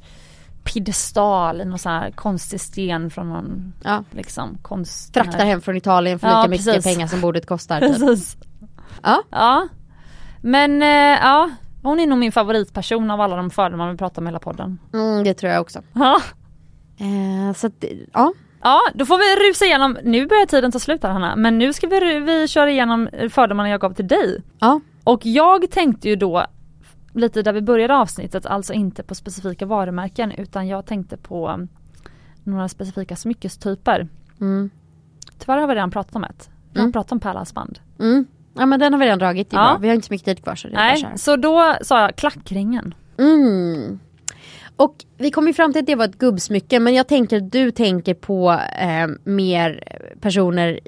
piedestal 0.63 1.61
i 1.61 1.65
någon 1.65 1.79
så 1.79 1.89
här 1.89 2.11
konstig 2.11 2.61
sten 2.61 3.09
från 3.09 3.29
någon 3.29 3.73
Ja. 3.83 4.03
liksom 4.11 4.57
konst. 4.61 5.13
Fraktar 5.13 5.45
hem 5.45 5.61
från 5.61 5.75
Italien 5.77 6.19
för 6.19 6.27
Ja, 6.27 6.37
lika 6.41 6.49
mycket 6.49 6.65
precis. 6.65 6.93
pengar 6.93 7.07
som 7.07 7.21
bordet 7.21 7.45
kostar. 7.45 7.79
Typ. 7.87 7.91
Precis. 7.99 8.37
Ja. 9.03 9.23
Ja. 9.31 9.67
Men 10.41 10.81
eh, 10.81 10.87
ja, 11.21 11.49
hon 11.83 11.99
är 11.99 12.07
nog 12.07 12.19
min 12.19 12.31
favoritperson 12.31 13.11
av 13.11 13.21
alla 13.21 13.35
de 13.35 13.49
fördomar 13.49 13.91
vi 13.91 13.97
pratar 13.97 14.21
om 14.21 14.25
hela 14.25 14.39
podden. 14.39 14.79
Mm, 14.93 15.23
det 15.23 15.33
tror 15.33 15.51
jag 15.51 15.61
också. 15.61 15.81
Ja. 15.93 16.21
Eh, 16.99 17.53
så 17.55 17.67
att, 17.67 17.83
ja. 18.13 18.33
Ja, 18.63 18.79
då 18.93 19.05
får 19.05 19.17
vi 19.17 19.49
rusa 19.49 19.65
igenom, 19.65 19.97
nu 20.03 20.27
börjar 20.27 20.45
tiden 20.45 20.71
ta 20.71 20.79
slut 20.79 21.03
här 21.03 21.09
Hanna, 21.11 21.35
men 21.35 21.57
nu 21.57 21.73
ska 21.73 21.87
vi, 21.87 22.19
vi 22.19 22.47
köra 22.47 22.71
igenom 22.71 23.09
fördomarna 23.29 23.69
jag 23.69 23.81
gav 23.81 23.93
till 23.93 24.07
dig. 24.07 24.43
ja. 24.59 24.79
Och 25.03 25.25
jag 25.25 25.71
tänkte 25.71 26.09
ju 26.09 26.15
då 26.15 26.45
lite 27.13 27.41
där 27.41 27.53
vi 27.53 27.61
började 27.61 27.95
avsnittet, 27.95 28.45
alltså 28.45 28.73
inte 28.73 29.03
på 29.03 29.15
specifika 29.15 29.65
varumärken 29.65 30.31
utan 30.31 30.67
jag 30.67 30.85
tänkte 30.85 31.17
på 31.17 31.49
um, 31.49 31.67
några 32.43 32.67
specifika 32.69 33.15
smyckestyper. 33.15 34.07
Mm. 34.41 34.69
Tyvärr 35.37 35.57
har 35.57 35.67
vi 35.67 35.75
redan 35.75 35.91
pratat 35.91 36.15
om 36.15 36.23
ett. 36.23 36.49
Vi 36.73 36.79
har 36.79 36.83
Mm. 36.85 36.93
pratat 36.93 37.11
om 37.11 37.19
pärlhalsband. 37.19 37.79
Mm. 37.99 38.25
Ja 38.53 38.65
men 38.65 38.79
den 38.79 38.93
har 38.93 38.99
vi 38.99 39.05
redan 39.05 39.19
dragit, 39.19 39.47
Ja. 39.51 39.77
Vi 39.81 39.87
har 39.87 39.95
inte 39.95 40.07
så 40.07 40.13
mycket 40.13 40.25
tid 40.25 40.43
kvar 40.43 40.55
så 40.55 40.67
Nej, 40.67 41.05
så 41.15 41.35
då 41.35 41.75
sa 41.81 42.01
jag 42.01 42.15
klackringen. 42.15 42.93
Mm. 43.19 43.99
Och 44.75 44.95
vi 45.17 45.31
kom 45.31 45.47
ju 45.47 45.53
fram 45.53 45.73
till 45.73 45.79
att 45.79 45.85
det 45.85 45.95
var 45.95 46.05
ett 46.05 46.17
gubbsmycke 46.17 46.79
men 46.79 46.93
jag 46.93 47.07
tänker 47.07 47.37
att 47.37 47.51
du 47.51 47.71
tänker 47.71 48.13
på 48.13 48.51
eh, 48.79 49.07
mer 49.23 49.83
personer 50.21 50.79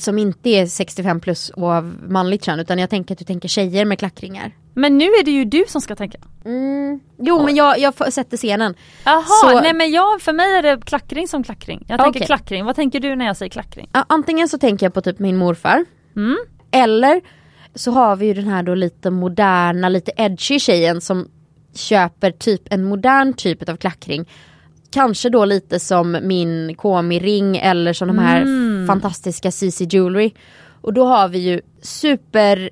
som 0.00 0.18
inte 0.18 0.48
är 0.50 0.66
65 0.66 1.20
plus 1.20 1.48
och 1.50 1.70
av 1.72 1.94
manligt 2.08 2.44
kön 2.44 2.60
utan 2.60 2.78
jag 2.78 2.90
tänker 2.90 3.14
att 3.14 3.18
du 3.18 3.24
tänker 3.24 3.48
tjejer 3.48 3.84
med 3.84 3.98
klackringar. 3.98 4.52
Men 4.74 4.98
nu 4.98 5.04
är 5.04 5.24
det 5.24 5.30
ju 5.30 5.44
du 5.44 5.64
som 5.68 5.80
ska 5.80 5.96
tänka. 5.96 6.18
Mm. 6.44 7.00
Jo 7.18 7.44
men 7.44 7.54
jag, 7.54 7.78
jag 7.78 8.12
sätter 8.12 8.36
scenen. 8.36 8.74
Jaha, 9.04 9.22
Så- 9.22 9.60
nej 9.60 9.72
men 9.74 9.90
jag, 9.90 10.20
för 10.20 10.32
mig 10.32 10.54
är 10.58 10.62
det 10.62 10.80
klackring 10.86 11.28
som 11.28 11.42
klackring. 11.42 11.84
Jag 11.88 11.98
tänker 12.00 12.18
Okej. 12.20 12.26
klackring, 12.26 12.64
vad 12.64 12.76
tänker 12.76 13.00
du 13.00 13.16
när 13.16 13.26
jag 13.26 13.36
säger 13.36 13.50
klackring? 13.50 13.88
Ja, 13.92 14.04
antingen 14.08 14.48
så 14.48 14.58
tänker 14.58 14.86
jag 14.86 14.94
på 14.94 15.00
typ 15.00 15.18
min 15.18 15.36
morfar 15.36 15.84
Mm. 16.16 16.36
Eller 16.70 17.20
så 17.74 17.90
har 17.90 18.16
vi 18.16 18.26
ju 18.26 18.34
den 18.34 18.48
här 18.48 18.62
då 18.62 18.74
lite 18.74 19.10
moderna, 19.10 19.88
lite 19.88 20.12
edgy 20.16 20.58
tjejen 20.58 21.00
som 21.00 21.28
köper 21.74 22.30
typ 22.30 22.62
en 22.70 22.84
modern 22.84 23.32
typ 23.32 23.68
av 23.68 23.76
klackring. 23.76 24.28
Kanske 24.90 25.28
då 25.28 25.44
lite 25.44 25.80
som 25.80 26.18
min 26.22 26.74
Komi-ring 26.76 27.56
eller 27.56 27.92
som 27.92 28.08
de 28.08 28.18
här 28.18 28.42
Mm. 28.42 28.86
fantastiska 28.86 29.50
CC 29.50 29.84
Jewelry. 29.90 30.30
Och 30.80 30.92
då 30.92 31.04
har 31.04 31.28
vi 31.28 31.38
ju 31.38 31.60
super 31.82 32.70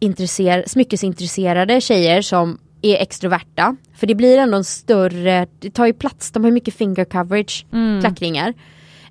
intresser- 0.00 0.64
smyckesintresserade 0.66 1.80
tjejer 1.80 2.22
som 2.22 2.58
är 2.82 2.96
extroverta. 2.96 3.76
För 3.96 4.06
det 4.06 4.14
blir 4.14 4.38
ändå 4.38 4.56
en 4.56 4.64
större, 4.64 5.46
det 5.58 5.70
tar 5.70 5.86
ju 5.86 5.92
plats, 5.92 6.30
de 6.30 6.42
har 6.44 6.48
ju 6.50 6.54
mycket 6.54 6.74
finger 6.74 7.04
coverage, 7.04 7.66
Mm. 7.72 8.00
klackringar. 8.00 8.54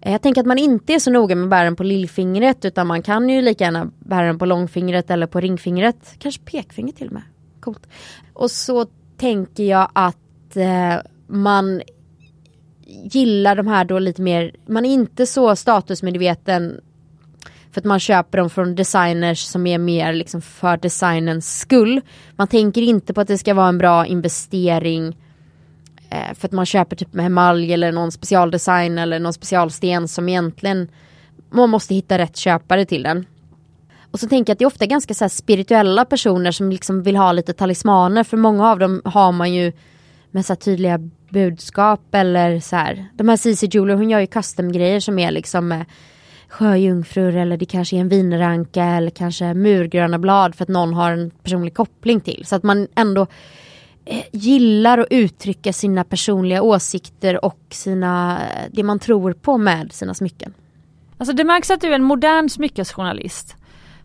Eh, 0.02 0.12
jag 0.12 0.22
tänker 0.22 0.42
att 0.42 0.48
man 0.48 0.58
inte 0.58 0.94
är 0.94 1.00
så 1.00 1.12
noga 1.12 1.36
med 1.36 1.44
att 1.44 1.50
bära 1.50 1.64
den 1.64 1.76
på 1.76 1.84
lillfingret 1.84 2.66
utan 2.66 2.88
man 2.88 3.02
kan 3.02 3.30
ju 3.30 3.42
lika 3.42 3.64
gärna 3.64 3.92
bära 4.00 4.26
den 4.26 4.40
på 4.40 4.46
långfingret 4.46 5.12
eller 5.12 5.28
på 5.28 5.40
ringfingret. 5.40 6.16
Kanske 6.20 6.42
pekfingret 6.42 6.96
till 6.96 7.08
och 7.08 7.14
med. 7.14 7.24
Coolt. 7.60 7.88
Och 8.34 8.52
så 8.52 8.86
tänker 9.18 9.64
jag 9.64 9.90
att 9.94 10.58
eh, 10.58 10.96
man 11.28 11.82
gillar 12.88 13.56
de 13.56 13.68
här 13.68 13.86
då 13.86 14.00
lite 14.00 14.22
mer, 14.22 14.56
man 14.66 14.86
är 14.86 14.94
inte 14.94 15.26
så 15.26 15.56
statusmedveten 15.56 16.82
för 17.72 17.82
att 17.82 17.86
man 17.86 18.00
köper 18.00 18.38
dem 18.38 18.50
från 18.50 18.76
designers 18.76 19.40
som 19.40 19.68
är 19.68 19.78
mer 19.78 20.14
liksom 20.14 20.42
för 20.42 20.78
designens 20.78 21.60
skull. 21.60 22.02
Man 22.36 22.48
tänker 22.48 22.82
inte 22.82 23.14
på 23.14 23.22
att 23.22 23.28
det 23.28 23.38
ska 23.38 23.54
vara 23.54 23.68
en 23.68 23.78
bra 23.78 24.06
investering 24.06 25.16
Eh, 26.10 26.34
för 26.34 26.48
att 26.48 26.52
man 26.52 26.66
köper 26.66 26.96
typ 26.96 27.14
med 27.14 27.26
emalj 27.26 27.74
eller 27.74 27.92
någon 27.92 28.12
specialdesign 28.12 28.98
eller 28.98 29.20
någon 29.20 29.34
specialsten 29.34 30.08
som 30.08 30.30
egentligen 30.30 30.88
man 31.50 31.70
måste 31.70 31.96
hitta 31.96 32.18
rätt 32.18 32.38
köpare 32.38 32.86
till 32.86 33.04
den. 33.04 33.26
Och 34.12 34.20
så 34.20 34.28
tänker 34.28 34.52
jag 34.52 34.56
att 34.56 34.60
det 34.60 34.66
är 34.66 34.68
ofta 34.68 34.86
ganska 34.86 35.14
så 35.14 35.24
här 35.24 35.30
spirituella 35.30 36.06
personer 36.06 36.52
som 36.52 36.70
liksom 36.70 37.04
vill 37.04 37.16
ha 37.16 37.32
lite 37.32 37.54
talismaner 37.54 38.24
för 38.24 38.38
många 38.38 38.72
av 38.72 38.80
dem 38.80 39.02
har 39.06 39.32
man 39.32 39.54
ju 39.54 39.74
med 40.32 40.46
så 40.46 40.54
här 40.54 40.58
tydliga 40.58 41.00
budskap 41.30 42.02
eller 42.12 42.60
så 42.60 42.76
här. 42.76 43.08
De 43.14 43.30
här 43.30 43.38
CC 43.38 43.64
Jeweler 43.72 43.96
hon 43.96 44.10
gör 44.10 44.20
ju 44.20 44.28
custom-grejer 44.28 45.00
som 45.00 45.20
är 45.20 45.32
liksom 45.32 45.68
med 45.68 45.86
sjöjungfrur 46.50 47.36
eller 47.36 47.58
det 47.58 47.66
kanske 47.66 47.96
är 47.96 48.00
en 48.00 48.10
vinranka 48.10 48.84
eller 48.84 49.10
kanske 49.10 49.54
murgröna 49.54 50.20
blad 50.20 50.56
för 50.56 50.64
att 50.64 50.70
någon 50.70 50.94
har 50.94 51.12
en 51.12 51.30
personlig 51.30 51.74
koppling 51.74 52.22
till. 52.22 52.46
Så 52.46 52.56
att 52.56 52.64
man 52.64 52.88
ändå 52.96 53.28
gillar 54.32 54.98
att 54.98 55.08
uttrycka 55.10 55.74
sina 55.74 56.04
personliga 56.04 56.62
åsikter 56.62 57.46
och 57.46 57.60
sina, 57.70 58.40
eh, 58.42 58.70
det 58.72 58.84
man 58.84 59.00
tror 59.00 59.34
på 59.34 59.58
med 59.58 59.94
sina 59.94 60.14
smycken. 60.14 60.54
Alltså 61.18 61.36
det 61.36 61.44
märks 61.44 61.72
att 61.72 61.82
du 61.82 61.88
är 61.88 61.96
en 61.96 62.04
modern 62.04 62.50
smyckesjournalist. 62.50 63.56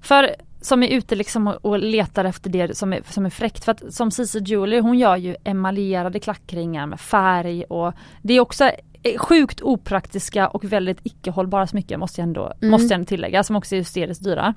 För 0.00 0.34
som 0.60 0.82
är 0.82 0.88
ute 0.88 1.14
liksom 1.14 1.46
och, 1.48 1.78
letar 1.78 2.24
efter 2.24 2.50
det 2.50 2.76
som 2.76 2.92
är, 2.92 3.00
som 3.08 3.26
är 3.26 3.30
fräckt. 3.30 3.64
För 3.64 3.72
att 3.72 3.94
som 3.94 4.10
Cici 4.10 4.38
Julie 4.38 4.80
hon 4.80 4.98
gör 4.98 5.16
ju 5.16 5.36
emaljerade 5.44 6.20
klackringar 6.20 6.86
med 6.86 7.00
färg 7.00 7.64
och 7.64 7.92
det 8.22 8.34
är 8.34 8.40
också 8.40 8.64
eh, 9.02 9.18
sjukt 9.18 9.62
opraktiska 9.62 10.48
och 10.48 10.64
väldigt 10.64 10.98
icke 11.02 11.30
hållbara 11.30 11.66
smycken 11.66 12.00
måste 12.00 12.20
jag 12.20 12.26
ändå, 12.26 12.52
Mm. 12.60 12.70
måste 12.70 12.86
jag 12.86 12.92
ändå 12.94 13.06
tillägga 13.06 13.42
som 13.42 13.56
också 13.56 13.74
är 13.74 13.78
hysteriskt 13.78 14.24
dyra. 14.24 14.54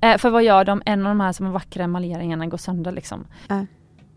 Eh, 0.00 0.16
för 0.16 0.30
vad 0.30 0.42
gör 0.44 0.64
de? 0.64 0.82
En 0.86 1.06
av 1.06 1.10
de 1.10 1.20
här 1.20 1.32
som 1.32 1.46
är 1.46 1.50
vackra 1.50 1.84
emaljeringarna 1.84 2.46
går 2.46 2.58
sönder 2.58 2.92
liksom. 2.92 3.26
Ja. 3.48 3.66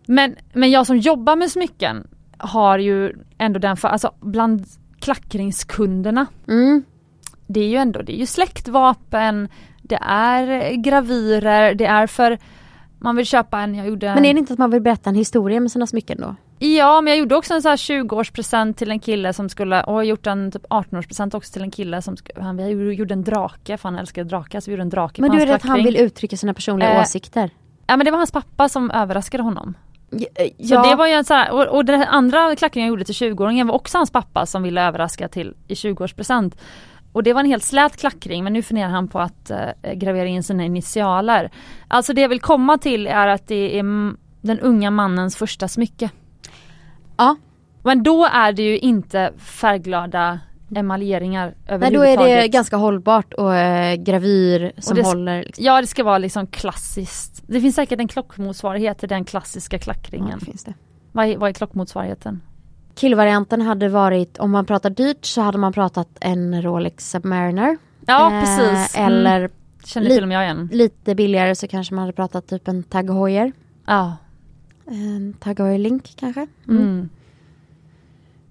Men, 0.05 0.35
men 0.53 0.71
jag 0.71 0.87
som 0.87 0.97
jobbar 0.97 1.35
med 1.35 1.51
smycken 1.51 2.07
har 2.37 2.79
ju 2.79 3.13
ändå 3.37 3.59
den 3.59 3.77
för, 3.77 3.87
alltså 3.87 4.11
bland 4.19 4.65
klackringskunderna 4.99 6.25
Mm. 6.47 6.83
det 7.47 7.59
är 7.59 7.67
ju 7.67 7.75
ändå, 7.75 8.01
det 8.01 8.15
är 8.15 8.17
ju 8.17 8.25
släktvapen, 8.25 9.49
det 9.81 9.99
är 10.01 10.73
gravyrer, 10.75 11.75
det 11.75 11.85
är 11.85 12.07
för 12.07 12.37
man 12.99 13.15
vill 13.15 13.25
köpa 13.25 13.59
en, 13.59 13.75
jag 13.75 13.87
gjorde 13.87 14.13
Men 14.15 14.25
är 14.25 14.33
det 14.33 14.39
inte 14.39 14.53
att 14.53 14.59
man 14.59 14.71
vill 14.71 14.81
berätta 14.81 15.09
en 15.09 15.15
historia 15.15 15.59
med 15.59 15.71
sina 15.71 15.87
smycken 15.87 16.17
då? 16.21 16.35
Ja 16.59 17.01
men 17.01 17.11
jag 17.11 17.19
gjorde 17.19 17.35
också 17.35 17.53
en 17.53 17.61
så 17.61 17.69
här 17.69 17.75
20-årspresent 17.75 18.73
till 18.73 18.91
en 18.91 18.99
kille 18.99 19.33
som 19.33 19.49
skulle, 19.49 19.83
och 19.83 19.93
jag 19.93 20.05
gjort 20.05 20.27
en 20.27 20.51
typ 20.51 20.65
18-årspresent 20.65 21.35
också 21.35 21.53
till 21.53 21.61
en 21.61 21.71
kille 21.71 22.01
som, 22.01 22.15
han, 22.39 22.57
vi 22.57 22.93
gjorde 22.93 23.13
en 23.13 23.23
drake 23.23 23.77
för 23.77 23.89
han 23.89 23.99
älskar 23.99 24.23
drakar 24.23 24.59
så 24.59 24.71
vi 24.71 24.71
gjorde 24.71 24.81
en 24.81 24.89
drake 24.89 25.21
Men 25.21 25.29
på 25.29 25.35
du 25.35 25.41
är 25.41 25.45
det 25.45 25.55
att 25.55 25.63
han 25.63 25.83
vill 25.83 25.97
uttrycka 25.97 26.37
sina 26.37 26.53
personliga 26.53 26.93
Eh, 26.93 27.01
åsikter? 27.01 27.49
Ja 27.87 27.97
men 27.97 28.05
det 28.05 28.11
var 28.11 28.17
hans 28.17 28.31
pappa 28.31 28.69
som 28.69 28.91
överraskade 28.91 29.43
honom. 29.43 29.73
Ja, 30.11 30.67
Så 30.67 30.89
det 30.89 30.95
var 30.95 31.07
ju 31.07 31.13
en 31.13 31.25
så 31.25 31.33
här, 31.33 31.51
och, 31.51 31.67
och 31.67 31.85
den 31.85 32.03
andra 32.03 32.55
klackringen 32.55 32.87
jag 32.87 32.91
gjorde 32.91 33.05
till 33.05 33.15
20-åringen 33.15 33.67
var 33.67 33.75
också 33.75 33.97
hans 33.97 34.11
pappa 34.11 34.45
som 34.45 34.63
ville 34.63 34.81
överraska 34.81 35.27
till 35.27 35.53
i 35.67 35.73
20-årspresent. 35.73 36.57
Och 37.11 37.23
det 37.23 37.33
var 37.33 37.39
en 37.39 37.45
helt 37.45 37.63
slät 37.63 37.97
klackring 37.97 38.43
men 38.43 38.53
nu 38.53 38.61
funderar 38.61 38.89
han 38.89 39.07
på 39.07 39.19
att 39.19 39.51
eh, 39.51 39.93
gravera 39.93 40.27
in 40.27 40.43
sina 40.43 40.63
initialer. 40.63 41.51
Alltså 41.87 42.13
det 42.13 42.21
jag 42.21 42.29
vill 42.29 42.41
komma 42.41 42.77
till 42.77 43.07
är 43.07 43.27
att 43.27 43.47
det 43.47 43.79
är 43.79 43.83
den 44.41 44.59
unga 44.59 44.91
mannens 44.91 45.35
första 45.35 45.67
smycke. 45.67 46.09
Ja. 47.17 47.35
Men 47.83 48.03
då 48.03 48.25
är 48.25 48.51
det 48.51 48.61
ju 48.61 48.79
inte 48.79 49.33
färgglada 49.37 50.39
emaljeringar 50.75 51.53
Nej 51.79 51.91
då 51.91 52.01
är 52.01 52.17
det 52.17 52.47
ganska 52.47 52.75
hållbart 52.75 53.33
och 53.33 53.55
äh, 53.55 53.95
gravyr 53.95 54.71
som 54.77 54.95
det, 54.95 55.03
håller. 55.03 55.43
Liksom. 55.43 55.65
Ja 55.65 55.81
det 55.81 55.87
ska 55.87 56.03
vara 56.03 56.17
liksom 56.17 56.47
klassiskt. 56.47 57.43
Det 57.47 57.61
finns 57.61 57.75
säkert 57.75 57.99
en 57.99 58.07
klockmotsvarighet 58.07 58.97
till 58.97 59.09
den 59.09 59.25
klassiska 59.25 59.79
klackringen. 59.79 60.37
Ja, 60.39 60.45
finns 60.45 60.63
det. 60.63 60.73
Vad 61.11 61.25
är, 61.25 61.37
vad 61.37 61.49
är 61.49 61.53
klockmotsvarigheten? 61.53 62.41
Killvarianten 62.95 63.61
hade 63.61 63.89
varit, 63.89 64.37
om 64.37 64.51
man 64.51 64.65
pratar 64.65 64.89
dyrt 64.89 65.25
så 65.25 65.41
hade 65.41 65.57
man 65.57 65.73
pratat 65.73 66.09
en 66.21 66.61
Rolex 66.61 67.11
Submariner. 67.11 67.77
Ja 68.05 68.33
eh, 68.33 68.41
precis. 68.41 68.97
Mm. 68.97 69.07
Eller 69.07 69.49
Känner 69.83 70.09
till 70.09 70.23
och 70.23 70.27
med 70.27 70.35
jag 70.35 70.43
igen. 70.43 70.69
Lite 70.71 71.15
billigare 71.15 71.55
så 71.55 71.67
kanske 71.67 71.93
man 71.93 72.01
hade 72.01 72.13
pratat 72.13 72.47
typ 72.47 72.67
en 72.67 72.83
Tag 72.83 73.09
Heuer. 73.09 73.51
Ja. 73.85 74.17
En 74.85 75.33
Tag 75.39 75.59
Heuer 75.59 75.77
Link 75.77 76.13
kanske. 76.15 76.47
Mm. 76.67 77.09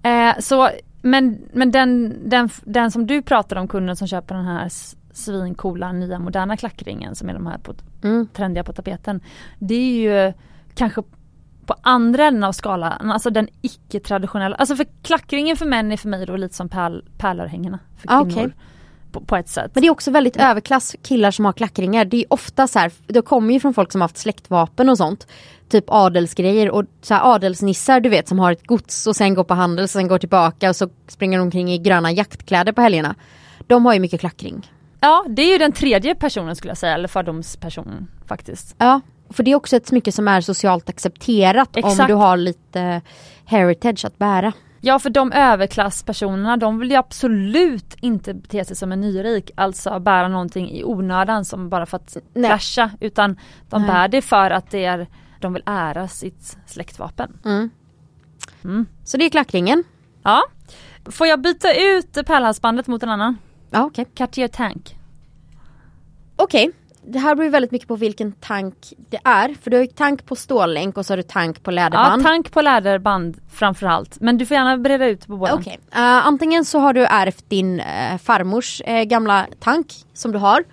Mm. 0.03 0.29
Eh, 0.29 0.39
så 0.39 0.69
men, 1.01 1.41
men 1.53 1.71
den, 1.71 2.19
den, 2.29 2.49
den 2.63 2.91
som 2.91 3.07
du 3.07 3.21
pratar 3.21 3.55
om, 3.55 3.67
kunden 3.67 3.95
som 3.95 4.07
köper 4.07 4.35
den 4.35 4.45
här 4.45 4.69
svincoola 5.13 5.91
nya 5.91 6.19
moderna 6.19 6.57
klackringen 6.57 7.15
som 7.15 7.29
är 7.29 7.33
de 7.33 7.47
här 7.47 7.57
på, 7.57 7.73
mm. 8.03 8.27
trendiga 8.33 8.63
på 8.63 8.73
tapeten. 8.73 9.21
Det 9.59 9.75
är 9.75 10.25
ju 10.27 10.33
kanske 10.73 11.03
på 11.65 11.75
andra 11.81 12.25
änden 12.25 12.43
av 12.43 12.51
skalan, 12.51 13.11
alltså 13.11 13.29
den 13.29 13.47
icke-traditionella. 13.61 14.55
Alltså 14.55 14.75
för 14.75 14.85
klackringen 15.01 15.57
för 15.57 15.65
män 15.65 15.91
är 15.91 15.97
för 15.97 16.09
mig 16.09 16.25
då 16.25 16.35
lite 16.35 16.55
som 16.55 16.69
pärl, 16.69 17.03
pärlörhängena 17.17 17.79
för 17.97 18.07
ah, 18.11 18.23
kvinnor. 18.23 18.45
Okay. 18.45 18.51
På, 19.11 19.21
på, 19.21 19.35
ett 19.35 19.49
sätt. 19.49 19.71
Men 19.73 19.81
det 19.81 19.87
är 19.87 19.91
också 19.91 20.11
väldigt 20.11 20.35
ja. 20.35 20.51
överklass 20.51 20.95
killar 21.03 21.31
som 21.31 21.45
har 21.45 21.53
klackringar. 21.53 22.05
Det 22.05 22.17
är 22.17 22.25
ofta 22.29 22.67
så 22.67 22.79
här, 22.79 22.91
det 23.07 23.21
kommer 23.21 23.53
ju 23.53 23.59
från 23.59 23.73
folk 23.73 23.91
som 23.91 24.01
har 24.01 24.07
haft 24.07 24.17
släktvapen 24.17 24.89
och 24.89 24.97
sånt. 24.97 25.27
Typ 25.69 25.85
adelsgrejer 25.87 26.69
och 26.69 26.83
så 27.01 27.13
här 27.13 27.33
adelsnissar 27.35 27.99
du 27.99 28.09
vet 28.09 28.27
som 28.27 28.39
har 28.39 28.51
ett 28.51 28.67
gods 28.67 29.07
och 29.07 29.15
sen 29.15 29.33
går 29.33 29.43
på 29.43 29.53
handel 29.53 29.83
och 29.83 29.89
sen 29.89 30.07
går 30.07 30.17
tillbaka 30.17 30.69
och 30.69 30.75
så 30.75 30.89
springer 31.07 31.37
de 31.37 31.43
omkring 31.43 31.71
i 31.71 31.77
gröna 31.77 32.11
jaktkläder 32.11 32.71
på 32.71 32.81
helgerna. 32.81 33.15
De 33.67 33.85
har 33.85 33.93
ju 33.93 33.99
mycket 33.99 34.19
klackring. 34.19 34.71
Ja 34.99 35.25
det 35.29 35.41
är 35.41 35.51
ju 35.51 35.57
den 35.57 35.71
tredje 35.71 36.15
personen 36.15 36.55
skulle 36.55 36.71
jag 36.71 36.77
säga, 36.77 36.93
eller 36.93 37.07
fördomspersonen 37.07 38.07
faktiskt. 38.27 38.75
Ja, 38.77 39.01
för 39.29 39.43
det 39.43 39.51
är 39.51 39.55
också 39.55 39.75
ett 39.75 39.87
smycke 39.87 40.11
som 40.11 40.27
är 40.27 40.41
socialt 40.41 40.89
accepterat 40.89 41.77
Exakt. 41.77 41.99
om 41.99 42.07
du 42.07 42.13
har 42.13 42.37
lite 42.37 43.01
heritage 43.45 44.05
att 44.05 44.17
bära. 44.17 44.53
Ja 44.83 44.99
för 44.99 45.09
de 45.09 45.31
överklasspersonerna 45.31 46.57
de 46.57 46.79
vill 46.79 46.91
ju 46.91 46.95
absolut 46.95 47.95
inte 48.01 48.33
bete 48.33 48.65
sig 48.65 48.75
som 48.75 48.91
en 48.91 49.01
nyrik, 49.01 49.51
alltså 49.55 49.99
bära 49.99 50.27
någonting 50.27 50.71
i 50.71 50.83
onödan 50.83 51.45
som 51.45 51.69
bara 51.69 51.85
för 51.85 51.97
att 51.97 52.17
flasha 52.33 52.91
utan 52.99 53.39
de 53.69 53.81
Nej. 53.81 53.91
bär 53.91 54.07
det 54.07 54.21
för 54.21 54.51
att 54.51 54.71
det 54.71 54.85
är, 54.85 55.07
de 55.39 55.53
vill 55.53 55.63
ära 55.65 56.07
sitt 56.07 56.57
släktvapen. 56.65 57.37
Mm. 57.45 57.69
Mm. 58.63 58.85
Så 59.03 59.17
det 59.17 59.25
är 59.25 59.29
klackringen. 59.29 59.83
Ja. 60.23 60.43
Får 61.05 61.27
jag 61.27 61.41
byta 61.41 61.73
ut 61.73 62.13
pärlhalsbandet 62.13 62.87
mot 62.87 63.03
en 63.03 63.09
annan? 63.09 63.37
Ja 63.69 63.85
okej. 63.85 64.01
Okay. 64.01 64.13
Cartier 64.15 64.47
Tank. 64.47 64.97
Okej. 66.35 66.67
Okay 66.67 66.80
det 67.03 67.19
här 67.19 67.35
beror 67.35 67.49
väldigt 67.49 67.71
mycket 67.71 67.87
på 67.87 67.95
vilken 67.95 68.31
tank 68.31 68.93
det 69.09 69.19
är. 69.23 69.55
För 69.61 69.71
du 69.71 69.77
har 69.77 69.81
ju 69.81 69.87
tank 69.87 70.25
på 70.25 70.35
stållänk 70.35 70.97
och 70.97 71.05
så 71.05 71.13
har 71.13 71.17
du 71.17 71.23
tank 71.23 71.63
på 71.63 71.71
läderband. 71.71 72.21
Ja, 72.21 72.25
tank 72.25 72.51
på 72.51 72.61
läderband 72.61 73.37
framförallt. 73.53 74.19
Men 74.19 74.37
du 74.37 74.45
får 74.45 74.55
gärna 74.55 74.77
breda 74.77 75.05
ut 75.05 75.27
på 75.27 75.37
båda. 75.37 75.55
Okay. 75.55 75.73
Uh, 75.73 75.99
eh, 76.01 76.27
antingen 76.27 76.65
så 76.65 76.79
har 76.79 76.93
du 76.93 77.05
ärvt 77.05 77.49
din 77.49 77.79
uh, 77.79 78.17
farmors 78.23 78.81
uh, 78.87 79.03
gamla 79.03 79.47
tank 79.59 79.93
som 80.13 80.31
du 80.31 80.37
har. 80.37 80.63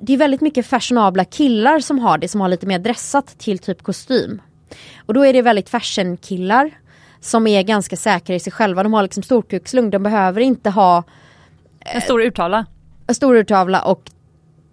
det 0.00 0.12
är 0.12 0.16
väldigt 0.16 0.40
mycket 0.40 0.66
fashionabla 0.66 1.24
killar 1.24 1.80
som 1.80 1.98
har 1.98 2.18
det 2.18 2.28
som 2.28 2.40
har 2.40 2.48
lite 2.48 2.66
mer 2.66 2.78
dressat 2.78 3.38
till 3.38 3.58
typ 3.58 3.82
kostym. 3.82 4.42
Och 5.06 5.14
då 5.14 5.26
är 5.26 5.32
det 5.32 5.42
väldigt 5.42 5.68
fashion 5.68 6.16
killar 6.16 6.70
som 7.20 7.46
är 7.46 7.62
ganska 7.62 7.96
säkra 7.96 8.34
i 8.34 8.40
sig 8.40 8.52
själva. 8.52 8.82
De 8.82 8.92
har 8.92 9.02
liksom 9.02 9.22
storkukslugn. 9.22 9.90
De 9.90 10.02
behöver 10.02 10.40
inte 10.40 10.70
ha 10.70 11.04
en 11.80 12.00
stor 12.00 12.22
urtavla. 12.22 12.66
En 13.06 13.14
stor 13.14 13.36
urtavla 13.36 13.82
och 13.82 14.10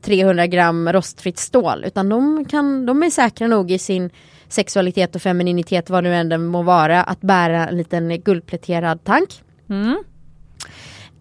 300 0.04 0.48
gram 0.48 0.94
rostfritt 0.94 1.40
stål 1.40 1.84
utan 1.86 2.10
de, 2.10 2.46
kan, 2.46 2.86
de 2.86 3.04
är 3.04 3.10
säkra 3.10 3.48
nog 3.48 3.72
i 3.72 3.80
sin 3.80 4.10
sexualitet 4.48 5.16
och 5.16 5.22
femininitet 5.22 5.90
vad 5.90 6.04
nu 6.04 6.16
än 6.16 6.30
den 6.30 6.46
må 6.46 6.62
vara 6.62 7.04
att 7.04 7.22
bära 7.22 7.68
en 7.68 7.78
liten 7.78 8.22
guldpläterad 8.22 9.04
tank. 9.04 9.44
Mm. 9.70 10.04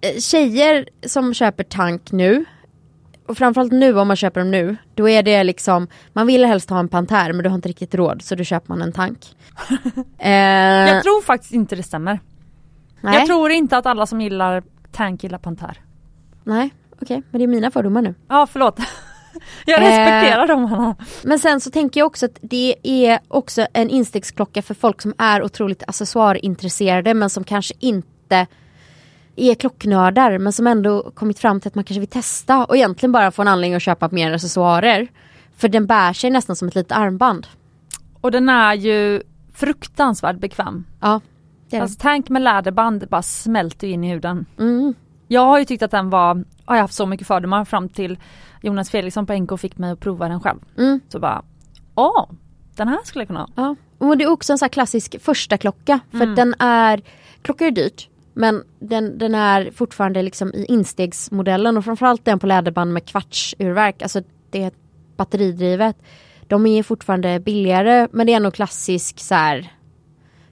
Eh, 0.01 0.21
tjejer 0.21 0.89
som 1.07 1.35
köper 1.35 1.65
tank 1.65 2.13
nu 2.13 2.45
och 3.27 3.39
framförallt 3.39 3.73
nu 3.73 3.99
om 3.99 4.09
man 4.09 4.17
köper 4.17 4.41
dem 4.41 4.51
nu 4.51 4.77
då 4.95 5.09
är 5.09 5.23
det 5.23 5.45
liksom 5.45 5.89
man 6.13 6.27
vill 6.27 6.45
helst 6.45 6.71
ha 6.71 6.79
en 6.79 6.89
Panther 6.89 7.33
men 7.33 7.43
du 7.43 7.49
har 7.49 7.55
inte 7.55 7.69
riktigt 7.69 7.95
råd 7.95 8.23
så 8.23 8.35
då 8.35 8.45
köper 8.45 8.69
man 8.69 8.83
en 8.83 8.93
tank. 8.93 9.19
eh, 10.19 10.31
jag 10.31 11.03
tror 11.03 11.23
faktiskt 11.23 11.53
inte 11.53 11.77
det 11.77 11.83
stämmer. 11.83 12.21
Nej. 13.01 13.15
Jag 13.15 13.27
tror 13.27 13.51
inte 13.51 13.77
att 13.77 13.87
alla 13.87 14.07
som 14.07 14.21
gillar 14.21 14.63
tank 14.93 15.23
gillar 15.23 15.39
Panther. 15.39 15.81
Nej 16.45 16.71
okej, 17.03 17.19
okay, 17.19 17.29
men 17.31 17.39
det 17.39 17.45
är 17.45 17.49
mina 17.49 17.71
fördomar 17.71 18.03
nu. 18.03 18.15
Ja, 18.29 18.47
förlåt. 18.53 18.79
Jag 19.67 19.81
respekterar 19.81 20.43
eh, 20.43 20.47
dem. 20.49 20.95
Men 21.23 21.39
sen 21.39 21.61
så 21.61 21.71
tänker 21.71 22.01
jag 22.01 22.07
också 22.07 22.27
att 22.27 22.39
det 22.41 22.75
är 22.83 23.19
också 23.29 23.67
en 23.73 23.91
instegsklocka 23.91 24.63
för 24.63 24.75
folk 24.75 25.03
som 25.03 25.15
är 25.19 25.43
otroligt 25.43 25.83
accessoarintresserade 25.87 27.15
men 27.15 27.31
som 27.31 27.45
kanske 27.45 27.75
inte 27.79 28.47
är 29.37 29.55
klocknördar 29.55 30.39
men 30.39 30.53
som 30.53 30.67
ändå 30.67 31.11
kommit 31.15 31.39
fram 31.39 31.61
till 31.61 31.69
att 31.69 31.75
man 31.75 31.85
kanske 31.85 32.01
vill 32.01 32.09
testa 32.09 32.65
och 32.65 32.77
egentligen 32.77 33.13
bara 33.13 33.31
få 33.31 33.43
en 33.43 33.49
anledning 33.49 33.75
att 33.75 33.83
köpa 33.83 34.09
mer 34.13 34.33
accessoarer. 34.33 35.09
För 35.57 35.69
den 35.69 35.87
bär 35.87 36.13
sig 36.13 36.31
nästan 36.31 36.57
som 36.57 36.69
ett 36.69 36.75
litet 36.75 36.93
armband. 36.93 37.47
Och 38.21 38.31
den 38.31 38.49
är 38.49 38.75
ju 38.75 39.23
fruktansvärt 39.55 40.37
bekväm. 40.37 40.85
Ja. 41.01 41.21
Det 41.71 41.79
alltså 41.79 42.01
tank 42.01 42.29
med 42.29 42.43
läderband 42.43 43.07
bara 43.09 43.23
smälter 43.23 43.87
in 43.87 44.05
i 44.05 44.11
huden. 44.11 44.47
Mm. 44.59 44.95
Jag 45.29 45.47
har 45.47 45.59
ju 45.59 45.65
tyckt 45.65 45.83
att 45.83 45.91
den 45.91 46.11
var, 46.11 46.45
har 46.73 46.77
jag 46.77 46.85
haft 46.85 46.95
så 46.95 47.07
mycket 47.07 47.27
fördomar 47.27 47.65
fram 47.65 47.89
till 47.89 48.19
Jonas 48.61 48.91
Felixson 48.91 49.27
på 49.27 49.33
NK 49.33 49.61
fick 49.61 49.79
mig 49.79 49.91
att 49.91 50.01
prova 50.01 50.29
den 50.29 50.41
själv. 50.41 50.59
Mm. 50.79 51.01
Så 51.09 51.19
bara, 51.19 51.43
åh, 51.95 52.31
den 52.77 52.89
här 52.89 52.99
skulle 53.05 53.23
jag 53.23 53.29
kunna 53.29 53.41
ha. 53.41 53.49
Ja. 53.57 53.77
Och 53.99 54.19
det 54.19 54.25
är 54.25 54.31
också 54.31 54.53
en 54.53 54.59
sån 54.59 54.69
klassisk 54.69 55.21
första 55.21 55.59
klocka 55.59 56.01
för 56.11 56.23
mm. 56.23 56.35
den 56.35 56.55
är, 56.59 57.03
klocka 57.43 57.67
är 57.67 57.71
dyrt 57.71 58.09
men 58.35 58.63
den, 58.79 59.19
den 59.19 59.35
är 59.35 59.71
fortfarande 59.71 60.23
liksom 60.23 60.55
i 60.55 60.65
instegsmodellen 60.65 61.77
och 61.77 61.85
framförallt 61.85 62.25
den 62.25 62.39
på 62.39 62.47
läderband 62.47 62.93
med 62.93 63.05
kvartsurverk, 63.05 64.03
alltså 64.03 64.23
det 64.51 64.63
är 64.63 64.73
batteridrivet. 65.17 65.97
De 66.49 66.67
är 66.67 66.83
fortfarande 66.83 67.41
billigare 67.41 68.09
men 68.13 68.27
det 68.27 68.35
är 68.35 68.41
nog 68.41 68.55
klassisk 68.55 69.21
så 69.21 69.35
här, 69.35 69.73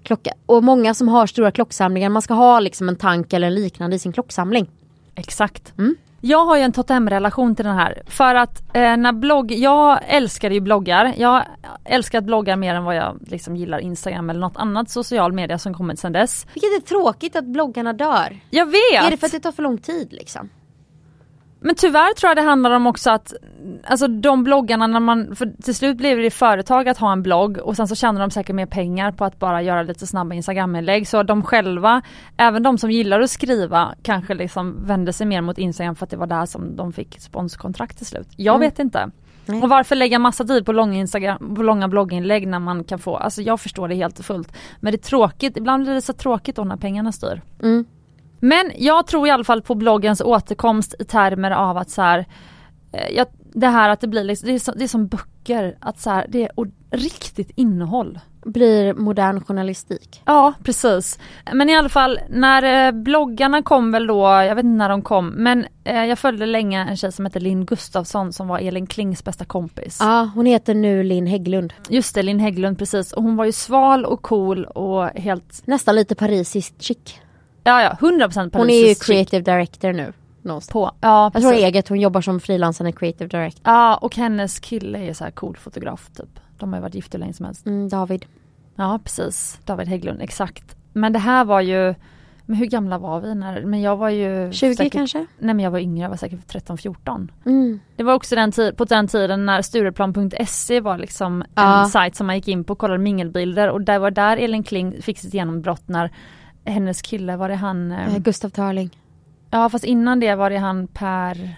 klocka. 0.03 0.33
Och 0.47 0.65
många 0.65 0.95
som 0.95 1.09
har 1.09 1.27
stora 1.27 1.51
klocksamlingar, 1.51 2.09
man 2.09 2.23
ska 2.23 2.35
ha 2.35 2.61
liksom 2.61 2.89
en 2.89 2.97
tank 2.97 3.33
eller 3.33 3.51
liknande 3.51 3.97
i 3.97 3.99
sin 3.99 4.13
klocksamling. 4.13 4.71
Exakt. 5.15 5.79
Mm. 5.79 5.97
Jag 6.23 6.45
har 6.45 6.57
ju 6.57 6.63
en 6.63 6.73
totemrelation 6.73 7.57
till 7.57 7.65
den 7.65 7.77
här 7.77 8.03
för 8.07 8.35
att 8.35 8.63
eh, 8.75 8.97
när 8.97 9.13
blogg, 9.13 9.53
jag 9.53 10.01
älskar 10.07 10.51
ju 10.51 10.61
bloggar. 10.61 11.15
Jag 11.17 11.45
älskar 11.85 12.21
bloggar 12.21 12.57
mer 12.57 12.75
än 12.75 12.85
vad 12.85 12.97
jag 12.97 13.19
liksom 13.27 13.57
gillar 13.57 13.79
Instagram 13.79 14.31
eller 14.31 14.41
något 14.41 14.57
annat 14.57 14.91
social 14.91 15.33
media 15.33 15.59
som 15.59 15.75
kommit 15.75 15.99
sedan 15.99 16.13
dess. 16.13 16.47
Vilket 16.55 16.77
är 16.77 16.81
tråkigt 16.81 17.37
att 17.37 17.45
bloggarna 17.45 17.93
dör. 17.93 18.41
Jag 18.51 18.67
vet! 18.67 19.05
Är 19.05 19.11
det 19.11 19.17
för 19.17 19.27
att 19.27 19.33
det 19.33 19.41
tar 19.41 19.53
för 19.53 19.63
lång 19.63 19.79
tid 19.79 20.13
liksom? 20.13 20.49
Men 21.61 21.75
tyvärr 21.75 22.15
tror 22.15 22.31
jag 22.31 22.37
det 22.37 22.43
handlar 22.43 22.71
om 22.71 22.87
också 22.87 23.11
att 23.11 23.35
Alltså 23.85 24.09
de 24.09 24.45
bloggarna 24.45 24.87
när 24.87 25.01
man, 25.01 25.37
för 25.37 25.63
till 25.63 25.75
slut 25.75 25.97
blev 25.97 26.19
det 26.19 26.31
företag 26.31 26.89
att 26.89 26.99
ha 26.99 27.13
en 27.13 27.23
blogg 27.23 27.59
och 27.59 27.77
sen 27.77 27.89
så 27.89 27.95
tjänar 27.95 28.21
de 28.21 28.31
säkert 28.31 28.55
mer 28.55 28.67
pengar 28.67 29.13
på 29.13 29.25
att 29.25 29.39
bara 29.39 29.63
göra 29.63 29.83
lite 29.83 30.07
snabba 30.07 30.35
instagraminlägg 30.35 31.09
så 31.09 31.23
de 31.23 31.43
själva, 31.43 32.03
även 32.37 32.63
de 32.63 32.79
som 32.79 32.91
gillar 32.91 33.21
att 33.21 33.31
skriva 33.31 33.95
kanske 34.03 34.35
liksom 34.35 34.87
vände 34.87 35.13
sig 35.13 35.27
mer 35.27 35.41
mot 35.41 35.59
instagram 35.59 35.95
för 35.95 36.07
att 36.07 36.11
det 36.11 36.17
var 36.17 36.27
där 36.27 36.47
som 36.47 36.77
de 36.77 36.93
fick 36.93 37.21
sponskontrakt 37.21 37.97
till 37.97 38.07
slut. 38.07 38.29
Jag 38.37 38.55
mm. 38.55 38.69
vet 38.69 38.79
inte. 38.79 39.11
Nej. 39.47 39.63
Och 39.63 39.69
varför 39.69 39.97
lägga 39.97 40.19
massa 40.19 40.45
tid 40.45 40.67
på 40.67 40.73
långa, 40.73 40.99
Instagram, 40.99 41.55
på 41.55 41.63
långa 41.63 41.89
blogginlägg 41.89 42.49
när 42.49 42.59
man 42.59 42.85
kan 42.85 42.99
få, 42.99 43.17
alltså 43.17 43.43
jag 43.43 43.61
förstår 43.61 43.89
det 43.89 43.95
helt 43.95 44.19
och 44.19 44.25
fullt. 44.25 44.53
Men 44.81 44.93
det 44.93 44.97
är 44.97 45.09
tråkigt, 45.09 45.57
ibland 45.57 45.83
blir 45.83 45.95
det 45.95 46.03
så 46.03 46.13
tråkigt 46.13 46.57
då 46.57 46.65
när 46.65 46.77
pengarna 46.77 47.13
styr. 47.13 47.43
Mm. 47.63 47.85
Men 48.41 48.73
jag 48.77 49.07
tror 49.07 49.29
i 49.29 49.31
alla 49.31 49.45
fall 49.45 49.63
på 49.63 49.75
bloggens 49.75 50.21
återkomst 50.21 50.95
i 50.99 51.05
termer 51.05 51.51
av 51.51 51.77
att 51.77 51.91
så 51.91 52.03
här, 52.03 52.27
eh, 52.93 53.17
jag, 53.17 53.27
det 53.53 53.67
här 53.67 53.89
att 53.89 54.01
det 54.01 54.09
blir 54.09 54.25
liksom, 54.25 54.49
det 54.49 54.55
är, 54.55 54.59
så, 54.59 54.73
det 54.73 54.85
är 54.85 54.89
som 54.89 55.07
böcker, 55.07 55.77
att 55.81 56.01
så 56.01 56.11
här, 56.11 56.27
det 56.29 56.43
är 56.43 56.51
riktigt 56.91 57.51
innehåll. 57.55 58.21
Blir 58.45 58.95
modern 58.95 59.41
journalistik. 59.45 60.23
Ja 60.25 60.53
precis. 60.65 61.19
Men 61.53 61.71
i 61.71 61.77
alla 61.77 61.89
fall 61.89 62.21
när 62.29 62.87
eh, 62.87 62.93
bloggarna 62.93 63.63
kom 63.63 63.93
väl 63.93 64.07
då, 64.07 64.23
jag 64.23 64.55
vet 64.55 64.65
inte 64.65 64.77
när 64.77 64.89
de 64.89 65.03
kom, 65.03 65.29
men 65.29 65.67
eh, 65.85 66.05
jag 66.05 66.19
följde 66.19 66.47
länge 66.47 66.87
en 66.89 66.97
tjej 66.97 67.13
som 67.13 67.27
heter 67.27 67.41
Linn 67.41 67.67
Gustafsson 67.67 68.33
som 68.33 68.49
var 68.49 68.59
Elin 68.59 68.87
Klings 68.87 69.25
bästa 69.25 69.45
kompis. 69.45 69.99
Ja 70.01 70.31
hon 70.35 70.47
heter 70.47 70.75
nu 70.75 71.03
Linn 71.03 71.27
Hägglund. 71.27 71.73
Just 71.89 72.15
det, 72.15 72.23
Linn 72.23 72.41
Hägglund 72.41 72.79
precis. 72.79 73.13
Och 73.13 73.23
hon 73.23 73.37
var 73.37 73.45
ju 73.45 73.53
sval 73.53 74.05
och 74.05 74.23
cool 74.23 74.65
och 74.65 75.07
helt... 75.07 75.63
Nästan 75.67 75.95
lite 75.95 76.15
parisiskt 76.15 76.83
chic. 76.83 77.21
Ja 77.65 77.83
ja, 77.83 77.97
100% 78.01 78.51
Hon 78.57 78.71
är 78.71 78.89
ju 78.89 78.95
creative 78.95 79.43
director 79.53 79.93
nu. 79.93 80.13
Någonstans. 80.43 80.73
På, 80.73 80.91
ja, 81.01 81.31
jag 81.35 81.43
tror 81.43 81.53
eget, 81.53 81.89
hon 81.89 82.01
jobbar 82.01 82.21
som 82.21 82.41
frilansande 82.41 82.93
creative 82.93 83.29
director. 83.29 83.61
Ja 83.65 83.97
och 83.97 84.17
hennes 84.17 84.61
kille 84.61 84.99
är 84.99 85.15
så 85.15 85.25
här 85.25 85.31
cool 85.31 85.57
fotograf 85.57 86.09
typ. 86.17 86.41
De 86.59 86.69
har 86.73 86.79
ju 86.79 86.83
varit 86.83 86.95
gifta 86.95 87.19
hur 87.19 87.21
länge 87.21 87.33
som 87.33 87.47
helst. 87.47 87.67
Mm, 87.67 87.89
David. 87.89 88.25
Ja 88.77 89.01
precis, 89.05 89.59
David 89.65 89.89
Hägglund, 89.89 90.23
exakt. 90.23 90.77
Men 90.93 91.13
det 91.13 91.19
här 91.19 91.45
var 91.45 91.61
ju 91.61 91.95
Men 92.47 92.57
hur 92.57 92.67
gamla 92.67 92.99
var 92.99 93.21
vi 93.21 93.35
när, 93.35 93.65
men 93.65 93.81
jag 93.81 93.97
var 93.97 94.09
ju 94.09 94.53
20 94.53 94.75
säkert, 94.75 94.93
kanske? 94.93 95.19
Nej 95.39 95.55
men 95.55 95.65
jag 95.65 95.71
var 95.71 95.79
yngre, 95.79 96.03
jag 96.03 96.09
var 96.11 96.17
säkert 96.17 96.55
13-14. 96.55 97.29
Mm. 97.47 97.81
Det 97.97 98.03
var 98.03 98.15
också 98.15 98.35
den 98.35 98.53
på 98.77 98.85
den 98.85 99.09
tiden 99.09 99.47
när 99.47 99.63
Stureplan.se 99.63 100.81
var 100.81 100.99
liksom 100.99 101.45
Ja. 101.55 101.83
en 101.83 101.89
sajt 101.89 102.17
som 102.17 102.27
man 102.27 102.37
gick 102.37 102.49
in 102.49 102.65
på 102.65 102.73
och 102.73 102.79
kollade 102.79 102.99
mingelbilder 102.99 103.69
och 103.71 103.81
det 103.81 103.99
var 103.99 104.11
där 104.11 104.37
Elin 104.37 104.63
Kling 104.63 105.03
fick 105.03 105.19
sitt 105.19 105.35
genombrott 105.35 105.89
när 105.89 106.11
hennes 106.65 107.03
kille, 107.03 107.37
var 107.37 107.49
det 107.49 107.55
han? 107.55 107.93
eh, 107.93 108.15
Eh, 108.15 108.19
Gustav 108.23 108.49
Törling. 108.51 108.91
Ja 109.51 109.69
fast 109.69 109.85
innan 109.85 110.21
det 110.21 110.35
var 110.35 110.51
det 110.51 110.59
han 110.59 110.87
Per 110.87 111.55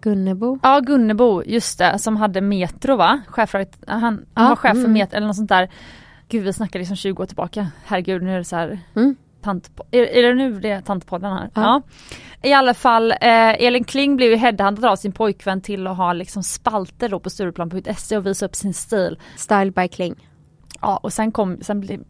Gunnebo. 0.00 0.58
Ja 0.62 0.80
Gunnebo, 0.80 1.42
just 1.46 1.78
det, 1.78 1.98
som 1.98 2.16
hade 2.16 2.40
Metro 2.40 2.96
va? 2.96 3.20
Chef 3.28 3.50
för, 3.50 3.66
han, 3.86 4.26
han 4.34 4.48
var 4.48 4.56
chef 4.56 4.72
för 4.72 4.78
mm. 4.78 4.92
Metro 4.92 5.16
eller 5.16 5.26
något 5.26 5.36
sånt 5.36 5.48
där. 5.48 5.68
Gud 6.28 6.44
vi 6.44 6.52
snackar 6.52 6.78
liksom 6.78 6.96
20 6.96 7.22
år 7.22 7.26
tillbaka. 7.26 7.68
Herregud 7.84 8.22
nu 8.22 8.32
är 8.34 8.38
det 8.38 8.44
så 8.44 8.56
här 8.56 8.78
Mm. 8.94 9.16
är, 9.90 10.02
är 10.02 10.22
det 10.22 10.34
nu 10.34 10.60
det 10.60 10.70
är 10.70 10.80
tantpodden 10.80 11.32
här? 11.32 11.50
Ja. 11.54 11.62
Ja. 11.62 11.82
I 12.42 12.52
alla 12.52 12.74
fall, 12.74 13.10
eh, 13.12 13.64
Elin 13.64 13.84
Kling 13.84 14.16
blev 14.16 14.30
ju 14.30 14.36
headhuntad 14.36 14.84
av 14.90 14.96
sin 14.96 15.12
pojkvän 15.12 15.60
till 15.60 15.86
att 15.86 15.96
ha 15.96 16.12
liksom 16.12 16.42
spalter 16.42 17.08
då 17.08 17.20
på 17.20 17.30
Stureplan.se 17.30 18.16
och 18.16 18.26
visa 18.26 18.46
upp 18.46 18.54
sin 18.56 18.74
stil. 18.74 19.18
Style 19.36 19.70
by 19.70 19.88
Kling. 19.88 20.28
Ja 20.80 20.96
och 20.96 21.12
sen 21.12 21.32
kom, 21.32 21.58
sen 21.62 21.80
blev, 21.80 22.00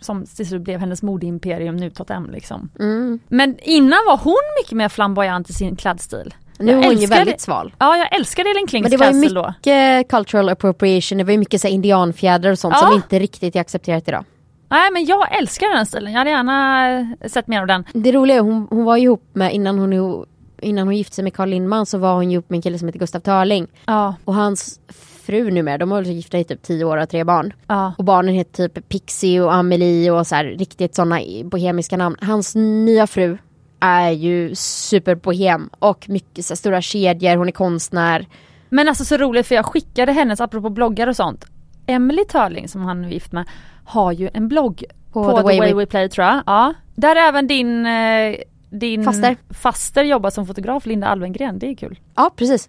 som 0.00 0.26
till 0.26 0.48
slut 0.48 0.62
blev 0.62 0.80
hennes 0.80 1.02
modeimperium 1.02 1.76
nu 1.76 1.90
M 2.08 2.28
liksom. 2.32 2.70
Mm. 2.80 3.18
Men 3.28 3.56
innan 3.62 3.98
var 4.06 4.16
hon 4.16 4.34
mycket 4.62 4.76
mer 4.76 4.88
flamboyant 4.88 5.50
i 5.50 5.52
sin 5.52 5.76
klädstil. 5.76 6.34
Nu 6.58 6.72
Jag 6.72 6.84
är 6.84 6.86
hon 6.88 6.96
ju 6.96 7.06
väldigt 7.06 7.40
sval. 7.40 7.74
Ja 7.78 7.96
jag 7.96 8.14
älskade 8.14 8.50
Elin 8.50 8.66
Klings 8.66 8.82
Men 8.84 8.90
det 8.90 8.96
var 8.96 9.06
ju 9.06 9.12
klädstil 9.12 9.34
då. 9.34 9.54
mycket 9.58 10.08
cultural 10.08 10.48
appropriation, 10.48 11.18
det 11.18 11.24
var 11.24 11.32
ju 11.32 11.38
mycket 11.38 11.60
så 11.60 11.68
indianfjädrar 11.68 12.50
och 12.50 12.58
sånt 12.58 12.74
Ja. 12.80 12.86
som 12.86 12.96
inte 12.96 13.18
riktigt 13.18 13.56
är 13.56 13.60
accepterat 13.60 14.08
idag. 14.08 14.24
Nej 14.68 14.90
men 14.92 15.04
jag 15.04 15.38
älskar 15.38 15.76
den 15.76 15.86
stilen, 15.86 16.12
jag 16.12 16.18
hade 16.18 16.30
gärna 16.30 17.16
sett 17.28 17.46
mer 17.46 17.60
av 17.60 17.66
den. 17.66 17.84
Det 17.92 18.12
roliga 18.12 18.36
är 18.36 18.40
hon, 18.40 18.66
hon 18.70 18.84
var 18.84 18.96
ihop 18.96 19.22
med, 19.32 19.52
innan 19.54 19.78
hon, 19.78 20.24
innan 20.62 20.86
hon 20.86 20.96
gifte 20.96 21.14
sig 21.14 21.24
med 21.24 21.34
Carl 21.34 21.48
Lindman 21.48 21.86
så 21.86 21.98
var 21.98 22.14
hon 22.14 22.30
ju 22.30 22.32
ihop 22.34 22.50
med 22.50 22.56
en 22.58 22.62
kille 22.62 22.78
som 22.78 22.88
heter 22.88 22.98
Gustav 22.98 23.20
Törling. 23.20 23.66
Ja, 23.86 24.14
Och 24.24 24.34
hans 24.34 24.80
fru 25.26 25.50
numera, 25.50 25.78
de 25.78 25.90
har 25.90 25.98
varit 25.98 26.08
gifta 26.08 26.38
i 26.38 26.44
typ 26.44 26.62
10 26.62 26.84
år 26.84 26.96
och 26.96 26.98
har 27.00 27.06
tre 27.06 27.24
barn. 27.24 27.52
ja. 27.66 27.94
Och 27.98 28.04
barnen 28.04 28.34
heter 28.34 28.68
typ 28.68 28.88
Pixie 28.88 29.40
och 29.40 29.54
Amelie 29.54 30.10
och 30.10 30.26
så 30.26 30.34
här 30.34 30.44
riktigt 30.44 30.94
sådana 30.94 31.20
bohemiska 31.44 31.96
namn. 31.96 32.16
Hans 32.20 32.54
nya 32.54 33.06
fru 33.06 33.38
är 33.80 34.10
ju 34.10 34.54
superbohem 34.54 35.70
och 35.78 36.08
mycket 36.08 36.44
så 36.44 36.52
här, 36.52 36.56
stora 36.56 36.80
kedjor, 36.80 37.36
hon 37.36 37.48
är 37.48 37.52
konstnär. 37.52 38.26
Men 38.68 38.88
alltså 38.88 39.04
så 39.04 39.16
roligt 39.16 39.46
för 39.46 39.54
jag 39.54 39.66
skickade 39.66 40.12
hennes, 40.12 40.40
apropå 40.40 40.70
bloggar 40.70 41.06
och 41.06 41.16
sånt. 41.16 41.44
Emily 41.86 42.24
Törling 42.24 42.68
som 42.68 42.80
han 42.82 43.04
är 43.04 43.08
gift 43.08 43.32
med 43.32 43.44
har 43.84 44.12
ju 44.12 44.30
en 44.34 44.48
blogg 44.48 44.84
på, 45.12 45.36
The 45.36 45.42
Way, 45.42 45.74
We 45.74 45.86
Play 45.86 46.08
tror 46.08 46.26
jag. 46.26 46.42
Ja. 46.46 46.74
Där 46.94 47.16
även 47.16 47.46
din, 47.46 47.86
eh, 47.86 48.36
din 48.70 49.04
Faster. 49.04 49.36
faster 49.50 50.04
jobbar 50.04 50.30
som 50.30 50.46
fotograf, 50.46 50.86
Linda 50.86 51.06
Alvengren, 51.06 51.58
det 51.58 51.66
är 51.66 51.74
kul. 51.74 51.98
Ja 52.14 52.30
precis. 52.36 52.68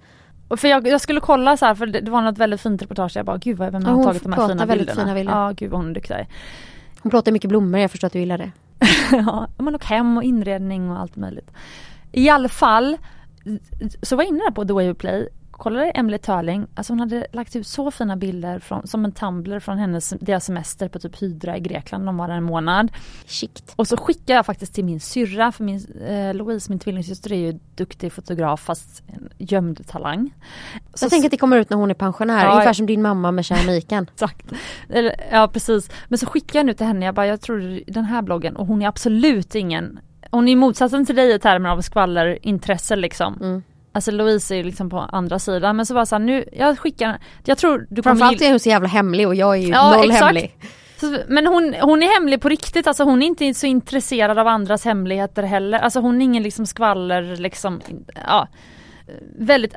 För 0.58 0.68
jag, 0.68 0.88
jag 0.88 1.02
skulle 1.02 1.20
kolla 1.20 1.58
så 1.58 1.66
här 1.66 1.76
för 1.76 1.86
det, 1.86 2.02
det 2.02 2.12
var 2.12 2.22
något 2.22 2.38
väldigt 2.38 2.62
fint 2.62 2.82
reportage, 2.82 3.16
jag 3.18 3.26
bara 3.26 3.38
gud 3.38 3.58
vad 3.58 3.72
vem 3.72 3.82
Ja, 3.82 3.88
har 3.88 3.96
hon 3.96 4.04
tagit 4.06 4.24
de 4.24 4.34
här 4.34 4.48
fina 4.48 4.66
bilderna. 4.66 5.02
fina 5.02 5.14
bilder. 5.14 5.34
Ja 5.34 5.52
gud 5.58 5.72
vad 5.72 5.80
hon 5.80 5.90
är 5.90 5.94
duktig. 5.94 6.28
Hon 7.02 7.10
plåtar 7.10 7.32
mycket 7.32 7.50
blommor, 7.50 7.80
jag 7.80 7.92
förstår 7.92 8.08
att 8.08 8.14
du 8.14 8.20
gillar 8.20 8.38
det. 8.38 8.52
ja, 9.12 9.48
men 9.58 9.76
och 9.76 9.86
hem 9.86 10.18
och 10.18 10.24
inredning 10.24 10.92
och 10.92 11.00
allt 11.00 11.16
möjligt. 11.16 11.52
I 12.12 12.30
alla 12.30 12.50
fall 12.50 12.98
så 14.02 14.16
var 14.16 14.24
jag 14.24 14.30
inne 14.30 14.40
där 14.44 14.52
på 14.52 14.66
The 14.66 14.74
Way 14.74 14.88
We 14.88 14.94
Play, 14.94 15.28
kollade 15.58 15.92
Emily 15.92 16.18
Törling, 16.18 16.68
alltså 16.76 16.94
hon 16.94 17.00
hade 17.00 17.28
lagt 17.34 17.56
ut 17.56 17.68
så 17.68 17.92
fina 17.92 18.16
bilder 18.16 18.60
från, 18.60 18.88
som 18.88 19.06
en 19.06 19.12
Tumblr 19.12 19.60
från 19.60 19.78
hennes, 19.78 20.10
deras 20.20 20.46
semester 20.46 20.90
på 20.90 21.00
typ 21.00 21.22
Hydra 21.22 21.58
i 21.58 21.60
Grekland, 21.60 22.06
de 22.06 22.18
var 22.18 22.28
där 22.28 22.36
en 22.36 22.44
månad. 22.44 22.92
Chict. 23.26 23.74
Och 23.76 23.88
så 23.88 23.98
skickade 23.98 24.34
jag 24.34 24.46
faktiskt 24.46 24.74
till 24.74 24.86
min 24.86 25.00
syrra, 25.00 25.52
för 25.52 25.64
min, 25.64 25.88
eh, 26.08 26.34
Louise, 26.34 26.72
min 26.72 26.80
tvillingsyster, 26.80 27.32
är 27.32 27.52
ju 27.52 27.60
duktig 27.76 28.14
fotograf 28.14 28.62
fast 28.62 29.04
en 29.08 29.30
gömd 29.38 29.88
talang. 29.88 30.34
Så 30.94 31.06
Jag 31.06 31.12
tänker 31.12 31.28
att 31.28 31.32
det 31.32 31.38
kommer 31.38 31.58
ut 31.58 31.70
när 31.70 31.78
hon 31.78 31.90
är 31.90 31.94
pensionär, 31.94 32.46
Ja, 32.46 32.52
ungefär 32.52 32.74
som 32.74 32.86
din 32.86 33.02
mamma 33.02 33.32
med 33.32 33.46
keramiken. 33.46 34.08
Exakt. 34.14 34.52
Ja 35.32 35.48
precis. 35.54 35.90
Men 36.08 36.18
så 36.18 36.26
skickade 36.26 36.60
jag 36.60 36.66
nu 36.66 36.74
till 36.74 36.86
henne, 36.86 37.06
jag 37.06 37.16
bara 37.16 37.28
jag 37.28 37.42
tror 37.42 37.82
den 37.88 38.06
här 38.06 38.22
bloggen 38.22 38.56
och 38.56 38.68
hon 38.68 38.82
är 38.82 38.88
absolut 38.88 39.56
ingen 39.56 40.00
Hon 40.32 40.48
är 40.48 40.56
motsatsen 40.56 41.06
till 41.06 41.16
dig 41.16 41.34
i 41.34 41.40
termer 41.40 41.70
av 41.70 41.82
skvallerintresse 41.82 42.96
liksom. 42.96 43.38
Mm. 43.42 43.64
Alltså 43.98 44.12
Louise 44.12 44.54
är 44.54 44.58
ju 44.58 44.64
liksom 44.64 44.90
på 44.90 45.00
andra 45.00 45.40
sidan 45.40 45.76
men 45.76 45.86
så 45.86 45.94
var 45.94 46.06
så 46.06 46.16
här, 46.16 46.20
nu, 46.20 46.46
jag 46.54 46.80
skickar, 46.80 47.18
jag 47.46 47.58
tror 47.58 47.78
du 47.90 48.02
kommer 48.02 48.04
Framförallt 48.04 48.42
är 48.42 48.50
hon 48.50 48.60
så 48.60 48.70
jävla 48.70 48.88
hemlig 48.88 49.28
och 49.28 49.36
jag 49.36 49.56
är 49.56 49.62
ju 49.62 49.68
Ja, 49.68 49.96
noll 49.96 50.10
exakt. 50.10 50.26
hemlig. 50.26 50.58
Men 51.28 51.48
hon, 51.48 51.76
hon 51.82 52.04
är 52.04 52.14
hemlig 52.14 52.42
på 52.42 52.50
riktigt, 52.50 52.88
alltså 52.88 53.04
hon 53.04 53.24
är 53.24 53.28
inte 53.28 53.54
så 53.54 53.66
intresserad 53.66 54.40
av 54.40 54.48
andras 54.48 54.86
hemligheter 54.86 55.44
heller. 55.44 55.80
Alltså 55.80 56.00
hon 56.00 56.22
är 56.22 56.26
ingen 56.26 56.44
liksom 56.44 56.66
skvaller 56.66 57.36
liksom, 57.38 57.82
ja. 58.28 58.48
Väldigt, 59.38 59.74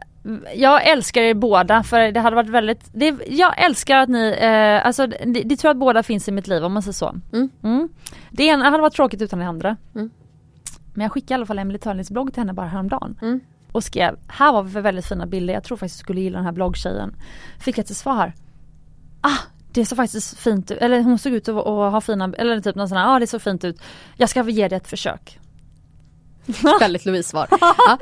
jag 0.55 0.89
älskar 0.89 1.23
er 1.23 1.35
båda 1.35 1.83
för 1.83 2.13
det 2.13 2.21
hade 2.21 2.37
varit 2.37 2.49
väldigt, 2.51 2.91
det, 2.93 3.15
jag 3.27 3.65
älskar 3.65 3.97
att 3.97 4.09
ni, 4.09 4.37
eh, 4.41 4.87
alltså 4.87 5.07
det, 5.07 5.43
det 5.43 5.57
tror 5.57 5.69
jag 5.69 5.75
att 5.75 5.81
båda 5.81 6.03
finns 6.03 6.29
i 6.29 6.33
mitt 6.33 6.47
liv 6.49 6.65
om 6.65 6.73
man 6.73 6.83
säger 6.83 6.93
så. 6.93 7.15
Mm. 7.63 7.89
Det 8.31 8.45
ena 8.45 8.65
hade 8.65 8.83
varit 8.83 8.95
tråkigt 8.95 9.23
utan 9.23 9.39
det 9.39 9.47
andra. 9.47 9.77
Mm. 9.95 10.11
Men 10.95 11.03
jag 11.03 11.13
skickade 11.13 11.33
i 11.33 11.35
alla 11.35 11.47
fall 11.47 11.59
Emelie 11.59 11.79
Törnings 11.79 12.11
blogg 12.11 12.33
till 12.33 12.41
henne 12.41 12.53
bara 12.53 12.67
häromdagen. 12.67 13.19
Mm. 13.23 13.41
Och 13.73 13.85
skrev, 13.85 14.19
här 14.29 14.53
var 14.53 14.63
vi 14.63 14.81
väldigt 14.81 15.07
fina 15.07 15.27
bilder, 15.27 15.55
jag 15.55 15.65
tror 15.65 15.77
faktiskt 15.77 15.99
du 15.99 16.03
skulle 16.03 16.21
gilla 16.21 16.39
den 16.39 16.45
här 16.45 16.53
bloggtjejen. 16.53 17.17
Fick 17.59 17.79
jag 17.79 17.91
ett 17.91 17.97
svar. 17.97 18.33
Ah, 19.21 19.39
det 19.73 19.85
såg 19.87 19.97
faktiskt 19.97 20.39
fint 20.39 20.71
ut, 20.71 20.79
eller 20.79 21.03
hon 21.03 21.19
såg 21.19 21.33
ut 21.33 21.49
att 21.49 21.57
att 21.57 21.93
ha 21.93 22.01
fina, 22.01 22.33
eller 22.39 22.61
typ 22.61 22.75
någon 22.75 22.89
sån 22.89 22.99
här, 22.99 23.05
ja 23.05 23.17
ah, 23.17 23.19
det 23.19 23.27
såg 23.27 23.43
fint 23.43 23.65
ut. 23.65 23.83
Jag 24.17 24.29
ska 24.29 24.43
ge 24.51 24.69
det 24.69 24.77
ett 24.77 24.89
försök. 24.89 25.39
Väldigt 26.81 27.05
Louise-svar. 27.05 27.47
ja. 27.61 27.99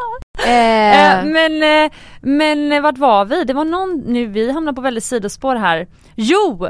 eh, 0.47 0.89
Eh, 1.19 1.25
men, 1.25 1.63
eh, 1.63 1.91
men 2.21 2.73
eh, 2.73 2.81
vart 2.81 2.99
var 2.99 3.25
vi? 3.25 3.45
Det 3.45 3.53
var 3.53 3.65
någon, 3.65 4.03
nu 4.07 4.27
vi 4.27 4.53
hamnar 4.53 4.73
på 4.73 4.81
väldigt 4.81 5.05
sidospår 5.05 5.57
här. 5.57 5.87
Jo! 6.15 6.69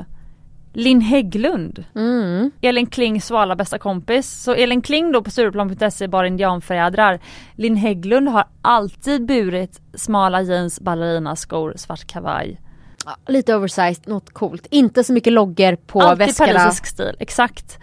Linn 0.78 1.00
Hägglund. 1.00 1.84
mm. 1.94 2.50
Elin 2.60 2.86
Klings 2.86 3.26
svala 3.26 3.56
bästa 3.56 3.78
kompis. 3.78 4.42
Så 4.42 4.54
Elin 4.54 4.82
Kling 4.82 5.12
då 5.12 5.22
på 5.22 5.30
Stureplan.se 5.30 6.08
bar 6.08 6.24
indianfjädrar. 6.24 7.18
Linn 7.54 7.76
Hägglund 7.76 8.28
har 8.28 8.44
alltid 8.62 9.26
burit 9.26 9.80
smala 9.94 10.42
jeans, 10.42 10.80
ballerinaskor, 10.80 11.72
svart 11.76 12.06
kavaj. 12.06 12.60
Ja, 13.04 13.16
lite 13.32 13.54
oversized, 13.56 14.08
något 14.08 14.30
coolt. 14.30 14.66
Inte 14.70 15.04
så 15.04 15.12
mycket 15.12 15.32
loggor 15.32 15.76
på 15.76 16.00
alltid 16.00 16.26
väskorna. 16.26 16.52
parisisk 16.58 16.86
stil, 16.86 17.16
exakt. 17.18 17.78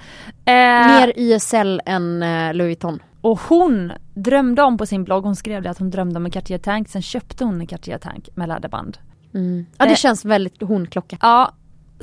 Eh, 0.45 0.53
Mer 0.55 1.13
YSL 1.19 1.81
än 1.85 2.23
eh, 2.23 2.53
Louis 2.53 2.67
Vuitton. 2.67 2.99
Och 3.21 3.39
hon 3.39 3.91
drömde 4.13 4.61
om 4.61 4.77
på 4.77 4.85
sin 4.85 5.03
blogg, 5.03 5.23
hon 5.23 5.35
skrev 5.35 5.61
det 5.63 5.69
att 5.69 5.77
hon 5.79 5.89
drömde 5.89 6.17
om 6.19 6.25
en 6.25 6.31
Cartier 6.31 6.57
Tank, 6.57 6.89
sen 6.89 7.01
köpte 7.01 7.43
hon 7.43 7.61
en 7.61 7.67
Cartier 7.67 7.97
Tank 7.97 8.29
med 8.35 8.47
läderband. 8.47 8.97
Mm. 9.33 9.65
Ja 9.77 9.85
det 9.85 9.91
Eh. 9.91 9.97
känns 9.97 10.25
väldigt 10.25 10.61
hon-klocka. 10.61 11.17
Ja, 11.21 11.51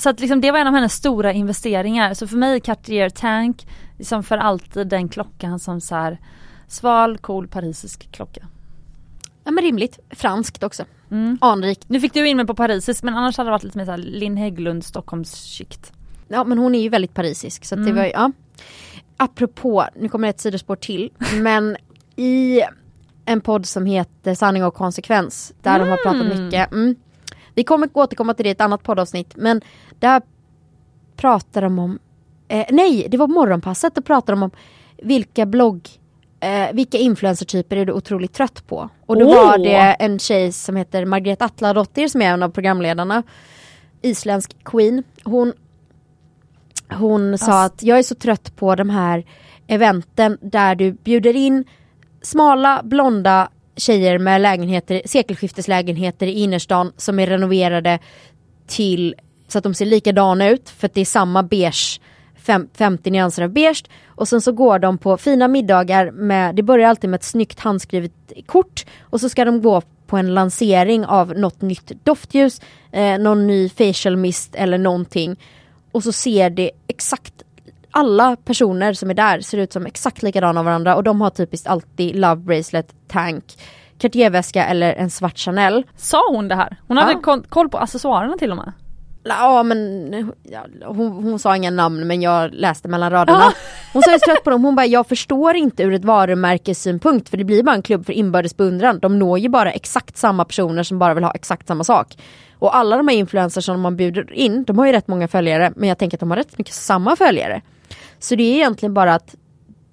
så 0.02 0.08
att 0.10 0.20
liksom 0.20 0.40
det 0.40 0.50
var 0.50 0.58
en 0.58 0.66
av 0.66 0.74
hennes 0.74 0.92
stora 0.94 1.32
investeringar. 1.32 2.14
Så 2.14 2.26
för 2.26 2.36
mig 2.36 2.60
Cartier 2.60 3.10
Tank, 3.10 3.66
liksom 3.98 4.22
för 4.22 4.38
alltid 4.38 4.86
den 4.86 5.08
klockan 5.08 5.58
som 5.58 5.80
så 5.80 5.94
här 5.94 6.18
sval, 6.68 7.18
cool 7.18 7.48
parisisk 7.48 8.12
klocka. 8.12 8.46
Ja 9.44 9.50
men 9.50 9.64
rimligt. 9.64 9.98
Franskt 10.10 10.62
också. 10.62 10.84
Mm. 11.10 11.38
Anrikt. 11.40 11.84
Nu 11.88 12.00
fick 12.00 12.14
du 12.14 12.28
in 12.28 12.36
mig 12.36 12.46
på 12.46 12.54
parisisk 12.54 13.02
men 13.02 13.14
annars 13.14 13.36
hade 13.36 13.48
det 13.48 13.52
varit 13.52 13.64
lite 13.64 13.78
mer 13.78 13.84
såhär 13.84 13.98
Linn 13.98 14.36
Hägglund 14.36 14.84
Stockholmsskikt. 14.84 15.92
Ja 16.28 16.44
men 16.44 16.58
hon 16.58 16.74
är 16.74 16.80
ju 16.80 16.88
väldigt 16.88 17.14
parisisk 17.14 17.64
så 17.64 17.74
att 17.74 17.84
det 17.84 17.90
Mm. 17.90 17.96
var 17.96 18.04
ju, 18.04 18.10
ja. 18.10 18.32
Apropå, 19.16 19.84
nu 19.96 20.08
kommer 20.08 20.28
ett 20.28 20.40
sidospår 20.40 20.76
till, 20.76 21.10
men 21.34 21.76
i 22.16 22.60
en 23.24 23.40
podd 23.40 23.66
som 23.66 23.86
heter 23.86 24.34
Sanning 24.34 24.64
och 24.64 24.74
konsekvens, 24.74 25.52
där 25.62 25.78
de 25.78 25.88
har 25.88 25.96
pratat 25.96 26.20
Mm. 26.26 26.44
mycket. 26.44 26.72
Mm. 26.72 26.94
Vi 27.54 27.64
kommer 27.64 27.88
återkomma 27.92 28.34
till 28.34 28.44
det 28.44 28.48
i 28.48 28.52
ett 28.52 28.60
annat 28.60 28.82
poddavsnitt, 28.82 29.32
men 29.36 29.60
där 29.98 30.22
pratar 31.16 31.62
de 31.62 31.78
om, 31.78 31.98
eh, 32.48 32.66
nej 32.70 33.06
det 33.10 33.16
var 33.16 33.28
morgonpasset, 33.28 33.94
då 33.94 34.02
pratar 34.02 34.32
de 34.32 34.42
om 34.42 34.50
vilka 35.02 35.46
blogg, 35.46 35.88
eh, 36.40 36.72
vilka 36.72 36.98
influencertyper 36.98 37.76
är 37.76 37.86
du 37.86 37.92
otroligt 37.92 38.32
trött 38.32 38.66
på? 38.66 38.88
Och 39.06 39.18
då 39.18 39.26
Åh! 39.26 39.34
var 39.34 39.58
det 39.58 39.96
en 39.98 40.18
tjej 40.18 40.52
som 40.52 40.76
heter 40.76 41.04
Margret 41.04 41.42
Atladottir 41.42 42.08
som 42.08 42.22
är 42.22 42.26
en 42.32 42.42
av 42.42 42.48
programledarna, 42.48 43.22
isländsk 44.02 44.64
queen. 44.64 45.02
Hon 45.24 45.52
hon 46.90 47.38
sa 47.38 47.52
Ass- 47.52 47.66
att 47.66 47.82
jag 47.82 47.98
är 47.98 48.02
så 48.02 48.14
trött 48.14 48.56
på 48.56 48.74
de 48.74 48.90
här 48.90 49.24
eventen 49.66 50.38
där 50.40 50.74
du 50.74 50.92
bjuder 50.92 51.36
in 51.36 51.64
smala 52.22 52.80
blonda 52.84 53.48
tjejer 53.76 54.18
med 54.18 54.40
lägenheter, 54.40 55.02
sekelskifteslägenheter 55.04 56.26
i 56.26 56.32
innerstan 56.32 56.92
som 56.96 57.18
är 57.18 57.26
renoverade 57.26 57.98
till 58.66 59.14
så 59.48 59.58
att 59.58 59.64
de 59.64 59.74
ser 59.74 59.86
likadana 59.86 60.48
ut 60.48 60.70
för 60.70 60.86
att 60.86 60.94
det 60.94 61.00
är 61.00 61.04
samma 61.04 61.42
beige 61.42 62.00
fem, 62.42 62.68
50 62.74 63.10
nyanser 63.10 63.42
av 63.42 63.50
beige. 63.50 63.84
Och 64.06 64.28
sen 64.28 64.40
så 64.40 64.52
går 64.52 64.78
de 64.78 64.98
på 64.98 65.16
fina 65.16 65.48
middagar 65.48 66.10
med, 66.10 66.54
det 66.54 66.62
börjar 66.62 66.88
alltid 66.88 67.10
med 67.10 67.18
ett 67.18 67.24
snyggt 67.24 67.60
handskrivet 67.60 68.12
kort 68.46 68.86
och 69.00 69.20
så 69.20 69.28
ska 69.28 69.44
de 69.44 69.62
gå 69.62 69.82
på 70.06 70.16
en 70.16 70.34
lansering 70.34 71.06
av 71.06 71.38
något 71.38 71.60
nytt 71.60 71.92
doftljus, 72.04 72.60
eh, 72.90 73.18
någon 73.18 73.46
ny 73.46 73.68
facial 73.68 74.16
mist 74.16 74.54
eller 74.54 74.78
någonting. 74.78 75.36
Och 75.92 76.02
så 76.02 76.12
ser 76.12 76.50
det 76.50 76.70
exakt 76.86 77.34
alla 77.92 78.36
personer 78.36 78.92
som 78.92 79.10
är 79.10 79.14
där 79.14 79.40
ser 79.40 79.58
ut 79.58 79.72
som 79.72 79.86
exakt 79.86 80.22
likadana 80.22 80.60
av 80.60 80.66
varandra 80.66 80.96
och 80.96 81.02
de 81.02 81.20
har 81.20 81.30
typiskt 81.30 81.66
alltid 81.66 82.16
love 82.16 82.36
bracelet, 82.36 82.94
tank, 83.08 83.44
Cartierväska 83.98 84.66
eller 84.66 84.94
en 84.94 85.10
svart 85.10 85.38
Chanel. 85.38 85.86
Sa 85.96 86.22
hon 86.30 86.48
det 86.48 86.54
här? 86.54 86.76
Hon 86.88 86.96
hade 86.96 87.12
ja. 87.24 87.42
koll 87.48 87.68
på 87.68 87.78
accessoarerna 87.78 88.36
till 88.36 88.50
och 88.50 88.56
med? 88.56 88.72
Ja 89.24 89.62
men 89.62 90.12
ja, 90.42 90.66
hon, 90.86 91.12
hon, 91.12 91.38
sa 91.38 91.56
inga 91.56 91.70
namn 91.70 92.06
men 92.06 92.22
jag 92.22 92.54
läste 92.54 92.88
mellan 92.88 93.10
raderna. 93.10 93.52
Hon 93.92 94.02
sa 94.02 94.10
jag 94.10 94.20
trött 94.20 94.44
på 94.44 94.50
dem, 94.50 94.64
hon 94.64 94.74
bara 94.74 94.86
jag 94.86 95.06
förstår 95.08 95.56
inte 95.56 95.82
ur 95.82 95.94
ett 95.94 96.04
varumärkessynpunkt 96.04 97.28
för 97.28 97.36
det 97.36 97.44
blir 97.44 97.62
bara 97.62 97.76
en 97.76 97.82
klubb 97.82 98.06
för 98.06 98.12
inbördes 98.12 98.56
beundran. 98.56 98.98
De 98.98 99.18
når 99.18 99.38
ju 99.38 99.48
bara 99.48 99.72
exakt 99.72 100.16
samma 100.16 100.44
personer 100.44 100.82
som 100.82 100.98
bara 100.98 101.14
vill 101.14 101.24
ha 101.24 101.32
exakt 101.32 101.68
samma 101.68 101.84
sak. 101.84 102.16
Och 102.58 102.76
alla 102.76 102.96
de 102.96 103.08
här 103.08 103.16
influencers 103.16 103.64
som 103.64 103.80
man 103.80 103.96
bjuder 103.96 104.32
in, 104.32 104.64
de 104.64 104.78
har 104.78 104.86
ju 104.86 104.92
rätt 104.92 105.08
många 105.08 105.28
följare 105.28 105.72
men 105.76 105.88
jag 105.88 105.98
tänker 105.98 106.16
att 106.16 106.20
de 106.20 106.30
har 106.30 106.36
rätt 106.36 106.58
mycket 106.58 106.74
samma 106.74 107.16
följare. 107.16 107.62
Så 108.22 108.34
det 108.34 108.42
är 108.42 108.54
egentligen 108.54 108.94
bara 108.94 109.14
att 109.14 109.34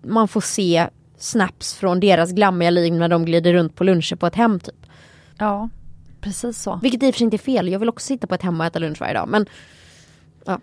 man 0.01 0.27
får 0.27 0.41
se 0.41 0.87
snaps 1.17 1.75
från 1.75 1.99
deras 1.99 2.31
glammiga 2.31 2.69
liv 2.69 2.93
när 2.93 3.07
de 3.07 3.25
glider 3.25 3.53
runt 3.53 3.75
på 3.75 3.83
luncher 3.83 4.15
på 4.15 4.27
ett 4.27 4.35
hem 4.35 4.59
typ. 4.59 4.85
Ja, 5.37 5.69
precis 6.21 6.61
så. 6.61 6.79
Vilket 6.81 7.03
i 7.03 7.09
och 7.09 7.13
för 7.13 7.17
sig 7.17 7.25
inte 7.25 7.35
är 7.35 7.37
fel, 7.37 7.67
jag 7.67 7.79
vill 7.79 7.89
också 7.89 8.05
sitta 8.05 8.27
på 8.27 8.35
ett 8.35 8.41
hem 8.41 8.59
och 8.59 8.65
äta 8.65 8.79
lunch 8.79 9.01
varje 9.01 9.13
dag 9.13 9.27
men 9.27 9.45
ja. 10.45 10.59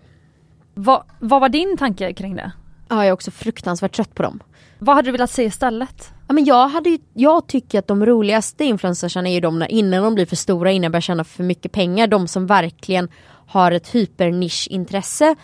Va, 0.73 1.05
vad 1.19 1.41
var 1.41 1.49
din 1.49 1.77
tanke 1.77 2.13
kring 2.13 2.35
det? 2.35 2.51
Ja, 2.89 2.95
jag 2.95 3.07
är 3.07 3.11
också 3.11 3.31
fruktansvärt 3.31 3.95
trött 3.95 4.15
på 4.15 4.23
dem. 4.23 4.39
Vad 4.79 4.95
hade 4.95 5.07
du 5.07 5.11
velat 5.11 5.31
se 5.31 5.43
istället? 5.43 6.11
Ja, 6.27 6.33
men 6.33 6.45
jag, 6.45 6.67
hade 6.67 6.89
ju, 6.89 6.99
jag 7.13 7.47
tycker 7.47 7.79
att 7.79 7.87
de 7.87 8.05
roligaste 8.05 8.65
influencersarna 8.65 9.29
är 9.29 9.33
ju 9.33 9.39
de 9.39 9.59
när, 9.59 9.71
innan 9.71 10.03
de 10.03 10.15
blir 10.15 10.25
för 10.25 10.35
stora, 10.35 10.71
innan 10.71 10.81
de 10.81 10.89
börjar 10.91 11.01
tjäna 11.01 11.23
för 11.23 11.43
mycket 11.43 11.71
pengar. 11.71 12.07
De 12.07 12.27
som 12.27 12.47
verkligen 12.47 13.09
har 13.47 13.71
ett 13.71 13.95
hypernischintresse 13.95 15.35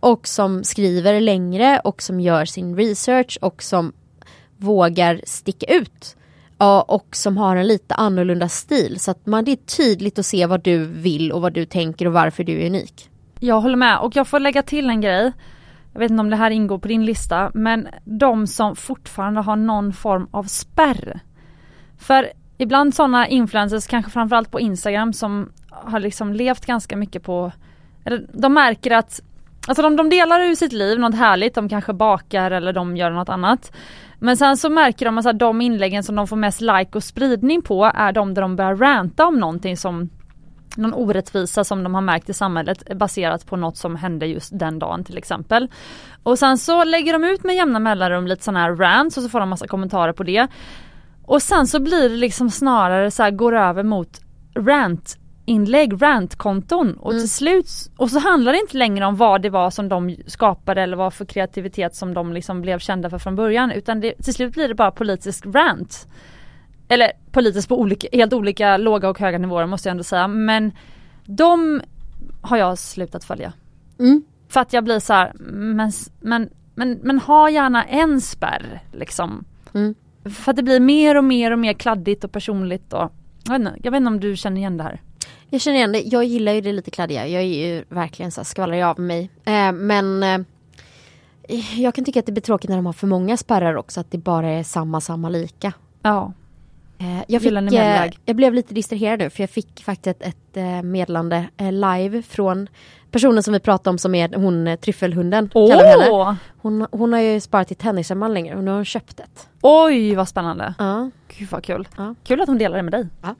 och 0.00 0.28
som 0.28 0.64
skriver 0.64 1.20
längre 1.20 1.80
och 1.84 2.02
som 2.02 2.20
gör 2.20 2.44
sin 2.44 2.76
research 2.76 3.38
och 3.40 3.62
som 3.62 3.92
vågar 4.56 5.20
sticka 5.24 5.66
ut. 5.66 6.14
och 6.86 7.16
som 7.16 7.36
har 7.36 7.56
en 7.56 7.66
lite 7.66 7.94
annorlunda 7.94 8.48
stil 8.48 9.00
så 9.00 9.10
att 9.10 9.26
man, 9.26 9.44
det 9.44 9.50
är 9.52 9.56
tydligt 9.56 10.18
att 10.18 10.26
se 10.26 10.46
vad 10.46 10.62
du 10.62 10.84
vill 10.84 11.32
och 11.32 11.42
vad 11.42 11.52
du 11.52 11.64
tänker 11.64 12.06
och 12.06 12.12
varför 12.12 12.44
du 12.44 12.62
är 12.62 12.66
unik. 12.66 13.10
Jag 13.40 13.60
håller 13.60 13.76
med 13.76 13.98
och 13.98 14.16
jag 14.16 14.28
får 14.28 14.40
lägga 14.40 14.62
till 14.62 14.90
en 14.90 15.00
grej. 15.00 15.32
Jag 15.92 16.00
vet 16.00 16.10
inte 16.10 16.20
om 16.20 16.30
det 16.30 16.36
här 16.36 16.50
ingår 16.50 16.78
på 16.78 16.88
din 16.88 17.04
lista 17.04 17.50
men 17.54 17.88
de 18.04 18.46
som 18.46 18.76
fortfarande 18.76 19.40
har 19.40 19.56
någon 19.56 19.92
form 19.92 20.28
av 20.30 20.44
spärr. 20.44 21.20
För 21.98 22.32
ibland 22.58 22.94
sådana 22.94 23.28
influencers, 23.28 23.86
kanske 23.86 24.10
framförallt 24.10 24.50
på 24.50 24.60
Instagram 24.60 25.12
som 25.12 25.52
har 25.70 26.00
liksom 26.00 26.32
levt 26.32 26.66
ganska 26.66 26.96
mycket 26.96 27.22
på, 27.22 27.52
eller 28.04 28.26
de 28.32 28.54
märker 28.54 28.90
att 28.90 29.20
Alltså 29.68 29.82
de, 29.82 29.96
de 29.96 30.10
delar 30.10 30.40
ur 30.40 30.54
sitt 30.54 30.72
liv, 30.72 30.98
något 30.98 31.14
härligt, 31.14 31.54
de 31.54 31.68
kanske 31.68 31.92
bakar 31.92 32.50
eller 32.50 32.72
de 32.72 32.96
gör 32.96 33.10
något 33.10 33.28
annat. 33.28 33.72
Men 34.18 34.36
sen 34.36 34.56
så 34.56 34.70
märker 34.70 35.04
de 35.04 35.18
att 35.18 35.38
de 35.38 35.60
inläggen 35.60 36.02
som 36.02 36.16
de 36.16 36.26
får 36.26 36.36
mest 36.36 36.60
like 36.60 36.90
och 36.92 37.04
spridning 37.04 37.62
på 37.62 37.92
är 37.94 38.12
de 38.12 38.34
där 38.34 38.42
de 38.42 38.56
börjar 38.56 38.76
ranta 38.76 39.26
om 39.26 39.40
någonting 39.40 39.76
som 39.76 40.08
någon 40.76 40.94
orättvisa 40.94 41.64
som 41.64 41.82
de 41.82 41.94
har 41.94 42.02
märkt 42.02 42.28
i 42.28 42.34
samhället 42.34 42.98
baserat 42.98 43.46
på 43.46 43.56
något 43.56 43.76
som 43.76 43.96
hände 43.96 44.26
just 44.26 44.58
den 44.58 44.78
dagen 44.78 45.04
till 45.04 45.18
exempel. 45.18 45.68
Och 46.22 46.38
sen 46.38 46.58
så 46.58 46.84
lägger 46.84 47.12
de 47.12 47.24
ut 47.24 47.44
med 47.44 47.56
jämna 47.56 47.78
mellanrum 47.78 48.26
lite 48.26 48.44
sådana 48.44 48.60
här 48.60 48.76
rants 48.76 49.16
och 49.16 49.22
så 49.22 49.28
får 49.28 49.40
de 49.40 49.48
massa 49.48 49.66
kommentarer 49.66 50.12
på 50.12 50.22
det. 50.22 50.46
Och 51.24 51.42
sen 51.42 51.66
så 51.66 51.80
blir 51.80 52.08
det 52.08 52.16
liksom 52.16 52.50
snarare 52.50 53.10
så 53.10 53.22
här, 53.22 53.30
går 53.30 53.56
över 53.56 53.82
mot 53.82 54.20
rant 54.56 55.18
inlägg, 55.48 56.02
rantkonton 56.02 56.94
och 56.94 57.10
mm. 57.10 57.22
till 57.22 57.30
slut 57.30 57.70
och 57.96 58.10
så 58.10 58.18
handlar 58.18 58.52
det 58.52 58.58
inte 58.60 58.76
längre 58.76 59.06
om 59.06 59.16
vad 59.16 59.42
det 59.42 59.50
var 59.50 59.70
som 59.70 59.88
de 59.88 60.16
skapade 60.26 60.82
eller 60.82 60.96
vad 60.96 61.14
för 61.14 61.24
kreativitet 61.24 61.94
som 61.94 62.14
de 62.14 62.32
liksom 62.32 62.60
blev 62.60 62.78
kända 62.78 63.10
för 63.10 63.18
från 63.18 63.36
början 63.36 63.70
utan 63.70 64.00
det, 64.00 64.14
till 64.22 64.34
slut 64.34 64.54
blir 64.54 64.68
det 64.68 64.74
bara 64.74 64.90
politisk 64.90 65.46
rant. 65.46 66.08
Eller 66.88 67.12
politiskt 67.32 67.68
på 67.68 67.80
olika, 67.80 68.08
helt 68.12 68.32
olika 68.32 68.76
låga 68.76 69.08
och 69.08 69.18
höga 69.18 69.38
nivåer 69.38 69.66
måste 69.66 69.88
jag 69.88 69.90
ändå 69.90 70.04
säga 70.04 70.28
men 70.28 70.72
de 71.24 71.82
har 72.40 72.56
jag 72.56 72.78
slutat 72.78 73.24
följa. 73.24 73.52
Mm. 73.98 74.22
För 74.48 74.60
att 74.60 74.72
jag 74.72 74.84
blir 74.84 74.98
så 74.98 75.12
här, 75.12 75.32
men, 75.38 75.92
men, 76.20 76.50
men, 76.74 76.98
men 77.02 77.18
ha 77.18 77.50
gärna 77.50 77.84
en 77.84 78.20
spärr 78.20 78.82
liksom. 78.92 79.44
Mm. 79.74 79.94
För 80.24 80.50
att 80.50 80.56
det 80.56 80.62
blir 80.62 80.80
mer 80.80 81.16
och 81.16 81.24
mer 81.24 81.50
och 81.50 81.58
mer 81.58 81.72
kladdigt 81.72 82.24
och 82.24 82.32
personligt 82.32 82.92
och 82.92 83.12
jag 83.44 83.58
vet, 83.58 83.60
inte, 83.60 83.80
jag 83.82 83.90
vet 83.90 83.98
inte 83.98 84.08
om 84.08 84.20
du 84.20 84.36
känner 84.36 84.56
igen 84.56 84.76
det 84.76 84.84
här? 84.84 85.00
Jag 85.50 85.60
känner 85.60 85.76
igen 85.76 85.92
det. 85.92 86.00
Jag 86.00 86.24
gillar 86.24 86.52
ju 86.52 86.60
det 86.60 86.72
lite 86.72 86.90
kladdiga. 86.90 87.26
Jag 87.26 87.42
är 87.42 87.46
ju 87.46 87.84
verkligen 87.88 88.30
så 88.30 88.44
skvallrar 88.44 88.82
av 88.82 89.00
mig. 89.00 89.30
Eh, 89.44 89.72
men 89.72 90.22
eh, 90.22 90.38
jag 91.80 91.94
kan 91.94 92.04
tycka 92.04 92.20
att 92.20 92.26
det 92.26 92.32
blir 92.32 92.42
tråkigt 92.42 92.70
när 92.70 92.76
de 92.76 92.86
har 92.86 92.92
för 92.92 93.06
många 93.06 93.36
spärrar 93.36 93.74
också. 93.74 94.00
Att 94.00 94.10
det 94.10 94.18
bara 94.18 94.48
är 94.48 94.62
samma, 94.62 95.00
samma 95.00 95.28
lika. 95.28 95.72
Ja. 96.02 96.32
Eh, 96.98 97.22
jag, 97.28 97.42
fick, 97.42 97.52
eh, 97.52 98.10
jag 98.24 98.36
blev 98.36 98.54
lite 98.54 98.74
distraherad 98.74 99.18
nu 99.18 99.30
för 99.30 99.42
jag 99.42 99.50
fick 99.50 99.84
faktiskt 99.84 100.06
ett, 100.06 100.22
ett 100.28 100.56
eh, 100.56 100.82
meddelande 100.82 101.48
eh, 101.56 101.72
live 101.72 102.22
från 102.22 102.68
personen 103.10 103.42
som 103.42 103.52
vi 103.52 103.60
pratade 103.60 103.90
om 103.90 103.98
som 103.98 104.14
är 104.14 104.34
hon 104.36 104.76
tryffelhunden. 104.80 105.50
Oh. 105.54 106.34
Hon, 106.62 106.86
hon 106.90 107.12
har 107.12 107.20
ju 107.20 107.40
sparat 107.40 107.68
till 107.68 107.76
tennisemman 107.76 108.34
längre 108.34 108.56
och 108.56 108.64
nu 108.64 108.70
har 108.70 108.76
hon 108.78 108.84
köpt 108.84 109.20
ett. 109.20 109.48
Oj 109.62 110.14
vad 110.14 110.28
spännande. 110.28 110.74
Ja. 110.78 111.10
Gud 111.38 111.48
vad 111.50 111.64
kul. 111.64 111.88
Ja. 111.96 112.14
Kul 112.24 112.40
att 112.40 112.48
hon 112.48 112.58
delar 112.58 112.76
det 112.76 112.82
med 112.82 112.92
dig. 112.92 113.06
Ja. 113.22 113.34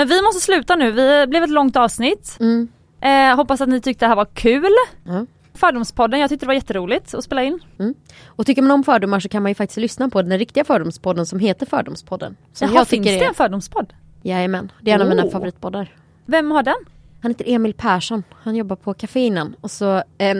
Men 0.00 0.08
vi 0.08 0.22
måste 0.22 0.40
sluta 0.40 0.76
nu, 0.76 0.90
vi 0.90 1.26
blev 1.26 1.42
ett 1.42 1.50
långt 1.50 1.76
avsnitt. 1.76 2.36
Mm. 2.40 2.68
Eh, 3.00 3.36
hoppas 3.36 3.60
att 3.60 3.68
ni 3.68 3.80
tyckte 3.80 4.04
det 4.04 4.08
här 4.08 4.16
var 4.16 4.24
kul. 4.24 4.72
Mm. 5.08 5.26
Fördomspodden, 5.54 6.20
jag 6.20 6.30
tyckte 6.30 6.46
det 6.46 6.48
var 6.48 6.54
jätteroligt 6.54 7.14
att 7.14 7.24
spela 7.24 7.42
in. 7.42 7.58
Mm. 7.78 7.94
Och 8.26 8.46
tycker 8.46 8.62
man 8.62 8.70
om 8.70 8.84
fördomar 8.84 9.20
så 9.20 9.28
kan 9.28 9.42
man 9.42 9.50
ju 9.50 9.54
faktiskt 9.54 9.76
lyssna 9.76 10.08
på 10.08 10.22
den 10.22 10.38
riktiga 10.38 10.64
fördomspodden 10.64 11.26
som 11.26 11.38
heter 11.38 11.66
Fördomspodden. 11.66 12.36
Som 12.52 12.68
Jaha, 12.68 12.76
jag 12.76 12.88
finns 12.88 13.06
det 13.06 13.24
en 13.24 13.34
fördomspodd? 13.34 13.92
Jajamän, 14.22 14.72
det 14.82 14.90
är 14.90 14.94
en 14.94 15.00
oh. 15.00 15.04
av 15.04 15.16
mina 15.16 15.30
favoritpoddar. 15.30 15.94
Vem 16.26 16.50
har 16.50 16.62
den? 16.62 16.78
Han 17.22 17.30
heter 17.30 17.44
Emil 17.48 17.74
Persson, 17.74 18.22
han 18.42 18.56
jobbar 18.56 18.76
på 18.76 18.94
Caféinen 18.94 19.54
och 19.60 19.70
så 19.70 19.96
eh, 19.96 20.36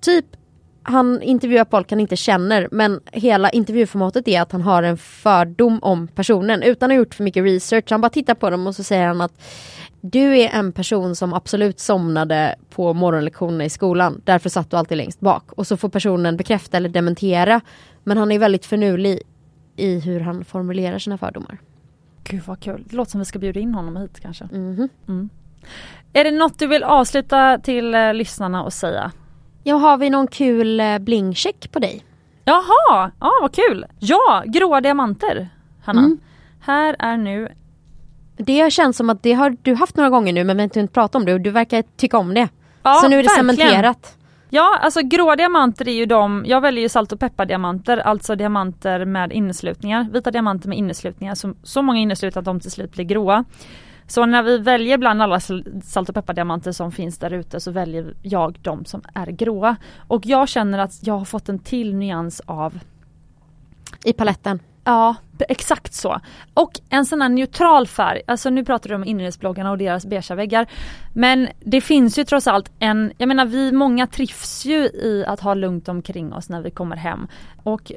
typ 0.00 0.26
han 0.88 1.22
intervjuar 1.22 1.66
folk 1.70 1.90
han 1.90 2.00
inte 2.00 2.16
känner 2.16 2.68
men 2.72 3.00
hela 3.12 3.50
intervjuformatet 3.50 4.28
är 4.28 4.42
att 4.42 4.52
han 4.52 4.62
har 4.62 4.82
en 4.82 4.96
fördom 4.96 5.78
om 5.82 6.08
personen 6.08 6.62
utan 6.62 6.90
att 6.90 6.94
ha 6.94 6.98
gjort 6.98 7.14
för 7.14 7.24
mycket 7.24 7.44
research. 7.44 7.84
Han 7.90 8.00
bara 8.00 8.10
tittar 8.10 8.34
på 8.34 8.50
dem 8.50 8.66
och 8.66 8.74
så 8.74 8.82
säger 8.82 9.06
han 9.06 9.20
att 9.20 9.42
du 10.00 10.38
är 10.38 10.48
en 10.48 10.72
person 10.72 11.16
som 11.16 11.32
absolut 11.32 11.80
somnade 11.80 12.54
på 12.70 12.94
morgonlektionerna 12.94 13.64
i 13.64 13.70
skolan. 13.70 14.20
Därför 14.24 14.48
satt 14.48 14.70
du 14.70 14.76
alltid 14.76 14.98
längst 14.98 15.20
bak. 15.20 15.52
Och 15.52 15.66
så 15.66 15.76
får 15.76 15.88
personen 15.88 16.36
bekräfta 16.36 16.76
eller 16.76 16.88
dementera. 16.88 17.60
Men 18.04 18.16
han 18.18 18.32
är 18.32 18.38
väldigt 18.38 18.66
förnulig 18.66 19.20
i 19.76 20.00
hur 20.00 20.20
han 20.20 20.44
formulerar 20.44 20.98
sina 20.98 21.18
fördomar. 21.18 21.58
Gud 22.24 22.42
vad 22.46 22.60
kul. 22.60 22.84
Det 22.86 22.96
låter 22.96 23.10
som 23.10 23.20
vi 23.20 23.24
ska 23.24 23.38
bjuda 23.38 23.60
in 23.60 23.74
honom 23.74 23.96
hit 23.96 24.20
kanske. 24.20 24.44
Mm. 24.44 24.88
Mm. 25.08 25.28
Är 26.12 26.24
det 26.24 26.30
något 26.30 26.58
du 26.58 26.66
vill 26.66 26.82
avsluta 26.82 27.58
till 27.58 27.94
eh, 27.94 28.14
lyssnarna 28.14 28.64
och 28.64 28.72
säga? 28.72 29.12
Ja, 29.68 29.76
har 29.76 29.96
vi 29.96 30.10
någon 30.10 30.26
kul 30.26 30.80
eh, 30.80 30.98
blingcheck 30.98 31.72
på 31.72 31.78
dig? 31.78 32.04
Jaha, 32.44 33.10
ja 33.20 33.32
vad 33.42 33.54
kul! 33.54 33.86
Ja, 33.98 34.42
gråa 34.46 34.80
diamanter 34.80 35.48
Hanna. 35.84 36.00
Mm. 36.00 36.18
Här 36.60 36.96
är 36.98 37.16
nu 37.16 37.48
Det 38.36 38.72
känns 38.72 38.96
som 38.96 39.10
att 39.10 39.22
det 39.22 39.32
har 39.32 39.56
du 39.62 39.74
haft 39.74 39.96
några 39.96 40.10
gånger 40.10 40.32
nu 40.32 40.44
men 40.44 40.56
vi 40.56 40.60
har 40.62 40.64
inte 40.64 40.86
pratat 40.86 41.14
om 41.14 41.24
det 41.24 41.34
och 41.34 41.40
du 41.40 41.50
verkar 41.50 41.84
tycka 41.96 42.18
om 42.18 42.34
det. 42.34 42.48
Ja, 42.82 42.94
Så 42.94 43.08
nu 43.08 43.18
är 43.18 43.22
det 43.22 43.28
verkligen. 43.28 43.56
cementerat. 43.56 44.16
Ja, 44.50 44.78
alltså 44.82 45.00
gråa 45.02 45.36
diamanter 45.36 45.88
är 45.88 45.92
ju 45.92 46.06
de, 46.06 46.44
jag 46.48 46.60
väljer 46.60 46.82
ju 46.82 46.88
salt 46.88 47.12
och 47.12 47.20
peppardiamanter, 47.20 47.96
alltså 47.98 48.36
diamanter 48.36 49.04
med 49.04 49.32
inneslutningar, 49.32 50.06
vita 50.12 50.30
diamanter 50.30 50.68
med 50.68 50.78
inneslutningar, 50.78 51.34
så, 51.34 51.54
så 51.62 51.82
många 51.82 51.98
inneslutningar 51.98 52.40
att 52.40 52.44
de 52.44 52.60
till 52.60 52.70
slut 52.70 52.92
blir 52.92 53.04
gråa. 53.04 53.44
Så 54.06 54.26
när 54.26 54.42
vi 54.42 54.58
väljer 54.58 54.98
bland 54.98 55.22
alla 55.22 55.40
salt 55.40 56.08
och 56.08 56.14
peppardiamanter 56.14 56.72
som 56.72 56.92
finns 56.92 57.18
där 57.18 57.32
ute 57.32 57.60
så 57.60 57.70
väljer 57.70 58.14
jag 58.22 58.58
de 58.62 58.84
som 58.84 59.02
är 59.14 59.26
gråa. 59.26 59.76
Och 59.96 60.26
jag 60.26 60.48
känner 60.48 60.78
att 60.78 61.06
jag 61.06 61.18
har 61.18 61.24
fått 61.24 61.48
en 61.48 61.58
till 61.58 61.94
nyans 61.94 62.42
av 62.46 62.78
I 64.04 64.12
paletten? 64.12 64.60
Ja, 64.86 65.16
exakt 65.48 65.94
så. 65.94 66.20
Och 66.54 66.70
en 66.88 67.06
sån 67.06 67.22
här 67.22 67.28
neutral 67.28 67.86
färg, 67.86 68.22
alltså 68.26 68.50
nu 68.50 68.64
pratar 68.64 68.88
du 68.88 68.94
om 68.94 69.04
inredningsbloggarna 69.04 69.70
och 69.70 69.78
deras 69.78 70.06
beiga 70.06 70.34
väggar. 70.34 70.66
Men 71.14 71.48
det 71.60 71.80
finns 71.80 72.18
ju 72.18 72.24
trots 72.24 72.46
allt 72.46 72.70
en, 72.78 73.12
jag 73.18 73.28
menar 73.28 73.46
vi 73.46 73.72
många 73.72 74.06
trivs 74.06 74.64
ju 74.64 74.78
i 74.84 75.24
att 75.26 75.40
ha 75.40 75.54
lugnt 75.54 75.88
omkring 75.88 76.32
oss 76.32 76.48
när 76.48 76.60
vi 76.62 76.70
kommer 76.70 76.96
hem. 76.96 77.26
Och 77.62 77.92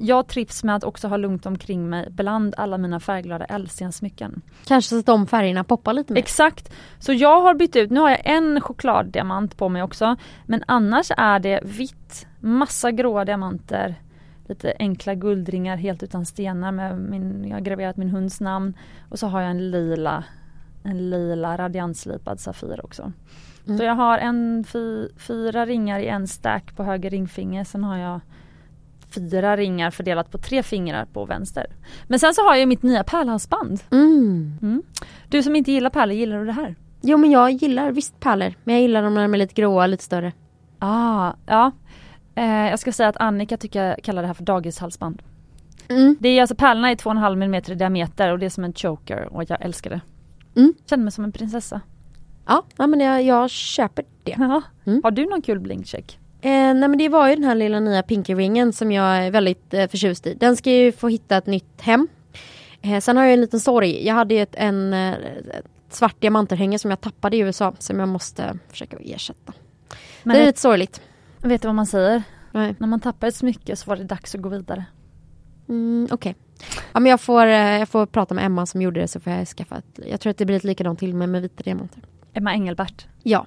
jag 0.00 0.26
trivs 0.28 0.64
med 0.64 0.76
att 0.76 0.84
också 0.84 1.08
ha 1.08 1.16
lugnt 1.16 1.46
omkring 1.46 1.88
mig 1.88 2.08
bland 2.10 2.54
alla 2.56 2.78
mina 2.78 3.00
färgglada 3.00 3.44
ädelstensmycken. 3.44 4.42
Kanske 4.66 4.88
så 4.88 4.98
att 4.98 5.06
de 5.06 5.26
färgerna 5.26 5.64
poppar 5.64 5.92
lite 5.92 6.12
mer? 6.12 6.20
Exakt! 6.20 6.72
Så 6.98 7.12
jag 7.12 7.40
har 7.40 7.54
bytt 7.54 7.76
ut, 7.76 7.90
nu 7.90 8.00
har 8.00 8.10
jag 8.10 8.20
en 8.24 8.60
chokladdiamant 8.60 9.56
på 9.56 9.68
mig 9.68 9.82
också. 9.82 10.16
Men 10.46 10.64
annars 10.66 11.10
är 11.16 11.38
det 11.38 11.60
vitt, 11.64 12.26
massa 12.40 12.90
gråa 12.90 13.24
diamanter 13.24 13.94
lite 14.48 14.74
enkla 14.78 15.14
guldringar 15.14 15.76
helt 15.76 16.02
utan 16.02 16.26
stenar 16.26 16.72
med 16.72 16.98
min, 16.98 17.44
jag 17.48 17.56
har 17.56 17.60
graverat 17.60 17.96
min 17.96 18.10
hunds 18.10 18.40
namn 18.40 18.74
och 19.08 19.18
så 19.18 19.26
har 19.26 19.40
jag 19.40 19.50
en 19.50 19.70
lila 19.70 20.24
en 20.86 21.10
lila 21.10 21.56
radiantslipad 21.56 22.40
Safir 22.40 22.84
också. 22.84 23.12
Mm. 23.66 23.78
Så 23.78 23.84
jag 23.84 23.94
har 23.94 24.18
en 24.18 24.64
fy, 24.68 25.08
fyra 25.18 25.66
ringar 25.66 26.00
i 26.00 26.06
en 26.06 26.26
stack 26.26 26.76
på 26.76 26.84
höger 26.84 27.10
ringfinger. 27.10 27.64
Sen 27.64 27.84
har 27.84 27.96
jag 27.96 28.20
fyra 29.10 29.56
ringar 29.56 29.90
fördelat 29.90 30.30
på 30.30 30.38
tre 30.38 30.62
fingrar 30.62 31.04
på 31.04 31.24
vänster. 31.24 31.66
Men 32.06 32.18
sen 32.18 32.34
så 32.34 32.42
har 32.42 32.56
jag 32.56 32.68
mitt 32.68 32.82
nya 32.82 33.04
pärlhalsband. 33.04 33.80
Mm. 33.90 34.58
Mm. 34.62 34.82
Du 35.28 35.42
som 35.42 35.56
inte 35.56 35.72
gillar 35.72 35.90
pärlor, 35.90 36.14
gillar 36.14 36.38
du 36.38 36.46
det 36.46 36.52
här? 36.52 36.74
Jo 37.00 37.18
men 37.18 37.30
jag 37.30 37.50
gillar 37.50 37.92
visst 37.92 38.20
pärlor. 38.20 38.54
Men 38.64 38.74
jag 38.74 38.82
gillar 38.82 39.02
dem 39.02 39.14
när 39.14 39.22
de 39.22 39.34
är 39.34 39.38
lite 39.38 39.54
gråa, 39.54 39.86
lite 39.86 40.04
större. 40.04 40.32
Ah, 40.78 41.32
ja. 41.46 41.72
Eh, 42.36 42.70
jag 42.70 42.78
ska 42.78 42.92
säga 42.92 43.08
att 43.08 43.16
Annika 43.16 43.56
tycker 43.56 43.96
kallar 44.02 44.22
det 44.22 44.26
här 44.26 44.34
för 44.34 44.44
dagishalsband. 44.44 45.22
Mm. 45.88 46.16
Det 46.20 46.28
är 46.28 46.40
alltså 46.40 46.54
pärlorna 46.54 46.90
är 46.90 46.94
2,5 46.94 47.32
mm 47.32 47.54
i 47.54 47.74
diameter 47.74 48.32
och 48.32 48.38
det 48.38 48.46
är 48.46 48.50
som 48.50 48.64
en 48.64 48.72
choker 48.72 49.28
och 49.32 49.44
jag 49.50 49.58
älskar 49.60 49.90
det. 49.90 50.00
Mm. 50.56 50.74
Känner 50.90 51.04
mig 51.04 51.12
som 51.12 51.24
en 51.24 51.32
prinsessa. 51.32 51.80
Ja, 52.46 52.62
ja 52.76 52.86
men 52.86 53.00
jag, 53.00 53.22
jag 53.22 53.50
köper 53.50 54.04
det. 54.22 54.32
Mm. 54.32 55.00
Har 55.04 55.10
du 55.10 55.26
någon 55.26 55.42
kul 55.42 55.60
blinkcheck? 55.60 56.18
Eh, 56.40 56.50
nej 56.50 56.74
men 56.74 56.98
det 56.98 57.08
var 57.08 57.28
ju 57.28 57.34
den 57.34 57.44
här 57.44 57.54
lilla 57.54 57.80
nya 57.80 58.02
Pinky-ringen 58.02 58.72
som 58.72 58.92
jag 58.92 59.26
är 59.26 59.30
väldigt 59.30 59.74
eh, 59.74 59.88
förtjust 59.88 60.26
i. 60.26 60.34
Den 60.34 60.56
ska 60.56 60.70
ju 60.70 60.92
få 60.92 61.08
hitta 61.08 61.36
ett 61.36 61.46
nytt 61.46 61.80
hem. 61.80 62.08
Eh, 62.82 63.00
sen 63.00 63.16
har 63.16 63.24
jag 63.24 63.32
en 63.32 63.40
liten 63.40 63.60
sorg. 63.60 64.06
Jag 64.06 64.14
hade 64.14 64.34
ju 64.34 64.42
ett, 64.42 64.54
en, 64.54 64.92
eh, 64.92 65.12
ett 65.12 65.66
svart 65.90 66.20
diamantörhänge 66.20 66.78
som 66.78 66.90
jag 66.90 67.00
tappade 67.00 67.36
i 67.36 67.40
USA 67.40 67.74
som 67.78 67.98
jag 67.98 68.08
måste 68.08 68.58
försöka 68.68 68.96
ersätta. 69.00 69.52
Men 70.22 70.34
det 70.34 70.40
är 70.40 70.44
vet, 70.44 70.48
lite 70.48 70.60
sorgligt. 70.60 71.00
Vet 71.48 71.62
du 71.62 71.68
vad 71.68 71.74
man 71.74 71.86
säger? 71.86 72.22
Nej. 72.52 72.74
När 72.78 72.86
man 72.88 73.00
tappar 73.00 73.26
ett 73.28 73.34
smycke 73.36 73.76
så 73.76 73.90
var 73.90 73.96
det 73.96 74.04
dags 74.04 74.34
att 74.34 74.40
gå 74.40 74.48
vidare. 74.48 74.84
Mm, 75.68 76.08
Okej. 76.10 76.34
Ja 76.92 77.00
men 77.00 77.10
jag 77.10 77.20
får, 77.20 77.46
eh, 77.46 77.52
jag 77.78 77.88
får 77.88 78.06
prata 78.06 78.34
med 78.34 78.44
Emma 78.46 78.66
som 78.66 78.82
gjorde 78.82 79.00
det 79.00 79.08
så 79.08 79.20
får 79.20 79.32
jag 79.32 79.46
skaffa 79.46 79.76
ett, 79.76 80.00
Jag 80.06 80.20
tror 80.20 80.30
att 80.30 80.38
det 80.38 80.44
blir 80.46 80.56
ett 80.56 80.64
likadant 80.64 80.98
till 80.98 81.14
med, 81.14 81.28
med 81.28 81.42
vita 81.42 81.62
diamanter. 81.62 82.02
Emma 82.32 82.52
Engelbert. 82.54 83.06
Ja. 83.22 83.46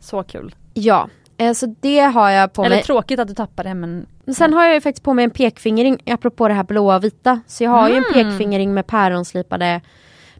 Så 0.00 0.22
kul. 0.22 0.54
Ja. 0.74 1.08
Eh, 1.36 1.52
så 1.52 1.74
det 1.80 2.00
har 2.00 2.30
jag 2.30 2.52
på 2.52 2.64
Eller 2.64 2.76
mig. 2.76 2.84
tråkigt 2.84 3.20
att 3.20 3.28
du 3.28 3.34
tappade 3.34 3.68
det 3.68 3.74
men 3.74 4.06
Men 4.24 4.34
Sen 4.34 4.52
har 4.52 4.64
jag 4.64 4.74
ju 4.74 4.80
faktiskt 4.80 5.04
på 5.04 5.14
mig 5.14 5.24
en 5.24 5.30
pekfingering 5.30 5.98
apropå 6.06 6.48
det 6.48 6.54
här 6.54 6.64
blåa 6.64 6.96
och 6.96 7.04
vita. 7.04 7.40
Så 7.46 7.64
jag 7.64 7.70
har 7.70 7.88
ju 7.88 7.94
en 7.96 8.04
Mm. 8.04 8.30
pekfingering 8.30 8.74
med 8.74 8.86
päronslipade 8.86 9.80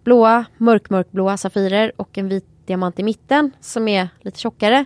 blåa, 0.04 0.44
mörk 0.56 0.90
mörkblåa 0.90 1.36
safirer 1.36 1.92
och 1.96 2.18
en 2.18 2.28
vit 2.28 2.46
diamant 2.66 2.98
i 2.98 3.02
mitten 3.02 3.52
som 3.60 3.88
är 3.88 4.08
lite 4.20 4.38
tjockare. 4.38 4.84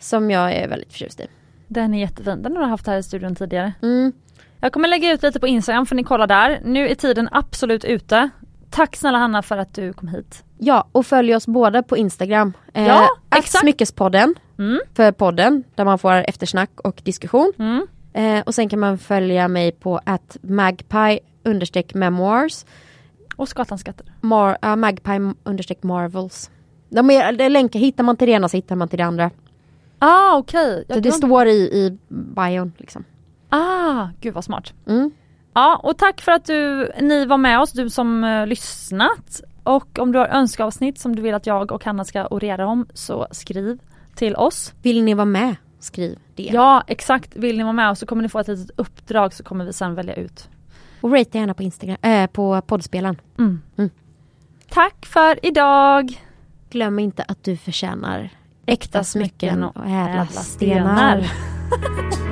Som 0.00 0.30
jag 0.30 0.52
är 0.52 0.68
väldigt 0.68 0.92
förtjust 0.92 1.20
i. 1.20 1.26
den 1.68 1.94
är 1.94 1.98
jättefin. 2.00 2.42
Den 2.42 2.56
har 2.56 2.62
du 2.62 2.68
haft 2.68 2.86
här 2.86 2.96
i 2.98 3.02
studion 3.02 3.34
tidigare. 3.34 3.72
Mm. 3.82 4.12
Jag 4.60 4.72
kommer 4.72 4.88
lägga 4.88 5.12
ut 5.12 5.22
lite 5.22 5.40
på 5.40 5.46
Instagram 5.46 5.86
får 5.86 5.96
ni 5.96 6.04
kolla 6.04 6.26
där. 6.26 6.60
Nu 6.64 6.88
är 6.88 6.94
tiden 6.94 7.28
absolut 7.32 7.84
ute. 7.84 8.30
Tack 8.70 8.96
snälla 8.96 9.18
Hanna 9.18 9.42
för 9.42 9.58
att 9.58 9.74
du 9.74 9.92
kom 9.92 10.08
hit. 10.08 10.44
Ja, 10.58 10.88
och 10.92 11.06
följ 11.06 11.34
oss 11.36 11.46
båda 11.46 11.82
på 11.82 11.96
Instagram. 11.96 12.52
Eh, 12.74 12.86
Ja, 12.86 13.08
exakt. 13.36 13.60
Smyckespodden 13.60 14.34
Mm. 14.58 14.80
för 14.94 15.12
podden 15.12 15.64
där 15.74 15.84
man 15.84 15.98
får 15.98 16.12
eftersnack 16.12 16.70
och 16.80 17.00
diskussion. 17.04 17.52
Mm. 17.58 17.86
Eh, 18.12 18.42
och 18.46 18.54
sen 18.54 18.68
kan 18.68 18.78
man 18.80 18.98
följa 18.98 19.48
mig 19.48 19.72
på 19.72 20.00
att 20.04 20.36
magpie 20.42 21.20
understreck 21.44 21.94
memoirs. 21.94 22.64
Och 23.36 23.48
Skatans 23.48 23.80
skatter. 23.80 24.06
Mar, 24.20 24.58
uh, 24.66 24.76
magpie 24.76 25.34
understreck 25.44 25.82
marvels. 25.82 26.50
De 26.88 27.10
är 27.10 27.48
länkar, 27.48 27.78
hittar 27.80 28.04
man 28.04 28.16
till 28.16 28.26
det 28.28 28.32
ena 28.32 28.48
så 28.48 28.56
hittar 28.56 28.76
man 28.76 28.88
till 28.88 28.98
det 28.98 29.04
andra. 29.04 29.30
Ah 30.02 30.36
okej. 30.38 30.84
Så 30.86 30.94
Jag 30.94 31.02
det 31.02 31.12
står 31.12 31.46
i, 31.46 31.50
i 31.50 31.98
bion 32.08 32.72
liksom. 32.76 33.04
Ah, 33.48 34.08
gud 34.20 34.34
vad 34.34 34.44
smart. 34.44 34.72
Mm. 34.86 35.10
Ja 35.54 35.80
och 35.82 35.98
tack 35.98 36.20
för 36.20 36.32
att 36.32 36.44
du, 36.44 36.90
ni 37.00 37.26
var 37.26 37.38
med 37.38 37.60
oss, 37.60 37.72
du 37.72 37.90
som 37.90 38.24
uh, 38.24 38.46
lyssnat. 38.46 39.40
Och 39.62 39.98
om 39.98 40.12
du 40.12 40.18
har 40.18 40.26
önskeavsnitt 40.26 40.98
som 40.98 41.16
du 41.16 41.22
vill 41.22 41.34
att 41.34 41.46
jag 41.46 41.72
och 41.72 41.84
Hanna 41.84 42.04
ska 42.04 42.26
orera 42.26 42.66
om 42.66 42.86
så 42.94 43.26
skriv 43.30 43.78
till 44.14 44.36
oss. 44.36 44.74
Vill 44.82 45.04
ni 45.04 45.14
vara 45.14 45.24
med? 45.24 45.56
Skriv 45.80 46.18
det. 46.34 46.42
Ja 46.52 46.84
exakt, 46.86 47.36
vill 47.36 47.56
ni 47.56 47.62
vara 47.62 47.72
med 47.72 47.98
så 47.98 48.06
kommer 48.06 48.22
ni 48.22 48.28
få 48.28 48.38
ett 48.38 48.48
litet 48.48 48.70
uppdrag 48.76 49.34
så 49.34 49.42
kommer 49.42 49.64
vi 49.64 49.72
sen 49.72 49.94
välja 49.94 50.14
ut. 50.14 50.48
Och 51.00 51.12
rate 51.12 51.38
gärna 51.38 51.54
på 51.54 51.62
Instagram, 51.62 51.96
äh, 52.02 52.26
på 52.26 52.60
poddspelaren. 52.60 53.20
Mm. 53.38 53.62
Mm. 53.76 53.90
Tack 54.68 55.06
för 55.06 55.46
idag! 55.46 56.20
Glöm 56.70 56.98
inte 56.98 57.22
att 57.22 57.44
du 57.44 57.56
förtjänar 57.56 58.30
Äkta 58.70 59.04
smycken 59.04 59.62
och 59.62 59.86
ädla, 59.86 60.26
stenar. 60.26 61.32